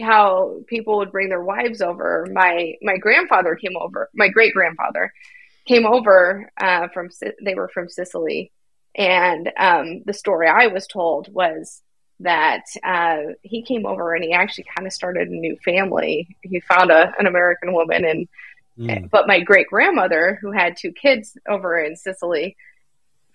how 0.00 0.60
people 0.66 0.98
would 0.98 1.12
bring 1.12 1.28
their 1.28 1.42
wives 1.42 1.80
over. 1.80 2.26
My 2.32 2.74
my 2.82 2.96
grandfather 2.96 3.54
came 3.56 3.76
over. 3.76 4.08
My 4.14 4.28
great 4.28 4.54
grandfather 4.54 5.12
came 5.66 5.86
over 5.86 6.50
uh, 6.56 6.88
from 6.88 7.10
they 7.42 7.54
were 7.54 7.68
from 7.68 7.88
Sicily, 7.88 8.52
and 8.94 9.50
um, 9.56 10.02
the 10.04 10.12
story 10.12 10.48
I 10.48 10.68
was 10.68 10.86
told 10.86 11.32
was 11.32 11.82
that 12.20 12.64
uh, 12.84 13.32
he 13.42 13.62
came 13.62 13.86
over 13.86 14.14
and 14.14 14.22
he 14.22 14.32
actually 14.32 14.66
kind 14.76 14.86
of 14.86 14.92
started 14.92 15.28
a 15.28 15.34
new 15.34 15.56
family. 15.64 16.36
He 16.42 16.60
found 16.60 16.90
a, 16.90 17.12
an 17.18 17.26
American 17.26 17.72
woman, 17.72 18.04
and 18.04 18.28
Mm. 18.78 19.10
but 19.10 19.26
my 19.26 19.40
great 19.40 19.66
grandmother, 19.66 20.38
who 20.40 20.52
had 20.52 20.76
two 20.76 20.92
kids 20.92 21.36
over 21.46 21.78
in 21.78 21.96
Sicily, 21.96 22.56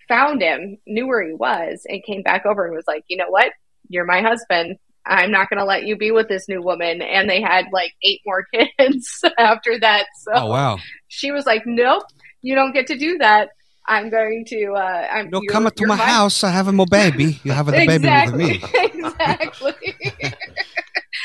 found 0.07 0.41
him, 0.41 0.77
knew 0.87 1.05
where 1.07 1.21
he 1.21 1.33
was, 1.33 1.85
and 1.87 2.03
came 2.03 2.23
back 2.23 2.45
over 2.45 2.65
and 2.65 2.75
was 2.75 2.87
like, 2.87 3.03
you 3.07 3.17
know 3.17 3.29
what, 3.29 3.51
you're 3.87 4.05
my 4.05 4.21
husband. 4.21 4.77
I'm 5.05 5.31
not 5.31 5.49
going 5.49 5.59
to 5.59 5.65
let 5.65 5.85
you 5.85 5.95
be 5.95 6.11
with 6.11 6.27
this 6.27 6.47
new 6.49 6.61
woman. 6.61 7.01
And 7.01 7.29
they 7.29 7.41
had 7.41 7.65
like 7.71 7.91
eight 8.03 8.21
more 8.25 8.45
kids 8.53 9.23
after 9.37 9.79
that. 9.79 10.05
So 10.21 10.31
Oh 10.35 10.47
wow! 10.47 10.77
she 11.07 11.31
was 11.31 11.45
like, 11.45 11.63
"Nope, 11.65 12.03
you 12.41 12.55
don't 12.55 12.73
get 12.73 12.87
to 12.87 12.97
do 12.97 13.17
that. 13.19 13.49
I'm 13.87 14.09
going 14.09 14.45
to. 14.47 14.73
Uh, 14.73 15.07
I'm. 15.11 15.29
No, 15.29 15.41
you're- 15.41 15.47
come 15.53 15.65
to 15.65 15.73
you're 15.77 15.87
my 15.87 15.95
house. 15.95 16.43
I 16.43 16.49
have 16.49 16.67
a 16.67 16.71
my 16.71 16.85
baby. 16.89 17.39
You 17.43 17.51
have 17.51 17.67
a 17.67 17.71
the 17.71 17.77
baby 17.85 17.93
exactly, 17.95 18.61
with 18.61 18.73
me. 18.73 18.91
exactly, 19.01 19.95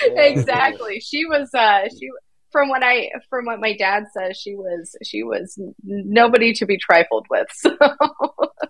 exactly. 0.16 1.00
She 1.00 1.24
was. 1.24 1.48
Uh, 1.54 1.88
she 1.88 2.08
from 2.52 2.68
what 2.68 2.82
I 2.84 3.10
from 3.30 3.46
what 3.46 3.60
my 3.60 3.74
dad 3.76 4.04
says, 4.12 4.36
she 4.36 4.54
was. 4.54 4.94
She 5.02 5.22
was 5.22 5.58
nobody 5.84 6.52
to 6.54 6.66
be 6.66 6.76
trifled 6.76 7.26
with. 7.30 7.46
So 7.52 7.70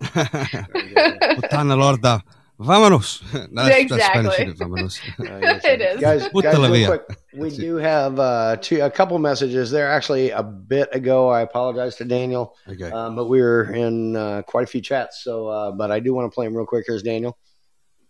Putana 0.01 1.75
lorda. 1.77 2.23
Vámonos. 2.61 3.21
That's, 3.53 3.89
that's 3.89 4.05
Spanish, 4.05 4.39
Exactly. 4.39 4.45
isn't? 4.45 4.59
Vámonos. 4.59 4.99
it 5.65 5.81
is. 5.81 5.99
guys, 5.99 6.27
guys 6.29 6.57
la 6.59 6.67
real 6.67 6.87
quick, 6.87 7.17
we 7.33 7.49
do 7.49 7.75
have 7.77 8.19
uh, 8.19 8.57
two, 8.61 8.81
a 8.81 8.89
couple 8.91 9.17
messages 9.17 9.71
there. 9.71 9.89
Actually, 9.89 10.29
a 10.29 10.43
bit 10.43 10.89
ago, 10.93 11.29
I 11.29 11.41
apologize 11.41 11.95
to 11.97 12.05
Daniel, 12.05 12.55
Okay. 12.69 12.91
um, 12.91 13.15
but 13.15 13.25
we 13.27 13.41
were 13.41 13.73
in 13.73 14.15
uh, 14.15 14.43
quite 14.43 14.65
a 14.65 14.67
few 14.67 14.81
chats. 14.81 15.23
So, 15.23 15.47
uh, 15.47 15.71
but 15.71 15.91
I 15.91 15.99
do 15.99 16.13
want 16.13 16.31
to 16.31 16.35
play 16.35 16.45
them 16.45 16.55
real 16.55 16.67
quick. 16.67 16.85
Here's 16.87 17.01
Daniel. 17.03 17.37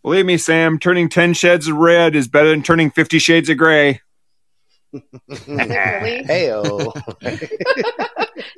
Believe 0.04 0.26
me, 0.26 0.38
Sam, 0.38 0.80
turning 0.80 1.08
10 1.10 1.34
shades 1.34 1.68
of 1.68 1.78
red 1.78 2.16
is 2.16 2.28
better 2.28 2.50
than 2.50 2.64
turning 2.64 2.92
50 2.92 3.20
shades 3.20 3.50
of 3.50 3.58
gray. 3.58 4.02
really? 4.92 6.24
Heyo. 6.26 6.92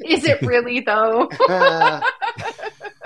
Is 0.04 0.26
it 0.26 0.42
really 0.42 0.80
though? 0.80 1.30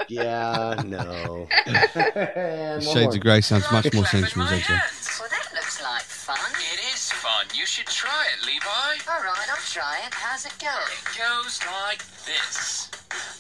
Yeah, 0.10 0.82
no. 0.86 1.48
Shades 2.82 3.16
of 3.16 3.22
Grey 3.22 3.42
sounds 3.42 3.72
much 3.72 3.94
more 3.94 4.06
sensual, 4.06 4.46
doesn't 4.46 4.60
it? 4.60 4.82
Well, 5.20 5.30
that 5.30 5.48
looks 5.54 5.82
like 5.82 6.04
fun. 6.04 6.38
It 6.74 6.80
is 6.94 7.12
fun. 7.12 7.46
You 7.56 7.66
should 7.66 7.88
try 7.88 8.26
it, 8.34 8.46
Levi. 8.46 8.92
All 9.12 9.24
right, 9.24 9.48
I'll 9.50 9.68
try 9.68 10.00
it. 10.06 10.14
How's 10.14 10.46
it 10.46 10.56
go? 10.60 10.72
It 10.72 11.06
goes 11.18 11.60
like 11.84 12.04
this. 12.26 12.90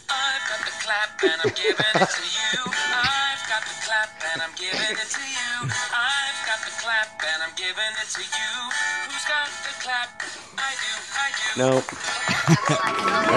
I've 0.09 0.43
got 0.47 0.61
the 0.63 0.75
clap 0.79 1.19
and 1.23 1.39
I'm 1.43 1.53
giving 1.53 1.91
it 1.99 2.07
to 2.07 2.23
you. 2.23 2.55
I've 2.71 3.43
got 3.51 3.63
the 3.67 3.75
clap 3.83 4.11
and 4.33 4.41
I'm 4.41 4.55
giving 4.55 4.79
it 4.95 5.09
to 5.11 5.23
you. 5.23 5.51
I've 5.67 5.71
got 5.71 5.99
the 5.99 6.06
clap 6.97 7.21
and 7.33 7.43
I'm 7.43 7.55
giving 7.55 7.93
it 8.01 8.09
to 8.09 8.21
you. 8.21 8.51
Who's 9.09 9.25
got 9.25 9.49
the 9.63 9.73
clap? 9.81 10.21
I 10.57 10.73
do, 10.81 10.91
I 11.13 11.29
do. 11.37 11.59
No. 11.61 11.81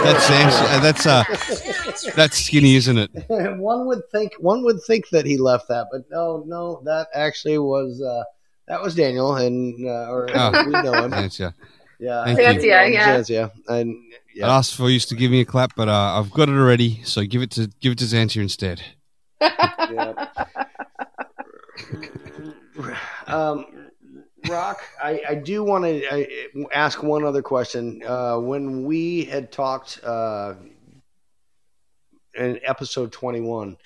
That's 0.05 0.25
Sam's, 0.25 0.55
uh, 0.55 0.81
that's 0.81 1.07
uh, 1.07 2.13
that's 2.15 2.39
skinny, 2.39 2.77
isn't 2.77 2.97
it? 2.97 3.11
one 3.59 3.87
would 3.87 4.03
think 4.13 4.33
one 4.39 4.63
would 4.65 4.81
think 4.87 5.09
that 5.11 5.27
he 5.27 5.37
left 5.37 5.69
that, 5.69 5.89
but 5.91 6.03
no, 6.11 6.45
no, 6.47 6.81
that 6.85 7.09
actually 7.13 7.59
was 7.59 8.01
uh, 8.01 8.23
that 8.69 8.81
was 8.81 8.95
Daniel, 8.95 9.35
and 9.37 9.75
uh, 9.87 10.11
or 10.11 10.29
Oh. 10.33 10.65
we 10.65 10.71
know 10.73 10.93
him. 11.05 11.11
Thanks, 11.11 11.41
yeah. 11.41 11.51
Yeah, 11.99 12.25
Thank 12.25 12.39
That's 12.39 12.65
you. 12.65 12.71
yeah, 12.71 12.85
yeah. 12.87 13.19
Zanzia. 13.19 13.51
And 13.69 13.97
I 14.43 14.49
asked 14.59 14.77
for 14.77 14.89
you 14.89 15.01
to 15.01 15.15
give 15.17 15.31
me 15.31 15.41
a 15.41 15.45
clap, 15.45 15.75
but 15.77 15.89
uh, 15.89 16.19
I've 16.19 16.31
got 16.31 16.49
it 16.49 16.53
already. 16.57 17.03
So 17.05 17.25
give 17.25 17.43
it 17.43 17.51
to 17.53 17.69
give 17.81 17.93
it 17.93 17.99
to 17.99 18.05
Xantia 18.05 18.43
instead. 18.43 18.81
yeah. 19.41 20.29
um, 23.27 23.91
Rock, 24.49 24.81
I, 25.03 25.23
I 25.29 25.35
do 25.35 25.63
want 25.63 25.85
to 25.85 26.67
ask 26.73 27.03
one 27.03 27.25
other 27.25 27.43
question. 27.43 28.03
Uh, 28.07 28.39
when 28.39 28.85
we 28.85 29.25
had 29.25 29.53
talked 29.53 30.01
uh, 30.03 30.55
in 32.35 32.59
episode 32.65 33.13
21, 33.13 33.77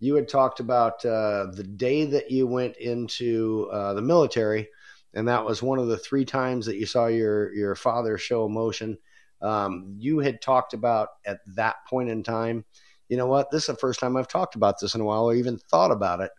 you 0.00 0.14
had 0.14 0.28
talked 0.28 0.60
about 0.60 1.04
uh, 1.04 1.46
the 1.52 1.64
day 1.64 2.04
that 2.04 2.30
you 2.30 2.46
went 2.46 2.76
into 2.76 3.68
uh, 3.72 3.94
the 3.94 4.02
military, 4.02 4.68
and 5.14 5.26
that 5.28 5.44
was 5.44 5.62
one 5.62 5.78
of 5.78 5.88
the 5.88 5.98
three 5.98 6.24
times 6.24 6.66
that 6.66 6.76
you 6.76 6.86
saw 6.86 7.06
your, 7.06 7.52
your 7.54 7.74
father 7.74 8.16
show 8.18 8.46
emotion. 8.46 8.98
Um, 9.42 9.94
you 9.98 10.18
had 10.20 10.40
talked 10.40 10.74
about 10.74 11.08
at 11.26 11.40
that 11.54 11.76
point 11.88 12.08
in 12.08 12.22
time, 12.22 12.64
you 13.08 13.16
know 13.16 13.26
what, 13.26 13.50
this 13.50 13.64
is 13.64 13.66
the 13.66 13.76
first 13.76 14.00
time 14.00 14.16
I've 14.16 14.28
talked 14.28 14.54
about 14.54 14.80
this 14.80 14.94
in 14.94 15.00
a 15.00 15.04
while 15.04 15.24
or 15.24 15.34
even 15.34 15.58
thought 15.58 15.90
about 15.90 16.20
it. 16.20 16.30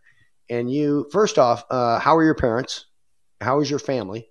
And 0.50 0.72
you, 0.72 1.08
first 1.12 1.38
off, 1.40 1.66
uh, 1.70 2.00
how 2.00 2.16
are 2.16 2.24
your 2.24 2.36
parents? 2.36 2.86
How 3.42 3.60
is 3.62 3.70
your 3.70 3.80
family? 3.80 4.30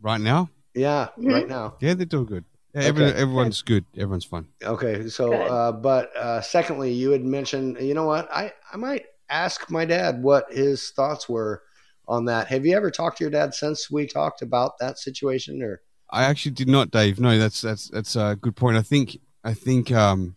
Right 0.00 0.20
now, 0.20 0.50
Yeah, 0.74 1.08
Mhm. 1.18 1.32
right 1.32 1.48
now. 1.48 1.76
yeah, 1.80 1.94
they're 1.94 2.06
doing 2.06 2.26
good. 2.26 2.44
Yeah, 2.74 2.82
every, 2.82 3.04
Okay. 3.06 3.18
everyone's 3.18 3.62
good. 3.62 3.84
Everyone's 3.96 4.24
fun. 4.24 4.48
Okay, 4.62 5.08
so 5.08 5.32
uh, 5.32 5.72
but 5.72 6.14
uh, 6.16 6.40
secondly, 6.40 6.92
you 6.92 7.10
had 7.10 7.24
mentioned, 7.24 7.78
you 7.80 7.94
know 7.94 8.04
what? 8.06 8.28
I 8.32 8.52
I 8.72 8.76
might 8.76 9.06
ask 9.28 9.68
my 9.70 9.84
dad 9.84 10.22
what 10.22 10.52
his 10.52 10.90
thoughts 10.90 11.28
were 11.28 11.62
on 12.06 12.26
that. 12.26 12.46
Have 12.48 12.64
you 12.64 12.76
ever 12.76 12.90
talked 12.90 13.18
to 13.18 13.24
your 13.24 13.30
dad 13.30 13.54
since 13.54 13.90
we 13.90 14.06
talked 14.06 14.40
about 14.42 14.78
that 14.78 14.98
situation? 14.98 15.62
Or 15.62 15.80
I 16.10 16.24
actually 16.24 16.52
did 16.52 16.68
not, 16.68 16.90
Dave. 16.92 17.18
No, 17.18 17.36
that's 17.38 17.60
that's 17.60 17.88
that's 17.90 18.14
a 18.14 18.36
good 18.40 18.54
point. 18.54 18.76
I 18.76 18.82
think 18.82 19.18
I 19.42 19.54
think 19.54 19.90
um, 19.90 20.36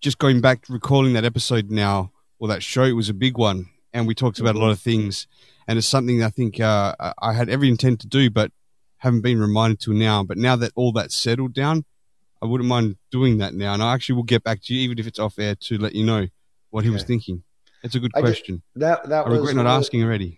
just 0.00 0.18
going 0.18 0.40
back, 0.40 0.64
recalling 0.68 1.12
that 1.12 1.24
episode 1.24 1.70
now, 1.70 2.10
or 2.38 2.48
that 2.48 2.62
show, 2.62 2.84
it 2.84 2.92
was 2.92 3.08
a 3.08 3.14
big 3.14 3.38
one, 3.38 3.66
and 3.92 4.06
we 4.06 4.14
talked 4.14 4.38
about 4.40 4.54
a 4.56 4.58
lot 4.58 4.70
of 4.70 4.80
things, 4.80 5.26
and 5.68 5.78
it's 5.78 5.86
something 5.86 6.22
I 6.22 6.30
think 6.30 6.60
uh, 6.60 6.94
I- 7.20 7.32
had 7.32 7.48
every 7.48 7.68
intent 7.68 8.00
to 8.00 8.06
do, 8.06 8.30
but 8.30 8.50
haven't 8.98 9.20
been 9.22 9.38
reminded 9.40 9.80
to 9.80 9.92
now. 9.94 10.22
But 10.24 10.38
now 10.38 10.56
that 10.56 10.72
all 10.74 10.92
that's 10.92 11.16
settled 11.16 11.54
down, 11.54 11.84
I 12.42 12.46
wouldn't 12.46 12.68
mind 12.68 12.96
doing 13.10 13.38
that 13.38 13.54
now, 13.54 13.72
and 13.74 13.82
I 13.82 13.94
actually 13.94 14.16
will 14.16 14.22
get 14.24 14.42
back 14.42 14.62
to 14.64 14.74
you, 14.74 14.80
even 14.80 14.98
if 14.98 15.06
it's 15.06 15.18
off 15.18 15.38
air, 15.38 15.54
to 15.54 15.78
let 15.78 15.94
you 15.94 16.04
know 16.04 16.26
what 16.70 16.84
he 16.84 16.90
was 16.90 17.04
thinking. 17.04 17.42
It's 17.82 17.94
a 17.94 18.00
good 18.00 18.12
I 18.14 18.20
question. 18.20 18.62
that 18.76 19.08
that 19.08 19.26
I 19.26 19.28
was 19.28 19.38
regret 19.40 19.56
not 19.56 19.66
of 19.66 19.72
the- 19.72 19.78
asking 19.78 20.02
already. 20.02 20.36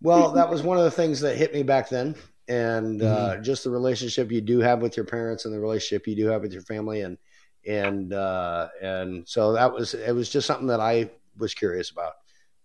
Well, 0.00 0.32
that 0.32 0.48
was 0.48 0.62
one 0.62 0.78
of 0.78 0.84
the 0.84 0.90
things 0.92 1.20
that 1.20 1.36
hit 1.36 1.52
me 1.52 1.62
back 1.64 1.88
then, 1.88 2.14
and 2.46 3.02
uh, 3.02 3.06
Mm-hmm. 3.34 3.42
just 3.42 3.64
the 3.64 3.70
relationship 3.70 4.30
you 4.30 4.40
do 4.40 4.60
have 4.60 4.80
with 4.80 4.96
your 4.96 5.06
parents 5.06 5.44
and 5.44 5.52
the 5.52 5.58
relationship 5.58 6.06
you 6.06 6.14
do 6.14 6.26
have 6.26 6.42
with 6.42 6.52
your 6.52 6.62
family, 6.62 7.00
and 7.02 7.18
and 7.66 8.12
uh, 8.12 8.68
and 8.80 9.26
so 9.28 9.52
that 9.54 9.72
was 9.72 9.94
it 9.94 10.12
was 10.14 10.28
just 10.28 10.46
something 10.46 10.68
that 10.68 10.80
I 10.80 11.10
was 11.38 11.54
curious 11.54 11.90
about, 11.90 12.12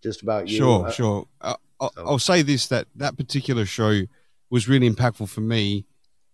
just 0.02 0.22
about 0.22 0.48
you. 0.48 0.58
Sure, 0.58 0.88
Uh, 0.88 0.92
sure. 0.92 1.28
Uh, 1.42 1.56
I'll, 1.80 1.94
so- 1.94 2.06
I'll 2.06 2.20
say 2.20 2.42
this: 2.42 2.68
that 2.68 2.88
that 2.96 3.18
particular 3.18 3.66
show 3.66 4.02
was 4.50 4.68
really 4.68 4.90
impactful 4.90 5.30
for 5.30 5.42
me 5.42 5.86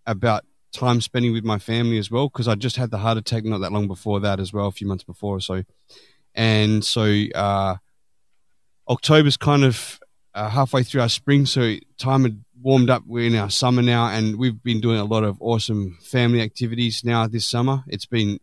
about 0.06 0.44
time 0.72 1.02
spending 1.02 1.34
with 1.34 1.44
my 1.44 1.58
family 1.60 1.98
as 1.98 2.12
well, 2.12 2.28
because 2.30 2.48
I 2.48 2.56
just 2.56 2.76
had 2.76 2.92
the 2.92 2.98
heart 3.00 3.18
attack 3.18 3.44
not 3.44 3.60
that 3.62 3.72
long 3.72 3.88
before 3.88 4.20
that 4.20 4.40
as 4.40 4.54
well, 4.54 4.68
a 4.68 4.72
few 4.72 4.88
months 4.88 5.04
before 5.04 5.38
or 5.38 5.42
so, 5.42 5.64
and 6.36 6.84
so 6.86 7.04
uh, 7.34 7.76
October's 8.88 9.38
kind 9.38 9.64
of 9.64 10.00
uh, 10.34 10.50
halfway 10.50 10.84
through 10.84 11.02
our 11.02 11.10
spring, 11.10 11.46
so 11.46 11.76
time 11.98 12.24
had 12.24 12.44
warmed 12.62 12.90
up. 12.90 13.04
We're 13.06 13.28
in 13.28 13.36
our 13.36 13.50
summer 13.50 13.82
now, 13.82 14.08
and 14.10 14.38
we've 14.38 14.62
been 14.62 14.82
doing 14.82 15.00
a 15.00 15.06
lot 15.06 15.24
of 15.24 15.38
awesome 15.42 15.98
family 16.02 16.42
activities 16.42 17.04
now 17.04 17.28
this 17.28 17.48
summer. 17.48 17.84
It's 17.88 18.06
been 18.06 18.40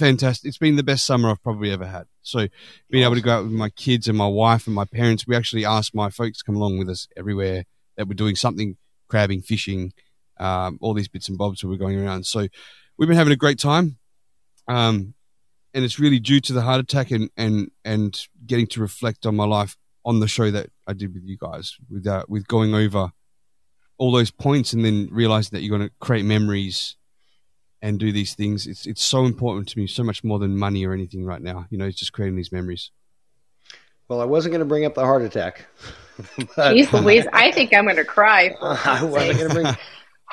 fantastic. 0.00 0.48
It's 0.48 0.58
been 0.58 0.76
the 0.76 0.82
best 0.82 1.06
summer 1.06 1.30
I've 1.30 1.42
probably 1.42 1.70
ever 1.70 1.86
had. 1.86 2.06
So 2.22 2.48
being 2.90 3.04
able 3.04 3.14
to 3.14 3.20
go 3.20 3.32
out 3.32 3.44
with 3.44 3.52
my 3.52 3.70
kids 3.70 4.08
and 4.08 4.18
my 4.18 4.26
wife 4.26 4.66
and 4.66 4.74
my 4.74 4.84
parents, 4.84 5.26
we 5.26 5.36
actually 5.36 5.64
asked 5.64 5.94
my 5.94 6.10
folks 6.10 6.38
to 6.38 6.44
come 6.44 6.56
along 6.56 6.78
with 6.78 6.88
us 6.88 7.06
everywhere 7.16 7.64
that 7.96 8.08
we're 8.08 8.14
doing 8.14 8.34
something, 8.34 8.76
crabbing, 9.08 9.42
fishing, 9.42 9.92
um, 10.38 10.78
all 10.80 10.94
these 10.94 11.08
bits 11.08 11.28
and 11.28 11.38
bobs 11.38 11.60
that 11.60 11.68
we're 11.68 11.76
going 11.76 12.00
around. 12.00 12.26
So 12.26 12.48
we've 12.98 13.08
been 13.08 13.16
having 13.16 13.32
a 13.32 13.36
great 13.36 13.58
time. 13.58 13.98
Um, 14.66 15.14
and 15.72 15.84
it's 15.84 16.00
really 16.00 16.18
due 16.18 16.40
to 16.40 16.52
the 16.52 16.62
heart 16.62 16.80
attack 16.80 17.10
and, 17.10 17.30
and, 17.36 17.70
and 17.84 18.20
getting 18.44 18.66
to 18.68 18.80
reflect 18.80 19.26
on 19.26 19.36
my 19.36 19.44
life 19.44 19.76
on 20.04 20.18
the 20.20 20.28
show 20.28 20.50
that 20.50 20.70
I 20.86 20.94
did 20.94 21.14
with 21.14 21.22
you 21.24 21.36
guys 21.36 21.76
with, 21.88 22.06
uh, 22.06 22.24
with 22.26 22.48
going 22.48 22.74
over 22.74 23.12
all 23.98 24.10
those 24.10 24.30
points 24.30 24.72
and 24.72 24.84
then 24.84 25.08
realizing 25.12 25.50
that 25.52 25.62
you're 25.62 25.76
going 25.76 25.88
to 25.88 25.94
create 26.00 26.24
memories 26.24 26.96
and 27.82 27.98
do 27.98 28.12
these 28.12 28.34
things. 28.34 28.66
It's 28.66 28.86
it's 28.86 29.02
so 29.02 29.24
important 29.24 29.68
to 29.68 29.78
me, 29.78 29.86
so 29.86 30.04
much 30.04 30.22
more 30.22 30.38
than 30.38 30.56
money 30.56 30.84
or 30.84 30.92
anything 30.92 31.24
right 31.24 31.42
now. 31.42 31.66
You 31.70 31.78
know, 31.78 31.86
it's 31.86 31.98
just 31.98 32.12
creating 32.12 32.36
these 32.36 32.52
memories. 32.52 32.90
Well, 34.08 34.20
I 34.20 34.24
wasn't 34.24 34.52
going 34.52 34.60
to 34.60 34.66
bring 34.66 34.84
up 34.84 34.94
the 34.94 35.04
heart 35.04 35.22
attack. 35.22 35.66
but- 36.56 36.74
Jeez 36.74 36.92
Louise, 36.92 37.26
I 37.32 37.52
think 37.52 37.72
I'm 37.72 37.84
going 37.84 37.96
to 37.96 38.04
cry. 38.04 38.54
I 38.62 39.04
wasn't 39.04 39.38
going 39.38 39.48
to 39.48 39.54
bring. 39.54 39.76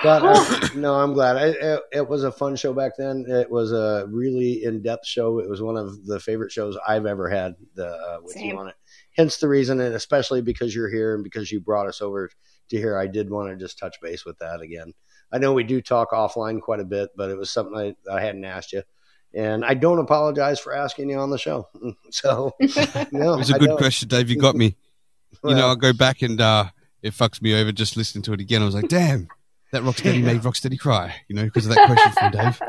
But 0.03 0.21
uh, 0.23 0.67
no, 0.75 0.93
I'm 0.93 1.13
glad. 1.13 1.37
I, 1.37 1.47
it, 1.47 1.81
it 1.91 2.07
was 2.07 2.23
a 2.23 2.31
fun 2.31 2.55
show 2.55 2.71
back 2.71 2.91
then. 2.97 3.25
It 3.27 3.49
was 3.49 3.71
a 3.71 4.05
really 4.09 4.63
in-depth 4.63 5.07
show. 5.07 5.39
It 5.39 5.49
was 5.49 5.59
one 5.59 5.75
of 5.75 6.05
the 6.05 6.19
favorite 6.19 6.51
shows 6.51 6.77
I've 6.87 7.07
ever 7.07 7.27
had 7.27 7.55
the, 7.73 7.87
uh, 7.87 8.17
with 8.21 8.33
Same. 8.33 8.51
you 8.51 8.57
on 8.59 8.67
it. 8.67 8.75
Hence 9.15 9.37
the 9.37 9.47
reason, 9.47 9.79
and 9.79 9.95
especially 9.95 10.41
because 10.41 10.75
you're 10.75 10.89
here 10.89 11.15
and 11.15 11.23
because 11.23 11.51
you 11.51 11.59
brought 11.59 11.87
us 11.87 11.99
over 11.99 12.29
to 12.69 12.77
here, 12.77 12.95
I 12.95 13.07
did 13.07 13.31
want 13.31 13.49
to 13.49 13.55
just 13.55 13.79
touch 13.79 13.95
base 13.99 14.23
with 14.23 14.37
that 14.37 14.61
again. 14.61 14.93
I 15.31 15.37
know 15.39 15.53
we 15.53 15.63
do 15.63 15.81
talk 15.81 16.11
offline 16.11 16.61
quite 16.61 16.79
a 16.79 16.85
bit, 16.85 17.09
but 17.15 17.29
it 17.29 17.37
was 17.37 17.49
something 17.51 17.75
I, 17.77 17.95
I 18.13 18.21
hadn't 18.21 18.45
asked 18.45 18.73
you. 18.73 18.83
And 19.33 19.65
I 19.65 19.73
don't 19.73 19.99
apologize 19.99 20.59
for 20.59 20.73
asking 20.73 21.09
you 21.09 21.17
on 21.19 21.29
the 21.29 21.37
show. 21.37 21.67
So, 22.11 22.53
no, 23.11 23.33
It 23.33 23.37
was 23.37 23.51
a 23.51 23.55
I 23.55 23.57
good 23.59 23.67
don't. 23.69 23.77
question, 23.77 24.07
Dave. 24.07 24.29
You 24.29 24.37
got 24.39 24.55
me. 24.55 24.75
you 25.43 25.53
know, 25.55 25.67
I'll 25.67 25.75
go 25.75 25.91
back 25.93 26.21
and 26.21 26.39
uh, 26.39 26.65
it 27.01 27.13
fucks 27.13 27.41
me 27.41 27.59
over 27.59 27.71
just 27.71 27.97
listening 27.97 28.21
to 28.23 28.33
it 28.33 28.39
again. 28.39 28.61
I 28.61 28.65
was 28.65 28.73
like, 28.75 28.87
damn, 28.87 29.27
that 29.73 29.83
Rocstedi 29.83 30.23
made 30.23 30.41
Rocstedi 30.41 30.79
cry, 30.79 31.13
you 31.27 31.35
know, 31.35 31.43
because 31.43 31.67
of 31.67 31.75
that 31.75 31.85
question 31.85 32.11
from 32.13 32.31
Dave. 32.31 32.61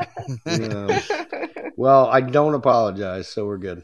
Um, 0.75 1.71
well, 1.77 2.05
I 2.07 2.19
don't 2.21 2.53
apologize, 2.53 3.27
so 3.29 3.45
we're 3.45 3.57
good. 3.57 3.83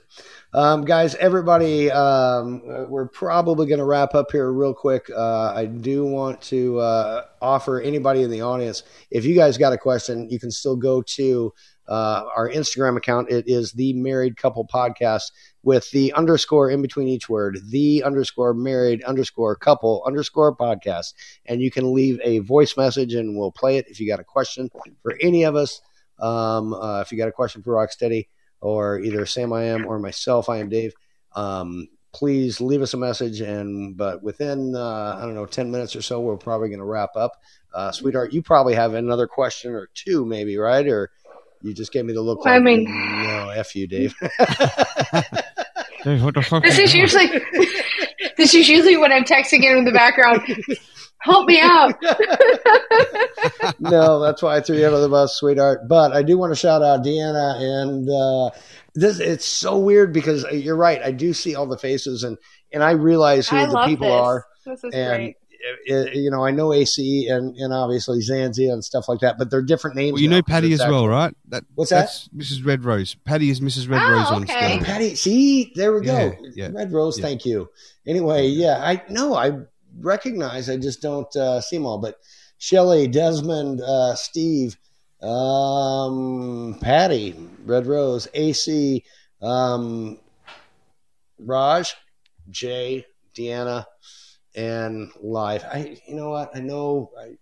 Um, 0.56 0.86
guys, 0.86 1.16
everybody, 1.16 1.92
um, 1.92 2.62
we're 2.88 3.10
probably 3.10 3.68
going 3.68 3.80
to 3.80 3.84
wrap 3.84 4.16
up 4.16 4.32
here 4.32 4.54
real 4.54 4.74
quick. 4.74 5.10
Uh, 5.14 5.52
I 5.54 5.66
do 5.66 6.06
want 6.06 6.40
to 6.44 6.80
uh, 6.80 7.26
offer 7.42 7.82
anybody 7.82 8.24
in 8.24 8.32
the 8.32 8.40
audience, 8.40 8.84
if 9.12 9.26
you 9.26 9.36
guys 9.36 9.58
got 9.58 9.74
a 9.74 9.78
question, 9.78 10.30
you 10.30 10.40
can 10.40 10.50
still 10.50 10.78
go 10.78 11.02
to 11.02 11.54
uh, 11.90 12.24
our 12.34 12.50
Instagram 12.50 12.96
account. 12.96 13.30
It 13.30 13.50
is 13.50 13.74
the 13.74 13.92
Married 13.96 14.38
Couple 14.38 14.66
Podcast 14.66 15.24
with 15.64 15.92
the 15.92 16.14
underscore 16.14 16.72
in 16.72 16.82
between 16.82 17.10
each 17.10 17.28
word, 17.28 17.60
the 17.68 18.02
underscore 18.04 18.54
married 18.54 19.04
underscore 19.04 19.58
couple 19.58 20.06
underscore 20.08 20.56
podcast. 20.56 21.16
And 21.48 21.62
you 21.62 21.70
can 21.70 21.94
leave 21.94 22.18
a 22.24 22.40
voice 22.40 22.78
message 22.78 23.14
and 23.14 23.38
we'll 23.38 23.52
play 23.52 23.76
it 23.76 23.90
if 23.90 24.00
you 24.00 24.08
got 24.08 24.22
a 24.22 24.24
question 24.24 24.70
for 25.02 25.18
any 25.20 25.44
of 25.44 25.58
us. 25.58 25.82
Um, 26.18 26.74
uh, 26.74 27.02
if 27.02 27.12
you 27.12 27.18
got 27.18 27.28
a 27.28 27.34
question 27.34 27.62
for 27.62 27.74
Rocstedi 27.74 28.28
or 28.66 29.00
either 29.00 29.28
Sam 29.28 29.54
I 29.54 29.66
am 29.66 29.86
or 29.86 30.00
myself, 30.00 30.50
I 30.50 30.58
am 30.58 30.70
Dave. 30.70 30.94
Um, 31.36 31.88
please 32.14 32.60
leave 32.60 32.82
us 32.82 32.96
a 32.96 32.98
message. 32.98 33.40
And 33.40 33.96
but 33.96 34.24
within 34.24 34.76
uh, 34.76 35.18
I 35.20 35.22
don't 35.22 35.36
know 35.36 35.46
ten 35.46 35.70
minutes 35.70 35.96
or 35.96 36.02
so, 36.02 36.20
we're 36.20 36.36
probably 36.36 36.70
going 36.70 36.80
to 36.80 36.86
wrap 36.86 37.16
up. 37.16 37.34
Uh, 37.76 37.92
sweetheart, 37.92 38.34
you 38.34 38.42
probably 38.42 38.74
have 38.74 38.96
another 38.96 39.28
question 39.28 39.72
or 39.74 39.90
two, 39.94 40.26
maybe 40.26 40.58
right? 40.58 40.88
Or 40.88 41.12
you 41.62 41.76
just 41.76 41.92
gave 41.92 42.06
me 42.06 42.14
the 42.14 42.22
look. 42.22 42.40
I 42.46 42.56
like, 42.56 42.64
mean- 42.64 42.86
no, 42.86 43.50
f 43.50 43.76
you, 43.76 43.86
Dave. 43.86 44.16
Dave, 46.04 46.24
what 46.24 46.34
the 46.34 46.42
fuck? 46.42 46.64
This 46.64 46.80
is 46.80 46.94
usually 46.96 47.28
this 48.38 48.54
is 48.54 48.70
usually 48.70 48.98
when 48.98 49.12
I'm 49.12 49.24
texting 49.24 49.64
in 49.64 49.78
in 49.78 49.86
the 49.86 49.92
background. 49.92 50.42
Help 51.20 51.48
me 51.48 51.60
out. 51.60 51.96
no, 53.80 54.20
that's 54.20 54.44
why 54.44 54.58
I 54.58 54.62
threw 54.62 54.78
you 54.78 54.86
under 54.86 55.00
the 55.00 55.10
bus, 55.10 55.36
sweetheart. 55.38 55.88
But 55.88 56.12
I 56.12 56.22
do 56.22 56.38
want 56.38 56.52
to 56.52 56.56
shout 56.56 56.84
out 56.84 57.04
Deanna 57.04 57.56
and 57.60 58.08
uh, 58.08 58.52
this. 58.94 59.20
It's 59.20 59.46
so 59.46 59.80
weird 59.80 60.14
because 60.14 60.46
uh, 60.46 60.50
you're 60.50 60.76
right. 60.76 61.02
I 61.02 61.12
do 61.12 61.34
see 61.34 61.56
all 61.56 61.66
the 61.66 61.80
faces 61.80 62.24
and 62.24 62.38
and 62.72 62.84
I 62.84 62.92
realize 62.92 63.50
who 63.50 63.58
I 63.58 63.66
the 63.66 63.86
people 63.86 64.08
this. 64.08 64.22
are. 64.22 64.46
This 64.66 64.84
is 64.84 64.94
and 64.94 65.10
great. 65.10 65.38
You 65.86 66.30
know, 66.32 66.46
I 66.46 66.52
know 66.52 66.74
AC 66.74 67.28
and 67.28 67.56
and 67.58 67.74
obviously 67.74 68.20
Zanzia 68.20 68.72
and 68.74 68.84
stuff 68.84 69.08
like 69.10 69.20
that, 69.20 69.38
but 69.38 69.50
they're 69.50 69.62
different 69.62 69.96
names. 69.96 70.14
Well, 70.14 70.22
you 70.22 70.30
now 70.30 70.38
know 70.38 70.42
'cause 70.44 70.52
Patty 70.52 70.74
it's 70.74 70.82
as 70.82 70.90
well, 70.90 71.08
right? 71.08 71.36
That, 71.50 71.64
What's 71.76 71.90
that? 71.92 72.02
That's 72.02 72.28
Mrs. 72.30 72.66
Red 72.66 72.84
Rose. 72.86 73.16
Patty 73.26 73.50
is 73.50 73.62
Mrs. 73.62 73.90
Red 73.90 74.02
Oh, 74.04 74.12
Rose 74.12 74.28
on 74.28 74.44
okay. 74.44 74.54
Oh, 74.56 74.68
Stone. 74.70 74.84
Patty, 74.86 75.16
see, 75.16 75.72
there 75.76 75.94
we 75.94 76.02
go. 76.06 76.18
Yeah, 76.18 76.50
yeah. 76.56 76.70
Red 76.74 76.92
Rose, 76.92 77.18
Yeah. 77.18 77.26
thank 77.26 77.46
you. 77.46 77.70
Anyway, 78.08 78.48
yeah, 78.48 78.78
I 78.84 79.04
know 79.10 79.36
I 79.36 79.52
recognize, 80.00 80.70
I 80.70 80.78
just 80.78 81.02
don't 81.02 81.34
uh, 81.36 81.62
see 81.62 81.78
them 81.78 81.86
all. 81.86 81.98
But 82.00 82.18
Shelly, 82.58 83.08
Desmond, 83.08 83.82
uh, 83.82 84.16
Steve, 84.16 84.78
um, 85.22 86.78
Patty, 86.82 87.36
Red 87.66 87.88
Rose, 87.88 88.28
AC, 88.34 89.04
um, 89.42 90.20
Raj, 91.40 91.96
Jay, 92.50 93.06
Deanna, 93.36 93.86
and 94.56 95.12
Live. 95.22 95.64
I, 95.66 95.98
you 96.08 96.16
know 96.16 96.30
what? 96.30 96.56
I 96.56 96.60
know. 96.60 97.12
I, 97.20 97.36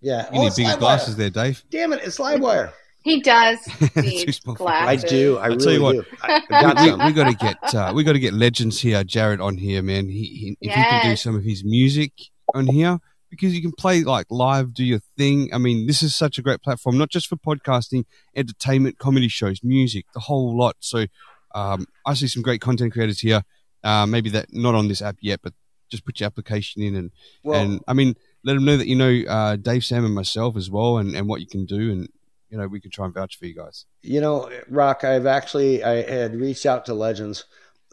yeah, 0.00 0.32
You 0.32 0.40
oh, 0.40 0.44
need 0.44 0.54
bigger 0.56 0.70
Livewire. 0.70 0.78
glasses 0.78 1.16
there, 1.16 1.30
Dave. 1.30 1.62
Damn 1.70 1.92
it, 1.92 2.00
it's 2.02 2.18
Livewire. 2.18 2.72
He 3.02 3.20
does 3.20 3.58
need 3.96 4.34
small 4.34 4.56
for 4.56 4.68
I 4.68 4.96
do. 4.96 5.38
I 5.38 5.44
I'll 5.44 5.48
really 5.50 5.64
tell 5.64 5.72
you 5.72 5.82
what. 5.82 5.92
do. 5.92 6.04
I, 6.22 6.42
I 6.50 6.62
got 6.62 6.80
we, 6.80 6.88
some. 6.88 7.06
we 7.06 7.12
got 7.12 7.30
to 7.30 7.34
get 7.34 7.74
uh, 7.74 7.92
we 7.94 8.04
got 8.04 8.12
to 8.12 8.18
get 8.18 8.34
legends 8.34 8.80
here, 8.80 9.02
Jared, 9.04 9.40
on 9.40 9.56
here, 9.56 9.82
man. 9.82 10.08
He, 10.08 10.24
he 10.24 10.56
if 10.60 10.74
he 10.74 10.82
can 10.82 11.10
do 11.10 11.16
some 11.16 11.34
of 11.34 11.42
his 11.42 11.64
music 11.64 12.12
on 12.54 12.66
here 12.66 12.98
because 13.30 13.54
you 13.54 13.62
can 13.62 13.72
play 13.72 14.02
like 14.02 14.26
live, 14.28 14.74
do 14.74 14.84
your 14.84 15.00
thing. 15.16 15.48
I 15.52 15.58
mean, 15.58 15.86
this 15.86 16.02
is 16.02 16.14
such 16.14 16.36
a 16.36 16.42
great 16.42 16.62
platform, 16.62 16.98
not 16.98 17.08
just 17.08 17.28
for 17.28 17.36
podcasting, 17.36 18.04
entertainment, 18.36 18.98
comedy 18.98 19.28
shows, 19.28 19.60
music, 19.62 20.04
the 20.12 20.20
whole 20.20 20.56
lot. 20.56 20.76
So 20.80 21.06
um, 21.54 21.86
I 22.04 22.14
see 22.14 22.26
some 22.28 22.42
great 22.42 22.60
content 22.60 22.92
creators 22.92 23.20
here. 23.20 23.42
Uh, 23.82 24.04
maybe 24.04 24.28
that 24.30 24.52
not 24.52 24.74
on 24.74 24.88
this 24.88 25.00
app 25.00 25.16
yet, 25.20 25.40
but 25.42 25.54
just 25.90 26.04
put 26.04 26.20
your 26.20 26.26
application 26.26 26.82
in 26.82 26.94
and 26.94 27.10
Well, 27.42 27.60
and 27.60 27.80
I 27.86 27.92
mean, 27.92 28.16
let 28.44 28.54
them 28.54 28.64
know 28.64 28.76
that 28.76 28.86
you 28.86 28.96
know 28.96 29.22
uh, 29.28 29.56
Dave, 29.56 29.84
Sam, 29.84 30.04
and 30.04 30.14
myself 30.14 30.56
as 30.56 30.70
well, 30.70 30.98
and, 30.98 31.14
and 31.14 31.28
what 31.28 31.40
you 31.40 31.46
can 31.46 31.66
do, 31.66 31.90
and 31.92 32.08
you 32.48 32.58
know 32.58 32.66
we 32.66 32.80
can 32.80 32.90
try 32.90 33.04
and 33.04 33.14
vouch 33.14 33.38
for 33.38 33.46
you 33.46 33.54
guys. 33.54 33.86
You 34.02 34.20
know, 34.20 34.50
Rock, 34.68 35.04
I've 35.04 35.26
actually 35.26 35.84
I 35.84 36.02
had 36.02 36.36
reached 36.36 36.66
out 36.66 36.86
to 36.86 36.94
Legends, 36.94 37.44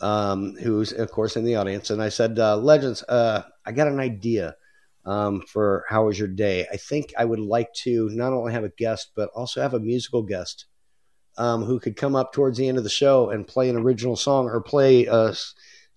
um, 0.02 0.56
who's 0.62 0.94
of 0.94 1.12
course 1.12 1.36
in 1.36 1.44
the 1.44 1.56
audience, 1.56 1.90
and 1.90 2.02
I 2.02 2.10
said, 2.10 2.40
uh, 2.40 2.58
Legends, 2.58 3.04
uh, 3.04 3.44
I 3.66 3.72
got 3.72 3.88
an 3.88 4.00
idea 4.00 4.56
um, 5.06 5.42
for 5.42 5.86
how 5.90 6.06
was 6.06 6.20
your 6.20 6.28
day. 6.28 6.68
I 6.72 6.78
think 6.78 7.14
I 7.18 7.26
would 7.26 7.40
like 7.40 7.74
to 7.84 8.10
not 8.10 8.34
only 8.34 8.54
have 8.54 8.64
a 8.64 8.70
guest, 8.70 9.12
but 9.16 9.30
also 9.36 9.62
have 9.62 9.74
a 9.74 9.80
musical 9.80 10.22
guest 10.22 10.66
um, 11.38 11.64
who 11.64 11.80
could 11.80 11.96
come 11.96 12.16
up 12.16 12.34
towards 12.34 12.58
the 12.58 12.68
end 12.68 12.78
of 12.78 12.84
the 12.84 12.90
show 12.90 13.30
and 13.30 13.48
play 13.48 13.70
an 13.70 13.78
original 13.78 14.16
song 14.16 14.48
or 14.48 14.62
play 14.62 15.06
a 15.06 15.34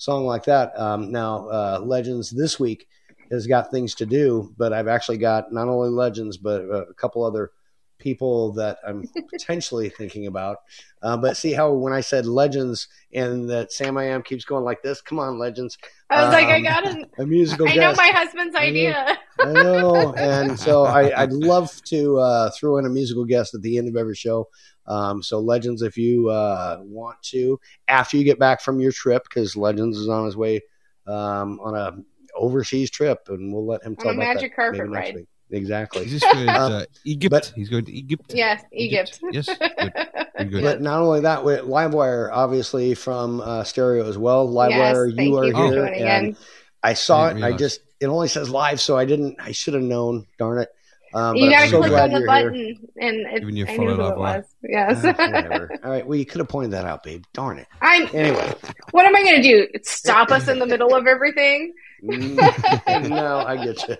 song 0.01 0.24
like 0.24 0.44
that. 0.44 0.72
Um, 0.81 1.12
now, 1.12 1.47
uh, 1.48 1.81
Legends 1.85 2.31
this 2.31 2.59
week 2.59 2.89
has 3.31 3.47
got 3.47 3.70
things 3.70 3.94
to 3.97 4.06
do, 4.06 4.52
but 4.56 4.72
I've 4.72 4.89
actually 4.89 5.18
got 5.18 5.52
not 5.52 5.68
only 5.68 5.90
Legends, 5.90 6.39
but 6.39 6.62
uh, 6.62 6.86
a 6.86 6.94
couple 6.94 7.22
other 7.22 7.52
people 8.01 8.52
that 8.55 8.78
I'm 8.86 9.05
potentially 9.31 9.89
thinking 9.90 10.27
about. 10.27 10.56
Uh, 11.02 11.16
but 11.16 11.36
see 11.36 11.52
how 11.52 11.72
when 11.72 11.93
I 11.93 12.01
said 12.01 12.27
legends 12.27 12.89
and 13.12 13.48
that 13.51 13.72
Sam 13.72 13.97
I 13.97 14.06
am 14.06 14.22
keeps 14.22 14.44
going 14.44 14.64
like 14.64 14.82
this, 14.82 15.01
come 15.01 15.18
on, 15.18 15.39
legends. 15.39 15.78
I 16.10 16.24
was 16.24 16.32
like, 16.32 16.47
I 16.48 16.56
Um, 16.56 16.62
got. 16.62 17.09
A 17.18 17.27
musical 17.27 17.68
I 17.68 17.74
know 17.77 17.93
my 17.97 18.09
husband's 18.09 18.56
I 18.56 18.60
know. 18.60 18.66
idea. 18.66 19.18
I 19.39 19.52
know. 19.52 20.14
And 20.14 20.59
so 20.59 20.85
I, 20.85 21.22
I'd 21.22 21.32
love 21.32 21.70
to 21.85 22.18
uh, 22.18 22.51
throw 22.51 22.78
in 22.78 22.86
a 22.86 22.90
musical 22.90 23.24
guest 23.24 23.55
at 23.55 23.62
the 23.62 23.78
end 23.78 23.89
of 23.89 23.97
every 23.97 24.14
show. 24.16 24.48
Um, 24.86 25.22
so 25.22 25.39
Legends, 25.39 25.82
if 25.82 25.97
you 25.97 26.28
uh, 26.31 26.78
want 26.81 27.22
to, 27.24 27.60
after 27.89 28.16
you 28.16 28.24
get 28.24 28.39
back 28.40 28.60
from 28.60 28.81
your 28.81 28.90
trip, 28.93 29.22
because 29.24 29.55
Legends 29.56 29.97
is 29.97 30.09
on 30.09 30.24
his 30.27 30.36
way 30.36 30.60
um, 31.06 31.60
on 31.62 31.77
a 31.77 31.97
overseas 32.36 32.90
trip, 32.90 33.18
and 33.28 33.52
we'll 33.52 33.66
let 33.66 33.82
him 33.82 33.93
On 33.98 34.05
tell 34.05 34.10
a 34.12 34.14
about 34.14 34.35
magic 34.35 34.51
that 34.52 34.56
carpet 34.56 34.89
ride. 34.89 35.14
week. 35.14 35.27
Exactly. 35.52 36.05
Is 36.06 36.12
this 36.12 36.22
for 36.24 36.36
Um, 36.39 36.48
uh, 36.48 36.85
Egypt? 37.05 37.31
but- 37.31 37.52
He's 37.56 37.68
going 37.68 37.85
to 37.86 37.93
Egypt. 37.93 38.32
Yes, 38.35 38.62
Egypt. 38.72 39.18
Yes, 39.32 39.47
good. 39.47 39.59
Good, 40.39 40.51
good. 40.51 40.62
But 40.62 40.81
not 40.81 41.01
only 41.01 41.20
that, 41.20 41.44
with 41.44 41.60
Livewire, 41.62 42.31
obviously 42.32 42.94
from 42.94 43.40
uh, 43.40 43.64
Stereo 43.64 44.09
as 44.09 44.16
well. 44.18 44.48
Livewire, 44.48 45.09
Yes, 45.16 45.27
you 45.27 45.36
are 45.39 45.44
you 45.47 45.55
here, 45.72 45.85
and. 45.86 46.36
I 46.82 46.94
saw 46.94 47.24
I 47.27 47.31
it. 47.31 47.35
didn't 47.35 47.44
I 47.44 47.56
just 47.59 47.81
it 48.01 48.06
only 48.06 48.28
says 48.28 48.48
live, 48.48 48.81
so 48.81 48.97
I 48.97 49.05
didn't. 49.05 49.36
I 49.39 49.52
should 49.52 49.74
have 49.74 49.82
known. 49.82 50.24
Darn 50.39 50.60
it! 50.60 50.70
Um, 51.12 51.36
you 51.36 51.44
I'm 51.47 51.51
gotta 51.51 51.68
so 51.68 51.78
click 51.82 51.93
on 51.93 52.10
the 52.10 52.20
you're 52.20 52.20
here. 52.20 52.27
button, 52.27 52.89
and 52.98 53.16
it, 53.27 53.40
Giving 53.40 53.56
you 53.56 53.66
a 53.66 53.68
I 53.70 53.77
follow 53.77 53.89
knew 53.97 54.02
who 54.02 54.09
it 54.09 54.16
was. 54.16 54.44
Yes. 54.62 55.01
Ah. 55.05 55.66
All 55.85 55.90
right. 55.90 56.06
Well, 56.06 56.16
you 56.18 56.24
could 56.24 56.39
have 56.39 56.48
pointed 56.48 56.70
that 56.70 56.86
out, 56.86 57.02
babe. 57.02 57.22
Darn 57.35 57.59
it. 57.59 57.66
I'm. 57.82 58.09
Anyway. 58.14 58.55
What 58.93 59.05
am 59.05 59.14
I 59.14 59.22
gonna 59.24 59.43
do? 59.43 59.66
Stop 59.82 60.31
us 60.31 60.48
in 60.48 60.59
the 60.59 60.64
middle 60.64 60.94
of 60.94 61.06
everything? 61.06 61.74
Mm, 62.02 63.10
no, 63.10 63.40
I 63.47 63.62
get 63.62 63.86
you. 63.86 63.97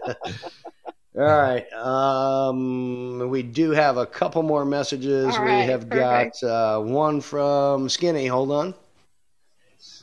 All 1.21 1.27
right. 1.27 1.71
Um, 1.75 3.29
we 3.29 3.43
do 3.43 3.73
have 3.73 3.99
a 3.99 4.07
couple 4.07 4.43
more 4.43 4.65
messages. 4.65 5.37
All 5.37 5.45
we 5.45 5.51
have 5.51 5.89
perfect. 5.89 6.41
got 6.41 6.49
uh, 6.49 6.81
one 6.81 7.21
from 7.21 7.91
Skinny. 7.91 8.27
Hold 8.27 8.51
on. 8.51 8.75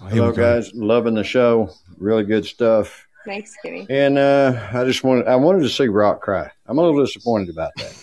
Oh, 0.02 0.06
Hello, 0.06 0.32
guys. 0.32 0.72
Loving 0.76 1.16
the 1.16 1.24
show. 1.24 1.72
Really 1.98 2.24
good 2.24 2.46
stuff. 2.46 3.08
Thanks, 3.26 3.54
Skinny. 3.58 3.88
And 3.90 4.20
uh, 4.20 4.70
I 4.72 4.84
just 4.86 5.04
wanted, 5.04 5.28
I 5.28 5.36
wanted 5.36 5.64
to 5.64 5.70
see 5.70 5.88
Rock 5.88 6.22
cry. 6.22 6.52
I'm 6.68 6.78
a 6.78 6.82
little 6.84 7.04
disappointed 7.04 7.50
about 7.50 7.72
that. 7.78 7.98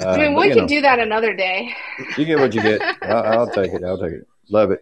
Uh, 0.00 0.06
I 0.08 0.18
mean, 0.18 0.36
we 0.36 0.48
can 0.50 0.58
know, 0.58 0.68
do 0.68 0.80
that 0.80 1.00
another 1.00 1.34
day. 1.34 1.74
You 2.16 2.24
get 2.24 2.38
what 2.38 2.54
you 2.54 2.62
get. 2.62 2.80
I'll, 3.02 3.40
I'll 3.40 3.50
take 3.50 3.72
it. 3.72 3.82
I'll 3.82 3.98
take 3.98 4.12
it. 4.12 4.28
Love 4.48 4.70
it. 4.70 4.80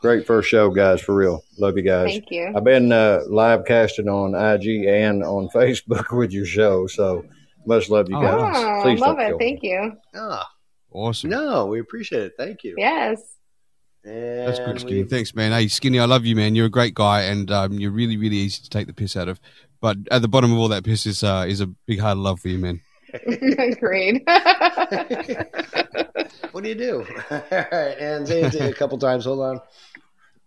Great 0.00 0.26
first 0.26 0.48
show, 0.48 0.70
guys. 0.70 1.00
For 1.02 1.14
real. 1.14 1.44
Love 1.58 1.76
you 1.76 1.82
guys. 1.82 2.06
Thank 2.10 2.30
you. 2.30 2.52
I've 2.56 2.64
been 2.64 2.90
uh, 2.90 3.20
live 3.28 3.64
casting 3.66 4.08
on 4.08 4.34
IG 4.34 4.86
and 4.86 5.22
on 5.22 5.48
Facebook 5.54 6.16
with 6.16 6.32
your 6.32 6.46
show, 6.46 6.86
so 6.86 7.24
much 7.66 7.90
love 7.90 8.08
you 8.08 8.16
Oh, 8.16 8.20
guys. 8.22 8.54
Oh, 8.56 8.80
Please 8.82 8.98
love 9.00 9.18
it. 9.18 9.28
kill 9.28 9.36
me. 9.38 9.44
Thank 9.44 9.62
you. 9.62 9.92
Ah, 10.14 10.48
Awesome. 10.92 11.30
no, 11.30 11.66
we 11.66 11.80
appreciate 11.80 12.22
it. 12.22 12.32
Thank 12.38 12.64
you. 12.64 12.74
Yes. 12.78 13.20
And 14.02 14.48
That's 14.48 14.58
good, 14.58 14.80
Skinny. 14.80 15.02
we- 15.02 15.08
Thanks, 15.08 15.34
man. 15.34 15.52
Hey, 15.52 15.68
Skinny, 15.68 15.98
I 16.00 16.06
love 16.06 16.24
you, 16.24 16.34
man. 16.34 16.54
You're 16.54 16.66
a 16.66 16.70
great 16.70 16.94
guy, 16.94 17.22
and 17.24 17.50
um, 17.50 17.74
you're 17.74 17.90
really, 17.90 18.16
really 18.16 18.36
easy 18.36 18.62
to 18.62 18.70
take 18.70 18.86
the 18.86 18.94
piss 18.94 19.14
out 19.16 19.28
of. 19.28 19.38
But 19.82 19.98
at 20.10 20.22
the 20.22 20.28
bottom 20.28 20.50
of 20.52 20.58
all 20.58 20.68
that 20.68 20.84
piss 20.84 21.04
is 21.04 21.22
uh, 21.22 21.44
is 21.46 21.60
a 21.60 21.66
big 21.66 22.00
heart 22.00 22.12
of 22.12 22.22
love 22.22 22.40
for 22.40 22.48
you, 22.48 22.58
man. 22.58 22.80
Agreed. 23.26 24.22
What 26.52 26.64
do 26.64 26.68
you 26.68 26.74
do? 26.74 27.06
All 27.30 27.42
right. 27.50 27.96
And 27.98 28.26
say 28.26 28.42
it 28.42 28.54
a 28.54 28.72
couple 28.74 28.98
times. 28.98 29.24
Hold 29.24 29.40
on. 29.40 29.60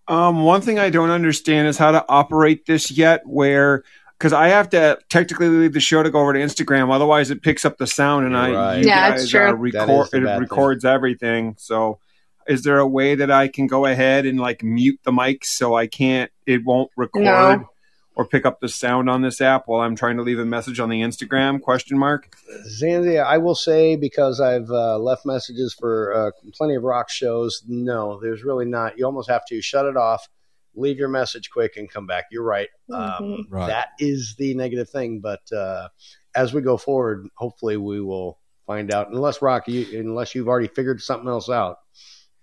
Um, 0.07 0.43
one 0.43 0.61
thing 0.61 0.79
I 0.79 0.89
don't 0.89 1.09
understand 1.11 1.67
is 1.67 1.77
how 1.77 1.91
to 1.91 2.05
operate 2.09 2.65
this 2.65 2.91
yet. 2.91 3.21
Where 3.25 3.83
because 4.19 4.33
I 4.33 4.49
have 4.49 4.69
to 4.69 4.97
technically 5.09 5.49
leave 5.49 5.73
the 5.73 5.79
show 5.79 6.01
to 6.03 6.09
go 6.09 6.19
over 6.19 6.33
to 6.33 6.39
Instagram, 6.39 6.93
otherwise 6.93 7.29
it 7.31 7.41
picks 7.41 7.65
up 7.65 7.77
the 7.77 7.87
sound 7.87 8.25
and 8.25 8.37
I 8.37 8.51
Right. 8.51 8.77
you 8.79 8.87
Yeah, 8.87 9.11
guys, 9.11 9.23
it's 9.23 9.31
true. 9.31 9.49
uh, 9.49 9.53
record 9.53 10.07
is 10.07 10.13
it 10.13 10.23
bad 10.23 10.33
thing. 10.35 10.39
records 10.41 10.85
everything. 10.85 11.55
So, 11.57 11.99
is 12.47 12.63
there 12.63 12.79
a 12.79 12.87
way 12.87 13.15
that 13.15 13.31
I 13.31 13.47
can 13.47 13.67
go 13.67 13.85
ahead 13.85 14.25
and 14.25 14.39
like 14.39 14.63
mute 14.63 14.99
the 15.03 15.11
mic 15.13 15.45
so 15.45 15.75
I 15.75 15.87
can't? 15.87 16.29
It 16.45 16.63
won't 16.65 16.91
record 16.97 17.23
No. 17.23 17.69
Or 18.15 18.25
pick 18.25 18.45
up 18.45 18.59
the 18.59 18.69
sound 18.69 19.09
on 19.09 19.21
this 19.21 19.41
app 19.41 19.63
while 19.67 19.81
I'm 19.81 19.95
trying 19.95 20.17
to 20.17 20.23
leave 20.23 20.39
a 20.39 20.45
message 20.45 20.79
on 20.79 20.89
the 20.89 21.01
Instagram? 21.01 21.61
Question 21.61 21.97
mark. 21.97 22.35
Zanzia, 22.67 23.23
I 23.25 23.37
will 23.39 23.55
say 23.55 23.95
because 23.95 24.39
I've 24.39 24.69
uh, 24.69 24.97
left 24.99 25.25
messages 25.25 25.73
for 25.73 26.13
uh, 26.13 26.31
plenty 26.53 26.75
of 26.75 26.83
rock 26.83 27.09
shows. 27.09 27.63
No, 27.67 28.19
there's 28.21 28.43
really 28.43 28.65
not. 28.65 28.97
You 28.97 29.05
almost 29.05 29.29
have 29.29 29.45
to 29.47 29.61
shut 29.61 29.85
it 29.85 29.97
off, 29.97 30.27
leave 30.75 30.97
your 30.97 31.09
message 31.09 31.49
quick, 31.49 31.75
and 31.77 31.89
come 31.89 32.05
back. 32.05 32.25
You're 32.31 32.43
right. 32.43 32.69
Um, 32.91 32.99
Mhm. 33.21 33.37
Right. 33.49 33.67
That 33.67 33.89
is 33.99 34.35
the 34.37 34.53
negative 34.55 34.89
thing. 34.89 35.19
But 35.19 35.41
uh, 35.51 35.89
as 36.35 36.53
we 36.53 36.61
go 36.61 36.77
forward, 36.77 37.27
hopefully 37.35 37.77
we 37.77 37.99
will 38.01 38.39
find 38.67 38.93
out. 38.93 39.09
Unless 39.09 39.41
Rock, 39.41 39.67
you, 39.67 39.99
unless 39.99 40.35
you've 40.35 40.47
already 40.47 40.67
figured 40.67 41.01
something 41.01 41.27
else 41.27 41.49
out. 41.49 41.77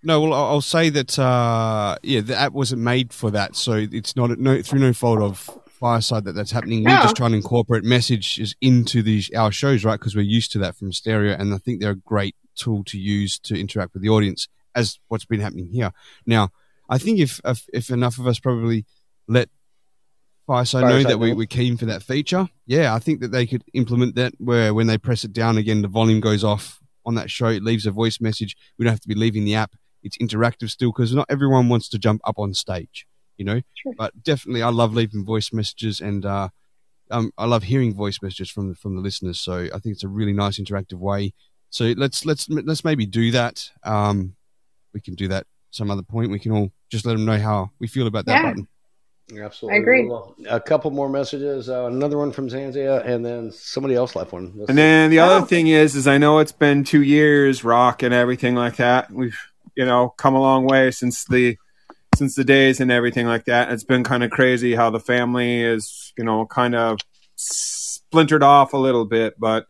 No, 0.03 0.19
well, 0.21 0.33
I'll 0.33 0.45
I'll 0.45 0.61
say 0.61 0.89
that 0.89 1.19
uh, 1.19 1.95
yeah, 2.01 2.21
the 2.21 2.35
app 2.35 2.53
wasn't 2.53 2.81
made 2.81 3.13
for 3.13 3.29
that, 3.31 3.55
so 3.55 3.73
it's 3.73 4.15
not 4.15 4.31
no 4.39 4.59
through 4.63 4.79
no 4.79 4.93
fault 4.93 5.19
of 5.21 5.47
Fireside 5.81 6.23
that 6.25 6.33
that's 6.33 6.51
happening. 6.51 6.83
We're 6.83 6.95
No. 6.95 7.01
just 7.01 7.15
trying 7.17 7.31
to 7.31 7.37
incorporate 7.37 7.83
messages 7.83 8.55
into 8.61 9.01
these 9.01 9.29
our 9.33 9.51
shows, 9.51 9.83
right? 9.83 9.99
Because 9.99 10.15
we're 10.15 10.21
used 10.21 10.51
to 10.53 10.59
that 10.59 10.77
from 10.77 10.93
Stereo, 10.93 11.35
and 11.37 11.53
I 11.53 11.57
think 11.57 11.81
they're 11.81 11.91
a 11.91 11.95
great 11.95 12.35
tool 12.55 12.83
to 12.85 12.99
use 12.99 13.39
to 13.39 13.59
interact 13.59 13.93
with 13.93 14.03
the 14.03 14.09
audience, 14.09 14.47
as 14.75 14.99
what's 15.09 15.25
been 15.25 15.41
happening 15.41 15.69
here. 15.73 15.91
Now, 16.25 16.49
I 16.87 16.97
think 16.99 17.19
if 17.19 17.41
if, 17.43 17.65
if 17.73 17.89
enough 17.89 18.19
of 18.19 18.27
us 18.27 18.39
probably 18.39 18.85
let 19.27 19.49
Fireside, 20.47 20.83
know 20.83 21.03
that 21.03 21.17
we, 21.17 21.33
we're 21.33 21.47
keen 21.47 21.77
for 21.77 21.85
that 21.85 22.03
feature, 22.03 22.47
yeah, 22.67 22.93
I 22.93 22.99
think 22.99 23.19
that 23.21 23.31
they 23.31 23.47
could 23.47 23.63
implement 23.73 24.15
that 24.15 24.33
where 24.37 24.73
when 24.73 24.87
they 24.87 24.97
press 24.97 25.23
it 25.23 25.33
down 25.33 25.57
again, 25.57 25.81
the 25.81 25.87
volume 25.87 26.19
goes 26.19 26.43
off 26.43 26.79
on 27.05 27.15
that 27.15 27.31
show. 27.31 27.47
It 27.47 27.63
leaves 27.63 27.85
a 27.87 27.91
voice 27.91 28.21
message. 28.21 28.55
We 28.77 28.85
don't 28.85 28.93
have 28.93 29.01
to 29.01 29.07
be 29.07 29.15
leaving 29.15 29.45
the 29.45 29.55
app. 29.55 29.73
It's 30.03 30.17
interactive 30.17 30.69
still 30.69 30.91
because 30.91 31.13
not 31.15 31.27
everyone 31.29 31.69
wants 31.69 31.89
to 31.89 31.97
jump 31.99 32.21
up 32.23 32.37
on 32.37 32.53
stage, 32.53 33.07
you 33.41 33.45
know. 33.45 33.59
Sure. 33.81 33.93
But 33.97 34.11
definitely, 34.23 34.61
I 34.61 34.69
love 34.69 34.93
leaving 34.93 35.25
voice 35.25 35.51
messages 35.51 35.99
and 35.99 36.25
uh, 36.25 36.49
um, 37.09 37.31
I 37.37 37.45
love 37.45 37.63
hearing 37.63 37.93
voice 37.95 38.19
messages 38.21 38.49
from 38.51 38.69
the, 38.69 38.75
from 38.75 38.95
the 38.95 39.01
listeners. 39.01 39.39
So 39.39 39.53
I 39.75 39.77
think 39.79 39.93
it's 39.95 40.03
a 40.03 40.07
really 40.19 40.33
nice 40.33 40.59
interactive 40.59 40.99
way. 40.99 41.33
So 41.71 41.83
let's 41.97 42.25
let's 42.25 42.47
let's 42.49 42.83
maybe 42.85 43.05
do 43.05 43.31
that. 43.31 43.55
Um, 43.83 44.35
we 44.93 45.01
can 45.01 45.15
do 45.15 45.27
that 45.29 45.45
some 45.71 45.89
other 45.89 46.03
point. 46.03 46.31
We 46.31 46.39
can 46.39 46.51
all 46.51 46.69
just 46.91 47.05
let 47.05 47.13
them 47.13 47.25
know 47.25 47.39
how 47.39 47.71
we 47.79 47.87
feel 47.87 48.07
about 48.07 48.25
that 48.27 48.43
button. 48.43 48.47
Yeah. 48.47 48.53
button. 48.53 48.67
Absolutely. 49.45 49.77
I 49.77 49.81
agree. 49.81 50.11
A 50.49 50.59
couple 50.59 50.91
more 50.91 51.07
messages. 51.07 51.69
Uh, 51.69 51.85
another 51.85 52.17
one 52.17 52.33
from 52.33 52.49
Zanzia, 52.49 53.05
and 53.05 53.25
then 53.25 53.51
somebody 53.53 53.95
else 53.95 54.13
left 54.15 54.33
one. 54.33 54.51
Let's 54.57 54.69
And 54.69 54.75
see. 54.75 54.81
then 54.81 55.09
the 55.09 55.19
Oh. 55.21 55.25
other 55.37 55.45
thing 55.45 55.67
is, 55.67 55.95
is 55.95 56.05
I 56.05 56.17
know 56.17 56.39
it's 56.39 56.51
been 56.51 56.83
two 56.83 57.01
years, 57.01 57.63
rock 57.63 58.03
and 58.03 58.13
everything 58.13 58.55
like 58.55 58.75
that. 58.75 59.09
We've, 59.09 59.37
you 59.77 59.85
know, 59.85 60.09
come 60.17 60.35
a 60.35 60.41
long 60.41 60.65
way 60.65 60.91
since 60.91 61.23
the, 61.23 61.57
since 62.21 62.35
the 62.35 62.43
days 62.43 62.79
and 62.79 62.91
everything 62.91 63.25
like 63.25 63.45
that. 63.45 63.71
It's 63.71 63.83
been 63.83 64.03
kind 64.03 64.23
of 64.23 64.29
crazy 64.29 64.75
how 64.75 64.91
the 64.91 64.99
family 64.99 65.63
is, 65.63 66.13
you 66.15 66.23
know, 66.23 66.45
kind 66.45 66.75
of 66.75 66.99
splintered 67.35 68.43
off 68.43 68.73
a 68.73 68.77
little 68.77 69.05
bit. 69.05 69.39
But 69.39 69.65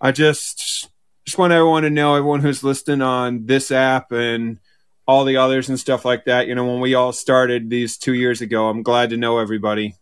I 0.00 0.10
just, 0.10 0.88
just 1.24 1.38
want 1.38 1.52
everyone 1.52 1.84
to 1.84 1.90
know, 1.90 2.16
everyone 2.16 2.40
who's 2.40 2.64
listening 2.64 3.00
on 3.00 3.46
this 3.46 3.70
app 3.70 4.10
and 4.10 4.58
all 5.06 5.24
the 5.24 5.36
others 5.36 5.68
and 5.68 5.78
stuff 5.78 6.04
like 6.04 6.24
that. 6.24 6.48
You 6.48 6.56
know, 6.56 6.66
when 6.66 6.80
we 6.80 6.94
all 6.94 7.12
started 7.12 7.70
these 7.70 7.96
two 7.96 8.14
years 8.14 8.40
ago, 8.40 8.68
I'm 8.68 8.82
glad 8.82 9.10
to 9.10 9.16
know 9.16 9.38
everybody. 9.38 9.94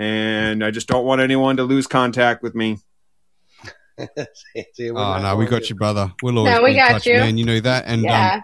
And 0.00 0.64
I 0.64 0.72
just 0.72 0.88
don't 0.88 1.04
want 1.04 1.20
anyone 1.20 1.58
to 1.58 1.62
lose 1.62 1.86
contact 1.86 2.42
with 2.42 2.56
me. 2.56 2.78
Zanzia, 4.00 4.92
we're 4.92 4.98
Oh 4.98 5.22
no, 5.22 5.36
we 5.36 5.46
got 5.46 5.70
you, 5.70 5.76
brother. 5.76 6.12
We'll 6.24 6.38
always 6.38 6.56
No, 6.56 6.62
we 6.64 6.70
be 6.70 6.76
got 6.76 6.88
touch, 6.90 7.06
you. 7.06 7.18
man. 7.18 7.38
You 7.38 7.44
know 7.44 7.60
that. 7.60 7.84
And 7.86 8.04
um. 8.04 8.42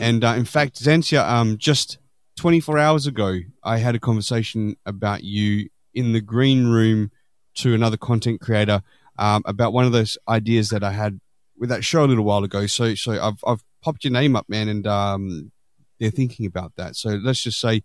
And 0.00 0.24
uh, 0.24 0.34
in 0.36 0.44
fact, 0.44 0.82
Zantia, 0.82 1.26
um, 1.26 1.58
just 1.58 1.98
24 2.36 2.78
hours 2.78 3.06
ago, 3.06 3.38
I 3.62 3.78
had 3.78 3.94
a 3.94 3.98
conversation 3.98 4.76
about 4.84 5.24
you 5.24 5.68
in 5.94 6.12
the 6.12 6.20
green 6.20 6.66
room 6.66 7.10
to 7.56 7.74
another 7.74 7.96
content 7.96 8.40
creator 8.40 8.82
um, 9.18 9.42
about 9.46 9.72
one 9.72 9.86
of 9.86 9.92
those 9.92 10.18
ideas 10.28 10.68
that 10.68 10.84
I 10.84 10.92
had 10.92 11.20
with 11.58 11.70
that 11.70 11.84
show 11.84 12.04
a 12.04 12.06
little 12.06 12.24
while 12.24 12.44
ago. 12.44 12.66
So, 12.66 12.94
so 12.94 13.12
I've 13.12 13.42
I've 13.46 13.64
popped 13.82 14.04
your 14.04 14.12
name 14.12 14.36
up, 14.36 14.48
man, 14.48 14.68
and 14.68 14.86
um, 14.86 15.52
they're 15.98 16.10
thinking 16.10 16.46
about 16.46 16.72
that. 16.76 16.96
So 16.96 17.10
let's 17.10 17.42
just 17.42 17.58
say, 17.58 17.82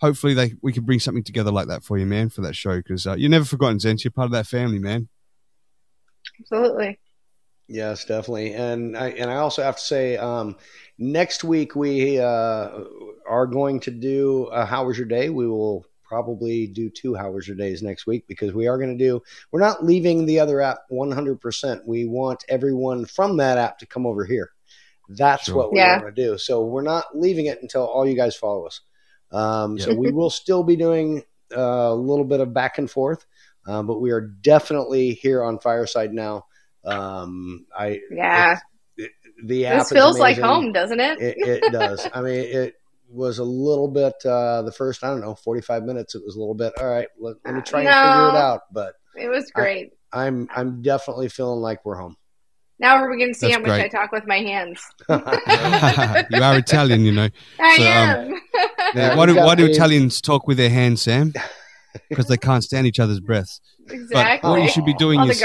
hopefully, 0.00 0.34
they 0.34 0.54
we 0.62 0.72
can 0.72 0.84
bring 0.84 1.00
something 1.00 1.24
together 1.24 1.50
like 1.50 1.68
that 1.68 1.82
for 1.82 1.96
you, 1.96 2.06
man, 2.06 2.28
for 2.28 2.42
that 2.42 2.54
show 2.54 2.76
because 2.76 3.06
uh, 3.06 3.14
you're 3.14 3.30
never 3.30 3.46
forgotten, 3.46 3.78
Zantia. 3.78 4.04
You're 4.04 4.10
part 4.12 4.26
of 4.26 4.32
that 4.32 4.46
family, 4.46 4.78
man. 4.78 5.08
Absolutely. 6.40 6.98
Yes, 7.68 8.06
definitely. 8.06 8.54
And 8.54 8.96
I 8.96 9.10
and 9.10 9.30
I 9.30 9.36
also 9.36 9.62
have 9.62 9.76
to 9.76 9.82
say, 9.82 10.16
um, 10.16 10.56
next 10.98 11.44
week 11.44 11.76
we 11.76 12.18
uh, 12.18 12.70
are 13.28 13.46
going 13.46 13.78
to 13.80 13.90
do 13.90 14.44
a 14.44 14.64
How 14.64 14.86
Was 14.86 14.96
Your 14.96 15.06
Day. 15.06 15.28
We 15.28 15.46
will 15.46 15.84
probably 16.02 16.66
do 16.66 16.88
two 16.88 17.14
How 17.14 17.30
Was 17.30 17.46
Your 17.46 17.58
Days 17.58 17.82
next 17.82 18.06
week 18.06 18.26
because 18.26 18.54
we 18.54 18.66
are 18.68 18.78
going 18.78 18.96
to 18.96 19.04
do. 19.04 19.22
We're 19.52 19.60
not 19.60 19.84
leaving 19.84 20.24
the 20.24 20.40
other 20.40 20.62
app 20.62 20.78
one 20.88 21.10
hundred 21.10 21.42
percent. 21.42 21.86
We 21.86 22.06
want 22.06 22.42
everyone 22.48 23.04
from 23.04 23.36
that 23.36 23.58
app 23.58 23.78
to 23.80 23.86
come 23.86 24.06
over 24.06 24.24
here. 24.24 24.50
That's 25.10 25.44
Sure. 25.44 25.56
what 25.56 25.72
we 25.72 25.78
Yeah. 25.78 26.00
want 26.00 26.14
to 26.16 26.22
do. 26.22 26.38
So 26.38 26.64
we're 26.64 26.82
not 26.82 27.04
leaving 27.14 27.46
it 27.46 27.60
until 27.60 27.84
all 27.84 28.06
you 28.06 28.16
guys 28.16 28.34
follow 28.34 28.66
us. 28.66 28.80
Um, 29.30 29.78
So 29.78 29.92
we 29.92 30.10
will 30.10 30.30
still 30.30 30.62
be 30.62 30.76
doing 30.76 31.22
uh, 31.54 31.60
a 31.60 31.94
little 31.94 32.24
bit 32.24 32.40
of 32.40 32.54
back 32.54 32.78
and 32.78 32.90
forth, 32.90 33.26
um, 33.66 33.86
but 33.86 34.00
we 34.00 34.10
are 34.10 34.20
definitely 34.22 35.12
here 35.12 35.42
on 35.42 35.58
Fireside 35.58 36.14
now. 36.14 36.46
Um, 36.88 37.66
I 37.76 38.00
Yeah. 38.10 38.58
it- 38.96 39.10
the 39.44 39.66
app 39.66 39.78
This 39.78 39.86
is 39.86 39.92
feels 39.92 40.18
like 40.18 40.38
home, 40.38 40.72
doesn't 40.72 40.98
it? 40.98 41.20
It, 41.20 41.36
it 41.64 41.72
does. 41.72 42.06
I 42.12 42.20
mean, 42.22 42.34
it 42.40 42.74
was 43.10 43.38
a 43.38 43.44
little 43.44 43.88
bit 43.88 44.14
uh, 44.26 44.62
the 44.62 44.72
first 44.72 45.04
I 45.04 45.08
don't 45.08 45.20
know 45.20 45.34
forty 45.36 45.60
five 45.60 45.84
minutes. 45.84 46.14
It 46.16 46.22
was 46.24 46.34
a 46.34 46.38
little 46.40 46.54
bit. 46.54 46.72
All 46.80 46.88
right, 46.88 47.06
let, 47.20 47.36
let 47.44 47.54
me 47.54 47.60
try 47.62 47.82
and 47.82 47.88
figure 47.88 48.28
it 48.30 48.34
out. 48.34 48.62
But 48.72 48.94
It 49.16 49.28
was 49.28 49.50
great. 49.52 49.92
I'm 50.12 50.48
I'm 50.54 50.82
definitely 50.82 51.28
feeling 51.28 51.60
like 51.60 51.84
we're 51.84 51.96
home. 51.96 52.16
now 52.80 53.00
we're 53.00 53.16
going 53.16 53.32
to 53.32 53.38
see 53.38 53.46
That's 53.48 53.56
how 53.56 53.60
much 53.62 53.68
great. 53.70 53.84
I 53.84 53.88
talk 53.88 54.10
with 54.12 54.26
my 54.26 54.38
hands. 54.38 54.80
you 55.08 56.42
are 56.42 56.58
Italian, 56.58 57.04
you 57.04 57.12
know. 57.12 57.28
I 57.60 57.76
So, 57.76 57.82
um, 57.84 57.88
am. 57.90 58.40
Yeah, 58.94 59.14
why 59.16 59.26
do 59.26 59.36
why 59.36 59.54
do 59.54 59.66
Italians 59.66 60.20
talk 60.20 60.46
with 60.48 60.56
their 60.56 60.70
hands, 60.70 61.02
Sam? 61.02 61.32
Because 62.08 62.26
they 62.26 62.36
can't 62.36 62.62
stand 62.64 62.86
each 62.86 62.98
other's 63.00 63.20
breaths. 63.20 63.60
exactly. 63.88 64.48
What 64.50 64.62
you 64.62 64.68
should 64.68 64.84
be 64.84 64.94
doing 64.94 65.18
All 65.20 65.26
the 65.26 65.32
is 65.32 65.40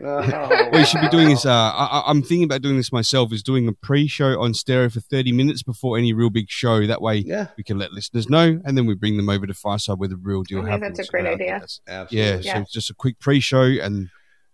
garlic. 0.00 0.72
what 0.72 0.78
you 0.80 0.86
should 0.86 1.00
be 1.00 1.08
doing 1.08 1.30
is 1.30 1.44
uh, 1.46 1.50
I, 1.52 1.86
I- 1.86 2.02
I'm 2.10 2.22
thinking 2.22 2.44
about 2.44 2.62
doing 2.62 2.76
this 2.76 2.92
myself. 2.92 3.32
Is 3.32 3.42
doing 3.42 3.68
a 3.68 3.72
pre-show 3.72 4.40
on 4.40 4.54
Stereo 4.54 4.88
for 4.88 5.00
30 5.00 5.32
minutes 5.32 5.62
before 5.62 5.98
any 5.98 6.12
real 6.12 6.30
big 6.30 6.48
show. 6.50 6.86
That 6.86 7.02
way 7.02 7.16
yeah, 7.18 7.48
we 7.56 7.62
can 7.64 7.78
let 7.78 7.92
listeners 7.92 8.28
know, 8.28 8.60
and 8.64 8.76
then 8.76 8.86
we 8.86 8.94
bring 8.94 9.16
them 9.16 9.28
over 9.28 9.46
to 9.46 9.54
Fireside 9.54 9.98
where 9.98 10.08
the 10.08 10.16
real 10.16 10.42
deal 10.42 10.58
I 10.58 10.62
think 10.62 10.70
happens. 10.82 10.96
that's 10.98 11.08
a 11.08 11.12
great 11.12 11.26
Uh, 11.26 11.30
idea. 11.30 11.54
absolutely. 11.88 12.18
Yeah, 12.18 12.38
Yeah. 12.42 12.54
so 12.54 12.60
it's 12.62 12.72
just 12.72 12.90
a 12.90 12.94
quick 12.94 13.18
pre-show, 13.18 13.62
and 13.62 14.08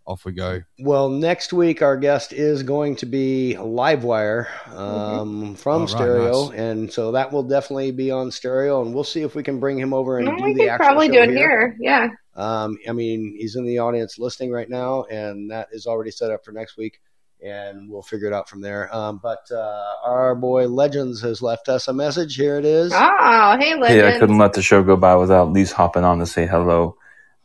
off 0.08 0.24
we 0.24 0.32
go. 0.32 0.62
Well, 0.78 1.10
next 1.10 1.52
week 1.52 1.82
our 1.82 1.96
guest 1.96 2.32
is 2.32 2.62
going 2.62 2.96
to 2.96 3.06
be 3.06 3.56
Livewire 3.58 4.46
um, 4.74 5.54
from 5.54 5.72
All 5.72 5.78
right, 5.80 5.88
Stereo, 5.90 6.48
nice. 6.48 6.58
and 6.58 6.92
so 6.92 7.12
that 7.12 7.30
will 7.30 7.42
definitely 7.42 7.90
be 7.90 8.10
on 8.10 8.30
Stereo, 8.30 8.80
and 8.82 8.94
we'll 8.94 9.04
see 9.04 9.20
if 9.22 9.34
we 9.34 9.42
can 9.42 9.60
bring 9.60 9.78
him 9.78 9.92
over 9.92 10.16
and 10.18 10.26
No, 10.26 10.36
do 10.36 10.44
we 10.44 10.54
the 10.54 10.60
could 10.60 10.68
actual 10.70 10.86
probably 10.86 11.06
show 11.08 11.12
do 11.12 11.20
it 11.20 11.36
here. 11.36 11.76
Yeah. 11.78 12.08
Um, 12.34 12.78
I 12.88 12.92
mean, 12.92 13.36
he's 13.38 13.56
in 13.56 13.66
the 13.66 13.78
audience 13.80 14.18
listening 14.18 14.50
right 14.50 14.68
now, 14.70 15.04
and 15.04 15.50
that 15.50 15.68
is 15.72 15.86
already 15.86 16.10
set 16.10 16.30
up 16.30 16.44
for 16.44 16.52
next 16.52 16.76
week, 16.78 17.00
and 17.44 17.90
we'll 17.90 18.00
figure 18.02 18.28
it 18.28 18.32
out 18.32 18.48
from 18.48 18.62
there. 18.62 18.94
Um, 18.94 19.20
but 19.22 19.44
uh, 19.50 19.92
our 20.04 20.34
boy 20.34 20.68
Legends 20.68 21.20
has 21.20 21.42
left 21.42 21.68
us 21.68 21.86
a 21.88 21.92
message. 21.92 22.34
Here 22.36 22.56
it 22.56 22.64
is. 22.64 22.92
Oh, 22.94 23.56
hey, 23.60 23.76
Hey, 23.86 24.08
I 24.14 24.18
couldn't 24.18 24.38
let 24.38 24.54
the 24.54 24.62
show 24.62 24.82
go 24.82 24.96
by 24.96 25.16
without 25.16 25.48
at 25.48 25.52
least 25.52 25.74
hopping 25.74 26.04
on 26.04 26.18
to 26.20 26.26
say 26.26 26.46
hello. 26.46 26.96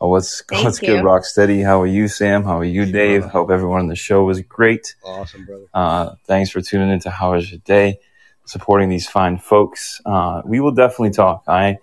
Uh, 0.04 0.08
what's 0.08 0.42
Thank 0.42 0.64
what's 0.64 0.82
you. 0.82 0.88
good, 0.88 1.04
Rocstedi? 1.04 1.64
How 1.64 1.80
are 1.80 1.86
you, 1.86 2.08
Sam? 2.08 2.44
How 2.44 2.58
are 2.58 2.64
you, 2.64 2.84
Dave? 2.84 3.24
Hope 3.24 3.50
everyone 3.50 3.80
on 3.80 3.88
the 3.88 3.96
show 3.96 4.24
was 4.24 4.40
great. 4.42 4.94
Awesome, 5.02 5.46
brother. 5.46 5.64
Uh, 5.72 6.14
thanks 6.26 6.50
for 6.50 6.60
tuning 6.60 6.90
into 6.90 7.10
How 7.10 7.32
Was 7.32 7.50
Your 7.50 7.60
Day, 7.60 7.98
supporting 8.44 8.90
these 8.90 9.08
fine 9.08 9.38
folks. 9.38 10.02
Uh, 10.04 10.42
we 10.44 10.60
will 10.60 10.72
definitely 10.72 11.10
talk. 11.10 11.44
I 11.48 11.78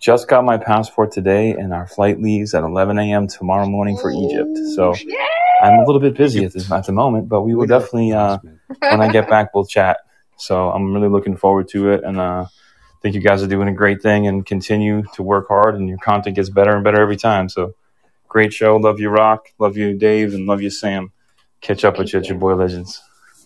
just 0.00 0.28
got 0.28 0.44
my 0.44 0.58
passport 0.58 1.12
today, 1.12 1.52
and 1.52 1.72
our 1.72 1.86
flight 1.86 2.20
leaves 2.20 2.52
at 2.52 2.62
11 2.62 2.98
a.m. 2.98 3.26
tomorrow 3.26 3.66
morning 3.66 3.96
for 3.96 4.10
Egypt. 4.10 4.58
So 4.74 4.94
I'm 5.62 5.78
a 5.78 5.86
little 5.86 6.00
bit 6.00 6.14
busy 6.14 6.44
at 6.44 6.52
the, 6.52 6.74
at 6.74 6.84
the 6.84 6.92
moment, 6.92 7.28
but 7.30 7.42
we 7.42 7.54
will 7.54 7.66
definitely, 7.66 8.12
uh, 8.12 8.38
when 8.80 9.00
I 9.00 9.10
get 9.10 9.30
back, 9.30 9.54
we'll 9.54 9.64
chat. 9.64 9.98
So 10.36 10.70
I'm 10.70 10.92
really 10.92 11.08
looking 11.08 11.36
forward 11.36 11.68
to 11.68 11.92
it, 11.92 12.04
and 12.04 12.18
uh, 12.20 12.44
I 12.44 12.48
think 13.02 13.14
you 13.14 13.20
guys 13.20 13.42
are 13.42 13.46
doing 13.48 13.68
a 13.68 13.72
great 13.72 14.00
thing 14.00 14.26
and 14.26 14.46
continue 14.46 15.02
to 15.14 15.22
work 15.22 15.48
hard, 15.48 15.74
and 15.74 15.88
your 15.88 15.98
content 15.98 16.36
gets 16.36 16.48
better 16.48 16.74
and 16.74 16.84
better 16.84 17.00
every 17.00 17.16
time. 17.16 17.48
So 17.48 17.74
great 18.28 18.52
show. 18.52 18.76
Love 18.76 19.00
you, 19.00 19.10
Rock. 19.10 19.48
Love 19.58 19.76
you, 19.76 19.94
Dave, 19.94 20.32
and 20.34 20.46
love 20.46 20.62
you, 20.62 20.70
Sam. 20.70 21.12
Catch 21.60 21.84
up 21.84 21.98
with 21.98 22.12
you 22.12 22.20
at 22.20 22.28
your 22.28 22.38
boy 22.38 22.54
Legends. 22.54 23.02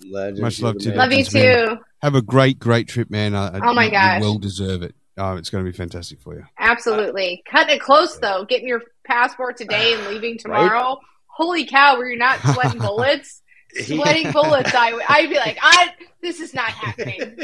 Legends, 0.09 0.41
Much 0.41 0.61
love 0.63 0.79
to 0.79 0.91
you. 0.91 0.95
Love 0.95 1.11
you 1.11 1.19
Legends, 1.19 1.35
man. 1.35 1.69
too. 1.77 1.79
Have 2.03 2.15
a 2.15 2.23
great, 2.23 2.59
great 2.59 2.87
trip, 2.89 3.11
man. 3.11 3.35
Uh, 3.35 3.59
Oh 3.63 3.73
my 3.75 3.87
you- 3.87 3.91
gosh. 3.91 4.21
You 4.21 4.29
well 4.29 4.39
deserve 4.39 4.83
it. 4.83 4.95
Oh, 5.19 5.37
it's 5.37 5.49
going 5.49 5.65
to 5.65 5.71
be 5.71 5.75
fantastic 5.77 6.21
for 6.21 6.35
you. 6.35 6.45
Absolutely. 6.59 7.43
Cutting 7.51 7.77
it 7.77 7.81
close 7.81 8.19
though. 8.19 8.45
Getting 8.45 8.69
your 8.69 8.83
passport 9.07 9.57
today 9.57 9.95
and 9.95 10.07
leaving 10.09 10.37
tomorrow. 10.37 11.01
Holy 11.27 11.65
cow, 11.67 11.97
were 11.97 12.09
you 12.11 12.19
not 12.19 12.39
sweating 12.41 12.79
bullets? 12.87 13.43
Sweating 13.85 14.33
bullets. 14.33 14.75
I 14.75 14.93
would 14.93 15.05
I'd 15.09 15.29
be 15.29 15.37
like, 15.37 15.59
I 15.61 15.91
this 16.23 16.41
is 16.41 16.55
not 16.55 16.71
happening. 16.71 17.39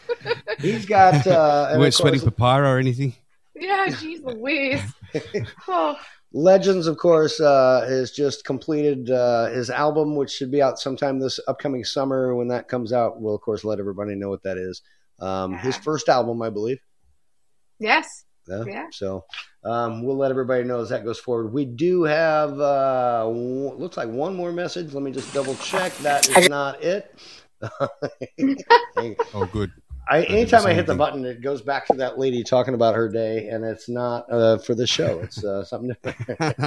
He's 0.60 0.86
got. 0.86 1.26
Uh, 1.26 1.30
You 1.68 1.72
and 1.72 1.80
weren't 1.80 1.88
of 1.88 1.94
sweating 1.94 2.20
course, 2.20 2.32
papyrus 2.34 2.68
or 2.68 2.78
anything? 2.78 3.14
Yeah, 3.54 3.86
jeez 3.88 4.22
Louise. 4.24 4.80
Oh, 5.68 5.96
Legends, 6.34 6.86
of 6.86 6.98
course, 6.98 7.40
uh, 7.40 7.86
has 7.88 8.10
just 8.10 8.44
completed 8.44 9.10
uh, 9.10 9.46
his 9.46 9.70
album, 9.70 10.14
which 10.16 10.30
should 10.30 10.50
be 10.50 10.60
out 10.60 10.78
sometime 10.78 11.18
this 11.18 11.40
upcoming 11.48 11.84
summer. 11.84 12.34
When 12.34 12.48
that 12.48 12.68
comes 12.68 12.92
out, 12.92 13.20
we'll 13.20 13.34
of 13.34 13.40
course 13.40 13.64
let 13.64 13.78
everybody 13.80 14.14
know 14.14 14.28
what 14.28 14.42
that 14.42 14.58
is. 14.58 14.82
Um, 15.20 15.56
his 15.56 15.76
first 15.76 16.08
album, 16.10 16.42
I 16.42 16.50
believe. 16.50 16.80
yes. 17.78 18.24
Yeah. 18.48 18.64
Yeah. 18.66 18.86
So 18.90 19.24
um, 19.64 20.02
we'll 20.02 20.16
let 20.16 20.30
everybody 20.30 20.64
know 20.64 20.80
as 20.80 20.88
that 20.88 21.04
goes 21.04 21.18
forward. 21.18 21.52
We 21.52 21.64
do 21.64 22.04
have 22.04 22.58
uh, 22.58 23.24
w- 23.24 23.74
looks 23.74 23.96
like 23.96 24.08
one 24.08 24.34
more 24.34 24.52
message. 24.52 24.92
Let 24.92 25.02
me 25.02 25.10
just 25.10 25.32
double 25.34 25.54
check. 25.56 25.96
That 25.98 26.28
is 26.28 26.48
not 26.48 26.82
it. 26.82 27.14
Oh, 29.34 29.48
good. 29.52 29.72
I, 30.10 30.20
did 30.20 30.30
anytime 30.30 30.64
I 30.66 30.72
hit 30.72 30.86
the 30.86 30.94
button, 30.94 31.24
it 31.24 31.42
goes 31.42 31.60
back 31.60 31.86
to 31.88 31.94
that 31.96 32.18
lady 32.18 32.42
talking 32.42 32.74
about 32.74 32.94
her 32.94 33.08
day, 33.08 33.48
and 33.48 33.64
it's 33.64 33.88
not 33.88 34.30
uh, 34.32 34.58
for 34.58 34.74
the 34.74 34.86
show. 34.86 35.18
It's 35.20 35.44
uh, 35.44 35.64
something 35.64 35.94
different. 36.02 36.58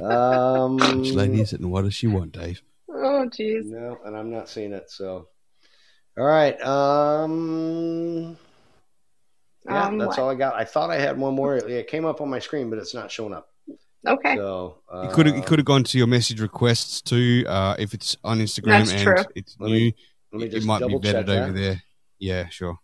um, 0.02 0.76
Which 0.76 1.12
lady 1.12 1.40
is 1.40 1.52
it 1.52 1.60
and 1.60 1.72
what 1.72 1.82
does 1.82 1.94
she 1.94 2.06
want, 2.06 2.32
Dave? 2.32 2.62
Oh 2.88 3.28
jeez. 3.28 3.64
No, 3.64 3.98
and 4.04 4.16
I'm 4.16 4.30
not 4.30 4.48
seeing 4.48 4.72
it. 4.72 4.90
So, 4.90 5.28
all 6.16 6.24
right. 6.24 6.60
Um, 6.62 8.36
yeah, 9.66 9.84
Um, 9.86 9.98
that's 9.98 10.08
what? 10.10 10.18
all 10.18 10.30
I 10.30 10.34
got. 10.34 10.54
I 10.54 10.64
thought 10.64 10.90
I 10.90 10.98
had 10.98 11.18
one 11.18 11.34
more. 11.34 11.56
It 11.56 11.86
came 11.88 12.04
up 12.04 12.20
on 12.20 12.28
my 12.28 12.38
screen, 12.38 12.70
but 12.70 12.78
it's 12.78 12.94
not 12.94 13.10
showing 13.10 13.32
up. 13.34 13.48
Okay. 14.06 14.34
So 14.36 14.78
uh, 14.92 15.02
You 15.08 15.14
could 15.14 15.26
have 15.26 15.36
you 15.36 15.42
could 15.42 15.58
have 15.58 15.66
gone 15.66 15.84
to 15.84 15.98
your 15.98 16.06
message 16.06 16.40
requests 16.40 17.02
too. 17.02 17.44
Uh, 17.46 17.76
if 17.78 17.92
it's 17.92 18.16
on 18.24 18.38
Instagram 18.38 18.78
That's 18.78 18.92
and 18.92 19.02
true. 19.02 19.24
it's 19.34 19.56
Let 19.60 19.68
new, 19.68 19.74
me- 19.74 19.94
let 20.32 20.38
me 20.40 20.44
it, 20.46 20.48
it 20.48 20.56
just 20.56 20.66
might 20.66 20.78
be 20.78 20.84
double 20.86 21.00
check 21.00 21.26
vetted 21.26 21.42
over 21.48 21.52
there. 21.52 21.82
Yeah, 22.18 22.48
sure. 22.48 22.78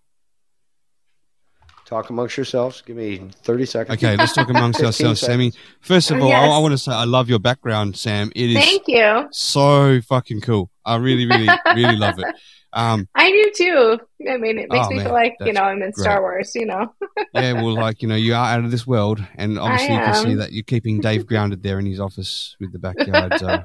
Talk 1.86 2.10
amongst 2.10 2.36
yourselves. 2.36 2.82
Give 2.82 2.96
me 2.96 3.30
30 3.44 3.64
seconds. 3.66 3.96
Okay, 4.02 4.16
let's 4.16 4.34
talk 4.34 4.50
amongst 4.50 4.78
15 4.80 4.86
ourselves, 4.86 5.20
Sammy. 5.20 5.52
First 5.80 6.10
of 6.10 6.20
all, 6.20 6.28
Yes. 6.28 6.42
I, 6.42 6.56
I 6.56 6.58
want 6.58 6.72
to 6.72 6.78
say 6.78 6.92
I 6.92 7.04
love 7.04 7.28
your 7.30 7.38
background, 7.38 7.96
Sam. 7.96 8.30
It 8.36 8.50
is 8.50 8.56
Thank 8.64 8.82
you. 8.88 9.28
so 9.30 10.00
fucking 10.02 10.40
cool. 10.42 10.70
I 10.84 10.96
really, 10.96 11.26
really, 11.26 11.48
really 11.74 11.96
love 11.96 12.18
it. 12.18 12.26
Um, 12.72 13.08
I 13.14 13.30
do 13.30 13.52
too. 13.56 13.98
I 14.30 14.36
mean, 14.36 14.58
it 14.58 14.66
makes 14.70 14.86
Oh, 14.86 14.90
me 14.90 14.96
man, 14.96 15.04
feel 15.06 15.12
like 15.14 15.34
you 15.40 15.52
know 15.52 15.62
I'm 15.62 15.80
in 15.82 15.92
Star. 15.94 16.20
Wars. 16.20 16.52
You 16.54 16.66
know. 16.66 16.92
yeah, 17.34 17.52
well, 17.52 17.74
like 17.74 18.02
you 18.02 18.08
know, 18.08 18.16
you 18.16 18.34
are 18.34 18.44
out 18.46 18.64
of 18.64 18.70
this 18.70 18.86
world, 18.86 19.24
and 19.36 19.58
obviously 19.58 19.94
you 19.94 20.00
can 20.00 20.14
see 20.14 20.34
that 20.34 20.52
you're 20.52 20.64
keeping 20.64 21.00
Dave 21.00 21.26
grounded 21.26 21.62
there 21.62 21.78
in 21.78 21.86
his 21.86 22.00
office 22.00 22.54
with 22.60 22.72
the 22.72 22.78
backyard 22.78 23.32
uh, 23.42 23.62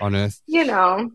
on 0.00 0.14
Earth. 0.14 0.42
you 0.46 0.64
know. 0.66 1.10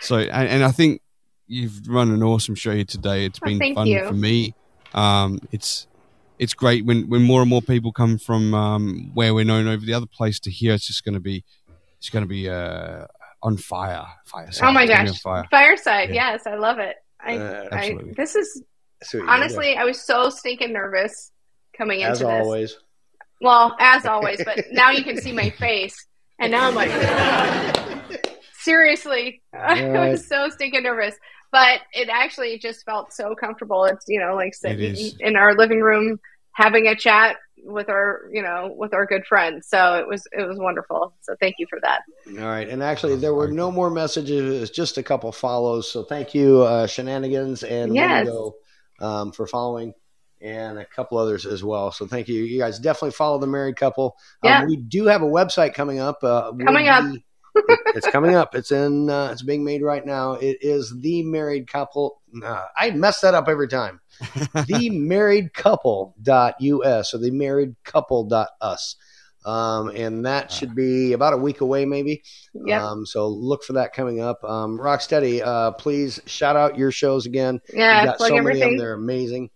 So, 0.00 0.16
and, 0.18 0.48
and 0.48 0.64
I 0.64 0.70
think 0.70 1.00
you've 1.46 1.86
run 1.88 2.10
an 2.10 2.22
awesome 2.22 2.54
show 2.54 2.72
here 2.72 2.84
today. 2.84 3.24
It's 3.26 3.38
Oh, 3.42 3.46
been 3.46 3.58
thank 3.58 3.74
fun 3.76 3.86
you. 3.86 4.06
for 4.06 4.14
me. 4.14 4.54
Um, 4.94 5.38
it's 5.52 5.86
it's 6.38 6.54
great 6.54 6.84
when, 6.84 7.08
when 7.08 7.22
more 7.22 7.40
and 7.40 7.48
more 7.50 7.62
people 7.62 7.92
come 7.92 8.18
from 8.18 8.54
um, 8.54 9.10
where 9.14 9.32
we're 9.34 9.44
known 9.44 9.68
over 9.68 9.84
the 9.84 9.94
other 9.94 10.06
place 10.06 10.40
to 10.40 10.50
here. 10.50 10.74
It's 10.74 10.86
just 10.86 11.04
going 11.04 11.14
to 11.14 11.20
be 11.20 11.44
it's 11.98 12.10
going 12.10 12.24
to 12.24 12.28
be 12.28 12.48
uh, 12.48 13.06
on 13.42 13.56
fire, 13.56 14.04
fire. 14.26 14.48
oh 14.62 14.72
my 14.72 14.82
It's 14.82 14.90
gonna 14.90 15.04
be 15.04 15.10
gosh, 15.10 15.20
fire. 15.20 15.44
Fireside. 15.50 16.08
Yeah. 16.10 16.32
Yes, 16.32 16.46
I 16.46 16.56
love 16.56 16.78
it. 16.78 16.96
I, 17.20 17.36
Uh, 17.38 17.68
I 17.72 17.96
this 18.16 18.34
is 18.36 18.62
See 19.02 19.18
what 19.18 19.22
you 19.24 19.26
did 19.26 19.28
honestly, 19.30 19.76
I 19.76 19.84
was 19.84 20.00
so 20.04 20.30
stinking 20.30 20.72
nervous 20.72 21.30
coming 21.76 22.00
there. 22.00 22.10
into 22.10 22.24
as 22.24 22.38
this. 22.38 22.44
always. 22.44 22.76
Well, 23.40 23.76
as 23.78 24.06
always, 24.06 24.42
but 24.44 24.64
now 24.72 24.90
you 24.90 25.04
can 25.04 25.20
see 25.20 25.32
my 25.32 25.50
face, 25.58 25.94
and 26.38 26.50
now 26.52 26.68
I'm 26.68 26.74
like, 26.74 26.90
seriously, 28.60 29.42
I 29.52 30.10
was 30.10 30.26
so 30.26 30.48
stinking 30.48 30.82
nervous. 30.84 31.14
But 31.54 31.82
it 31.92 32.08
actually 32.08 32.58
just 32.58 32.84
felt 32.84 33.12
so 33.12 33.36
comfortable. 33.36 33.84
It's 33.84 34.04
you 34.08 34.18
know 34.18 34.34
like 34.34 34.54
sitting 34.54 34.96
in 35.20 35.36
our 35.36 35.54
living 35.54 35.80
room 35.80 36.18
having 36.50 36.88
a 36.88 36.96
chat 36.96 37.36
with 37.66 37.88
our 37.88 38.28
you 38.32 38.42
know 38.42 38.74
with 38.76 38.92
our 38.92 39.06
good 39.06 39.24
friends. 39.24 39.68
So 39.68 39.94
it 39.94 40.08
was 40.08 40.26
it 40.32 40.48
was 40.48 40.58
wonderful. 40.58 41.14
So 41.20 41.36
thank 41.40 41.54
you 41.60 41.66
for 41.70 41.78
that. 41.82 42.00
All 42.40 42.48
right. 42.48 42.68
And 42.68 42.82
actually, 42.82 43.14
there 43.16 43.34
were 43.34 43.46
no 43.46 43.70
more 43.70 43.88
messages, 43.88 44.62
It's 44.62 44.76
just 44.76 44.98
a 44.98 45.02
couple 45.04 45.30
follows. 45.30 45.88
So 45.92 46.02
thank 46.02 46.34
you, 46.34 46.62
uh, 46.62 46.88
Shenanigans 46.88 47.62
and 47.62 47.94
Yes. 47.94 48.26
Wendigo, 48.26 48.54
um, 49.00 49.30
for 49.30 49.46
following, 49.46 49.94
and 50.40 50.78
a 50.80 50.84
couple 50.84 51.18
others 51.18 51.46
as 51.46 51.62
well. 51.62 51.92
So 51.92 52.04
thank 52.04 52.26
you. 52.26 52.42
You 52.42 52.58
guys 52.58 52.80
definitely 52.80 53.12
follow 53.12 53.38
the 53.38 53.46
married 53.46 53.76
couple. 53.76 54.16
Yeah. 54.42 54.62
Um, 54.62 54.66
we 54.66 54.76
do 54.76 55.04
have 55.06 55.22
a 55.22 55.26
website 55.40 55.72
coming 55.74 56.00
up. 56.00 56.18
Uh, 56.24 56.50
we'll 56.52 56.66
Coming 56.66 56.88
up. 56.88 57.04
be- 57.12 57.24
it's 57.54 58.08
coming 58.08 58.34
up. 58.34 58.54
It's 58.54 58.70
in. 58.70 59.10
Uh, 59.10 59.30
it's 59.32 59.42
being 59.42 59.64
made 59.64 59.82
right 59.82 60.04
now. 60.04 60.32
It 60.32 60.58
is 60.60 60.92
the 61.00 61.22
married 61.22 61.66
couple. 61.66 62.20
Uh, 62.42 62.66
I 62.76 62.90
mess 62.90 63.20
that 63.20 63.34
up 63.34 63.48
every 63.48 63.68
time. 63.68 64.00
the 64.66 64.90
married 64.90 65.54
couple.us 65.54 67.14
or 67.14 67.18
the 67.18 67.30
married 67.30 67.76
couple.us. 67.84 68.96
Um, 69.44 69.88
and 69.90 70.24
that 70.24 70.50
should 70.50 70.74
be 70.74 71.12
about 71.12 71.34
a 71.34 71.36
week 71.36 71.60
away, 71.60 71.84
maybe. 71.84 72.22
Yep. 72.54 72.80
Um, 72.80 73.06
so 73.06 73.28
look 73.28 73.62
for 73.62 73.74
that 73.74 73.92
coming 73.92 74.20
up. 74.20 74.42
Um, 74.42 74.78
Rocstedi, 74.78 75.42
uh, 75.44 75.72
please 75.72 76.18
shout 76.24 76.56
out 76.56 76.78
your 76.78 76.90
shows 76.90 77.26
again. 77.26 77.60
Yeah, 77.72 78.00
you 78.00 78.06
got 78.06 78.18
so 78.20 78.36
many 78.36 78.62
of 78.62 78.68
them; 78.70 78.78
they're 78.78 78.94
amazing. 78.94 79.50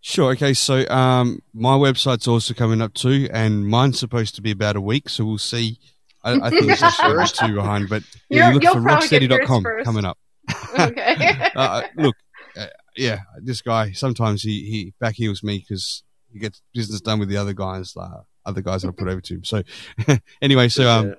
Sure. 0.00 0.32
Okay. 0.32 0.52
So, 0.52 0.86
um, 0.88 1.42
my 1.54 1.76
website's 1.76 2.26
also 2.26 2.54
coming 2.54 2.82
up 2.82 2.92
too, 2.92 3.28
and 3.32 3.66
mine's 3.66 4.00
supposed 4.00 4.34
to 4.34 4.42
be 4.42 4.50
about 4.50 4.74
a 4.74 4.80
week. 4.80 5.08
So 5.08 5.24
we'll 5.24 5.38
see. 5.38 5.78
I, 6.24 6.46
I 6.46 6.50
think 6.50 6.68
it's 6.70 6.80
just 6.80 7.00
first 7.00 7.36
two 7.36 7.54
behind, 7.54 7.88
but 7.88 8.02
yeah, 8.28 8.50
You're- 8.50 8.54
you 8.54 8.60
look 8.60 8.74
for 8.74 8.82
probably 8.82 9.08
get 9.08 9.22
yours 9.22 9.40
rocstedi.com 9.48 9.84
coming 9.84 10.04
up. 10.04 10.18
okay. 10.78 11.50
uh, 11.56 11.82
look, 11.96 12.16
uh, 12.56 12.66
yeah, 12.96 13.20
this 13.40 13.62
guy 13.62 13.92
sometimes 13.92 14.42
he 14.42 14.64
he 14.64 14.94
backheels 15.02 15.42
me 15.42 15.58
because 15.58 16.02
he 16.32 16.38
gets 16.38 16.62
business 16.74 17.00
done 17.00 17.18
with 17.18 17.28
the 17.28 17.36
other 17.36 17.52
guys, 17.52 17.96
uh, 17.96 18.22
other 18.46 18.60
guys 18.62 18.82
that 18.82 18.88
I 18.88 18.92
put 18.92 19.08
over 19.08 19.20
to 19.20 19.34
him. 19.34 19.44
So 19.44 19.62
anyway, 20.42 20.68
so 20.68 20.88
um, 20.88 21.14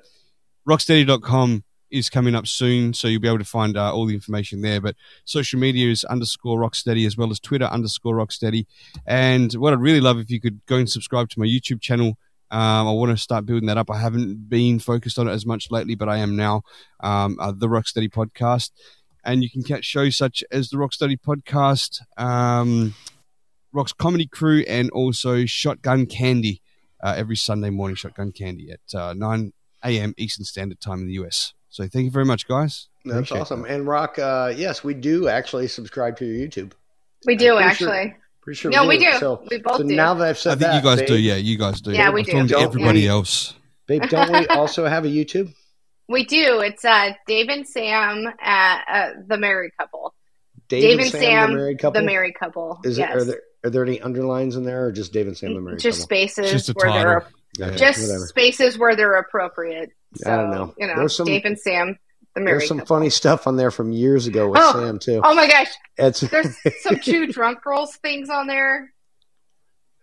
rocstedi.com 0.67 1.63
is 1.91 2.09
coming 2.09 2.33
up 2.33 2.47
soon, 2.47 2.93
so 2.93 3.07
you'll 3.07 3.21
be 3.21 3.27
able 3.27 3.37
to 3.37 3.45
find 3.45 3.77
uh, 3.77 3.93
all 3.93 4.05
the 4.07 4.15
information 4.15 4.61
there. 4.61 4.81
But 4.81 4.95
social 5.25 5.59
media 5.59 5.91
is 5.91 6.03
underscore 6.05 6.59
rocstedi 6.59 7.05
as 7.05 7.15
well 7.15 7.29
as 7.29 7.39
Twitter 7.39 7.65
underscore 7.65 8.15
rocstedi. 8.15 8.65
And 9.05 9.53
what 9.53 9.73
I'd 9.73 9.79
really 9.79 10.01
love 10.01 10.17
if 10.17 10.31
you 10.31 10.41
could 10.41 10.65
go 10.65 10.77
and 10.77 10.89
subscribe 10.89 11.29
to 11.29 11.39
my 11.39 11.45
YouTube 11.45 11.81
channel. 11.81 12.17
Um, 12.53 12.87
I 12.87 12.91
want 12.91 13.11
to 13.11 13.17
start 13.17 13.45
building 13.47 13.67
that 13.67 13.77
up. 13.77 13.89
I 13.89 13.99
haven't 13.99 14.47
been 14.47 14.77
focused 14.79 15.17
on 15.17 15.27
it 15.27 15.31
as 15.31 15.45
much 15.45 15.71
lately, 15.71 15.95
but 15.95 16.07
I 16.07 16.17
am 16.17 16.35
now. 16.35 16.61
Um, 16.99 17.37
uh, 17.39 17.51
the 17.51 17.67
Rocstedi 17.67 18.09
Podcast, 18.09 18.69
and 19.25 19.43
you 19.43 19.49
can 19.49 19.63
catch 19.63 19.85
shows 19.85 20.15
such 20.15 20.43
as 20.51 20.69
the 20.69 20.77
Rocstedi 20.77 21.17
Podcast, 21.19 21.99
um, 22.21 22.93
Rock's 23.73 23.91
Comedy 23.93 24.27
Crew, 24.27 24.63
and 24.67 24.89
also 24.91 25.45
Shotgun 25.45 26.05
Candy. 26.05 26.61
uh, 27.03 27.13
every 27.17 27.35
Sunday 27.35 27.69
morning. 27.69 27.95
Shotgun 27.97 28.31
Candy 28.31 28.71
at 28.71 28.97
uh, 28.97 29.13
9 29.13 29.51
a.m. 29.83 30.13
Eastern 30.17 30.45
Standard 30.45 30.79
Time 30.79 30.99
in 31.01 31.07
the 31.07 31.13
US. 31.25 31.53
So 31.69 31.85
thank 31.87 32.05
you 32.05 32.11
very 32.11 32.23
much, 32.23 32.47
guys. 32.47 32.87
That's 33.03 33.15
Appreciate 33.17 33.41
awesome. 33.41 33.65
And 33.65 33.85
Rock, 33.87 34.17
uh, 34.19 34.53
yes, 34.55 34.83
we 34.85 34.93
do 34.93 35.27
actually 35.27 35.67
subscribe 35.67 36.15
to 36.17 36.25
your 36.25 36.47
YouTube. 36.47 36.71
We 37.25 37.35
do 37.35 37.55
Pretty 37.55 37.75
sure- 37.75 37.89
actually. 37.93 38.15
Pretty 38.43 38.57
sure. 38.57 38.71
No, 38.71 38.85
we 38.87 38.97
do. 38.99 39.11
So, 39.19 39.41
We 39.49 39.59
both 39.59 39.77
so 39.77 39.83
do. 39.83 39.95
now 39.95 40.13
that 40.15 40.27
I've 40.27 40.35
that. 40.35 40.41
said 40.41 40.51
I 40.51 40.55
think 40.55 40.61
that, 40.71 40.75
you 40.75 40.81
guys 40.83 40.99
babe, 40.99 41.07
do. 41.07 41.17
Yeah, 41.17 41.35
you 41.35 41.57
guys 41.57 41.81
do. 41.81 41.91
Yeah, 41.91 42.11
we 42.11 42.19
I'm 42.21 42.25
do. 42.25 42.31
talking 42.31 42.47
to 42.47 42.53
Don't 42.55 42.63
everybody 42.63 42.99
we- 43.01 43.07
else. 43.07 43.53
babe, 43.87 44.01
don't 44.09 44.31
we 44.31 44.47
also 44.47 44.85
have 44.85 45.05
a 45.05 45.09
YouTube? 45.09 45.53
We 46.09 46.25
do. 46.25 46.59
It's 46.59 46.83
uh, 46.83 47.11
Dave 47.27 47.47
and 47.47 47.65
Sam 47.65 48.25
at 48.41 48.83
uh, 48.91 49.09
the 49.25 49.37
married 49.37 49.71
couple. 49.79 50.13
Dave, 50.67 50.99
and 50.99 51.07
Sam, 51.09 51.51
the 51.51 51.55
married 51.57 51.79
couple. 51.79 52.01
The 52.01 52.05
married 52.05 52.33
couple. 52.37 52.79
Is 52.83 52.97
yes. 52.97 53.09
it? 53.09 53.17
Are 53.17 53.23
there 53.23 53.41
are 53.63 53.69
there 53.69 53.83
any 53.85 54.01
underlines 54.01 54.57
in 54.57 54.65
there, 54.65 54.85
or 54.87 54.91
just 54.91 55.13
Dave 55.13 55.27
and 55.27 55.37
Sam 55.37 55.53
the 55.53 55.61
married 55.61 55.79
just 55.79 55.99
couple? 56.01 56.03
spaces 56.17 56.51
Just 56.51 56.69
a 56.69 56.73
where 56.73 56.91
they're 56.91 57.19
title. 57.21 57.29
Gotcha, 57.57 57.77
just 57.77 58.01
whatever. 58.01 58.25
spaces 58.27 58.77
where 58.77 58.95
they're 58.97 59.15
appropriate. 59.15 59.91
So, 60.15 60.29
I 60.31 60.35
don't 60.35 60.51
know. 60.51 60.73
You 60.77 60.87
know, 60.87 60.95
There's 60.97 61.15
some- 61.15 61.25
Dave 61.25 61.45
and 61.45 61.57
Sam, 61.57 61.97
the 62.35 62.41
married 62.41 62.59
There's 62.61 62.67
some 62.67 62.79
couple. 62.79 62.95
funny 62.97 63.09
stuff 63.09 63.45
on 63.47 63.55
there 63.57 63.71
from 63.71 63.91
years 63.91 64.27
ago 64.27 64.49
with 64.49 64.59
Oh, 64.61 64.73
Sam 64.73 64.99
too. 64.99 65.21
Oh 65.23 65.33
my 65.35 65.47
gosh, 65.47 65.67
It's 65.97 66.19
there's 66.31 66.55
some 66.81 66.99
two 66.99 67.27
drunk 67.27 67.61
girls 67.61 67.95
things 67.97 68.29
on 68.29 68.47
there. 68.47 68.91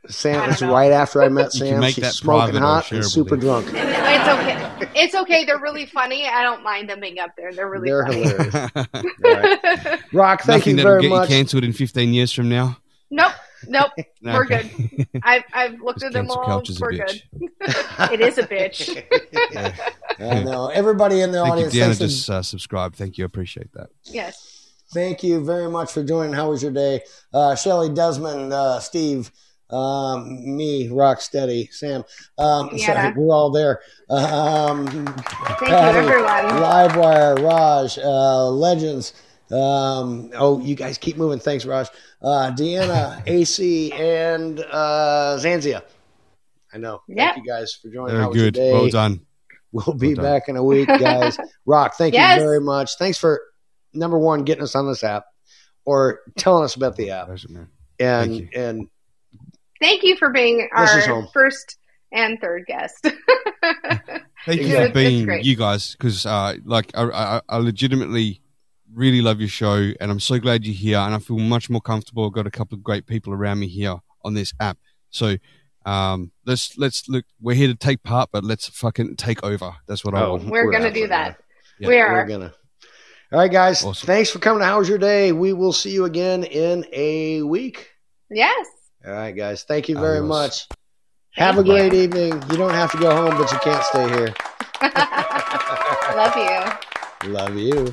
Sam. 0.09 0.41
don't 0.41 0.51
It's 0.51 0.63
right 0.63 0.93
after 0.93 1.23
I 1.23 1.29
met 1.29 1.53
Sam. 1.53 1.81
make 1.81 1.95
She's 1.97 2.05
that 2.05 2.15
smoking 2.15 2.57
hot 2.57 2.91
and 2.91 3.05
super 3.05 3.37
Dave. 3.37 3.41
drunk. 3.43 3.67
It's 3.75 4.29
okay. 4.29 4.89
It's 4.95 5.15
okay. 5.15 5.45
They're 5.45 5.61
really 5.61 5.85
funny. 5.85 6.27
I 6.27 6.43
don't 6.43 6.63
mind 6.63 6.89
them 6.89 7.01
being 7.01 7.19
up 7.19 7.33
there. 7.37 7.53
They're 7.53 7.69
really 7.69 7.89
They're 7.91 8.07
funny. 8.07 8.23
hilarious. 8.23 8.77
Right. 9.23 10.01
Rock, 10.15 10.43
thank 10.43 10.61
Nothing 10.61 10.71
you 10.71 10.77
that'll 10.79 10.93
very 10.93 11.03
get 11.03 11.09
much. 11.11 11.29
you 11.29 11.37
cancelled 11.37 11.65
in 11.65 11.73
15 11.75 12.15
years 12.15 12.33
from 12.33 12.49
now. 12.49 12.79
nope. 13.11 13.33
Nope. 13.69 13.91
No, 14.23 14.35
We're 14.35 14.45
okay. 14.45 14.71
good. 14.97 15.09
I've 15.23 15.45
I've 15.53 15.81
looked 15.81 16.03
at 16.03 16.13
them 16.13 16.31
all. 16.31 16.63
We're 16.81 16.93
good. 16.93 17.23
it 18.11 18.21
is 18.21 18.39
a 18.39 18.43
bitch. 18.45 19.03
I 20.21 20.43
know 20.43 20.69
everybody 20.69 21.21
in 21.21 21.33
the 21.33 21.39
Thank 21.43 21.47
you, 21.47 21.53
audience. 21.53 21.75
Deanna. 21.75 21.99
thanks, 21.99 21.99
Just 21.99 22.31
uh, 22.31 22.43
subscribe. 22.43 22.95
Thank 22.95 23.19
you. 23.19 23.25
Appreciate 23.25 23.73
that. 23.75 23.89
yes. 24.05 24.73
thank 24.93 25.23
you 25.23 25.45
very 25.45 25.71
much 25.71 25.93
for 25.93 26.03
joining. 26.05 26.33
How 26.35 26.51
was 26.51 26.63
your 26.63 26.73
day, 26.73 27.01
uh, 27.33 27.55
Shelly, 27.55 27.89
Desmond, 27.91 28.53
uh, 28.53 28.81
Steve, 28.81 29.31
um, 29.71 30.57
me, 30.57 30.89
Rocstedi, 30.89 31.73
Sam? 31.73 32.05
Um, 32.39 32.77
sorry, 32.79 33.13
we're 33.17 33.33
all 33.35 33.51
there. 33.51 33.81
Um, 34.09 34.87
Thank 34.87 35.17
Patty, 35.69 35.99
you, 35.99 36.13
everyone. 36.13 36.61
Livewire, 36.61 37.43
Raj, 37.43 37.99
uh, 37.99 38.49
Legends. 38.51 39.13
Um, 39.53 40.31
oh, 40.35 40.61
you 40.61 40.75
guys 40.75 40.97
keep 40.99 41.17
moving. 41.17 41.39
Thanks, 41.41 41.65
Raj. 41.65 41.89
Uh, 42.23 42.53
Deanna, 42.57 43.23
AC, 43.27 43.93
and 43.93 44.61
uh, 44.61 45.37
Zanzia. 45.41 45.83
I 46.73 46.79
know. 46.79 47.03
Yeah. 47.09 47.33
Thank 47.33 47.45
you 47.45 47.51
guys 47.53 47.75
for 47.75 47.89
joining. 47.91 48.13
Very 48.15 48.23
How 48.25 48.33
good. 48.33 48.55
day? 48.55 48.73
Well 48.73 48.89
done. 48.89 49.21
We'll 49.73 49.95
be 49.95 50.09
Well 50.15 50.17
done. 50.17 50.25
back 50.25 50.49
in 50.49 50.57
a 50.57 50.63
week, 50.65 50.87
guys. 50.89 51.37
Rock, 51.67 51.95
thank 51.97 52.15
Yes. 52.15 52.37
you 52.39 52.43
very 52.45 52.61
much. 52.61 52.97
Thanks 52.99 53.19
for 53.19 53.41
number 53.93 54.19
one 54.19 54.45
getting 54.45 54.63
us 54.63 54.75
on 54.75 54.87
this 54.87 55.03
app 55.05 55.25
or 55.85 56.21
telling 56.37 56.65
us 56.65 56.75
about 56.77 56.97
the 56.97 57.11
app. 57.11 57.27
Pleasure, 57.27 57.49
man. 57.51 57.69
And 57.99 58.31
Thank 58.35 58.55
and 58.57 58.89
Thank 59.81 60.03
you 60.05 60.17
for 60.17 60.31
being 60.31 60.69
our 60.73 60.87
home. 61.01 61.29
first 61.33 61.77
and 62.13 62.39
third 62.41 62.67
guest. 62.67 63.03
Thank 64.47 64.63
you 64.63 64.77
for 64.77 64.89
being 64.93 65.43
you 65.43 65.57
guys 65.57 65.93
because 65.93 66.27
uh, 66.27 66.55
like 66.65 66.91
I, 66.95 67.03
I, 67.05 67.41
I 67.49 67.57
legitimately 67.59 68.41
really 68.95 69.21
love 69.23 69.41
your 69.41 69.49
show 69.49 69.93
and 70.01 70.11
I'm 70.11 70.21
so 70.21 70.39
glad 70.39 70.65
you're 70.65 70.75
here 70.75 70.99
and 70.99 71.15
I 71.15 71.19
feel 71.19 71.39
much 71.39 71.71
more 71.71 71.81
comfortable. 71.81 72.27
I've 72.27 72.33
got 72.33 72.47
a 72.47 72.51
couple 72.51 72.77
of 72.77 72.83
great 72.83 73.07
people 73.07 73.33
around 73.33 73.59
me 73.61 73.69
here 73.69 73.97
on 74.25 74.35
this 74.35 74.53
app. 74.61 74.79
So 75.11 75.37
um, 75.87 76.31
let's 76.45 76.77
let's 76.77 77.09
look. 77.09 77.25
We're 77.41 77.55
here 77.57 77.69
to 77.69 77.75
take 77.75 78.03
part, 78.03 78.31
but 78.33 78.45
let's 78.45 78.69
fucking 78.69 79.17
take 79.17 79.43
over. 79.43 79.73
That's 79.87 80.05
what 80.05 80.15
I 80.15 80.23
Oh, 80.23 80.33
want. 80.33 80.45
We're, 80.47 80.67
We're 80.67 80.73
gonna 80.73 80.93
do 80.93 81.07
that. 81.09 81.41
Yeah, 81.79 81.89
we 81.89 81.97
we're 81.97 82.27
gonna. 82.27 82.53
All 83.33 83.39
right, 83.39 83.51
guys. 83.51 83.85
Awesome. 83.85 84.07
Thanks 84.07 84.29
for 84.31 84.41
coming 84.41 84.59
to 84.61 84.67
How's 84.67 84.89
Your 84.89 84.99
Day? 84.99 85.33
We 85.33 85.53
will 85.53 85.73
see 85.73 85.91
you 85.93 86.05
again 86.05 86.45
in 86.45 86.85
a 86.93 87.43
week. 87.43 87.89
Yes. 88.31 88.67
All 89.07 89.13
right, 89.13 89.33
guys. 89.35 89.63
Thank 89.63 89.89
you 89.89 89.95
very 89.99 90.19
Adios. 90.19 90.29
much. 90.29 90.69
Have 91.37 91.55
a 91.55 91.63
Thank 91.63 91.67
you. 91.69 91.73
great 91.73 91.95
evening. 91.95 92.43
You 92.51 92.57
don't 92.59 92.75
have 92.75 92.91
to 92.93 92.99
go 92.99 93.15
home, 93.15 93.39
but 93.39 93.51
you 93.53 93.59
can't 93.61 93.85
stay 93.85 94.09
here. 94.09 94.35
Love 96.17 96.37
you. 96.37 97.31
Love 97.31 97.57
you. 97.57 97.93